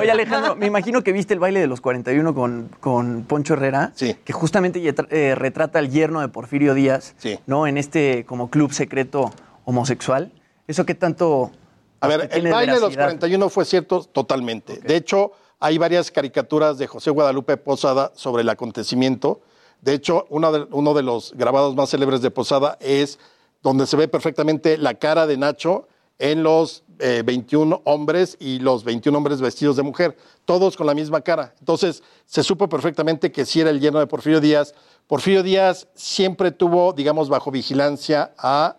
Oye, 0.00 0.10
Alejandro, 0.10 0.56
me 0.56 0.66
imagino 0.66 1.02
que 1.02 1.12
viste 1.12 1.34
el 1.34 1.40
baile 1.40 1.60
de 1.60 1.66
los 1.66 1.80
41 1.80 2.34
con, 2.34 2.70
con 2.80 3.24
Poncho 3.24 3.54
Herrera, 3.54 3.92
que 3.96 4.32
justamente 4.32 4.82
eh, 5.10 5.34
retrata 5.34 5.78
al 5.78 5.90
yerno 5.90 6.20
de 6.20 6.28
Porfirio 6.28 6.74
Díaz, 6.74 7.14
¿no? 7.46 7.66
En 7.66 7.78
este 7.78 8.24
como 8.26 8.50
club 8.50 8.72
secreto 8.72 9.32
homosexual. 9.64 10.32
¿Eso 10.66 10.84
qué 10.84 10.94
tanto 10.94 11.52
A 12.00 12.08
ver, 12.08 12.28
el 12.32 12.48
baile 12.50 12.74
de 12.74 12.80
los 12.80 12.90
veracidad? 12.90 13.04
41 13.18 13.48
fue 13.48 13.64
cierto 13.64 14.02
totalmente. 14.02 14.78
De 14.80 14.96
hecho, 14.96 15.32
hay 15.60 15.78
varias 15.78 16.10
caricaturas 16.10 16.78
de 16.78 16.86
José 16.86 17.10
Guadalupe 17.10 17.56
Posada 17.56 18.12
sobre 18.14 18.42
el 18.42 18.48
acontecimiento. 18.48 19.40
De 19.80 19.94
hecho, 19.94 20.26
uno 20.30 20.52
de, 20.52 20.66
uno 20.70 20.94
de 20.94 21.02
los 21.02 21.32
grabados 21.34 21.76
más 21.76 21.90
célebres 21.90 22.20
de 22.20 22.30
Posada 22.30 22.76
es 22.80 23.18
donde 23.66 23.86
se 23.88 23.96
ve 23.96 24.06
perfectamente 24.06 24.78
la 24.78 24.94
cara 24.94 25.26
de 25.26 25.36
Nacho 25.36 25.88
en 26.20 26.44
los 26.44 26.84
eh, 27.00 27.24
21 27.26 27.82
hombres 27.84 28.36
y 28.38 28.60
los 28.60 28.84
21 28.84 29.18
hombres 29.18 29.40
vestidos 29.40 29.74
de 29.74 29.82
mujer, 29.82 30.16
todos 30.44 30.76
con 30.76 30.86
la 30.86 30.94
misma 30.94 31.20
cara. 31.20 31.52
Entonces, 31.58 32.04
se 32.26 32.44
supo 32.44 32.68
perfectamente 32.68 33.32
que 33.32 33.44
sí 33.44 33.60
era 33.60 33.70
el 33.70 33.80
yerno 33.80 33.98
de 33.98 34.06
Porfirio 34.06 34.40
Díaz. 34.40 34.72
Porfirio 35.08 35.42
Díaz 35.42 35.88
siempre 35.94 36.52
tuvo, 36.52 36.92
digamos, 36.92 37.28
bajo 37.28 37.50
vigilancia 37.50 38.32
a 38.38 38.76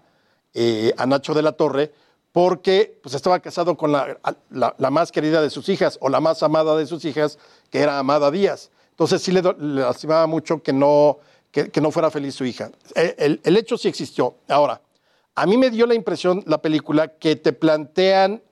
eh, 0.54 0.94
a 0.98 1.06
Nacho 1.06 1.34
de 1.34 1.42
la 1.42 1.52
Torre 1.52 1.92
porque 2.32 2.98
pues, 3.04 3.14
estaba 3.14 3.42
casado 3.42 3.76
con 3.76 3.92
la, 3.92 4.18
la- 4.52 4.90
más 4.90 5.12
querida 5.12 5.42
de 5.42 5.50
sus 5.50 5.68
hijas 5.68 5.98
o 6.00 6.08
la 6.08 6.22
más 6.22 6.44
amada 6.44 6.78
de 6.78 6.86
sus 6.88 7.04
hijas, 7.04 7.38
que 7.70 7.80
era 7.80 8.00
Amada 8.00 8.32
Díaz. 8.32 8.72
Entonces 8.92 9.22
sí 9.22 9.34
le, 9.34 9.42
le 9.42 9.82
lastimaba 9.82 10.28
mucho 10.28 10.64
que 10.64 10.72
no, 10.72 11.20
que, 11.58 11.72
que 11.72 11.82
no 11.82 11.90
fuera 11.90 12.12
feliz 12.12 12.36
su 12.36 12.46
hija. 12.46 12.70
Eh, 12.94 13.16
El, 13.18 13.42
el 13.44 13.58
hecho 13.58 13.78
sí 13.78 13.88
existió. 13.88 14.36
Ahora, 14.48 14.80
a 15.34 15.46
mí 15.48 15.58
me 15.58 15.72
dio 15.72 15.88
la 15.88 15.96
impresión 15.96 16.44
la 16.46 16.62
película 16.62 17.08
que 17.08 17.36
te 17.36 17.52
plantean 17.52 18.44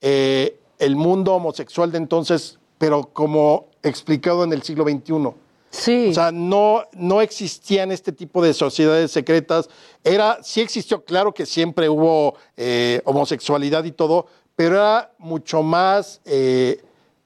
eh, 0.00 0.60
el 0.78 0.94
mundo 0.94 1.34
homosexual 1.34 1.90
de 1.90 1.98
entonces, 1.98 2.58
pero 2.78 3.02
como 3.12 3.66
explicado 3.82 4.44
en 4.44 4.52
el 4.52 4.62
siglo 4.62 4.84
XXI. 4.84 5.30
Sí. 5.70 6.08
O 6.10 6.14
sea, 6.14 6.30
no, 6.30 6.84
no 6.92 7.20
existían 7.20 7.90
este 7.90 8.12
tipo 8.12 8.40
de 8.42 8.54
sociedades 8.54 9.10
secretas. 9.10 9.68
Era, 10.04 10.38
sí 10.42 10.60
existió, 10.60 11.04
claro 11.04 11.32
que 11.34 11.46
siempre 11.46 11.88
hubo 11.88 12.36
eh, 12.56 13.00
homosexualidad 13.04 13.82
y 13.84 13.92
todo, 13.92 14.26
pero 14.54 14.76
era 14.76 15.12
mucho 15.18 15.62
más, 15.64 16.20
eh, 16.26 16.80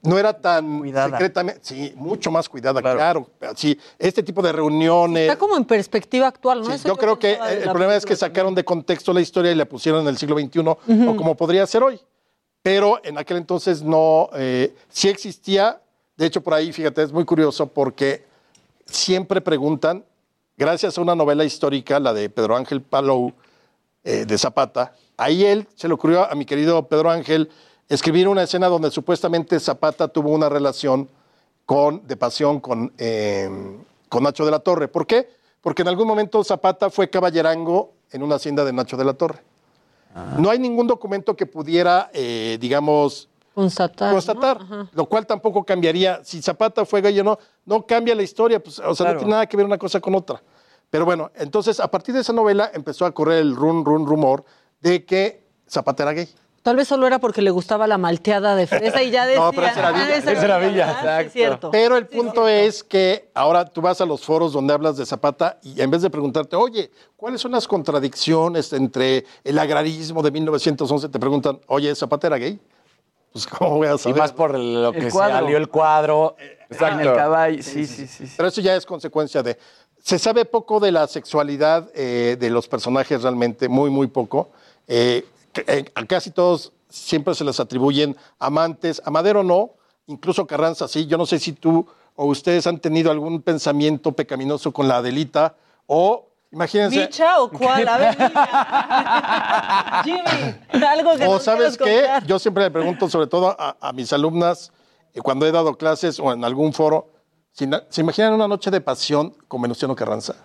no 0.07 0.19
era 0.19 0.33
tan 0.33 0.83
secretamente, 0.85 1.61
sí, 1.63 1.93
mucho 1.97 2.31
más 2.31 2.49
cuidada, 2.49 2.81
claro. 2.81 3.29
Sí, 3.55 3.79
este 3.99 4.23
tipo 4.23 4.43
de 4.43 4.53
reuniones. 4.53 5.23
Está 5.25 5.39
como 5.39 5.57
en 5.57 5.65
perspectiva 5.65 6.27
actual, 6.27 6.61
¿no? 6.61 6.67
Sí, 6.67 6.73
Eso 6.73 6.89
yo 6.89 6.97
creo 6.97 7.19
que 7.19 7.39
de 7.39 7.63
el 7.63 7.71
problema 7.71 7.95
es 7.97 8.05
que 8.05 8.17
sacaron 8.17 8.55
de 8.55 8.65
contexto 8.65 9.13
la 9.13 9.21
historia 9.21 9.53
y 9.53 9.55
la 9.55 9.65
pusieron 9.65 10.03
en 10.03 10.09
el 10.09 10.19
siglo 10.19 10.39
XXI, 10.39 10.61
o 10.61 11.17
como 11.17 11.37
podría 11.37 11.67
ser 11.67 11.83
hoy. 11.83 12.01
Pero 12.63 13.01
en 13.05 13.17
aquel 13.19 13.37
entonces 13.37 13.83
no, 13.83 14.29
eh, 14.35 14.75
sí 14.89 15.09
existía. 15.09 15.81
De 16.17 16.27
hecho, 16.27 16.41
por 16.41 16.55
ahí, 16.55 16.73
fíjate, 16.73 17.03
es 17.03 17.13
muy 17.13 17.25
curioso 17.25 17.67
porque 17.67 18.25
siempre 18.87 19.41
preguntan, 19.41 20.05
gracias 20.57 20.99
a 20.99 21.01
una 21.01 21.15
novela 21.15 21.45
histórica, 21.45 22.01
la 22.01 22.13
de 22.13 22.29
Pedro 22.29 22.57
Ángel 22.57 22.81
Palou, 22.81 23.33
eh, 24.03 24.25
de 24.25 24.39
Zapata, 24.39 24.95
ahí 25.17 25.45
él 25.45 25.67
se 25.75 25.89
le 25.89 25.95
ocurrió 25.95 26.31
a 26.31 26.35
mi 26.37 26.45
querido 26.45 26.87
Pedro 26.87 27.11
Ángel 27.11 27.51
escribir 27.89 28.29
una 28.29 28.43
escena 28.43 28.69
donde 28.69 28.91
supuestamente 28.91 29.59
Zapata 29.61 30.09
tuvo 30.09 30.31
una 30.31 30.49
relación 30.49 31.09
con, 31.65 32.07
de 32.07 32.17
pasión 32.17 32.61
con, 32.61 32.93
eh, 32.99 33.49
con 34.09 34.23
Nacho 34.23 34.45
de 34.45 34.51
la 34.51 34.59
Torre. 34.61 34.89
¿Por 34.89 35.07
qué? 35.07 35.29
Porque 35.61 35.83
en 35.83 35.89
algún 35.89 36.07
momento 36.07 36.43
Zapata 36.45 36.91
fue 36.91 37.11
caballerango 37.11 37.93
en 38.11 38.23
una 38.23 38.37
hacienda 38.37 38.65
de 38.65 38.73
Nacho 38.73 38.97
de 38.97 39.05
la 39.05 39.15
Torre. 39.15 39.41
No 40.39 40.49
hay 40.49 40.59
ningún 40.59 40.87
documento 40.87 41.37
que 41.37 41.45
pudiera, 41.45 42.11
eh, 42.15 42.57
digamos, 42.59 43.29
Constatar. 43.55 44.13
constatar, 44.13 44.59
lo 44.93 45.07
cual 45.07 45.27
tampoco 45.27 45.63
cambiaría. 45.65 46.21
Si 46.25 46.41
Zapata 46.41 46.87
fue 46.87 47.03
gay 47.03 47.21
o 47.21 47.25
no, 47.25 47.39
no 47.67 47.85
cambia 47.87 48.15
la 48.15 48.23
historia, 48.23 48.63
pues, 48.63 48.79
o 48.79 48.95
sea, 48.95 49.05
Claro. 49.05 49.13
no 49.13 49.19
tiene 49.19 49.31
nada 49.33 49.47
que 49.47 49.57
ver 49.59 49.67
una 49.67 49.77
cosa 49.77 50.01
con 50.01 50.15
otra. 50.15 50.43
Pero 50.89 51.05
bueno, 51.05 51.31
entonces 51.35 51.81
a 51.81 51.91
partir 51.91 52.15
de 52.15 52.23
esa 52.23 52.33
novela 52.33 52.71
empezó 52.73 53.05
a 53.05 53.13
correr 53.13 53.41
el 53.41 53.55
run, 53.55 53.85
run, 53.85 54.07
rumor 54.07 54.45
de 54.81 55.05
que 55.05 55.45
Zapata 55.69 56.05
era 56.05 56.13
gay. 56.13 56.29
Tal 56.67 56.75
vez 56.75 56.89
solo 56.89 57.07
era 57.07 57.21
porque 57.21 57.43
le 57.43 57.53
gustaba 57.53 57.87
la 57.87 57.97
malteada 57.97 58.57
de 58.57 58.67
fresa 58.67 59.01
y 59.01 59.13
ya 59.13 59.25
decía. 59.25 59.41
No, 59.45 59.53
pero 59.53 59.69
esa 59.69 59.79
era 59.79 59.89
"Ah, 59.91 59.93
Villa. 59.93 60.17
esa 60.17 60.33
Esa 60.33 60.45
era 60.47 60.59
Villa. 60.59 61.01
Sí, 61.21 61.27
es 61.29 61.33
cierto. 61.33 61.71
Pero 61.71 61.97
el 61.97 62.09
punto 62.09 62.49
es 62.49 62.83
que 62.83 63.31
ahora 63.35 63.65
tú 63.67 63.81
vas 63.81 64.01
a 64.01 64.05
los 64.05 64.25
foros 64.25 64.53
donde 64.53 64.75
hablas 64.75 64.97
de 64.97 65.07
Zapata 65.07 65.61
y 65.63 65.81
en 65.81 65.89
vez 65.93 66.03
de 66.03 66.11
preguntarte, 66.11 66.57
oye, 66.57 66.91
¿cuáles 67.17 67.41
son 67.41 67.53
las 67.53 67.69
contradicciones 67.69 68.73
entre 68.73 69.25
el 69.45 69.57
agrarismo 69.61 70.25
de 70.25 70.33
1911? 70.33 71.09
Te 71.09 71.21
preguntan, 71.21 71.61
oye, 71.69 71.95
¿Zapata 71.95 72.27
era 72.27 72.37
gay? 72.37 72.59
Pues, 73.31 73.47
¿cómo 73.47 73.77
voy 73.77 73.87
a 73.87 73.95
Y 73.95 73.99
saber? 73.99 74.19
más 74.19 74.33
por 74.33 74.59
lo 74.59 74.91
que 74.91 75.09
salió 75.09 75.57
el 75.59 75.69
cuadro. 75.69 76.35
Exacto. 76.69 77.01
En 77.01 77.09
el 77.09 77.15
caballo, 77.15 77.63
sí, 77.63 77.87
sí, 77.87 78.09
sí. 78.09 78.25
Pero 78.37 78.49
eso 78.49 78.61
ya 78.61 78.75
es 78.75 78.85
consecuencia 78.85 79.41
de... 79.41 79.57
Se 80.03 80.19
sabe 80.19 80.45
poco 80.45 80.81
de 80.81 80.91
la 80.91 81.07
sexualidad 81.07 81.89
eh, 81.95 82.37
de 82.41 82.51
los 82.51 82.67
personajes 82.67 83.23
realmente, 83.23 83.69
muy, 83.69 83.89
muy 83.89 84.09
poco. 84.09 84.51
Eh, 84.89 85.25
eh, 85.25 85.27
a 85.95 86.07
casi 86.07 86.31
todos 86.31 86.73
siempre 86.89 87.35
se 87.35 87.45
les 87.45 87.59
atribuyen 87.61 88.17
amantes. 88.39 89.01
A 89.05 89.11
Madero 89.11 89.43
no, 89.43 89.71
incluso 90.07 90.47
Carranza 90.47 90.89
sí. 90.89 91.07
Yo 91.07 91.17
no 91.19 91.27
sé 91.27 91.39
si 91.39 91.53
tú 91.53 91.87
o 92.15 92.27
ustedes 92.27 92.67
han 92.67 92.79
tenido 92.79 93.11
algún 93.11 93.43
pensamiento 93.43 94.13
pecaminoso 94.13 94.73
con 94.73 94.89
la 94.89 94.97
Adelita 94.99 95.55
o... 95.87 96.25
Imagínense. 96.53 96.97
¿Micha 97.01 97.41
o 97.41 97.51
cuál? 97.51 97.87
A 97.89 97.99
ver, 97.99 98.17
Jimmy, 100.05 100.85
algo 100.87 101.17
que 101.17 101.27
O 101.27 101.39
sabes 101.41 101.77
qué, 101.77 102.03
contar. 102.03 102.27
yo 102.27 102.39
siempre 102.39 102.63
le 102.65 102.71
pregunto, 102.71 103.09
sobre 103.11 103.27
todo 103.27 103.55
a, 103.59 103.77
a 103.81 103.93
mis 103.93 104.13
alumnas, 104.13 104.73
eh, 105.13 105.21
cuando 105.21 105.45
he 105.45 105.53
dado 105.53 105.77
clases 105.77 106.21
o 106.21 106.33
en 106.33 106.45
algún 106.45 106.73
foro, 106.73 107.11
si 107.53 107.67
na- 107.67 107.83
¿se 107.91 108.01
imaginan 108.01 108.33
una 108.33 108.47
noche 108.49 108.71
de 108.71 108.81
pasión 108.81 109.35
con 109.49 109.61
Venustiano 109.61 109.95
Carranza? 109.97 110.37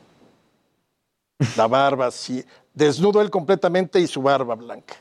La 1.56 1.68
barba 1.68 2.08
así, 2.08 2.44
desnudo 2.74 3.22
él 3.22 3.30
completamente 3.30 4.00
y 4.00 4.08
su 4.08 4.22
barba 4.22 4.56
blanca. 4.56 4.96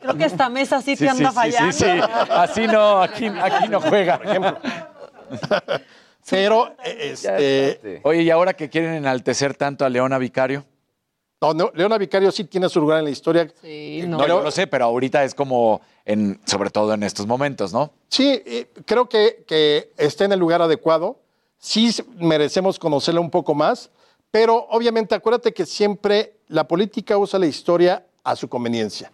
Creo 0.00 0.16
que 0.16 0.24
esta 0.24 0.48
mesa 0.48 0.80
sí, 0.80 0.96
te 0.96 1.08
anda 1.08 1.30
fallando. 1.30 1.76
Así 2.30 2.66
no, 2.66 3.02
aquí, 3.02 3.26
aquí 3.26 3.68
no 3.68 3.80
juega. 3.80 4.18
Por 4.18 4.26
ejemplo. 4.26 4.58
Pero, 6.30 6.74
eh, 6.84 7.10
este... 7.12 8.00
Oye, 8.04 8.22
¿y 8.22 8.30
ahora 8.30 8.54
que 8.54 8.68
quieren 8.68 8.94
enaltecer 8.94 9.54
tanto 9.56 9.84
a 9.84 9.88
Leona 9.88 10.18
Vicario? 10.18 10.64
No, 11.40 11.54
no, 11.54 11.70
Leona 11.74 11.96
Vicario 11.96 12.30
sí 12.30 12.44
tiene 12.44 12.68
su 12.68 12.80
lugar 12.80 12.98
en 12.98 13.04
la 13.04 13.10
historia. 13.10 13.48
Sí, 13.62 14.04
No, 14.06 14.26
yo 14.26 14.42
lo 14.42 14.50
sé, 14.50 14.66
pero 14.66 14.84
ahorita 14.84 15.24
es 15.24 15.34
como, 15.34 15.80
en, 16.04 16.38
sobre 16.44 16.70
todo 16.70 16.92
en 16.92 17.02
estos 17.02 17.26
momentos, 17.26 17.72
¿no? 17.72 17.90
Sí, 18.08 18.42
creo 18.84 19.08
que, 19.08 19.44
que 19.46 19.90
está 19.96 20.26
en 20.26 20.32
el 20.32 20.38
lugar 20.38 20.60
adecuado. 20.60 21.18
Sí 21.58 21.94
merecemos 22.18 22.78
conocerla 22.78 23.20
un 23.20 23.30
poco 23.30 23.54
más, 23.54 23.90
pero 24.30 24.66
obviamente 24.70 25.14
acuérdate 25.14 25.52
que 25.52 25.66
siempre 25.66 26.36
la 26.48 26.66
política 26.66 27.18
usa 27.18 27.38
la 27.38 27.46
historia 27.46 28.06
a 28.22 28.36
su 28.36 28.48
conveniencia. 28.48 29.12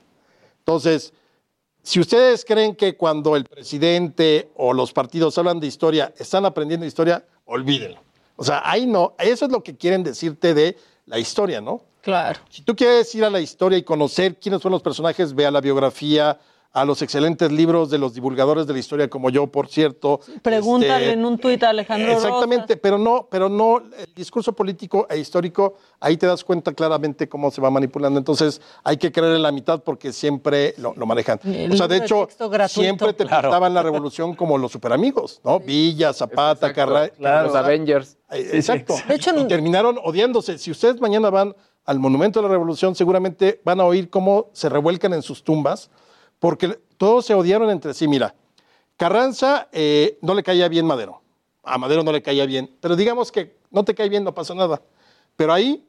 Entonces, 0.59 1.12
si 1.82 2.01
ustedes 2.01 2.44
creen 2.44 2.74
que 2.74 2.97
cuando 2.97 3.36
el 3.36 3.44
presidente 3.44 4.51
o 4.56 4.72
los 4.72 4.93
partidos 4.93 5.38
hablan 5.38 5.60
de 5.60 5.68
historia, 5.68 6.12
están 6.18 6.44
aprendiendo 6.44 6.84
historia, 6.84 7.24
olvídenlo. 7.44 8.01
O 8.36 8.44
sea, 8.44 8.62
ahí 8.64 8.86
no, 8.86 9.14
eso 9.18 9.47
es 9.47 9.52
lo 9.52 9.62
que 9.62 9.76
quieren 9.76 10.02
decirte 10.02 10.52
de 10.52 10.76
la 11.06 11.18
historia, 11.18 11.60
¿no? 11.60 11.82
Claro. 12.02 12.40
Si 12.51 12.62
tú 12.62 12.76
quieres 12.76 13.14
ir 13.14 13.24
a 13.24 13.30
la 13.30 13.40
historia 13.40 13.78
y 13.78 13.82
conocer 13.82 14.36
quiénes 14.38 14.60
son 14.60 14.72
los 14.72 14.82
personajes, 14.82 15.34
vea 15.34 15.51
la 15.51 15.60
biografía, 15.60 16.38
a 16.76 16.84
los 16.84 17.00
excelentes 17.00 17.50
libros 17.50 17.88
de 17.88 17.96
los 17.96 18.12
divulgadores 18.12 18.66
de 18.66 18.74
la 18.74 18.78
historia 18.78 19.08
como 19.08 19.30
yo, 19.30 19.46
por 19.46 19.66
cierto. 19.68 20.20
Pregúntale 20.42 21.04
Este, 21.06 21.12
en 21.12 21.24
un 21.24 21.38
tuit 21.38 21.62
a 21.62 21.70
Alejandro 21.70 22.12
Exactamente, 22.12 22.76
pero 22.76 22.98
no, 22.98 23.26
pero 23.30 23.48
no, 23.48 23.78
el 23.78 24.14
discurso 24.14 24.52
político 24.52 25.06
e 25.08 25.16
histórico, 25.16 25.76
ahí 26.00 26.18
te 26.18 26.26
das 26.26 26.44
cuenta 26.44 26.74
claramente 26.74 27.30
cómo 27.30 27.50
se 27.50 27.62
va 27.62 27.70
manipulando. 27.70 28.18
Entonces 28.18 28.60
hay 28.84 28.98
que 28.98 29.10
creer 29.10 29.36
en 29.36 29.42
la 29.42 29.52
mitad 29.52 29.82
porque 29.82 30.12
siempre 30.12 30.74
lo, 30.76 30.92
lo 30.94 31.06
manejan. 31.06 31.40
El 31.44 31.72
o 31.72 31.76
sea, 31.78 31.88
de 31.88 31.98
de 31.98 32.04
hecho, 32.04 32.28
gratuito. 32.38 32.68
siempre 32.68 33.12
te 33.14 33.24
pintaban 33.24 33.72
la 33.72 33.82
revolución 33.82 34.34
como 34.34 34.58
los 34.58 34.70
superamigos, 34.70 35.40
¿no? 35.44 35.58
Villa, 35.58 36.12
Zapata, 36.12 36.74
Carra- 36.74 37.06
Los 37.06 37.18
Carranza. 37.18 37.58
Avengers. 37.60 38.18
Exacto. 38.30 38.96
y 39.08 39.44
terminaron 39.48 39.98
odiándose. 40.04 40.58
Si 40.58 40.70
ustedes 40.70 41.00
mañana 41.00 41.30
van 41.30 41.56
al 41.86 41.98
Monumento 42.00 42.40
de 42.40 42.48
la 42.48 42.52
Revolución, 42.52 42.94
seguramente 42.94 43.62
van 43.64 43.80
a 43.80 43.84
oír 43.84 44.10
cómo 44.10 44.50
se 44.52 44.68
revuelcan 44.68 45.14
en 45.14 45.22
sus 45.22 45.42
tumbas, 45.42 45.88
porque 46.38 46.78
todos 46.96 47.26
se 47.26 47.34
odiaron 47.34 47.70
entre 47.70 47.94
sí. 47.94 48.08
Mira, 48.08 48.34
Carranza 48.96 49.68
eh, 49.72 50.18
no 50.22 50.34
le 50.34 50.42
caía 50.42 50.68
bien 50.68 50.86
Madero. 50.86 51.22
A 51.62 51.78
Madero 51.78 52.02
no 52.02 52.12
le 52.12 52.22
caía 52.22 52.46
bien. 52.46 52.74
Pero 52.80 52.96
digamos 52.96 53.32
que 53.32 53.56
no 53.70 53.84
te 53.84 53.94
cae 53.94 54.08
bien, 54.08 54.24
no 54.24 54.34
pasa 54.34 54.54
nada. 54.54 54.80
Pero 55.36 55.52
ahí 55.52 55.86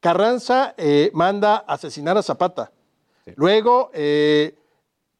Carranza 0.00 0.74
eh, 0.76 1.10
manda 1.14 1.56
asesinar 1.56 2.18
a 2.18 2.22
Zapata. 2.22 2.72
Luego 3.36 3.90
eh, 3.94 4.54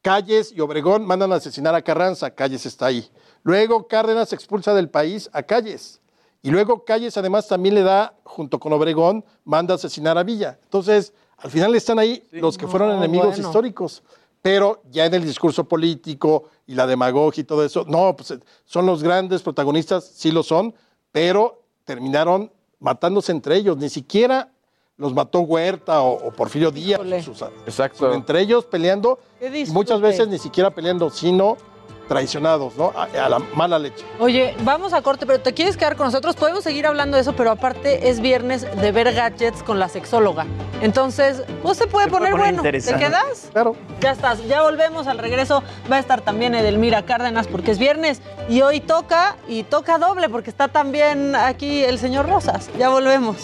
Calles 0.01 0.51
y 0.51 0.59
Obregón 0.61 1.05
mandan 1.05 1.31
a 1.31 1.35
asesinar 1.37 1.73
a 1.73 1.81
Carranza. 1.81 2.29
Calles 2.29 2.65
está 2.65 2.87
ahí. 2.87 3.09
Luego 3.41 3.87
Cárdenas 3.87 4.33
expulsa 4.33 4.75
del 4.75 4.89
país 4.89 5.29
a 5.33 5.41
Calles. 5.41 6.01
Y 6.43 6.51
luego 6.51 6.85
Calles 6.85 7.17
además 7.17 7.47
también 7.47 7.73
le 7.73 7.81
da, 7.81 8.13
junto 8.23 8.59
con 8.59 8.71
Obregón, 8.73 9.25
manda 9.45 9.73
a 9.73 9.77
asesinar 9.77 10.15
a 10.19 10.23
Villa. 10.23 10.59
Entonces, 10.61 11.11
al 11.37 11.49
final 11.49 11.73
están 11.73 11.97
ahí 11.97 12.23
los 12.31 12.55
que 12.55 12.67
fueron 12.67 12.95
enemigos 12.95 13.29
bueno. 13.29 13.47
históricos. 13.47 14.03
Pero 14.45 14.83
ya 14.91 15.07
en 15.07 15.13
el 15.15 15.25
discurso 15.25 15.63
político 15.63 16.43
y 16.67 16.75
la 16.75 16.85
demagogia 16.85 17.41
y 17.41 17.45
todo 17.45 17.65
eso, 17.65 17.83
no, 17.87 18.15
pues 18.15 18.29
eh, 18.29 18.39
son 18.63 18.85
los 18.85 19.01
grandes 19.01 19.41
protagonistas, 19.41 20.05
sí 20.05 20.31
lo 20.31 20.43
son, 20.43 20.75
pero 21.11 21.63
terminaron 21.83 22.51
matándose 22.79 23.31
entre 23.31 23.55
ellos. 23.55 23.75
Ni 23.77 23.89
siquiera 23.89 24.51
los 24.97 25.15
mató 25.15 25.39
Huerta 25.39 26.01
o, 26.01 26.27
o 26.27 26.31
Porfirio 26.31 26.69
Díaz. 26.69 26.99
sus- 27.23 27.41
Exacto. 27.65 27.97
entre 28.13 28.39
ellos 28.39 28.65
peleando, 28.65 29.17
y 29.41 29.71
muchas 29.73 29.99
veces 29.99 30.27
ni 30.27 30.37
siquiera 30.37 30.69
peleando, 30.69 31.09
sino 31.09 31.57
traicionados, 32.07 32.75
¿no? 32.75 32.93
A, 32.95 33.03
a 33.25 33.29
la 33.29 33.39
mala 33.53 33.79
leche. 33.79 34.03
Oye, 34.19 34.55
vamos 34.63 34.93
a 34.93 35.01
corte, 35.01 35.25
pero 35.25 35.39
¿te 35.39 35.53
quieres 35.53 35.77
quedar 35.77 35.95
con 35.95 36.05
nosotros? 36.07 36.35
Podemos 36.35 36.63
seguir 36.63 36.85
hablando 36.87 37.15
de 37.17 37.21
eso, 37.21 37.35
pero 37.35 37.51
aparte 37.51 38.09
es 38.09 38.19
viernes 38.19 38.65
de 38.79 38.91
ver 38.91 39.13
gadgets 39.13 39.63
con 39.63 39.79
la 39.79 39.89
sexóloga. 39.89 40.45
Entonces, 40.81 41.43
pues 41.61 41.77
se 41.77 41.87
puede 41.87 42.05
Se 42.05 42.09
puede 42.11 42.31
poner, 42.31 42.31
poner 42.31 42.55
bueno. 42.55 42.63
¿Te 42.63 42.95
quedas? 42.97 43.49
Claro. 43.51 43.75
Ya 44.01 44.11
estás, 44.11 44.45
ya 44.47 44.61
volvemos 44.61 45.07
al 45.07 45.17
regreso. 45.17 45.63
Va 45.91 45.95
a 45.97 45.99
estar 45.99 46.21
también 46.21 46.55
Edelmira 46.55 47.05
Cárdenas 47.05 47.47
porque 47.47 47.71
es 47.71 47.79
viernes 47.79 48.21
y 48.49 48.61
hoy 48.61 48.79
toca 48.79 49.37
y 49.47 49.63
toca 49.63 49.97
doble 49.97 50.29
porque 50.29 50.49
está 50.49 50.67
también 50.67 51.35
aquí 51.35 51.83
el 51.83 51.99
señor 51.99 52.27
Rosas. 52.27 52.69
Ya 52.77 52.89
volvemos. 52.89 53.37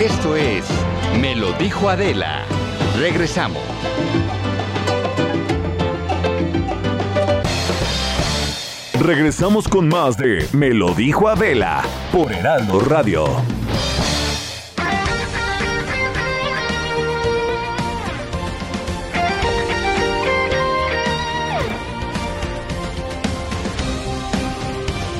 Esto 0.00 0.36
es 0.36 0.64
Me 1.20 1.34
lo 1.34 1.52
dijo 1.54 1.88
Adela. 1.88 2.42
Regresamos. 2.98 3.62
Regresamos 9.06 9.68
con 9.68 9.88
más 9.88 10.16
de 10.16 10.48
Me 10.52 10.70
lo 10.70 10.92
dijo 10.92 11.28
Adela 11.28 11.84
por 12.10 12.32
Heraldo 12.32 12.80
Radio. 12.80 13.24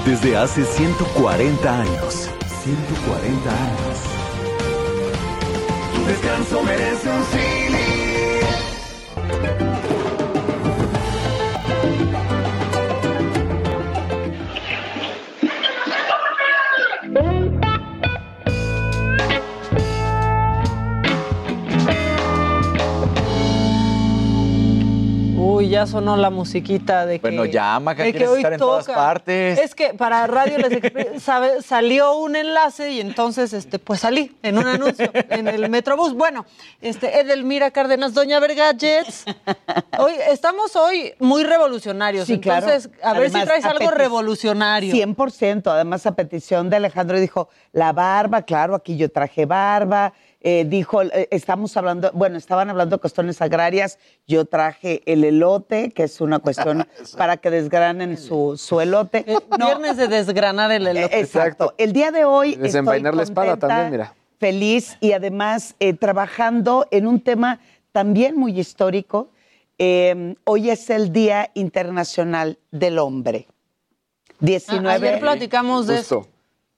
Desde 0.04 0.36
hace 0.36 0.64
140 0.64 1.80
años. 1.80 2.28
140 2.64 3.50
años. 3.50 3.98
Tu 5.94 6.04
descanso 6.06 6.62
merece 6.64 7.08
un 7.08 7.24
Sili. 7.26 8.06
Ya 25.76 25.86
sonó 25.86 26.16
la 26.16 26.30
musiquita 26.30 27.04
de 27.04 27.18
que. 27.18 27.20
Bueno, 27.20 27.44
ya, 27.44 27.78
Maca, 27.80 28.02
de 28.02 28.14
que 28.14 28.26
hoy 28.26 28.38
estar 28.38 28.54
en 28.54 28.58
todas 28.58 28.86
partes. 28.86 29.58
Es 29.58 29.74
que 29.74 29.92
para 29.92 30.26
Radio 30.26 30.56
Les 30.56 31.22
sabe- 31.22 31.60
salió 31.60 32.16
un 32.16 32.34
enlace 32.34 32.92
y 32.92 33.00
entonces 33.00 33.52
este, 33.52 33.78
pues 33.78 34.00
salí 34.00 34.34
en 34.42 34.56
un 34.56 34.66
anuncio 34.66 35.10
en 35.28 35.48
el 35.48 35.68
Metrobús. 35.68 36.14
Bueno, 36.14 36.46
este, 36.80 37.20
Edelmira 37.20 37.72
Cárdenas, 37.72 38.14
Doña 38.14 38.40
Vergallets. 38.40 39.26
Hoy, 39.98 40.14
estamos 40.30 40.74
hoy 40.76 41.12
muy 41.18 41.44
revolucionarios. 41.44 42.26
Sí, 42.26 42.40
claro. 42.40 42.66
entonces, 42.68 42.90
a 43.02 43.12
ver 43.12 43.30
si 43.30 43.42
traes 43.42 43.64
algo 43.66 43.90
revolucionario. 43.90 44.94
100%. 44.94 45.70
Además, 45.70 46.06
a 46.06 46.16
petición 46.16 46.70
de 46.70 46.76
Alejandro 46.76 47.20
dijo, 47.20 47.50
la 47.72 47.92
barba, 47.92 48.42
claro, 48.42 48.74
aquí 48.74 48.96
yo 48.96 49.10
traje 49.10 49.44
barba. 49.44 50.14
Eh, 50.40 50.64
dijo, 50.68 51.02
eh, 51.02 51.28
estamos 51.30 51.76
hablando, 51.76 52.10
bueno, 52.12 52.36
estaban 52.36 52.70
hablando 52.70 52.96
de 52.96 53.00
cuestiones 53.00 53.40
agrarias. 53.42 53.98
Yo 54.26 54.44
traje 54.44 55.02
el 55.06 55.24
elote, 55.24 55.90
que 55.90 56.04
es 56.04 56.20
una 56.20 56.38
cuestión 56.38 56.86
para 57.16 57.38
que 57.38 57.50
desgranen 57.50 58.16
su, 58.16 58.56
su 58.56 58.80
elote. 58.80 59.24
Eh, 59.26 59.38
Viernes 59.58 59.96
de 59.96 60.08
desgranar 60.08 60.70
el 60.72 60.86
elote. 60.86 61.18
Exacto. 61.18 61.74
El 61.78 61.92
día 61.92 62.10
de 62.10 62.24
hoy 62.24 62.50
estoy 62.50 62.64
Desenvainar 62.64 63.14
la 63.14 63.22
espada 63.22 63.56
también, 63.56 63.90
mira. 63.90 64.14
Feliz 64.38 64.98
y 65.00 65.12
además 65.12 65.74
eh, 65.80 65.94
trabajando 65.94 66.86
en 66.90 67.06
un 67.06 67.20
tema 67.20 67.60
también 67.92 68.36
muy 68.36 68.58
histórico. 68.58 69.30
Eh, 69.78 70.34
hoy 70.44 70.70
es 70.70 70.90
el 70.90 71.12
Día 71.12 71.50
Internacional 71.54 72.58
del 72.70 72.98
Hombre. 72.98 73.46
19. 74.40 74.88
Ah, 74.88 74.92
ayer 74.92 75.20
platicamos 75.20 75.86
de 75.86 75.98
eso. 75.98 76.28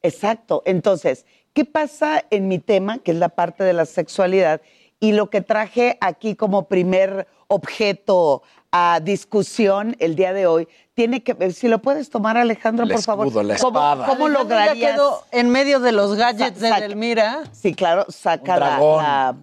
Exacto. 0.03 0.63
Entonces, 0.65 1.27
¿qué 1.59 1.65
pasa 1.65 2.23
en 2.31 2.47
mi 2.47 2.61
tema, 2.61 2.99
que 2.99 3.11
es 3.11 3.17
la 3.17 3.31
parte 3.31 3.65
de 3.65 3.73
la 3.73 3.85
sexualidad? 3.85 4.61
Y 5.01 5.11
lo 5.11 5.29
que 5.29 5.41
traje 5.41 5.99
aquí 6.01 6.37
como 6.37 6.69
primer 6.69 7.27
objeto 7.49 8.45
a 8.71 9.01
discusión 9.03 9.97
el 9.99 10.15
día 10.15 10.33
de 10.33 10.47
hoy 10.47 10.69
tiene 10.95 11.25
que 11.25 11.35
ver, 11.35 11.53
si 11.53 11.67
lo 11.67 11.81
puedes 11.81 12.11
tomar 12.11 12.37
Alejandro, 12.37 12.85
El 12.85 12.93
por 12.93 13.03
favor. 13.03 13.27
escudo, 13.27 13.43
la 13.43 13.57
¿Cómo, 13.57 13.77
espada. 13.81 14.07
cómo 14.07 14.29
lograrías? 14.29 14.93
quedó 14.93 15.25
en 15.33 15.51
medio 15.51 15.81
de 15.81 15.91
los 15.91 16.15
gadgets 16.15 16.61
de 16.61 16.69
Edelmira. 16.69 17.43
Sí, 17.51 17.75
claro, 17.75 18.07
saca 18.09 18.57
la, 18.57 18.79
la, 18.79 19.37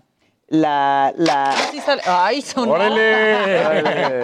la, 0.48 1.14
la- 1.18 1.54
Sí 1.70 1.82
sale- 1.82 2.02
Ay, 2.06 2.42
sonó. 2.42 2.72
¡Órale! 2.76 4.22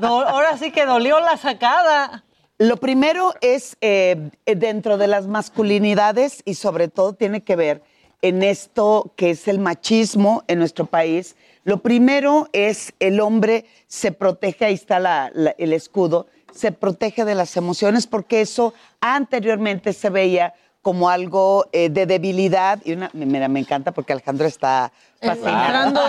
Ahora 0.00 0.56
sí 0.56 0.70
que 0.70 0.86
dolió 0.86 1.20
la 1.20 1.36
sacada. 1.36 2.24
Lo 2.58 2.76
primero 2.76 3.34
es 3.40 3.76
eh, 3.80 4.30
dentro 4.44 4.98
de 4.98 5.06
las 5.06 5.28
masculinidades 5.28 6.42
y 6.44 6.54
sobre 6.54 6.88
todo 6.88 7.12
tiene 7.12 7.42
que 7.42 7.54
ver 7.54 7.82
en 8.20 8.42
esto 8.42 9.12
que 9.14 9.30
es 9.30 9.46
el 9.46 9.60
machismo 9.60 10.42
en 10.48 10.58
nuestro 10.58 10.86
país. 10.86 11.36
Lo 11.62 11.78
primero 11.82 12.48
es 12.52 12.94
el 12.98 13.20
hombre 13.20 13.64
se 13.86 14.10
protege, 14.10 14.64
ahí 14.64 14.74
está 14.74 14.98
la- 14.98 15.30
el 15.56 15.72
escudo, 15.72 16.26
se 16.52 16.72
protege 16.72 17.24
de 17.24 17.36
las 17.36 17.56
emociones 17.56 18.08
porque 18.08 18.40
eso 18.40 18.74
anteriormente 19.00 19.92
se 19.92 20.10
veía 20.10 20.52
como 20.82 21.10
algo 21.10 21.66
eh, 21.72 21.88
de 21.88 22.06
debilidad. 22.06 22.80
Y 22.84 22.92
una, 22.92 23.10
mira, 23.12 23.48
me 23.48 23.60
encanta 23.60 23.92
porque 23.92 24.12
Alejandro 24.12 24.46
está 24.46 24.92
fascinado. 25.20 26.00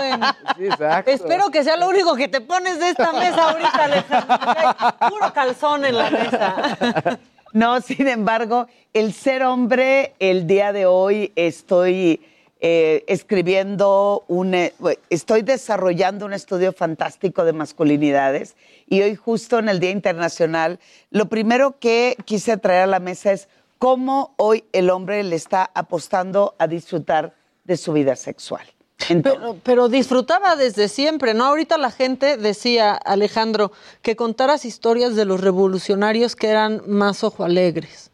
Sí, 0.56 0.66
exacto. 0.66 1.10
Espero 1.10 1.50
que 1.50 1.64
sea 1.64 1.76
lo 1.76 1.88
único 1.88 2.14
que 2.14 2.28
te 2.28 2.40
pones 2.40 2.78
de 2.78 2.90
esta 2.90 3.12
mesa 3.12 3.50
ahorita, 3.50 3.84
Alejandro. 3.84 4.36
hay 4.40 5.10
Puro 5.10 5.32
calzón 5.32 5.84
en 5.84 5.96
la 5.96 6.10
mesa. 6.10 7.18
No, 7.52 7.80
sin 7.80 8.06
embargo, 8.06 8.68
el 8.92 9.12
ser 9.12 9.42
hombre, 9.42 10.14
el 10.20 10.46
día 10.46 10.72
de 10.72 10.86
hoy 10.86 11.32
estoy 11.34 12.20
eh, 12.60 13.04
escribiendo 13.08 14.24
un, 14.28 14.54
eh, 14.54 14.72
estoy 15.08 15.42
desarrollando 15.42 16.26
un 16.26 16.32
estudio 16.32 16.72
fantástico 16.72 17.44
de 17.44 17.52
masculinidades 17.52 18.54
y 18.86 19.00
hoy 19.00 19.16
justo 19.16 19.58
en 19.58 19.68
el 19.68 19.80
Día 19.80 19.90
Internacional, 19.90 20.78
lo 21.10 21.30
primero 21.30 21.78
que 21.80 22.16
quise 22.24 22.56
traer 22.56 22.82
a 22.82 22.86
la 22.86 23.00
mesa 23.00 23.32
es 23.32 23.48
cómo 23.80 24.34
hoy 24.36 24.64
el 24.72 24.90
hombre 24.90 25.24
le 25.24 25.34
está 25.36 25.70
apostando 25.74 26.54
a 26.58 26.66
disfrutar 26.68 27.34
de 27.64 27.76
su 27.78 27.92
vida 27.94 28.14
sexual. 28.14 28.62
Pero, 29.08 29.56
pero 29.62 29.88
disfrutaba 29.88 30.54
desde 30.56 30.86
siempre, 30.88 31.32
¿no? 31.32 31.46
Ahorita 31.46 31.78
la 31.78 31.90
gente 31.90 32.36
decía, 32.36 32.92
Alejandro, 32.92 33.72
que 34.02 34.14
contaras 34.14 34.66
historias 34.66 35.16
de 35.16 35.24
los 35.24 35.40
revolucionarios 35.40 36.36
que 36.36 36.48
eran 36.48 36.82
más 36.86 37.24
ojo 37.24 37.42
alegres. 37.42 38.10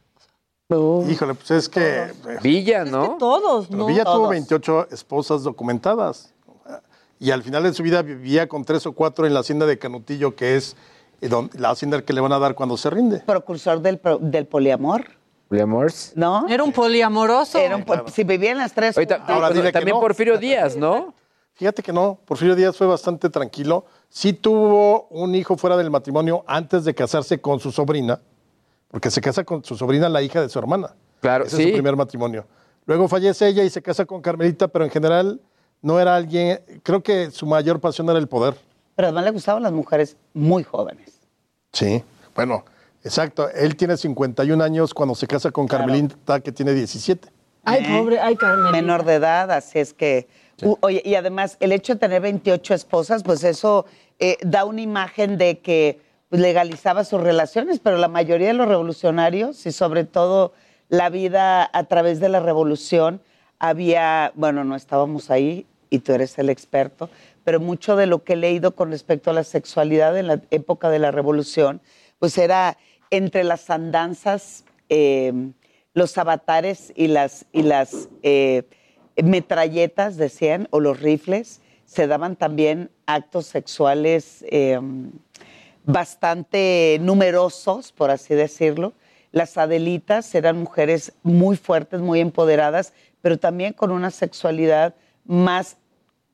Híjole, 0.71 1.35
pues 1.35 1.51
es 1.51 1.69
que... 1.69 2.13
Villa, 2.43 2.85
¿no? 2.85 3.03
Es 3.03 3.09
que 3.11 3.17
todos, 3.19 3.67
Pero 3.67 3.79
¿no? 3.79 3.87
Villa 3.87 4.05
tuvo 4.05 4.15
Todos. 4.15 4.31
28 4.31 4.89
esposas 4.93 5.43
documentadas. 5.43 6.33
Y 7.19 7.33
al 7.33 7.43
final 7.43 7.65
de 7.65 7.75
su 7.75 7.83
vida 7.83 8.03
vivía 8.03 8.47
con 8.49 8.65
tres 8.65 8.87
o 8.87 8.93
cuatro 8.93 9.27
en 9.27 9.35
la 9.35 9.41
hacienda 9.41 9.67
de 9.67 9.79
Canutillo, 9.81 10.37
que 10.37 10.55
es 10.57 10.77
eh, 11.21 11.29
don- 11.29 11.51
la 11.55 11.71
hacienda 11.71 12.01
que 12.03 12.13
le 12.13 12.21
van 12.21 12.33
a 12.33 12.39
dar 12.39 12.55
cuando 12.55 12.77
se 12.77 12.91
rinde. 12.91 13.21
Precursor 13.27 13.81
del, 13.81 14.01
del 14.21 14.47
poliamor, 14.47 15.07
Poliamors. 15.49 16.13
¿no? 16.17 16.47
Era 16.49 16.63
un 16.65 16.73
poliamoroso. 16.73 17.59
Era 17.59 17.77
un 17.77 17.85
po- 17.85 18.09
Si 18.09 18.25
vivían 18.25 18.59
las 18.59 18.73
tres. 18.73 18.97
Ahorita, 18.97 19.17
Ahora 19.27 19.51
dile 19.51 19.65
que 19.67 19.73
también 19.73 19.97
no. 19.97 20.01
Porfirio 20.01 20.39
Díaz, 20.39 20.77
¿no? 20.77 21.15
Fíjate 21.55 21.83
que 21.83 21.93
no, 21.93 22.19
Porfirio 22.27 22.55
Díaz 22.55 22.77
fue 22.77 22.87
bastante 22.87 23.31
tranquilo. 23.31 23.87
Sí 24.11 24.33
tuvo 24.35 25.07
un 25.09 25.35
hijo 25.35 25.57
fuera 25.57 25.77
del 25.77 25.91
matrimonio 25.91 26.45
antes 26.47 26.85
de 26.85 26.95
casarse 26.95 27.41
con 27.41 27.61
su 27.61 27.73
sobrina, 27.73 28.21
porque 28.89 29.11
se 29.11 29.21
casa 29.23 29.43
con 29.45 29.65
su 29.65 29.75
sobrina, 29.77 30.09
la 30.09 30.21
hija 30.21 30.41
de 30.43 30.49
su 30.51 30.59
hermana. 30.59 30.95
Claro, 31.21 31.45
Ese 31.45 31.57
es 31.57 31.63
sí. 31.63 31.69
su 31.69 31.73
primer 31.75 31.97
matrimonio. 31.97 32.47
Luego 32.85 33.09
fallece 33.09 33.49
ella 33.49 33.65
y 33.65 33.71
se 33.71 33.81
casa 33.81 34.05
con 34.05 34.21
Carmelita, 34.21 34.69
pero 34.69 34.85
en 34.85 34.91
general 34.91 35.41
no 35.81 35.99
era 35.99 36.15
alguien, 36.15 36.61
creo 36.83 37.03
que 37.03 37.31
su 37.31 37.47
mayor 37.47 37.81
pasión 37.81 38.09
era 38.11 38.19
el 38.19 38.29
poder. 38.29 38.55
Pero 38.95 39.09
además 39.09 39.25
le 39.25 39.31
gustaban 39.31 39.63
las 39.63 39.73
mujeres 39.73 40.17
muy 40.35 40.63
jóvenes. 40.63 41.21
Sí, 41.73 42.03
bueno, 42.35 42.65
exacto. 43.07 43.49
Él 43.51 43.77
tiene 43.77 43.97
51 43.97 44.63
años 44.63 44.93
cuando 44.93 45.15
se 45.15 45.27
casa 45.27 45.51
con 45.51 45.67
Carmelita, 45.67 46.41
que 46.41 46.53
tiene 46.53 46.75
17. 46.75 47.29
Ay, 47.65 47.85
pobre, 47.85 48.21
ay, 48.21 48.37
Carmen. 48.37 48.73
Menor 48.73 49.05
de 49.05 49.15
edad, 49.15 49.51
así 49.51 49.79
es 49.79 49.95
que. 49.95 50.29
oye, 50.81 51.03
y 51.05 51.15
además, 51.15 51.57
el 51.61 51.73
hecho 51.73 51.95
de 51.95 52.01
tener 52.01 52.21
28 52.21 52.75
esposas, 52.75 53.23
pues 53.23 53.43
eso 53.45 53.87
eh, 54.19 54.37
da 54.43 54.65
una 54.65 54.83
imagen 54.83 55.39
de 55.39 55.59
que 55.59 56.01
legalizaba 56.31 57.05
sus 57.05 57.21
relaciones, 57.21 57.81
pero 57.81 57.97
la 57.97 58.09
mayoría 58.09 58.49
de 58.49 58.55
los 58.55 58.69
revolucionarios 58.69 59.65
y 59.67 59.73
sobre 59.73 60.05
todo 60.05 60.53
la 60.89 61.09
vida 61.09 61.69
a 61.73 61.85
través 61.85 62.21
de 62.21 62.29
la 62.29 62.41
revolución, 62.41 63.21
había, 63.59 64.33
bueno, 64.35 64.65
no 64.65 64.77
estábamos 64.77 65.31
ahí 65.31 65.67
y 65.91 66.01
tú 66.01 66.13
eres 66.13 66.39
el 66.39 66.51
experto, 66.51 67.09
pero 67.45 67.61
mucho 67.61 67.97
de 67.97 68.07
lo 68.07 68.25
que 68.25 68.35
he 68.35 68.37
leído 68.37 68.75
con 68.75 68.91
respecto 68.91 69.31
a 69.31 69.35
la 69.35 69.45
sexualidad 69.45 70.17
en 70.19 70.27
la 70.27 70.41
época 70.51 70.91
de 70.91 70.99
la 70.99 71.11
revolución, 71.11 71.81
pues 72.19 72.39
era 72.39 72.77
entre 73.11 73.45
las 73.45 73.71
andanzas, 73.71 74.65
eh, 74.89 75.33
los 75.95 76.19
avatares 76.19 76.93
y 76.95 77.09
las, 77.09 77.47
y 77.53 77.63
las 77.63 78.09
eh, 78.23 78.65
metralletas, 79.23 80.17
decían, 80.17 80.69
o 80.71 80.81
los 80.81 81.01
rifles, 81.01 81.61
se 81.87 82.07
daban 82.07 82.37
también 82.37 82.91
actos 83.07 83.47
sexuales 83.47 84.45
eh, 84.51 84.79
bastante 85.85 86.99
numerosos, 87.01 87.93
por 87.93 88.11
así 88.11 88.35
decirlo. 88.35 88.93
Las 89.33 89.57
Adelitas 89.57 90.35
eran 90.35 90.59
mujeres 90.59 91.13
muy 91.23 91.57
fuertes, 91.57 92.01
muy 92.01 92.21
empoderadas, 92.21 92.93
pero 93.23 93.39
también 93.39 93.73
con 93.73 93.91
una 93.91 94.11
sexualidad 94.11 94.95
más, 95.25 95.79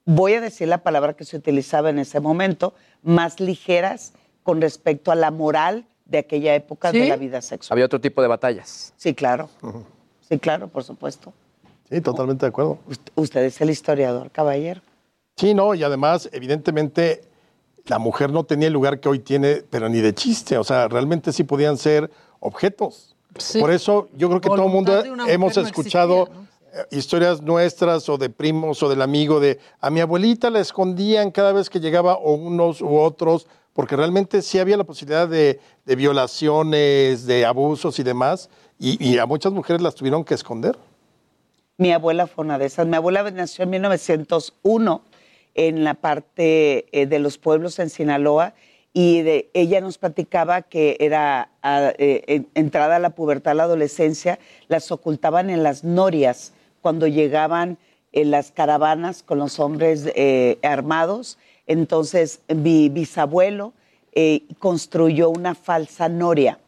voy 0.05 0.35
a 0.35 0.41
decir 0.41 0.69
la 0.69 0.83
palabra 0.83 1.15
que 1.15 1.25
se 1.25 1.37
utilizaba 1.37 1.91
en 1.91 1.99
ese 1.99 2.21
momento, 2.21 2.75
más 3.03 3.41
ligeras 3.41 4.15
con 4.43 4.61
respecto 4.61 5.13
a 5.13 5.15
la 5.15 5.31
moral 5.31 5.87
de 6.13 6.19
aquella 6.19 6.55
época 6.55 6.93
de 6.93 7.09
la 7.09 7.17
vida 7.17 7.41
sexual. 7.41 7.75
Había 7.75 7.87
otro 7.87 8.01
tipo 8.01 8.23
de 8.23 8.29
batallas. 8.29 8.93
Sí, 8.97 9.15
claro. 9.15 9.49
Sí, 10.29 10.39
claro, 10.39 10.69
por 10.69 10.85
supuesto. 10.85 11.33
Sí, 11.91 12.01
totalmente 12.01 12.47
de 12.47 12.51
acuerdo. 12.51 12.79
Usted 13.17 13.45
es 13.45 13.61
el 13.61 13.71
historiador, 13.71 14.31
caballero. 14.31 14.83
Sí, 15.37 15.55
no, 15.55 15.75
y 15.75 15.83
además, 15.83 16.29
evidentemente, 16.33 17.23
la 17.87 17.99
mujer 17.99 18.31
no 18.31 18.45
tenía 18.45 18.69
el 18.69 18.75
lugar 18.75 19.01
que 19.01 19.09
hoy 19.09 19.19
tiene, 19.19 19.65
pero 19.69 19.89
ni 19.89 20.01
de 20.01 20.15
chiste. 20.15 20.59
O 20.59 20.65
sea, 20.65 20.87
realmente 20.87 21.33
sí 21.33 21.45
podían 21.45 21.79
ser 21.79 22.11
objetos. 22.41 23.17
Sí. 23.39 23.59
Por 23.59 23.71
eso 23.73 24.09
yo 24.15 24.29
creo 24.29 24.41
que 24.43 24.49
todo 24.51 24.67
el 24.67 24.71
mundo 24.71 25.03
hemos 25.27 25.57
no 25.57 25.63
escuchado 25.63 26.29
eh, 26.75 26.85
historias 26.91 27.41
nuestras 27.41 28.07
o 28.11 28.19
de 28.19 28.29
primos 28.29 28.83
o 28.83 28.91
del 28.91 29.01
amigo 29.01 29.41
de 29.41 29.59
a 29.81 29.89
mi 29.89 30.01
abuelita 30.01 30.51
la 30.51 30.61
escondían 30.61 31.31
cada 31.31 31.53
vez 31.53 31.71
que 31.71 31.81
llegaba 31.81 32.15
o 32.15 32.35
unos 32.35 32.83
u 32.83 32.99
otros, 32.99 33.47
porque 33.75 33.97
realmente 33.97 34.43
sí 34.43 34.59
había 34.59 34.77
la 34.77 34.85
posibilidad 34.85 35.29
de, 35.29 35.59
violaciones, 35.87 37.27
de 37.27 37.45
abusos 37.47 37.99
y 37.99 38.03
demás, 38.03 38.51
y, 38.79 39.19
a 39.19 39.27
muchas 39.27 39.53
mujeres 39.53 39.81
las 39.81 39.95
tuvieron 39.95 40.25
que 40.25 40.35
esconder. 40.35 40.77
Mi 41.79 41.93
abuela 41.93 42.27
fue 42.27 42.45
una 42.45 42.59
de 42.59 42.67
esas. 42.67 42.87
Mi 42.87 42.97
abuela 42.97 43.29
nació 43.31 43.63
en 43.65 43.71
1901 43.71 45.03
en 45.55 45.85
la 45.85 45.95
parte 45.95 46.87
eh, 46.93 47.07
de 47.07 47.19
los 47.21 47.39
pueblos 47.39 47.79
en 47.79 47.91
Sinaloa 47.91 48.55
y 48.93 49.23
ella 49.55 49.81
nos 49.81 49.99
platicaba 49.99 50.63
que 50.63 50.97
era 51.01 51.51
a- 51.63 51.93
eh, 51.99 52.25
en- 52.27 52.49
entrada 52.55 52.97
a 52.97 52.99
la 52.99 53.11
pubertad, 53.11 53.55
la 53.55 53.63
adolescencia, 53.65 54.39
las 54.69 54.91
ocultaban 54.91 55.49
en 55.49 55.63
las 55.63 55.85
norias 55.85 56.53
cuando 56.81 57.07
llegaban 57.07 57.79
en 58.13 58.31
las 58.31 58.51
caravanas 58.51 59.23
con 59.23 59.39
los 59.39 59.61
hombres 59.61 60.11
eh, 60.15 60.59
armados. 60.63 61.39
Entonces 61.67 62.41
mi 62.49 62.89
bisabuelo 62.89 63.73
eh, 64.15 64.45
construyó 64.59 65.31
una 65.31 65.55
falsa 65.55 66.09
noria 66.09 66.59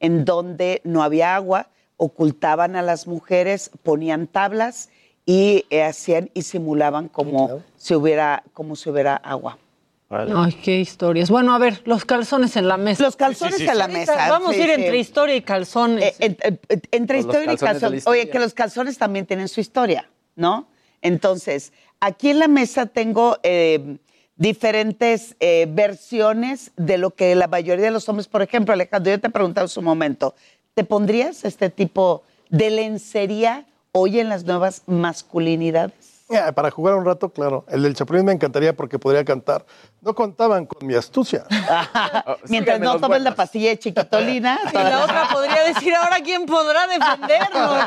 en 0.00 0.24
donde 0.24 0.80
no 0.84 1.02
había 1.02 1.34
agua, 1.36 1.68
ocultaban 1.96 2.76
a 2.76 2.82
las 2.82 3.06
mujeres, 3.06 3.70
ponían 3.82 4.26
tablas 4.26 4.90
y 5.24 5.64
eh, 5.70 5.82
hacían 5.84 6.30
y 6.34 6.42
simulaban 6.42 7.08
como 7.08 7.62
si 7.76 7.94
hubiera 7.94 8.42
como 8.52 8.76
si 8.76 8.90
hubiera 8.90 9.16
agua. 9.16 9.58
Ay, 10.10 10.52
qué 10.62 10.78
historias. 10.78 11.30
Bueno, 11.30 11.54
a 11.54 11.58
ver, 11.58 11.80
los 11.86 12.04
calzones 12.04 12.56
en 12.56 12.68
la 12.68 12.76
mesa. 12.76 13.02
Los 13.02 13.16
calzones 13.16 13.60
en 13.60 13.78
la 13.78 13.88
mesa. 13.88 14.28
Vamos 14.28 14.54
sí, 14.54 14.60
a 14.60 14.64
ir 14.64 14.74
sí. 14.74 14.82
entre 14.82 14.98
historia 14.98 15.36
y 15.36 15.40
calzones. 15.40 16.20
Eh, 16.20 16.36
en- 16.38 16.60
entre 16.90 17.18
historia 17.18 17.50
y 17.54 17.56
calzones 17.56 17.98
historia. 18.00 18.22
Oye, 18.24 18.30
que 18.30 18.38
los 18.38 18.52
calzones 18.52 18.98
también 18.98 19.24
tienen 19.24 19.48
su 19.48 19.60
historia, 19.60 20.10
¿no? 20.36 20.68
Entonces, 21.00 21.72
aquí 21.98 22.28
en 22.28 22.40
la 22.40 22.48
mesa 22.48 22.84
tengo 22.84 23.38
eh, 23.42 23.96
diferentes 24.42 25.36
eh, 25.38 25.68
versiones 25.70 26.72
de 26.76 26.98
lo 26.98 27.12
que 27.12 27.32
la 27.36 27.46
mayoría 27.46 27.84
de 27.84 27.90
los 27.92 28.08
hombres, 28.08 28.26
por 28.26 28.42
ejemplo, 28.42 28.74
Alejandro, 28.74 29.12
yo 29.12 29.20
te 29.20 29.28
he 29.28 29.30
preguntado 29.30 29.66
en 29.66 29.68
su 29.68 29.82
momento, 29.82 30.34
¿te 30.74 30.82
pondrías 30.82 31.44
este 31.44 31.70
tipo 31.70 32.24
de 32.50 32.70
lencería 32.70 33.64
hoy 33.92 34.18
en 34.18 34.28
las 34.28 34.44
nuevas 34.44 34.82
masculinidades? 34.86 36.11
Ya, 36.32 36.50
para 36.52 36.70
jugar 36.70 36.94
un 36.94 37.04
rato, 37.04 37.30
claro. 37.30 37.64
El 37.68 37.82
del 37.82 37.94
Chapulín 37.94 38.24
me 38.24 38.32
encantaría 38.32 38.74
porque 38.74 38.98
podría 38.98 39.24
cantar. 39.24 39.66
No 40.00 40.14
contaban 40.14 40.64
con 40.66 40.86
mi 40.86 40.94
astucia. 40.94 41.44
Mientras 42.48 42.80
no 42.80 42.98
tomes 42.98 43.22
la 43.22 43.34
pastilla 43.34 43.68
de 43.70 43.78
chiquitolina. 43.78 44.58
Y 44.72 44.76
la 44.76 45.04
otra 45.04 45.28
podría 45.32 45.64
decir, 45.64 45.94
ahora 45.94 46.16
quién 46.24 46.46
podrá 46.46 46.86
defendernos. 46.86 47.84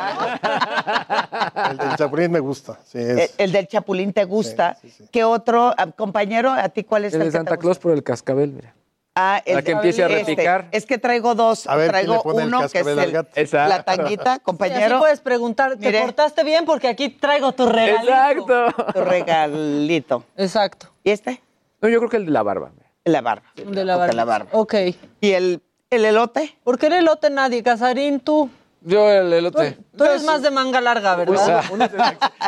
El 1.71 1.77
del 1.77 1.95
Chapulín 1.95 2.31
me 2.31 2.39
gusta. 2.39 2.77
Sí, 2.85 2.99
es- 2.99 3.33
El, 3.37 3.45
el 3.45 3.51
del 3.51 3.67
Chapulín 3.67 4.13
te 4.13 4.25
gusta. 4.25 4.77
¿Qué 5.11 5.23
otro 5.23 5.73
ah, 5.77 5.87
compañero? 5.87 6.51
¿A 6.51 6.69
ti 6.69 6.83
cuál 6.83 7.05
es 7.05 7.13
El 7.13 7.21
el, 7.21 7.27
de 7.27 7.29
que 7.29 7.31
te 7.31 7.37
Santa 7.37 7.51
gusta? 7.55 7.61
Claus 7.61 7.79
por 7.79 7.91
el 7.93 8.03
cascabel, 8.03 8.51
mira. 8.53 8.75
Ah, 9.17 9.41
que 9.45 9.71
empiece 9.71 10.03
a 10.03 10.07
este, 10.07 10.19
repicar. 10.19 10.67
es 10.71 10.85
que 10.85 10.97
traigo 10.97 11.35
dos. 11.35 11.67
A 11.67 11.77
ver, 11.77 11.89
¿quién 11.91 12.05
traigo 12.05 12.21
uno 12.23 12.67
que 12.67 12.79
es 12.79 12.85
el-? 12.87 13.15
Exacto. 13.35 13.69
la 13.69 13.83
tanguita, 13.83 14.35
Sí, 14.35 14.39
compañero. 14.43 14.95
así 14.95 15.01
puedes 15.01 15.19
preguntar, 15.21 15.77
¿te 15.77 15.85
Mire. 15.85 16.01
portaste 16.01 16.43
bien? 16.43 16.65
Porque 16.65 16.89
aquí 16.89 17.07
traigo 17.07 17.53
tu 17.53 17.65
regalito. 17.65 18.67
Tu 18.93 19.01
regalito. 19.01 20.23
Exacto. 20.35 20.87
¿Y 21.03 21.11
este? 21.11 21.41
No, 21.81 21.87
yo 21.87 21.99
creo 21.99 22.09
que 22.09 22.17
el 22.17 22.25
de 22.25 22.31
la 22.31 22.43
barba. 22.43 22.71
La 23.05 23.21
barba. 23.21 23.45
De 23.55 23.85
la 23.85 23.95
barba. 23.95 24.13
la 24.13 24.25
barba. 24.25 24.49
Ok. 24.51 24.73
¿Y 25.21 25.31
el, 25.31 25.61
el 25.91 26.03
elote? 26.03 26.57
¿Por 26.65 26.77
qué 26.77 26.87
el 26.87 26.93
elote 26.93 27.29
nadie? 27.29 27.63
Casarín, 27.63 28.19
tú. 28.19 28.49
Yo 28.81 29.09
el 29.09 29.31
elote. 29.31 29.77
Tú 29.97 30.03
eres 30.03 30.23
más 30.23 30.41
de 30.41 30.51
manga 30.51 30.81
larga, 30.81 31.15
¿verdad? 31.15 31.63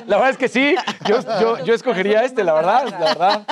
La 0.06 0.18
verdad 0.18 0.30
es 0.32 0.38
que 0.38 0.50
sí. 0.50 0.76
Yo, 1.06 1.20
yo, 1.40 1.64
yo 1.64 1.74
escogería 1.74 2.24
este, 2.26 2.44
la 2.44 2.54
verdad. 2.54 2.86
La 2.90 3.00
verdad. 3.00 3.48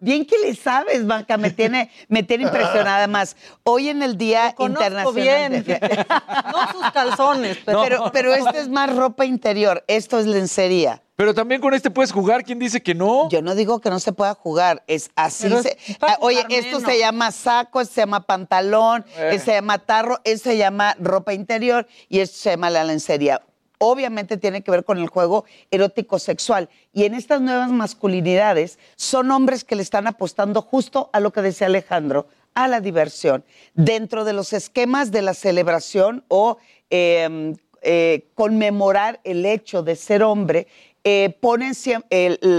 Bien 0.00 0.24
que 0.24 0.36
le 0.38 0.54
sabes, 0.54 1.06
Banca, 1.06 1.36
me 1.36 1.50
tiene, 1.50 1.90
me 2.08 2.22
tiene 2.22 2.44
impresionada 2.44 3.06
más. 3.08 3.36
Hoy 3.64 3.88
en 3.88 4.02
el 4.02 4.16
Día 4.16 4.54
conozco 4.54 4.82
Internacional. 4.84 5.50
bien. 5.50 5.64
de- 5.64 6.06
No 6.52 6.72
sus 6.72 6.90
calzones, 6.92 7.58
pero... 7.64 7.82
pero, 7.82 8.10
pero 8.12 8.34
este 8.34 8.60
es 8.60 8.68
más 8.68 8.94
ropa 8.94 9.24
interior, 9.24 9.84
esto 9.88 10.18
es 10.18 10.26
lencería. 10.26 11.02
Pero 11.16 11.34
también 11.34 11.60
con 11.60 11.74
este 11.74 11.90
puedes 11.90 12.12
jugar. 12.12 12.44
¿Quién 12.44 12.60
dice 12.60 12.80
que 12.80 12.94
no? 12.94 13.28
Yo 13.28 13.42
no 13.42 13.56
digo 13.56 13.80
que 13.80 13.90
no 13.90 13.98
se 13.98 14.12
pueda 14.12 14.34
jugar, 14.34 14.84
es 14.86 15.10
así. 15.16 15.48
Se- 15.62 15.76
es 15.86 15.96
Ah, 16.00 16.16
Oye, 16.20 16.46
esto 16.48 16.78
menos. 16.78 16.82
se 16.92 16.98
llama 17.00 17.32
saco, 17.32 17.80
esto 17.80 17.94
se 17.94 18.00
llama 18.02 18.20
pantalón, 18.24 19.04
Eh. 19.16 19.30
esto 19.32 19.46
se 19.46 19.52
llama 19.54 19.78
tarro, 19.80 20.20
esto 20.22 20.50
se 20.50 20.56
llama 20.56 20.94
ropa 21.00 21.32
interior 21.34 21.88
y 22.08 22.20
esto 22.20 22.36
se 22.38 22.50
llama 22.50 22.70
la 22.70 22.84
lencería. 22.84 23.42
Obviamente 23.78 24.36
tiene 24.36 24.62
que 24.62 24.70
ver 24.70 24.84
con 24.84 24.98
el 24.98 25.08
juego 25.08 25.44
erótico 25.70 26.18
sexual. 26.18 26.68
Y 26.92 27.04
en 27.04 27.14
estas 27.14 27.40
nuevas 27.40 27.70
masculinidades 27.70 28.78
son 28.96 29.30
hombres 29.30 29.64
que 29.64 29.76
le 29.76 29.82
están 29.82 30.06
apostando 30.06 30.62
justo 30.62 31.10
a 31.12 31.20
lo 31.20 31.32
que 31.32 31.42
decía 31.42 31.68
Alejandro, 31.68 32.26
a 32.54 32.68
la 32.68 32.80
diversión. 32.80 33.44
Dentro 33.74 34.24
de 34.24 34.32
los 34.32 34.52
esquemas 34.52 35.10
de 35.10 35.22
la 35.22 35.34
celebración 35.34 36.24
o 36.28 36.58
eh, 36.90 37.54
eh, 37.82 38.28
conmemorar 38.34 39.20
el 39.22 39.46
hecho 39.46 39.82
de 39.82 39.94
ser 39.94 40.22
hombre, 40.24 40.66
eh, 41.04 41.36
ponen 41.40 41.72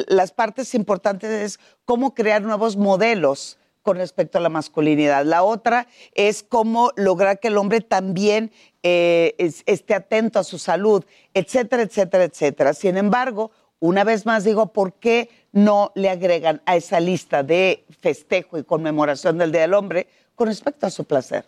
las 0.08 0.32
partes 0.32 0.74
importantes 0.74 1.30
es 1.30 1.60
cómo 1.86 2.16
crear 2.16 2.42
nuevos 2.42 2.78
modelos 2.78 3.59
con 3.90 3.98
respecto 3.98 4.38
a 4.38 4.42
la 4.42 4.50
masculinidad. 4.50 5.26
La 5.26 5.42
otra 5.42 5.88
es 6.14 6.44
cómo 6.44 6.92
lograr 6.96 7.40
que 7.40 7.48
el 7.48 7.58
hombre 7.58 7.82
también 7.82 8.52
eh, 8.84 9.34
esté 9.66 9.96
atento 9.96 10.38
a 10.38 10.44
su 10.44 10.60
salud, 10.60 11.04
etcétera, 11.34 11.82
etcétera, 11.82 12.26
etcétera. 12.26 12.76
Sin 12.76 12.98
embargo, 12.98 13.50
una 13.80 14.04
vez 14.04 14.28
más 14.28 14.44
digo, 14.44 14.74
¿por 14.74 14.94
qué 14.94 15.32
no 15.54 15.92
le 15.96 16.12
agregan 16.12 16.62
a 16.68 16.76
esa 16.76 17.00
lista 17.00 17.42
de 17.42 17.84
festejo 18.00 18.60
y 18.60 18.64
conmemoración 18.64 19.40
del 19.40 19.52
Día 19.52 19.62
del 19.62 19.74
Hombre 19.74 20.06
con 20.36 20.50
respecto 20.50 20.86
a 20.86 20.92
su 20.92 21.06
placer? 21.06 21.46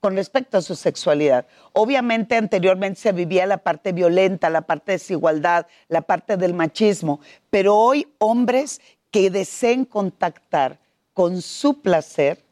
con 0.00 0.16
respecto 0.16 0.58
a 0.58 0.62
su 0.62 0.74
sexualidad. 0.74 1.46
Obviamente 1.74 2.36
anteriormente 2.36 2.98
se 2.98 3.12
vivía 3.12 3.46
la 3.46 3.58
parte 3.58 3.92
violenta, 3.92 4.50
la 4.50 4.62
parte 4.62 4.90
de 4.90 4.98
desigualdad, 4.98 5.68
la 5.88 6.02
parte 6.02 6.36
del 6.36 6.54
machismo, 6.54 7.20
pero 7.50 7.76
hoy 7.76 8.08
hombres 8.18 8.80
que 9.12 9.30
deseen 9.30 9.84
contactar 9.84 10.81
con 11.12 11.42
su 11.42 11.80
placer 11.80 12.44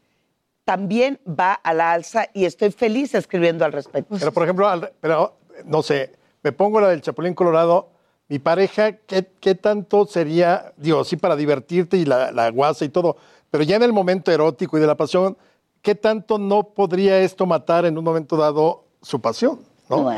también 0.63 1.19
va 1.27 1.53
a 1.53 1.73
la 1.73 1.91
alza 1.91 2.27
y 2.33 2.45
estoy 2.45 2.71
feliz 2.71 3.15
escribiendo 3.15 3.65
al 3.65 3.71
respecto. 3.71 4.15
Pero 4.17 4.31
por 4.31 4.43
ejemplo, 4.43 4.69
pero 4.99 5.35
no 5.65 5.81
sé, 5.81 6.13
me 6.43 6.51
pongo 6.51 6.79
la 6.79 6.89
del 6.89 7.01
Chapulín 7.01 7.33
Colorado, 7.33 7.89
mi 8.29 8.39
pareja, 8.39 8.93
¿qué, 8.93 9.27
qué 9.39 9.55
tanto 9.55 10.05
sería, 10.05 10.73
digo, 10.77 11.03
sí 11.03 11.17
para 11.17 11.35
divertirte 11.35 11.97
y 11.97 12.05
la, 12.05 12.31
la 12.31 12.49
guasa 12.49 12.85
y 12.85 12.89
todo, 12.89 13.17
pero 13.49 13.63
ya 13.63 13.75
en 13.75 13.83
el 13.83 13.91
momento 13.91 14.31
erótico 14.31 14.77
y 14.77 14.81
de 14.81 14.87
la 14.87 14.95
pasión, 14.95 15.37
¿qué 15.81 15.95
tanto 15.95 16.37
no 16.37 16.63
podría 16.63 17.19
esto 17.19 17.45
matar 17.45 17.85
en 17.85 17.97
un 17.97 18.03
momento 18.03 18.37
dado 18.37 18.85
su 19.01 19.19
pasión? 19.19 19.59
¿no? 19.89 20.09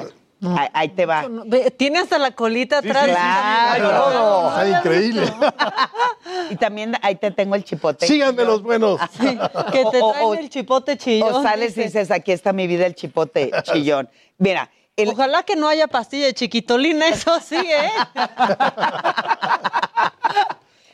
Ahí, 0.74 0.90
te 0.90 1.06
va. 1.06 1.26
Tiene 1.78 2.00
hasta 2.00 2.18
la 2.18 2.32
colita 2.32 2.80
atrás. 2.80 3.06
claro. 3.06 4.50
Está 4.50 4.80
increíble. 4.80 5.34
y 6.50 6.56
también 6.56 6.96
ahí 7.02 7.16
te 7.16 7.32
tengo 7.32 7.56
el 7.56 7.64
chipote. 7.64 8.06
Síganme 8.08 8.44
los 8.44 8.62
buenos. 8.62 9.00
que 9.72 9.86
te 9.86 10.00
traen 10.00 10.40
el 10.40 10.50
chipote 10.50 10.98
chillón. 10.98 11.34
O 11.34 11.42
sales 11.42 11.78
y 11.78 11.84
dices, 11.84 12.12
aquí 12.12 12.32
está 12.32 12.54
mi 12.54 12.68
vida 12.68 12.86
el 12.86 12.96
chipote 12.96 13.52
chillón. 13.64 14.10
Mira. 14.38 14.70
Ojalá 14.96 15.42
que 15.42 15.56
no 15.56 15.68
haya 15.68 15.88
pastilla 15.88 16.28
de 16.28 16.36
chiquitolina, 16.36 17.08
eso 17.08 17.40
sí, 17.40 17.56
¿eh? 17.56 17.90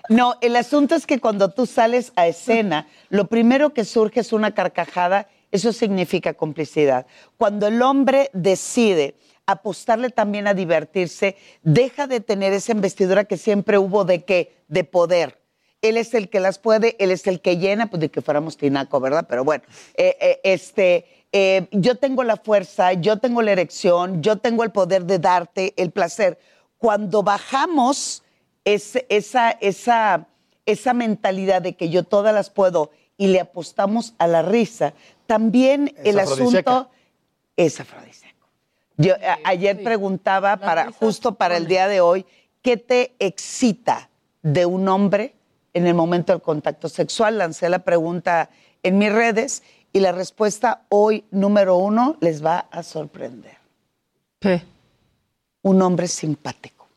No, 0.09 0.38
el 0.41 0.55
asunto 0.55 0.95
es 0.95 1.05
que 1.05 1.19
cuando 1.19 1.49
tú 1.49 1.67
sales 1.67 2.13
a 2.15 2.26
escena, 2.26 2.88
lo 3.09 3.27
primero 3.27 3.73
que 3.76 3.85
surge 3.85 4.21
es 4.21 4.34
una 4.34 4.55
carcajada, 4.55 5.27
eso 5.51 5.71
significa 5.71 6.34
complicidad. 6.34 7.05
Cuando 7.38 7.67
el 7.67 7.81
hombre 7.84 8.31
decide 8.34 9.15
apostarle 9.51 10.09
también 10.09 10.47
a 10.47 10.53
divertirse, 10.53 11.35
deja 11.63 12.07
de 12.07 12.19
tener 12.19 12.53
esa 12.53 12.71
investidura 12.71 13.23
que 13.26 13.38
siempre 13.38 13.77
hubo 13.77 14.05
de 14.05 14.23
qué, 14.23 14.53
de 14.67 14.84
poder. 14.84 15.39
Él 15.81 15.97
es 15.97 16.13
el 16.13 16.30
que 16.30 16.39
las 16.39 16.59
puede, 16.59 16.95
él 16.99 17.09
es 17.09 17.26
el 17.26 17.41
que 17.41 17.57
llena, 17.57 17.89
pues 17.89 18.01
de 18.01 18.09
que 18.09 18.21
fuéramos 18.21 18.57
tinaco, 18.57 18.99
¿verdad? 18.99 19.26
Pero 19.27 19.43
bueno, 19.43 19.63
eh, 19.95 20.17
eh, 20.19 20.39
este, 20.43 21.05
eh, 21.31 21.67
yo 21.71 21.95
tengo 21.95 22.23
la 22.23 22.38
fuerza, 22.38 22.93
yo 22.93 23.17
tengo 23.17 23.41
la 23.41 23.53
erección, 23.53 24.21
yo 24.21 24.38
tengo 24.38 24.63
el 24.63 24.71
poder 24.71 25.05
de 25.05 25.19
darte 25.19 25.73
el 25.77 25.91
placer. 25.91 26.38
Cuando 26.77 27.23
bajamos 27.23 28.23
esa, 28.65 28.99
esa, 29.59 30.27
esa 30.65 30.93
mentalidad 30.93 31.61
de 31.61 31.76
que 31.76 31.89
yo 31.89 32.03
todas 32.03 32.34
las 32.34 32.49
puedo 32.49 32.91
y 33.17 33.27
le 33.27 33.39
apostamos 33.39 34.13
a 34.17 34.27
la 34.27 34.41
risa, 34.41 34.93
también 35.27 35.95
el 36.03 36.19
asunto 36.19 36.89
es 37.55 37.80
afrodisíaco. 37.80 38.18
Yo 38.99 39.13
ayer 39.45 39.81
preguntaba, 39.81 40.57
para, 40.57 40.91
justo 40.91 41.35
para 41.35 41.55
el 41.55 41.67
día 41.67 41.88
de 41.88 42.01
hoy, 42.01 42.26
¿qué 42.61 42.76
te 42.76 43.15
excita 43.19 44.09
de 44.41 44.65
un 44.65 44.89
hombre 44.89 45.35
en 45.73 45.88
el 45.88 45.93
momento 45.93 46.34
del 46.34 46.41
contacto 46.41 46.89
sexual? 46.89 47.38
Lancé 47.38 47.69
la 47.69 47.80
pregunta 47.80 48.49
en 48.84 48.97
mis 48.97 49.09
redes 49.09 49.63
y 49.93 50.01
la 50.01 50.11
respuesta 50.11 50.81
hoy, 50.89 51.23
número 51.31 51.77
uno, 51.77 52.17
les 52.19 52.43
va 52.43 52.67
a 52.71 52.84
sorprender. 52.84 53.57
¿Qué? 54.38 54.63
Un 55.61 55.81
hombre 55.81 56.09
simpático. 56.09 56.89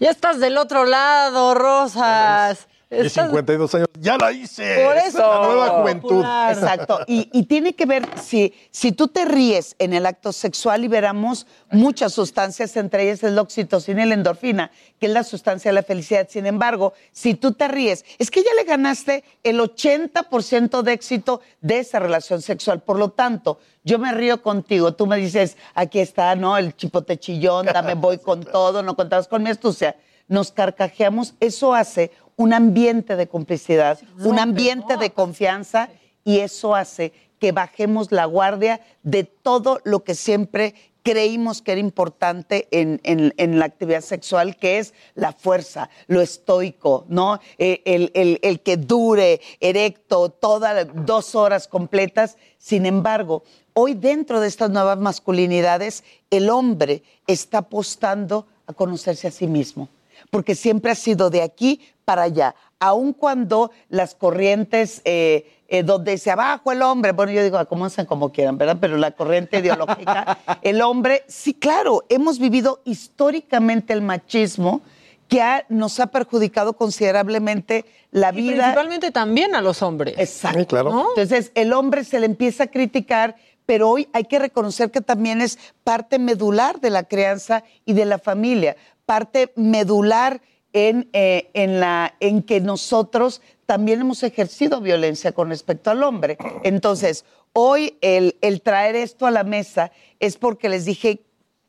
Ya 0.00 0.10
estás 0.10 0.40
del 0.40 0.58
otro 0.58 0.84
lado, 0.84 1.54
Rosas. 1.54 2.66
Y 2.92 3.08
52 3.08 3.74
años, 3.74 3.88
ya 3.98 4.18
la 4.18 4.32
hice. 4.32 4.84
Por 4.84 4.96
eso. 4.96 5.18
La 5.18 5.46
nueva 5.46 5.68
juventud. 5.68 6.24
Exacto. 6.50 7.00
Y, 7.06 7.42
tiene 7.44 7.74
que 7.74 7.86
ver, 7.86 8.06
si, 8.20 8.54
si 8.70 8.92
tú 8.92 9.08
te 9.08 9.24
ríes 9.24 9.74
en 9.78 9.94
el 9.94 10.06
acto 10.06 10.32
sexual, 10.32 10.82
liberamos 10.82 11.46
muchas 11.70 12.12
sustancias, 12.12 12.76
entre 12.76 13.04
ellas 13.04 13.22
el 13.22 13.38
oxitocina 13.38 14.04
y 14.04 14.08
la 14.08 14.14
endorfina, 14.14 14.70
que 15.00 15.06
es 15.06 15.12
la 15.12 15.24
sustancia 15.24 15.70
de 15.70 15.74
la 15.74 15.82
felicidad. 15.82 16.28
Sin 16.30 16.46
embargo, 16.46 16.92
si 17.12 17.34
tú 17.34 17.52
te 17.52 17.68
ríes, 17.68 18.04
es 18.18 18.30
que 18.30 18.42
ya 18.42 18.54
le 18.54 18.64
ganaste 18.64 19.24
el 19.42 19.60
80% 19.60 20.82
de 20.82 20.92
éxito 20.92 21.40
de 21.60 21.78
esa 21.78 21.98
relación 21.98 22.42
sexual. 22.42 22.80
Por 22.82 22.98
lo 22.98 23.10
tanto, 23.10 23.58
yo 23.84 23.98
me 23.98 24.12
río 24.12 24.42
contigo, 24.42 24.94
tú 24.94 25.06
me 25.06 25.16
dices, 25.16 25.56
aquí 25.74 25.98
está, 25.98 26.34
¿no? 26.36 26.56
El 26.56 26.76
chipote 26.76 27.18
chillón, 27.18 27.66
dame, 27.66 27.94
voy 27.94 28.18
con 28.18 28.42
todo, 28.52 28.82
no 28.82 28.96
contabas 28.96 29.28
con 29.28 29.42
mi 29.42 29.50
astucia. 29.50 29.96
Nos 30.28 30.52
carcajeamos, 30.52 31.34
eso 31.40 31.74
hace 31.74 32.12
un 32.36 32.52
ambiente 32.52 33.16
de 33.16 33.28
complicidad, 33.28 33.98
un 34.24 34.38
ambiente 34.38 34.96
de 34.96 35.10
confianza 35.10 35.88
y 36.24 36.38
eso 36.38 36.74
hace 36.74 37.12
que 37.38 37.52
bajemos 37.52 38.12
la 38.12 38.24
guardia 38.26 38.80
de 39.02 39.24
todo 39.24 39.80
lo 39.84 40.04
que 40.04 40.14
siempre 40.14 40.74
creímos 41.02 41.62
que 41.62 41.72
era 41.72 41.80
importante 41.80 42.68
en, 42.70 43.58
la 43.58 43.64
actividad 43.64 44.02
sexual, 44.02 44.56
que 44.56 44.78
es 44.78 44.94
la 45.16 45.32
fuerza, 45.32 45.90
lo 46.06 46.20
estoico, 46.20 47.04
¿no? 47.08 47.40
Eh, 47.58 47.82
el, 47.84 48.60
que 48.60 48.76
dure 48.76 49.40
erecto 49.58 50.28
todas 50.28 50.86
dos 50.94 51.34
horas 51.34 51.66
completas. 51.66 52.36
Sin 52.58 52.86
embargo, 52.86 53.42
hoy 53.74 53.94
dentro 53.94 54.40
de 54.40 54.46
estas 54.46 54.70
nuevas 54.70 54.98
masculinidades, 54.98 56.04
el 56.30 56.48
hombre 56.50 57.02
está 57.26 57.58
apostando 57.58 58.46
a 58.68 58.72
conocerse 58.72 59.26
a 59.26 59.32
sí 59.32 59.48
mismo 59.48 59.88
porque 60.32 60.54
siempre 60.54 60.90
ha 60.90 60.94
sido 60.94 61.28
de 61.28 61.42
aquí 61.42 61.82
para 62.06 62.22
allá, 62.22 62.54
aun 62.80 63.12
cuando 63.12 63.70
las 63.90 64.14
corrientes 64.14 65.02
eh, 65.04 65.46
eh, 65.68 65.82
donde 65.82 66.16
se 66.16 66.30
abajo 66.30 66.72
el 66.72 66.80
hombre, 66.80 67.12
bueno, 67.12 67.32
yo 67.32 67.44
digo, 67.44 67.58
acomódense 67.58 68.06
como 68.06 68.32
quieran, 68.32 68.56
¿verdad? 68.56 68.78
Pero 68.80 68.96
la 68.96 69.10
corriente 69.10 69.58
ideológica, 69.58 70.38
el 70.62 70.80
hombre, 70.80 71.22
sí, 71.28 71.52
claro, 71.52 72.06
hemos 72.08 72.38
vivido 72.38 72.80
históricamente 72.84 73.92
el 73.92 74.00
machismo 74.00 74.80
que 75.28 75.42
nos 75.68 76.00
ha 76.00 76.06
perjudicado 76.06 76.72
considerablemente 76.72 77.84
la 78.10 78.32
vida. 78.32 78.54
principalmente 78.54 79.10
también 79.10 79.54
a 79.54 79.60
los 79.60 79.82
hombres. 79.82 80.14
Exacto. 80.16 80.66
claro. 80.66 81.08
Entonces, 81.10 81.52
el 81.54 81.74
hombre 81.74 82.04
se 82.04 82.18
le 82.20 82.26
empieza 82.26 82.64
a 82.64 82.66
criticar, 82.68 83.36
pero 83.66 83.90
hoy 83.90 84.08
hay 84.14 84.24
que 84.24 84.38
reconocer 84.38 84.90
que 84.90 85.02
también 85.02 85.42
es 85.42 85.58
parte 85.84 86.18
medular 86.18 86.80
de 86.80 86.88
la 86.88 87.02
crianza 87.02 87.64
y 87.84 87.92
de 87.92 88.06
la 88.06 88.18
familia 88.18 88.76
parte 89.06 89.52
medular 89.56 90.40
en, 90.72 91.08
eh, 91.12 91.50
en, 91.54 91.80
la, 91.80 92.14
en 92.20 92.42
que 92.42 92.60
nosotros 92.60 93.42
también 93.66 94.00
hemos 94.00 94.22
ejercido 94.22 94.80
violencia 94.80 95.32
con 95.32 95.50
respecto 95.50 95.90
al 95.90 96.02
hombre. 96.02 96.38
Entonces, 96.62 97.24
hoy 97.52 97.96
el, 98.00 98.36
el 98.40 98.62
traer 98.62 98.96
esto 98.96 99.26
a 99.26 99.30
la 99.30 99.44
mesa 99.44 99.92
es 100.20 100.36
porque 100.36 100.68
les 100.68 100.84
dije, 100.84 101.20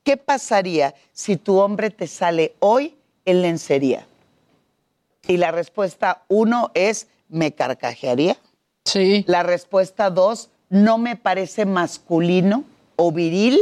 ¿qué 0.03 0.18
pasaría 0.18 0.95
si 1.11 1.38
tu 1.38 1.57
hombre 1.57 1.89
te 1.89 2.07
sale 2.07 2.55
hoy 2.60 2.95
en 3.26 3.41
lencería? 3.41 4.07
Y 5.27 5.38
la 5.38 5.51
respuesta 5.51 6.23
uno 6.27 6.72
es, 6.73 7.07
me 7.30 7.53
carcajearía. 7.53 8.38
Sí. 8.85 9.23
La 9.27 9.43
respuesta 9.43 10.10
dos, 10.10 10.49
no 10.69 10.97
me 10.97 11.15
parece 11.15 11.65
masculino 11.65 12.65
o 12.95 13.11
viril. 13.11 13.60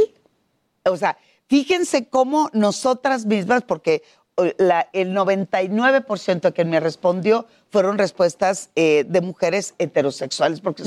O 0.84 0.96
sea, 0.96 1.16
Fíjense 1.48 2.08
cómo 2.08 2.50
nosotras 2.52 3.26
mismas, 3.26 3.62
porque 3.62 4.02
eh, 4.38 4.54
el 4.92 5.14
99% 5.14 6.40
de 6.40 6.52
quien 6.52 6.70
me 6.70 6.80
respondió 6.80 7.46
fueron 7.70 7.98
respuestas 7.98 8.70
eh, 8.74 9.04
de 9.06 9.20
mujeres 9.20 9.74
heterosexuales, 9.78 10.60
porque 10.60 10.82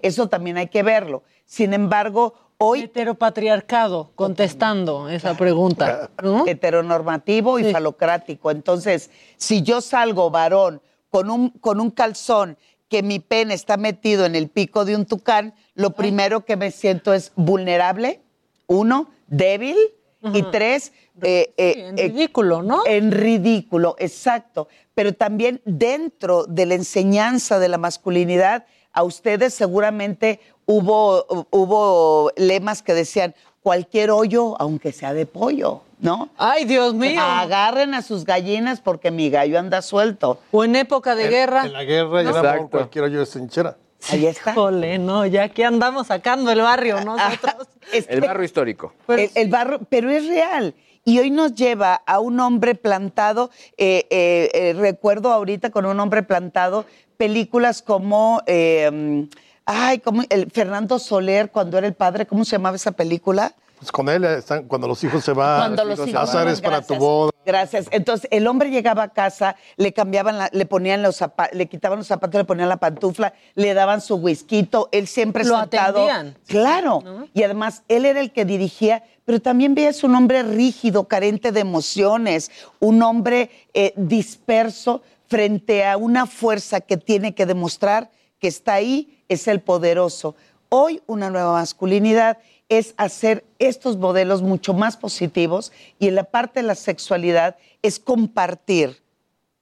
eso, 0.00 0.28
también 0.28 0.56
hay 0.56 0.68
que 0.68 0.82
verlo. 0.82 1.22
Sin 1.44 1.72
embargo, 1.72 2.34
hoy... 2.58 2.82
Heteropatriarcado, 2.82 4.10
contestando 4.14 5.08
esa 5.08 5.34
pregunta. 5.34 6.10
Heteronormativo 6.46 7.58
y 7.58 7.72
falocrático. 7.72 8.50
Entonces, 8.50 9.10
si 9.36 9.62
yo 9.62 9.80
salgo 9.80 10.30
varón 10.30 10.82
con 11.10 11.30
un, 11.30 11.50
con 11.50 11.80
un 11.80 11.90
calzón 11.90 12.58
que 12.88 13.02
mi 13.02 13.20
pene 13.20 13.54
está 13.54 13.76
metido 13.76 14.24
en 14.24 14.34
el 14.34 14.48
pico 14.48 14.84
de 14.84 14.96
un 14.96 15.06
tucán, 15.06 15.54
lo 15.74 15.90
primero 15.90 16.44
que 16.44 16.56
me 16.56 16.70
siento 16.70 17.12
es 17.12 17.32
vulnerable, 17.36 18.22
uno, 18.66 19.10
débil, 19.28 19.76
y 20.22 20.42
tres, 20.44 20.92
eh, 21.22 21.52
eh, 21.56 21.74
en 21.88 21.98
eh, 21.98 22.02
ridículo, 22.02 22.62
¿no? 22.62 22.82
En 22.86 23.12
ridículo, 23.12 23.96
exacto. 23.98 24.68
Pero 24.94 25.14
también 25.14 25.60
dentro 25.64 26.44
de 26.44 26.66
la 26.66 26.74
enseñanza 26.74 27.58
de 27.58 27.68
la 27.68 27.78
masculinidad, 27.78 28.66
a 28.92 29.02
ustedes 29.04 29.54
seguramente 29.54 30.40
hubo, 30.66 31.46
hubo 31.50 32.32
lemas 32.36 32.82
que 32.82 32.94
decían, 32.94 33.34
cualquier 33.62 34.10
hoyo, 34.10 34.56
aunque 34.60 34.92
sea 34.92 35.12
de 35.14 35.26
pollo, 35.26 35.82
¿no? 36.00 36.30
Ay, 36.36 36.64
Dios 36.64 36.94
mío. 36.94 37.20
Agarren 37.22 37.94
a 37.94 38.02
sus 38.02 38.24
gallinas 38.24 38.80
porque 38.80 39.10
mi 39.10 39.30
gallo 39.30 39.58
anda 39.58 39.82
suelto. 39.82 40.38
O 40.50 40.64
en 40.64 40.76
época 40.76 41.14
de 41.14 41.28
guerra. 41.28 41.66
En 41.66 41.72
la 41.72 41.84
guerra 41.84 42.20
el 42.22 42.28
amor, 42.28 42.70
cualquier 42.70 43.04
hoyo 43.04 43.22
es 43.22 43.30
trinchera. 43.30 43.76
Ahí 44.10 44.26
está. 44.26 44.52
Híjole, 44.52 44.98
no, 44.98 45.26
ya 45.26 45.44
aquí 45.44 45.62
andamos 45.62 46.06
sacando 46.06 46.50
el 46.50 46.60
barrio 46.60 47.04
nosotros. 47.04 47.68
El 47.92 48.20
barrio 48.20 48.44
histórico. 48.44 48.92
el, 49.08 49.30
el 49.34 49.48
barro, 49.48 49.80
pero 49.88 50.10
es 50.10 50.26
real. 50.26 50.74
Y 51.04 51.18
hoy 51.20 51.30
nos 51.30 51.54
lleva 51.54 51.94
a 51.94 52.20
un 52.20 52.38
hombre 52.38 52.74
plantado, 52.74 53.50
eh, 53.78 54.06
eh, 54.10 54.50
eh, 54.52 54.74
recuerdo 54.74 55.32
ahorita 55.32 55.70
con 55.70 55.86
un 55.86 55.98
hombre 56.00 56.22
plantado, 56.22 56.84
películas 57.16 57.80
como, 57.80 58.42
eh, 58.46 59.26
ay, 59.64 60.00
como 60.00 60.22
el 60.28 60.50
Fernando 60.50 60.98
Soler 60.98 61.50
cuando 61.50 61.78
era 61.78 61.86
el 61.86 61.94
padre, 61.94 62.26
¿cómo 62.26 62.44
se 62.44 62.52
llamaba 62.52 62.76
esa 62.76 62.92
película? 62.92 63.54
Pues 63.78 63.92
con 63.92 64.08
él 64.08 64.24
están, 64.24 64.64
cuando 64.64 64.88
los 64.88 65.02
hijos 65.04 65.24
se 65.24 65.32
van, 65.32 65.60
Cuando 65.60 65.84
los 65.84 66.08
hijos 66.08 66.60
para 66.60 66.82
tu 66.82 66.96
boda. 66.96 67.30
Gracias. 67.46 67.86
Entonces, 67.90 68.28
el 68.30 68.46
hombre 68.46 68.70
llegaba 68.70 69.04
a 69.04 69.08
casa, 69.08 69.56
le 69.76 69.92
cambiaban, 69.92 70.36
la- 70.36 70.50
le 70.52 70.66
ponían 70.66 71.02
los 71.02 71.16
zapatos, 71.16 71.56
le 71.56 71.66
quitaban 71.66 71.98
los 71.98 72.06
zapatos, 72.06 72.38
le 72.38 72.44
ponían 72.44 72.68
la 72.68 72.76
pantufla, 72.76 73.32
le 73.54 73.72
daban 73.74 74.00
su 74.00 74.16
whisky, 74.16 74.68
él 74.92 75.06
siempre 75.06 75.44
Lo 75.44 75.58
sentado. 75.60 76.02
atendían. 76.10 76.36
Claro. 76.46 77.02
Y 77.32 77.42
además, 77.44 77.82
él 77.88 78.04
era 78.04 78.20
el 78.20 78.32
que 78.32 78.44
dirigía, 78.44 79.02
pero 79.24 79.40
también 79.40 79.74
veías 79.74 80.02
un 80.04 80.14
hombre 80.14 80.42
rígido, 80.42 81.04
carente 81.08 81.52
de 81.52 81.60
emociones, 81.60 82.50
un 82.80 83.02
hombre 83.02 83.50
eh, 83.74 83.94
disperso 83.96 85.02
frente 85.28 85.86
a 85.86 85.96
una 85.96 86.26
fuerza 86.26 86.80
que 86.80 86.96
tiene 86.96 87.34
que 87.34 87.46
demostrar 87.46 88.10
que 88.40 88.48
está 88.48 88.74
ahí, 88.74 89.22
es 89.28 89.48
el 89.48 89.60
poderoso. 89.60 90.34
Hoy, 90.70 91.02
una 91.06 91.30
nueva 91.30 91.52
masculinidad 91.52 92.38
es 92.68 92.94
hacer 92.96 93.44
estos 93.58 93.96
modelos 93.96 94.42
mucho 94.42 94.74
más 94.74 94.96
positivos 94.96 95.72
y 95.98 96.08
en 96.08 96.14
la 96.14 96.24
parte 96.24 96.60
de 96.60 96.66
la 96.66 96.74
sexualidad 96.74 97.56
es 97.82 97.98
compartir 97.98 98.98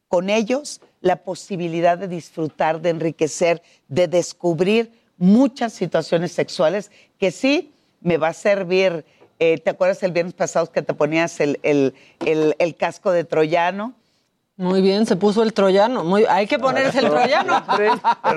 con 0.09 0.31
ellos 0.31 0.81
la 1.01 1.17
posibilidad 1.17 1.99
de 1.99 2.09
disfrutar, 2.09 2.81
de 2.81 2.91
enriquecer, 2.91 3.63
de 3.89 4.09
descubrir 4.09 4.91
muchas 5.19 5.73
situaciones 5.73 6.33
sexuales 6.33 6.91
que 7.19 7.31
sí 7.31 7.73
me 8.01 8.17
va 8.17 8.29
a 8.29 8.33
servir. 8.33 9.05
eh, 9.39 9.59
¿Te 9.59 9.71
acuerdas 9.71 10.03
el 10.03 10.13
viernes 10.13 10.35
pasado 10.35 10.71
que 10.73 10.83
te 10.83 10.95
ponías 10.95 11.41
el, 11.41 11.61
el- 11.63 11.95
el- 12.25 12.55
el 12.59 12.75
casco 12.77 13.11
de 13.13 13.25
troyano? 13.25 13.95
Muy 14.59 14.81
bien, 14.81 15.05
se 15.05 15.17
puso 15.17 15.43
el 15.43 15.53
troyano. 15.53 16.03
Muy, 16.03 16.25
hay 16.25 16.47
que 16.47 16.59
ponerse 16.59 17.01
el 17.01 17.11
troyano. 17.11 17.63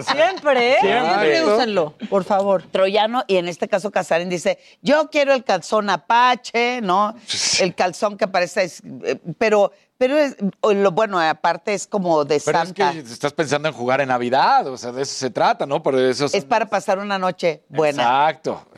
Siempre, 0.04 0.74
¿eh? 0.74 0.78
Siempre 0.82 1.36
Siempre. 1.38 1.56
úsenlo, 1.56 1.94
por 2.10 2.26
favor. 2.26 2.64
Troyano, 2.64 3.24
y 3.26 3.38
en 3.38 3.48
este 3.48 3.70
caso 3.70 3.90
Casarín 3.90 4.28
dice, 4.28 4.60
yo 4.82 5.10
quiero 5.10 5.34
el 5.34 5.46
calzón 5.46 5.90
apache, 5.90 6.82
¿no? 6.82 7.16
El 7.62 7.74
calzón 7.74 8.18
que 8.18 8.28
parece, 8.28 8.70
eh, 9.06 9.18
pero, 9.38 9.72
pero 10.00 10.18
es, 10.18 10.38
lo 10.64 10.92
bueno, 10.94 11.20
aparte 11.20 11.74
es 11.74 11.86
como 11.86 12.24
de 12.24 12.42
Pero 12.46 12.62
es 12.62 12.72
que 12.72 13.00
estás 13.00 13.34
pensando 13.34 13.68
en 13.68 13.74
jugar 13.74 14.00
en 14.00 14.08
Navidad, 14.08 14.66
o 14.68 14.78
sea, 14.78 14.94
de 14.94 15.02
eso 15.02 15.14
se 15.14 15.30
trata, 15.30 15.66
¿no? 15.66 15.84
Por 15.84 15.94
eso 15.96 16.28
Es 16.32 16.46
para 16.46 16.70
pasar 16.70 17.00
una 17.00 17.20
noche 17.20 17.64
buena. 17.68 18.04
Exacto. 18.04 18.66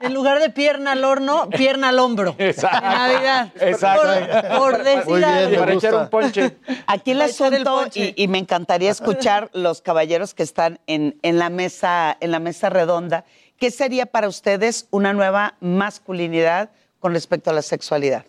En 0.00 0.14
lugar 0.14 0.40
de 0.40 0.50
pierna 0.50 0.92
al 0.92 1.04
horno, 1.04 1.48
pierna 1.50 1.90
al 1.90 1.98
hombro. 2.00 2.34
Exacto. 2.38 2.78
En 2.78 2.92
Navidad. 2.92 3.52
Exacto. 3.60 4.58
Por, 4.58 4.58
por 4.58 4.82
decir 4.82 5.04
Muy 5.06 5.18
bien, 5.20 5.60
Para 5.60 5.74
echar 5.74 5.94
un 5.94 6.08
ponche. 6.08 6.56
Aquí 6.86 7.12
el 7.12 7.22
asunto, 7.22 7.84
y, 7.94 8.14
y 8.20 8.26
me 8.26 8.38
encantaría 8.38 8.90
escuchar 8.90 9.50
los 9.52 9.80
caballeros 9.80 10.34
que 10.34 10.42
están 10.42 10.80
en, 10.88 11.18
en 11.22 11.38
la 11.38 11.50
mesa, 11.50 12.16
en 12.18 12.32
la 12.32 12.40
mesa 12.40 12.68
redonda, 12.68 13.24
¿qué 13.58 13.70
sería 13.70 14.06
para 14.06 14.26
ustedes 14.26 14.88
una 14.90 15.12
nueva 15.12 15.54
masculinidad 15.60 16.70
con 16.98 17.12
respecto 17.12 17.50
a 17.50 17.52
la 17.52 17.62
sexualidad? 17.62 18.24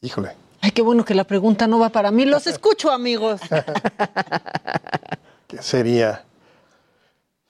Híjole. 0.00 0.47
Ay, 0.68 0.72
qué 0.72 0.82
bueno 0.82 1.02
que 1.02 1.14
la 1.14 1.24
pregunta 1.24 1.66
no 1.66 1.78
va 1.78 1.88
para 1.88 2.10
mí. 2.10 2.26
Los 2.26 2.46
escucho, 2.46 2.90
amigos. 2.90 3.40
¿Qué 5.46 5.62
sería? 5.62 6.26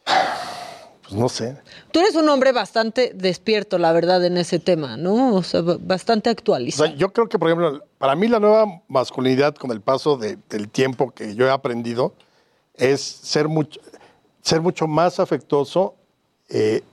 Pues 0.05 1.13
no 1.15 1.29
sé. 1.29 1.57
Tú 1.91 1.99
eres 1.99 2.15
un 2.15 2.29
hombre 2.29 2.53
bastante 2.53 3.11
despierto, 3.17 3.77
la 3.79 3.91
verdad, 3.93 4.25
en 4.25 4.37
ese 4.37 4.61
tema, 4.61 4.97
¿no? 4.97 5.35
O 5.35 5.43
sea, 5.43 5.63
bastante 5.63 6.31
O 6.31 6.33
actualizado. 6.33 6.87
sea, 6.91 6.97
yo 6.97 7.13
creo 7.13 7.29
que, 7.29 7.41
por 7.41 7.49
ejemplo, 7.49 7.85
para 7.99 8.15
mí 8.15 8.29
la 8.29 8.39
nueva 8.39 8.67
masculinidad 8.87 9.57
con 9.57 9.73
el 9.73 9.81
paso 9.81 10.17
de- 10.17 10.39
del 10.49 10.69
tiempo 10.69 11.11
que 11.11 11.35
yo 11.35 11.45
he 11.45 11.51
aprendido 11.51 12.15
es 12.75 13.01
ser 13.01 13.49
mucho, 13.49 13.81
ser 14.43 14.61
mucho 14.61 14.87
más 14.87 15.19
afectuoso 15.19 15.97
eh, 16.51 16.85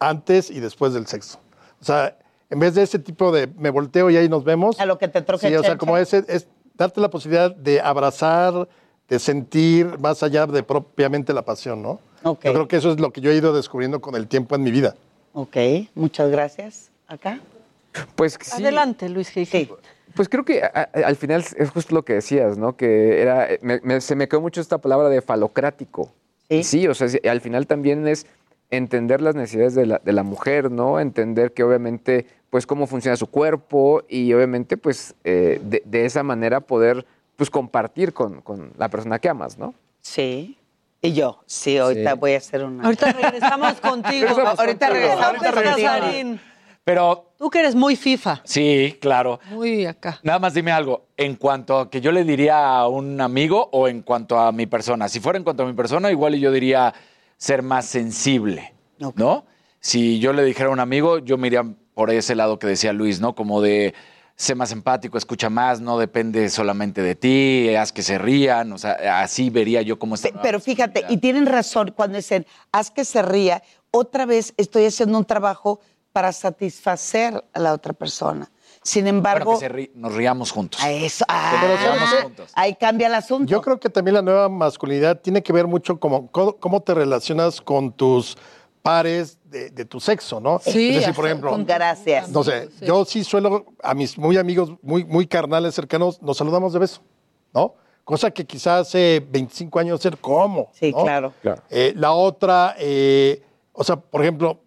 antes 0.00 0.50
y 0.50 0.58
después 0.58 0.94
del 0.94 1.06
sexo. 1.06 1.38
O 1.80 1.84
sea, 1.84 2.16
en 2.50 2.58
vez 2.58 2.74
de 2.74 2.82
ese 2.82 2.98
tipo 2.98 3.32
de 3.32 3.46
me 3.58 3.70
volteo 3.70 4.10
y 4.10 4.16
ahí 4.16 4.28
nos 4.28 4.44
vemos. 4.44 4.78
A 4.80 4.86
lo 4.86 4.98
que 4.98 5.08
te 5.08 5.22
troque 5.22 5.48
Sí, 5.48 5.54
o 5.54 5.62
sea, 5.62 5.78
como 5.78 5.96
ese, 5.96 6.24
es 6.28 6.46
darte 6.74 7.00
la 7.00 7.08
posibilidad 7.10 7.54
de 7.54 7.80
abrazar, 7.80 8.68
de 9.08 9.18
sentir 9.18 9.98
más 9.98 10.22
allá 10.22 10.46
de 10.46 10.62
propiamente 10.62 11.32
la 11.32 11.42
pasión, 11.42 11.82
¿no? 11.82 12.00
Ok. 12.22 12.44
Yo 12.44 12.52
creo 12.52 12.68
que 12.68 12.76
eso 12.76 12.90
es 12.92 13.00
lo 13.00 13.12
que 13.12 13.20
yo 13.20 13.30
he 13.30 13.36
ido 13.36 13.52
descubriendo 13.52 14.00
con 14.00 14.14
el 14.14 14.26
tiempo 14.28 14.54
en 14.54 14.62
mi 14.62 14.70
vida. 14.70 14.94
Ok, 15.32 15.56
muchas 15.94 16.30
gracias. 16.30 16.90
¿Acá? 17.08 17.40
Pues 18.14 18.36
sí. 18.40 18.62
Adelante, 18.62 19.08
Luis 19.08 19.34
G. 19.34 19.44
Sí. 19.46 19.70
Pues 20.14 20.28
creo 20.28 20.44
que 20.44 20.62
a- 20.62 20.88
a- 20.92 21.06
al 21.06 21.16
final 21.16 21.44
es 21.56 21.70
justo 21.70 21.94
lo 21.94 22.04
que 22.04 22.14
decías, 22.14 22.58
¿no? 22.58 22.76
Que 22.76 23.20
era, 23.22 23.48
me- 23.62 23.80
me- 23.82 24.00
se 24.00 24.14
me 24.16 24.28
quedó 24.28 24.40
mucho 24.40 24.60
esta 24.60 24.78
palabra 24.78 25.08
de 25.08 25.22
falocrático. 25.22 26.12
Sí. 26.62 26.88
o 26.88 26.94
sea, 26.94 27.08
sí, 27.08 27.18
al 27.28 27.40
final 27.40 27.68
también 27.68 28.08
es 28.08 28.26
entender 28.70 29.20
las 29.20 29.34
necesidades 29.34 29.74
de 29.74 29.86
la, 29.86 29.98
de 30.04 30.12
la 30.12 30.22
mujer, 30.22 30.70
¿no? 30.70 31.00
Entender 31.00 31.52
que 31.52 31.62
obviamente, 31.64 32.26
pues 32.50 32.66
cómo 32.66 32.86
funciona 32.86 33.16
su 33.16 33.26
cuerpo 33.26 34.02
y 34.08 34.32
obviamente, 34.32 34.76
pues 34.76 35.14
eh, 35.24 35.60
de, 35.64 35.82
de 35.84 36.04
esa 36.04 36.22
manera 36.22 36.60
poder, 36.60 37.04
pues 37.36 37.50
compartir 37.50 38.12
con, 38.12 38.40
con 38.42 38.72
la 38.78 38.88
persona 38.88 39.18
que 39.18 39.28
amas, 39.28 39.58
¿no? 39.58 39.74
Sí. 40.00 40.56
Y 41.02 41.12
yo, 41.14 41.40
sí, 41.46 41.78
ahorita 41.78 42.12
Sí. 42.12 42.18
voy 42.18 42.32
a 42.34 42.36
hacer 42.38 42.62
una. 42.64 42.84
Ahorita 42.84 43.12
regresamos 43.12 43.74
contigo. 43.80 44.28
Ahorita 44.58 44.90
regresamos 44.90 45.42
contigo. 45.42 45.62
Casarín. 45.64 46.40
Pero 46.84 47.26
Tú 47.38 47.48
que 47.50 47.60
eres 47.60 47.74
muy 47.74 47.96
FIFA, 47.96 48.40
sí, 48.44 48.98
claro. 49.00 49.38
muy 49.50 49.86
acá. 49.86 50.18
Nada 50.22 50.38
más 50.38 50.52
dime 50.52 50.72
algo, 50.72 51.06
en 51.16 51.36
cuanto 51.36 51.78
a 51.78 51.90
que 51.90 52.00
yo 52.02 52.12
le 52.12 52.22
diría 52.24 52.76
a 52.78 52.88
un 52.88 53.18
amigo 53.20 53.68
o 53.72 53.88
en 53.88 54.02
cuanto 54.02 54.38
a 54.38 54.52
mi 54.52 54.66
persona. 54.66 55.08
Si 55.08 55.20
fuera 55.20 55.38
en 55.38 55.44
cuanto 55.44 55.62
a 55.62 55.66
mi 55.66 55.72
persona, 55.72 56.10
igual 56.10 56.34
y 56.34 56.40
yo 56.40 56.50
diría 56.52 56.92
ser 57.40 57.62
más 57.62 57.86
sensible, 57.86 58.74
¿no? 59.16 59.46
Si 59.80 60.18
yo 60.20 60.34
le 60.34 60.44
dijera 60.44 60.68
a 60.68 60.72
un 60.72 60.78
amigo, 60.80 61.18
yo 61.20 61.38
me 61.38 61.46
iría 61.46 61.64
por 61.94 62.10
ese 62.10 62.34
lado 62.34 62.58
que 62.58 62.66
decía 62.66 62.92
Luis, 62.92 63.18
¿no? 63.18 63.34
Como 63.34 63.62
de 63.62 63.94
ser 64.36 64.56
más 64.56 64.72
empático, 64.72 65.16
escucha 65.16 65.48
más, 65.48 65.80
no 65.80 65.98
depende 65.98 66.50
solamente 66.50 67.00
de 67.02 67.14
ti, 67.14 67.74
haz 67.74 67.92
que 67.92 68.02
se 68.02 68.18
rían, 68.18 68.70
o 68.72 68.78
sea, 68.78 69.22
así 69.22 69.48
vería 69.48 69.80
yo 69.80 69.98
cómo 69.98 70.16
está. 70.16 70.28
Pe- 70.30 70.38
Pero 70.42 70.60
fíjate, 70.60 71.04
y 71.08 71.16
tienen 71.16 71.46
razón 71.46 71.92
cuando 71.96 72.16
dicen, 72.16 72.46
haz 72.72 72.90
que 72.90 73.06
se 73.06 73.22
ría, 73.22 73.62
otra 73.90 74.26
vez 74.26 74.52
estoy 74.58 74.84
haciendo 74.84 75.16
un 75.16 75.24
trabajo 75.24 75.80
para 76.12 76.32
satisfacer 76.32 77.42
a 77.54 77.58
la 77.58 77.72
otra 77.72 77.94
persona. 77.94 78.50
Sin 78.82 79.04
Bueno, 79.04 79.18
embargo, 79.18 79.52
que 79.52 79.58
se 79.58 79.70
ri- 79.70 79.90
nos 79.94 80.14
riamos 80.14 80.50
juntos. 80.50 80.82
a 80.82 80.90
eso, 80.90 81.24
ah, 81.28 82.18
juntos. 82.22 82.50
ahí 82.54 82.74
cambia 82.74 83.08
el 83.08 83.14
asunto. 83.14 83.50
Yo 83.50 83.60
creo 83.60 83.78
que 83.78 83.90
también 83.90 84.14
la 84.14 84.22
nueva 84.22 84.48
masculinidad 84.48 85.20
tiene 85.20 85.42
que 85.42 85.52
ver 85.52 85.66
mucho 85.66 86.00
como 86.00 86.30
cómo, 86.30 86.56
cómo 86.56 86.80
te 86.80 86.94
relacionas 86.94 87.60
con 87.60 87.92
tus 87.92 88.38
pares 88.82 89.38
de, 89.44 89.68
de 89.68 89.84
tu 89.84 90.00
sexo, 90.00 90.40
¿no? 90.40 90.58
Sí, 90.60 90.88
es 90.90 90.96
decir, 91.00 91.14
por 91.14 91.26
ejemplo, 91.26 91.50
con- 91.50 91.66
Gracias. 91.66 92.30
no 92.30 92.42
sé, 92.42 92.70
yo 92.80 93.04
sí 93.04 93.22
suelo, 93.22 93.66
a 93.82 93.92
mis 93.92 94.16
muy 94.16 94.38
amigos, 94.38 94.72
muy, 94.80 95.04
muy 95.04 95.26
carnales 95.26 95.74
cercanos, 95.74 96.22
nos 96.22 96.38
saludamos 96.38 96.72
de 96.72 96.78
beso, 96.78 97.02
¿no? 97.52 97.74
Cosa 98.04 98.30
que 98.30 98.46
quizás 98.46 98.88
hace 98.88 99.24
25 99.30 99.78
años 99.78 100.00
ser 100.00 100.16
como. 100.16 100.70
Sí, 100.72 100.90
¿no? 100.90 101.02
claro. 101.02 101.32
Eh, 101.68 101.92
la 101.96 102.12
otra, 102.12 102.74
eh, 102.78 103.42
o 103.74 103.84
sea, 103.84 103.96
por 103.96 104.22
ejemplo, 104.22 104.58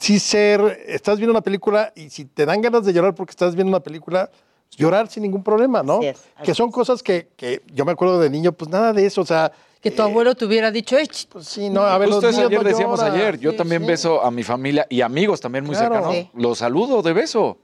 sí 0.00 0.18
ser, 0.18 0.82
estás 0.88 1.18
viendo 1.18 1.30
una 1.30 1.42
película 1.42 1.92
y 1.94 2.10
si 2.10 2.24
te 2.24 2.44
dan 2.46 2.60
ganas 2.60 2.84
de 2.84 2.92
llorar 2.92 3.14
porque 3.14 3.30
estás 3.30 3.54
viendo 3.54 3.68
una 3.68 3.80
película, 3.80 4.28
llorar 4.76 5.08
sin 5.08 5.22
ningún 5.22 5.42
problema, 5.44 5.82
¿no? 5.82 5.98
Así 5.98 6.06
es, 6.06 6.16
así 6.36 6.44
que 6.46 6.54
son 6.54 6.70
cosas 6.72 7.02
que, 7.02 7.28
que 7.36 7.62
yo 7.72 7.84
me 7.84 7.92
acuerdo 7.92 8.18
de 8.18 8.30
niño, 8.30 8.50
pues 8.52 8.70
nada 8.70 8.92
de 8.92 9.06
eso, 9.06 9.20
o 9.20 9.26
sea, 9.26 9.52
Que 9.82 9.90
tu 9.90 10.02
abuelo 10.02 10.34
te 10.34 10.44
hubiera 10.44 10.70
dicho, 10.70 10.96
"Ey, 10.98 11.06
ch- 11.06 11.26
pues 11.28 11.46
sí, 11.46 11.70
no, 11.70 11.80
a 11.82 11.96
ver, 11.96 12.08
Justo 12.10 12.26
los 12.26 12.34
niños 12.34 12.48
ayer 12.48 12.62
no 12.62 12.68
decíamos 12.68 13.00
lloran. 13.00 13.14
ayer. 13.14 13.38
Yo 13.40 13.50
Sí, 13.52 13.56
también 13.56 13.80
sí. 13.82 13.88
beso 13.88 14.22
a 14.22 14.30
mi 14.30 14.42
familia 14.42 14.86
y 14.90 15.00
amigos 15.00 15.40
también 15.40 15.64
muy 15.64 15.74
Claro. 15.74 15.94
cercanos. 15.94 16.16
Sí. 16.16 16.30
Los 16.34 16.58
saludo 16.58 17.00
de 17.02 17.12
beso. 17.14 17.56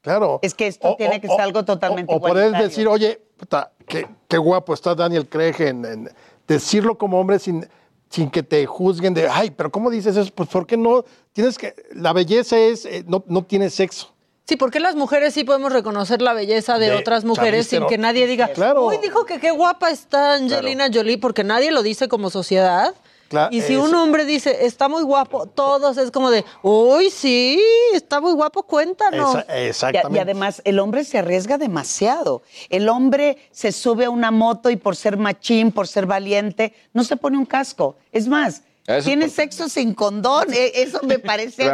Claro. 0.00 0.38
Es 0.40 0.54
que 0.54 0.66
esto 0.66 0.94
tiene 0.96 1.20
que 1.20 1.28
ser 1.28 1.40
algo 1.42 1.62
totalmente 1.64 2.14
O, 2.14 2.16
o 2.16 2.20
poder 2.20 2.52
decir, 2.52 2.88
oye, 2.88 3.20
puta, 3.36 3.72
qué, 3.86 4.06
qué 4.26 4.38
guapo 4.38 4.72
está 4.72 4.94
Daniel 4.94 5.28
Craig 5.28 5.54
en, 5.60 5.84
en- 5.84 6.10
decirlo 6.48 6.96
como 6.96 7.20
hombre 7.20 7.38
sin, 7.38 7.68
sin 8.10 8.28
que 8.28 8.42
te 8.42 8.66
juzguen 8.66 9.14
de, 9.14 9.28
ay, 9.28 9.50
pero 9.50 9.70
¿cómo 9.70 9.88
dices 9.88 10.16
eso? 10.16 10.30
Pues 10.34 10.48
¿por 10.48 10.66
qué 10.66 10.76
no? 10.76 11.04
Tienes 11.32 11.56
que, 11.56 11.74
la 11.94 12.12
belleza 12.12 12.58
es, 12.58 12.84
eh, 12.84 13.04
no, 13.06 13.24
no 13.28 13.44
tiene 13.44 13.70
sexo. 13.70 14.12
Sí, 14.46 14.56
porque 14.56 14.80
las 14.80 14.96
mujeres 14.96 15.32
sí 15.32 15.44
podemos 15.44 15.72
reconocer 15.72 16.20
la 16.20 16.32
belleza 16.32 16.76
de, 16.78 16.90
De 16.90 16.96
otras 16.96 17.24
mujeres 17.24 17.68
Charlize 17.68 17.86
sin 17.86 17.86
que 17.86 17.98
nadie 17.98 18.26
diga, 18.26 18.48
Claro. 18.48 18.84
uy, 18.84 18.98
dijo 19.00 19.24
que 19.24 19.38
qué 19.38 19.52
guapa 19.52 19.90
está 19.90 20.34
Angelina 20.34 20.88
Jolie, 20.92 21.18
porque 21.18 21.44
nadie 21.44 21.70
lo 21.70 21.84
dice 21.84 22.08
como 22.08 22.30
sociedad. 22.30 22.92
Y 23.50 23.60
si 23.60 23.76
un 23.76 23.94
hombre 23.94 24.24
dice, 24.24 24.66
está 24.66 24.88
muy 24.88 25.02
guapo, 25.02 25.46
todos 25.46 25.96
es 25.98 26.10
como 26.10 26.30
de, 26.30 26.44
uy, 26.62 27.10
sí, 27.10 27.60
está 27.94 28.20
muy 28.20 28.32
guapo, 28.32 28.64
cuéntanos. 28.64 29.36
Y, 30.12 30.18
además, 30.18 30.60
el 30.64 30.78
hombre 30.78 31.04
se 31.04 31.18
arriesga 31.18 31.56
demasiado. 31.56 32.42
El 32.68 32.88
hombre 32.88 33.38
se 33.52 33.72
sube 33.72 34.06
a 34.06 34.10
una 34.10 34.30
moto 34.30 34.70
y 34.70 34.76
por 34.76 34.96
ser 34.96 35.16
machín, 35.16 35.70
por 35.70 35.86
ser 35.86 36.06
valiente, 36.06 36.74
no 36.92 37.04
se 37.04 37.16
pone 37.16 37.38
un 37.38 37.46
casco. 37.46 37.96
Es 38.10 38.26
más, 38.26 38.62
tiene 39.04 39.28
sexo 39.28 39.68
sin 39.68 39.94
condón. 39.94 40.52
E, 40.52 40.82
eso 40.82 41.00
me 41.04 41.18
parece 41.20 41.70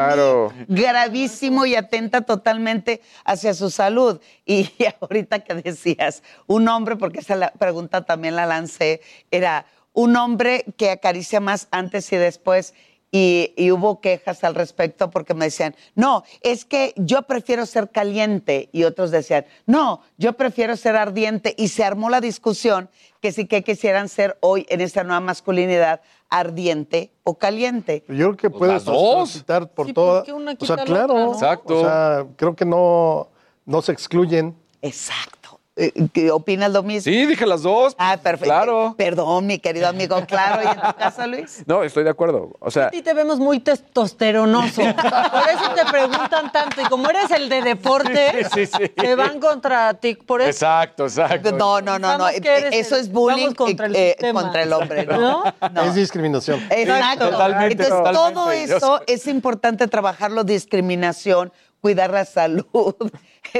gravísimo 0.69 1.65
y 1.65 1.75
atenta 1.75 2.21
totalmente 2.21 3.01
hacia 3.25 3.55
su 3.55 3.71
salud. 3.71 4.21
Y 4.45 4.69
ahorita 5.01 5.41
que 5.41 5.55
decías, 5.55 6.23
un 6.47 6.69
hombre, 6.69 6.97
porque 6.97 7.21
esa 7.21 7.53
pregunta 7.53 8.05
también 8.05 8.37
la 8.37 8.47
lancé, 8.47 9.01
era 9.31 9.67
un 9.97 10.15
hombre 10.15 10.65
que 10.77 10.91
acaricia 10.91 11.41
más 11.41 11.67
antes 11.73 12.13
y 12.13 12.17
después. 12.17 12.75
Y, 13.13 13.71
hubo 13.71 14.03
quejas 14.03 14.45
al 14.45 14.55
respecto 14.55 15.09
porque 15.09 15.33
me 15.33 15.47
decían, 15.47 15.75
no, 15.95 16.23
es 16.43 16.67
que 16.67 16.93
yo 16.97 17.23
prefiero 17.23 17.65
ser 17.65 17.91
caliente. 17.91 18.69
Y 18.73 18.85
otros 18.85 19.11
decían, 19.11 19.47
no, 19.65 20.03
yo 20.19 20.35
prefiero 20.35 20.77
ser 20.77 20.97
ardiente. 20.97 21.55
Y 21.57 21.69
se 21.69 21.83
armó 21.83 22.11
la 22.11 22.21
discusión 22.21 22.91
que 23.23 23.33
sí 23.33 23.47
que 23.47 23.65
quisieran 23.65 24.11
ser 24.11 24.37
hoy 24.41 24.67
en 24.69 24.83
esta 24.83 25.03
nueva 25.03 25.21
masculinidad 25.21 26.03
ardiente 26.29 27.11
o 27.25 27.39
caliente. 27.39 28.05
Yo 28.09 28.15
creo 28.15 28.37
que 28.37 28.51
puedes 28.51 28.85
citar 29.29 29.71
por 29.71 29.95
todas. 29.95 30.29
O 30.29 30.67
sea, 30.67 30.77
claro. 30.77 31.33
Exacto. 31.33 31.79
O 31.79 31.81
sea, 31.81 32.27
creo 32.37 32.55
que 32.55 32.67
no, 32.67 33.31
no 33.65 33.81
se 33.81 33.93
excluyen. 33.93 34.55
Exacto. 34.83 35.46
Eh, 35.79 35.93
¿Qué 36.11 36.31
opinas 36.31 36.73
lo 36.73 36.83
mismo? 36.83 37.03
Sí, 37.03 37.27
dije 37.27 37.45
las 37.45 37.63
dos. 37.63 37.95
Ah, 37.99 38.17
perfecto. 38.17 38.47
Claro. 38.47 38.95
Perdón, 38.97 39.47
mi 39.47 39.59
querido 39.59 39.87
amigo. 39.87 40.19
Claro, 40.27 40.63
¿y 40.63 40.67
en 40.67 40.81
tu 40.81 40.97
casa, 40.97 41.27
Luis? 41.27 41.63
No, 41.67 41.83
estoy 41.83 42.03
de 42.05 42.11
acuerdo. 42.11 42.53
O 42.61 42.71
sea, 42.71 42.87
a 42.87 42.91
ti 42.91 43.03
te 43.03 43.13
vemos 43.13 43.39
muy 43.39 43.61
testosteronoso. 43.61 44.81
Por 44.83 45.49
eso 45.51 45.75
te 45.75 45.85
preguntan 45.85 46.51
tanto. 46.51 46.81
Y 46.81 46.85
como 46.85 47.11
eres 47.11 47.31
el 47.31 47.51
de 47.51 47.61
deporte, 47.61 48.47
se 48.51 49.15
van 49.15 49.39
contra 49.39 49.93
ti. 49.95 50.15
Por 50.15 50.41
eso. 50.41 50.51
Exacto, 50.51 51.05
exacto. 51.05 51.53
No, 51.53 51.83
no, 51.83 51.99
no, 51.99 52.17
no. 52.17 52.29
Eso 52.29 52.97
es 52.97 53.13
bullying 53.13 53.53
contra 53.53 53.87
el, 53.87 53.97
eh, 53.97 54.17
contra 54.33 54.63
el 54.63 54.73
hombre. 54.73 55.05
¿no? 55.05 55.45
¿No? 55.73 55.83
Es 55.83 55.95
discriminación. 55.95 56.61
Exacto. 56.71 57.31
Totalmente, 57.31 57.85
Entonces, 57.85 58.13
todo 58.13 58.51
eso 58.51 59.03
es 59.07 59.27
importante 59.27 59.87
trabajarlo, 59.89 60.45
discriminación, 60.45 61.53
cuidar 61.81 62.11
la 62.11 62.25
salud, 62.25 62.95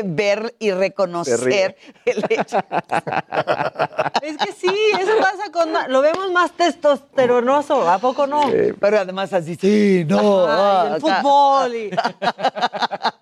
ver 0.05 0.55
y 0.59 0.71
reconocer 0.71 1.77
el 2.05 2.25
hecho. 2.29 2.59
Es 4.23 4.37
que 4.39 4.53
sí, 4.53 4.75
eso 4.99 5.13
pasa 5.21 5.51
con... 5.53 5.73
Lo 5.93 6.01
vemos 6.03 6.31
más 6.33 6.53
testosteronoso, 6.53 7.89
¿a 7.89 7.99
poco 7.99 8.27
no? 8.27 8.43
pero 8.81 8.99
además 8.99 9.33
así, 9.33 9.57
sí, 9.57 10.05
no. 10.09 10.45
el 10.45 10.51
ah, 10.51 10.99
fútbol 11.01 11.75
y... 11.75 11.91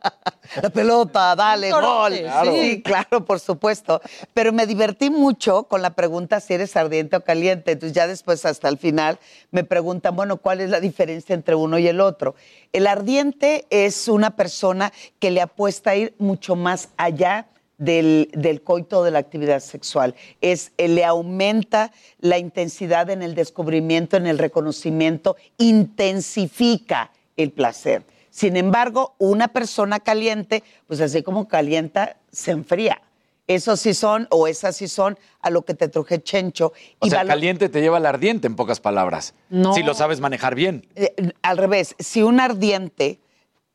la 0.63 0.71
pelota, 0.71 1.35
dale, 1.35 1.71
gol. 1.71 2.15
Sí, 2.45 2.83
claro, 2.83 3.25
por 3.25 3.41
supuesto. 3.41 4.01
Pero 4.33 4.53
me 4.53 4.67
divertí 4.67 5.11
mucho 5.11 5.65
con 5.65 5.83
la 5.83 5.91
pregunta 5.91 6.41
si 6.41 6.55
eres 6.55 6.77
ardiente 6.77 7.17
o 7.17 7.21
caliente. 7.23 7.73
Entonces 7.73 7.95
ya 7.95 8.07
después 8.07 8.45
hasta 8.45 8.69
el 8.69 8.79
final 8.79 9.19
me 9.51 9.65
preguntan, 9.65 10.17
bueno, 10.17 10.37
¿cuál 10.39 10.61
es 10.61 10.71
la 10.71 10.81
diferencia 10.81 11.35
entre 11.35 11.55
uno 11.55 11.79
y 11.79 11.89
el 11.89 12.01
otro? 12.01 12.35
El 12.73 12.87
ardiente 12.87 13.67
es 13.71 14.09
una 14.09 14.37
persona 14.37 14.93
que 15.19 15.31
le 15.31 15.41
apuesta 15.41 15.91
a 15.91 15.97
ir 15.97 16.15
mucho 16.19 16.57
más 16.57 16.89
allá 16.97 17.47
del, 17.79 18.31
del, 18.33 18.63
coito 18.63 19.03
de 19.03 19.11
la 19.11 19.19
actividad 19.19 19.61
sexual. 19.61 20.15
Es, 20.41 20.73
eh, 20.79 20.89
le 20.89 21.05
aumenta 21.05 21.93
la 22.21 22.39
intensidad 22.39 23.11
en 23.11 23.23
el 23.23 23.35
descubrimiento, 23.35 24.17
en 24.17 24.27
el 24.27 24.39
reconocimiento, 24.39 25.37
intensifica 25.59 27.11
el 27.37 27.51
placer. 27.51 28.05
Sin 28.35 28.57
embargo, 28.57 29.15
una 29.19 29.47
persona 29.47 30.01
caliente, 30.01 30.65
pues 30.89 31.01
así 31.01 31.23
como 31.23 31.47
calienta, 31.47 32.17
se 32.33 32.51
enfría. 32.51 33.01
Esos 33.47 33.79
sí 33.79 33.95
son, 33.95 34.27
o 34.29 34.49
esas 34.49 34.77
sí 34.77 34.89
son, 34.89 35.17
a 35.41 35.51
lo 35.51 35.65
que 35.65 35.75
te 35.75 35.87
truje 35.87 36.21
Chencho. 36.21 36.73
O 36.99 37.07
sea, 37.07 37.25
caliente 37.25 37.69
te 37.69 37.81
lleva 37.81 37.99
al 37.99 38.07
ardiente, 38.07 38.49
en 38.49 38.57
pocas 38.57 38.81
palabras. 38.81 39.35
No. 39.51 39.73
Si 39.75 39.85
lo 39.85 39.95
sabes 39.95 40.19
manejar 40.19 40.57
bien. 40.57 40.85
Eh, 40.97 41.15
al 41.43 41.59
revés, 41.59 41.95
si 42.01 42.25
un 42.25 42.41
ardiente 42.41 43.21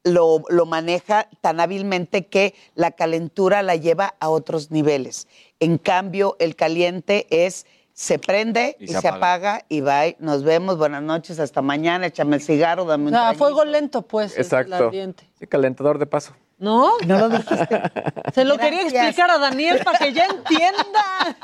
lo, 0.04 0.44
lo, 0.50 0.66
maneja 0.66 1.30
tan 1.40 1.62
hábilmente 1.62 2.28
que 2.28 2.54
la 2.76 2.92
calentura 2.92 3.64
la 3.64 3.78
lleva 3.78 4.16
a 4.20 4.28
otros 4.28 4.72
niveles. 4.72 5.30
En 5.62 5.78
cambio, 5.78 6.36
el 6.40 6.58
caliente 6.58 7.28
es 7.30 7.66
se 8.00 8.18
prende 8.18 8.78
y, 8.80 8.88
se, 8.88 9.10
apaga. 9.10 9.66
y 9.68 9.82
va. 9.82 10.04
Nos 10.20 10.44
vemos, 10.44 10.78
buenas 10.78 11.04
noches, 11.04 11.38
hasta 11.38 11.62
mañana, 11.62 12.06
échame 12.06 12.38
el 12.38 12.42
cigarro, 12.42 12.86
dame 12.86 13.08
un 13.08 13.12
No, 13.12 13.34
fuego 13.34 13.66
lento, 13.66 14.04
pues. 14.04 14.38
Exacto. 14.38 14.90
Sí, 14.90 15.48
calentador 15.48 16.00
de 16.00 16.06
paso. 16.06 16.34
¿No? 16.60 16.94
No 17.06 17.20
lo 17.20 17.28
dijiste. 17.28 17.82
Se 18.34 18.46
lo 18.46 18.58
quería 18.58 18.84
explicar 18.84 19.30
a 19.30 19.38
Daniel 19.38 19.82
para 19.84 20.00
que 20.00 20.14
ya 20.14 20.28
entienda. 20.28 21.38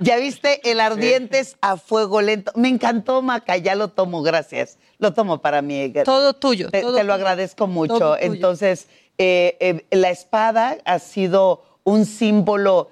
ya 0.00 0.16
viste, 0.16 0.68
el 0.68 0.80
ardiente 0.80 1.38
es 1.38 1.56
a 1.60 1.76
fuego 1.76 2.20
lento. 2.20 2.50
Me 2.56 2.66
encantó, 2.66 3.22
Maca, 3.22 3.56
ya 3.56 3.76
lo 3.76 3.86
tomo, 3.86 4.22
gracias. 4.22 4.78
Lo 4.98 5.14
tomo 5.14 5.40
para 5.40 5.62
mí. 5.62 5.92
Todo 6.04 6.32
tuyo. 6.32 6.70
Te, 6.70 6.82
lo 6.82 7.14
agradezco 7.14 7.68
mucho. 7.68 8.18
Entonces, 8.18 8.88
eh, 9.16 9.56
eh, 9.60 9.86
la 9.96 10.10
espada 10.10 10.76
ha 10.84 10.98
sido 10.98 11.62
un 11.84 12.04
símbolo 12.04 12.90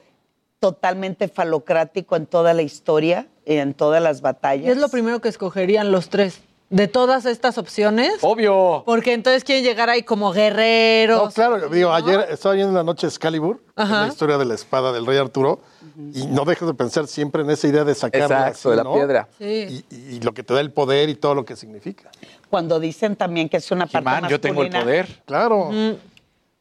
totalmente 0.61 1.28
falocrático 1.28 2.16
en 2.16 2.27
toda 2.27 2.55
la 2.55 2.62
historia, 2.62 3.28
en 3.45 3.74
todas 3.74 4.03
las 4.03 4.20
batallas. 4.20 4.66
¿Y 4.66 4.70
es 4.70 4.78
lo 4.78 4.89
primero 4.89 5.20
que 5.20 5.28
escogerían 5.28 5.93
los 5.93 6.09
tres? 6.09 6.41
De 6.69 6.89
todas 6.89 7.27
estas 7.27 7.59
opciones. 7.59 8.15
Obvio. 8.23 8.83
Porque 8.85 9.12
entonces 9.12 9.45
quieren 9.45 9.62
llegar 9.62 9.89
ahí 9.89 10.03
como 10.03 10.33
guerreros. 10.33 11.23
No, 11.23 11.31
claro, 11.31 11.69
digo, 11.69 11.93
ayer 11.93 12.27
estaba 12.28 12.57
viendo 12.57 12.73
la 12.74 12.83
noche 12.83 13.07
Excalibur, 13.07 13.62
la 13.77 14.09
historia 14.09 14.37
de 14.37 14.47
la 14.47 14.55
espada 14.55 14.91
del 14.93 15.07
rey 15.07 15.16
Arturo, 15.16 15.61
y 16.12 16.27
no 16.27 16.45
dejes 16.45 16.66
de 16.66 16.74
pensar 16.74 17.07
siempre 17.07 17.43
en 17.43 17.51
esa 17.51 17.69
idea 17.69 17.85
de 17.85 17.95
sacar 17.95 18.23
Exacto, 18.23 18.70
de 18.70 18.77
la 18.77 18.93
piedra. 18.93 19.28
Sí. 19.39 19.85
Y, 19.91 20.19
lo 20.20 20.35
que 20.35 20.43
te 20.43 20.55
da 20.55 20.61
el 20.61 20.73
poder 20.73 21.09
y 21.09 21.15
todo 21.15 21.37
lo 21.37 21.45
que 21.45 21.55
significa. 21.55 22.11
Cuando 22.51 22.81
dicen 22.81 23.15
también 23.15 23.49
que 23.49 23.59
es 23.59 23.70
una 23.70 23.87
parte 23.87 24.28
yo 24.28 24.41
tengo 24.41 24.65
el 24.65 24.70
poder. 24.70 25.23
Claro. 25.24 25.70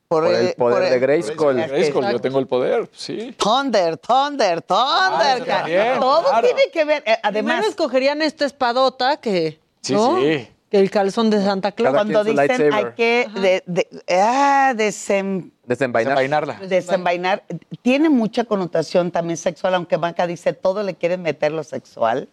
Por, 0.07 0.27
el, 0.27 0.53
poder 0.53 0.91
de 0.91 0.99
Grayskull. 0.99 1.55
Grayskull, 1.55 2.11
yo 2.11 2.21
tengo 2.21 2.37
el 2.37 2.45
poder, 2.45 2.87
sí. 2.93 3.35
Thunder, 3.37 3.97
Thunder, 3.97 4.61
Thunder. 4.61 5.43
Ah, 5.49 5.97
Todo 5.99 6.41
tiene 6.41 6.61
que 6.71 6.85
ver. 6.85 7.03
Eh, 7.07 7.17
además, 7.23 7.53
Primero 7.53 7.69
escogerían 7.69 8.21
esta 8.21 8.45
espadota 8.45 9.17
que. 9.17 9.59
Sí, 9.81 9.95
sí. 9.95 10.47
Que 10.69 10.79
el 10.79 10.91
calzón 10.91 11.29
de 11.31 11.43
Santa 11.43 11.71
Claus. 11.71 11.95
Cuando 11.95 12.23
dicen 12.23 12.73
hay 12.73 12.85
que 12.95 13.27
de, 13.65 13.87
ah, 14.09 14.73
desenvainarla. 14.75 16.59
Desenvainar. 16.67 17.43
Tiene 17.81 18.09
mucha 18.09 18.43
connotación 18.43 19.09
también 19.09 19.37
sexual, 19.37 19.73
aunque 19.73 19.97
Banca 19.97 20.27
dice 20.27 20.53
todo 20.53 20.83
le 20.83 20.93
quieren 20.95 21.23
meter 21.23 21.51
lo 21.51 21.63
sexual. 21.63 22.29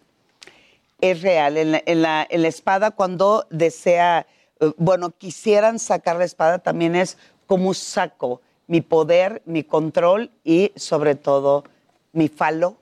Es 1.01 1.21
real. 1.23 1.57
En 1.57 1.81
en 1.85 2.01
la, 2.03 2.25
en 2.29 2.41
la 2.43 2.47
espada, 2.47 2.91
cuando 2.91 3.47
desea, 3.49 4.25
eh, 4.59 4.71
bueno, 4.77 5.11
quisieran 5.11 5.79
sacar 5.79 6.17
la 6.17 6.25
espada, 6.25 6.59
también 6.59 6.95
es 6.95 7.17
cómo 7.45 7.73
saco 7.73 8.41
mi 8.67 8.81
poder, 8.81 9.41
mi 9.45 9.63
control 9.63 10.31
y 10.43 10.71
sobre 10.75 11.15
todo 11.15 11.63
mi 12.11 12.27
falo, 12.27 12.77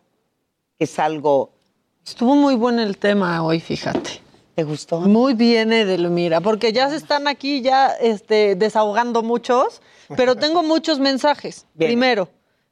que 0.78 0.86
es 0.86 1.00
algo... 1.00 1.52
Estuvo 2.06 2.36
muy 2.36 2.56
bueno 2.56 2.82
el 2.82 2.98
tema 2.98 3.44
hoy, 3.44 3.60
fíjate. 3.60 4.22
¿Te 4.56 4.64
gustó? 4.64 5.00
Muy 5.00 5.34
bien, 5.34 5.72
Edelmira, 5.72 6.42
porque 6.42 6.74
ya 6.74 6.90
se 6.90 6.98
están 6.98 7.28
aquí 7.28 7.62
ya 7.62 7.88
este, 7.88 8.56
desahogando 8.56 9.24
muchos, 9.24 9.82
pero 10.16 10.36
tengo 10.36 10.62
muchos 10.62 11.00
mensajes. 11.00 11.66
Primero, 11.78 12.30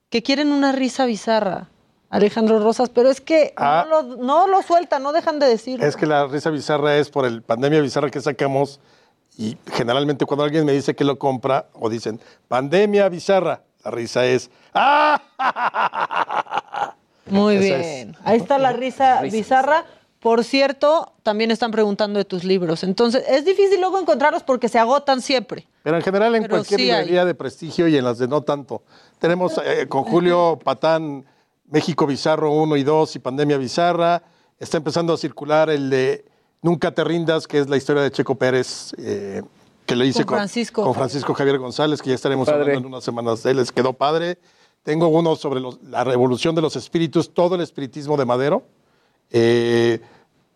que 0.10 0.22
quieren 0.22 0.52
una 0.52 0.72
risa 0.72 1.06
bizarra. 1.06 1.70
Alejandro 2.10 2.60
Rosas, 2.60 2.90
pero 2.90 3.10
es 3.10 3.22
que 3.22 3.54
no, 3.56 3.64
ah. 3.64 3.86
lo, 3.88 4.02
no 4.02 4.48
lo 4.48 4.64
sueltan, 4.64 5.04
no 5.04 5.12
dejan 5.12 5.38
de 5.38 5.46
decir. 5.46 5.84
Es 5.84 5.96
que 5.96 6.08
la 6.08 6.26
risa 6.26 6.50
bizarra 6.50 6.98
es 6.98 7.12
por 7.12 7.24
el 7.26 7.44
pandemia 7.44 7.82
bizarra 7.82 8.10
que 8.10 8.20
sacamos 8.20 8.80
y 9.40 9.58
generalmente 9.72 10.26
cuando 10.26 10.44
alguien 10.44 10.66
me 10.66 10.74
dice 10.74 10.96
que 10.98 11.06
lo 11.06 11.18
compra 11.18 11.68
o 11.72 11.90
dicen, 11.90 12.20
pandemia 12.50 13.08
bizarra, 13.08 13.64
la 13.86 13.92
risa 13.92 14.26
es, 14.26 14.52
¡ah! 14.74 15.22
Muy 17.26 17.58
bien. 17.58 18.18
Ahí 18.26 18.38
está 18.38 18.58
la 18.58 18.74
risa 18.74 19.22
bizarra. 19.22 19.86
Por 20.20 20.44
cierto, 20.44 21.14
también 21.24 21.52
están 21.52 21.72
preguntando 21.72 22.20
de 22.20 22.26
tus 22.26 22.44
libros. 22.44 22.84
Entonces, 22.84 23.24
es 23.30 23.46
difícil 23.46 23.80
luego 23.80 23.98
encontrarlos 23.98 24.44
porque 24.44 24.68
se 24.68 24.78
agotan 24.78 25.22
siempre. 25.22 25.66
Pero 25.84 25.96
en 25.96 26.04
general 26.04 26.36
en 26.36 26.50
cualquier 26.50 26.82
librería 26.82 27.24
de 27.24 27.34
prestigio 27.34 27.88
y 27.88 27.96
en 27.96 28.04
las 28.04 28.18
de 28.18 28.28
no 28.28 28.42
tanto. 28.42 28.84
Tenemos 29.20 29.58
eh, 29.64 29.88
con 29.88 30.04
Julio 30.04 30.60
Patán 30.62 31.26
México 31.72 32.06
Bizarro 32.06 32.52
1 32.52 32.76
y 32.76 32.84
2 32.84 33.16
y 33.16 33.20
Pandemia 33.20 33.58
Bizarra. 33.58 34.22
Está 34.60 34.76
empezando 34.76 35.14
a 35.14 35.18
circular 35.18 35.70
el 35.70 35.90
de 35.90 36.26
Nunca 36.62 36.92
te 36.92 37.04
rindas, 37.04 37.48
que 37.48 37.60
es 37.60 37.70
la 37.70 37.78
historia 37.78 38.04
de 38.04 38.12
Checo 38.12 38.36
Pérez, 38.36 38.94
eh, 38.98 39.42
que 39.86 39.96
le 39.96 40.06
hice 40.06 40.26
con 40.26 40.38
Francisco. 40.38 40.84
Con, 40.84 40.94
Francisco 40.94 41.34
Javier 41.34 41.58
González, 41.58 42.02
que 42.02 42.10
ya 42.10 42.16
estaremos 42.16 42.50
hablando 42.50 42.80
en 42.80 42.86
unas 42.86 43.04
semanas 43.04 43.44
de 43.44 43.52
él. 43.52 43.58
Les 43.58 43.72
quedó 43.72 43.94
padre. 43.94 44.38
Tengo 44.84 45.08
uno 45.08 45.36
sobre 45.36 45.62
la 45.84 46.04
revolución 46.04 46.56
de 46.56 46.62
los 46.62 46.76
espíritus, 46.76 47.34
todo 47.34 47.56
el 47.56 47.62
espiritismo 47.62 48.18
de 48.18 48.26
Madero, 48.26 48.64
eh, 49.30 50.02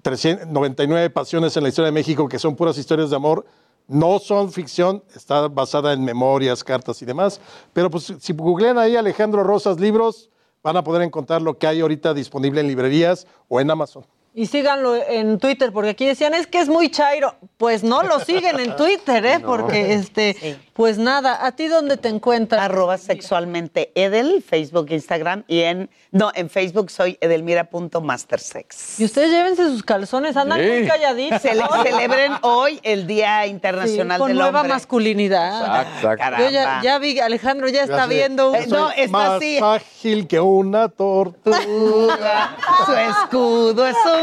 399 0.01 1.09
pasiones 1.09 1.55
en 1.55 1.63
la 1.63 1.69
historia 1.69 1.87
de 1.87 1.91
México, 1.93 2.27
que 2.27 2.39
son 2.39 2.55
puras 2.55 2.77
historias 2.77 3.09
de 3.09 3.15
amor. 3.15 3.45
No 3.87 4.19
son 4.19 4.51
ficción, 4.51 5.03
está 5.15 5.47
basada 5.47 5.93
en 5.93 6.03
memorias, 6.03 6.63
cartas 6.63 7.01
y 7.01 7.05
demás. 7.05 7.39
Pero 7.73 7.89
pues 7.89 8.13
si 8.19 8.33
googlean 8.33 8.77
ahí 8.77 8.95
Alejandro 8.95 9.43
Rosas 9.43 9.79
libros, 9.79 10.29
van 10.61 10.77
a 10.77 10.83
poder 10.83 11.01
encontrar 11.01 11.41
lo 11.41 11.57
que 11.57 11.67
hay 11.67 11.81
ahorita 11.81 12.13
disponible 12.13 12.61
en 12.61 12.67
librerías 12.67 13.27
o 13.47 13.59
en 13.59 13.71
Amazon. 13.71 14.05
Y 14.35 14.47
síganlo 14.47 14.95
en 14.95 15.37
Twitter, 15.37 15.71
porque 15.71 15.91
aquí 15.91 16.07
decían, 16.07 16.33
es 16.33 16.47
que 16.47 16.59
es 16.59 16.67
muy 16.67 16.89
chairo. 16.89 17.35
Pues 17.57 17.83
no 17.83 18.01
lo 18.01 18.19
siguen 18.19 18.59
en 18.59 18.75
Twitter, 18.75 19.23
¿eh? 19.25 19.39
Porque, 19.45 19.93
este, 19.93 20.57
pues 20.73 20.97
nada, 20.97 21.45
¿a 21.45 21.51
ti 21.51 21.67
dónde 21.67 21.97
te 21.97 22.09
encuentras? 22.09 22.63
Arroba 22.63 22.97
sexualmente 22.97 23.91
Edel, 23.93 24.43
Facebook, 24.45 24.87
Instagram, 24.89 25.43
y 25.47 25.59
en, 25.61 25.89
no, 26.11 26.31
en 26.33 26.49
Facebook 26.49 26.89
soy 26.89 27.17
edelmira.mastersex. 27.21 28.99
Y 28.99 29.05
ustedes 29.05 29.29
llévense 29.29 29.65
sus 29.67 29.83
calzones, 29.83 30.35
andan 30.35 30.59
muy 30.67 30.87
calladitos. 30.87 31.41
celebren 31.41 32.33
hoy 32.41 32.79
el 32.81 33.05
Día 33.05 33.45
Internacional 33.45 34.17
con 34.17 34.29
del 34.29 34.37
nueva 34.39 34.63
masculinidad. 34.63 35.83
Exacto. 35.93 36.43
Yo 36.43 36.49
ya, 36.49 36.81
ya 36.83 36.97
vi, 36.97 37.19
Alejandro 37.19 37.69
ya 37.69 37.83
está 37.83 38.07
viendo 38.07 38.49
un... 38.49 38.55
Eh, 38.55 38.65
no, 38.67 38.89
está 38.89 39.11
Más 39.11 39.31
así. 39.33 39.59
ágil 39.61 40.27
que 40.27 40.39
una 40.39 40.89
tortuga. 40.89 42.57
Su 42.87 42.93
escudo 42.93 43.85
es 43.85 43.95
un 44.05 44.22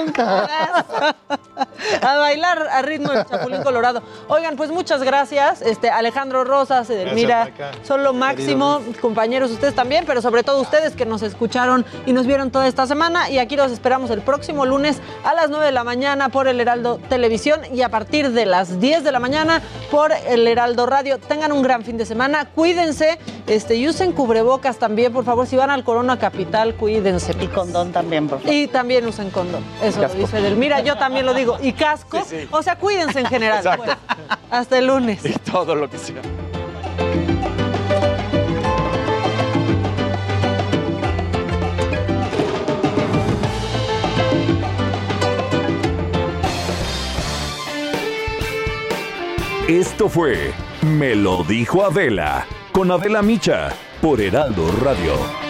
a 2.03 2.17
bailar 2.19 2.69
a 2.71 2.83
ritmo 2.83 3.13
del 3.13 3.27
Chapulín 3.27 3.63
Colorado. 3.63 4.03
Oigan, 4.29 4.57
pues 4.57 4.71
muchas 4.71 5.03
gracias. 5.03 5.63
Este, 5.63 5.91
Alejandro 5.91 6.45
Rosas, 6.45 6.89
Edelmira, 6.91 7.51
son 7.83 8.03
lo 8.03 8.13
máximo. 8.13 8.81
Compañeros, 9.01 9.51
ustedes 9.51 9.75
también, 9.75 10.05
pero 10.07 10.23
sobre 10.23 10.43
todo 10.43 10.61
ustedes 10.61 10.95
que 10.95 11.07
nos 11.07 11.23
escucharon 11.23 11.85
y 12.07 12.13
nos 12.13 12.27
vieron 12.27 12.51
toda 12.51 12.67
esta 12.67 12.87
semana. 12.87 13.31
Y 13.31 13.39
aquí 13.39 13.57
los 13.57 13.71
esperamos 13.73 14.11
el 14.11 14.23
próximo 14.23 14.67
lunes 14.67 15.01
a 15.25 15.35
las 15.35 15.51
9 15.51 15.67
de 15.67 15.73
la 15.73 15.85
mañana 15.85 16.29
por 16.29 16.49
el 16.49 16.61
Heraldo 16.61 17.01
Televisión 17.09 17.61
y 17.73 17.83
a 17.83 17.89
partir 17.89 18.31
de 18.31 18.47
las 18.47 18.81
10 18.81 19.05
de 19.05 19.13
la 19.13 19.21
mañana 19.21 19.63
por 19.91 20.13
el 20.13 20.47
Heraldo 20.47 20.87
Radio. 20.87 21.19
Tengan 21.19 21.53
un 21.53 21.63
gran 21.63 21.85
fin 21.85 21.97
de 21.97 22.07
semana. 22.07 22.47
Cuídense 22.47 23.19
este, 23.47 23.77
y 23.77 23.89
usen 23.89 24.13
cubrebocas 24.13 24.79
también, 24.79 25.13
por 25.13 25.25
favor. 25.25 25.47
Si 25.47 25.57
van 25.57 25.71
al 25.71 25.85
Corona 25.85 26.19
Capital, 26.19 26.75
cuídense. 26.75 27.35
Y 27.41 27.47
condón 27.49 27.93
también, 27.93 28.29
por 28.29 28.39
favor. 28.41 28.55
Y 28.55 28.67
también 28.69 29.07
usen 29.07 29.31
condón. 29.31 29.65
Eso 29.91 30.01
Casco. 30.01 30.17
lo 30.19 30.25
dice 30.25 30.39
Edelmira. 30.39 30.81
Yo 30.81 30.97
también 30.97 31.27
lo 31.27 31.35
digo. 31.35 31.59
Y 31.61 31.73
casco. 31.73 32.23
O 32.51 32.63
sea, 32.63 32.77
cuídense 32.77 33.21
en 33.21 33.27
general. 33.27 33.59
Exacto. 33.59 33.85
pues. 33.85 33.97
Hasta 34.51 34.79
el 34.79 34.87
lunes. 34.87 35.25
Y 35.25 35.33
todo 35.39 35.75
lo 35.75 35.89
que 35.89 35.99
sea. 35.99 36.23
Esto 49.69 50.09
fue 50.09 50.53
Me 50.83 51.15
lo 51.15 51.45
dijo 51.45 51.85
Adela 51.85 52.47
con 52.73 52.91
Adela 52.91 53.23
Micha 53.23 53.71
por 54.01 54.21
Heraldo 54.21 54.71
Radio. 54.83 55.50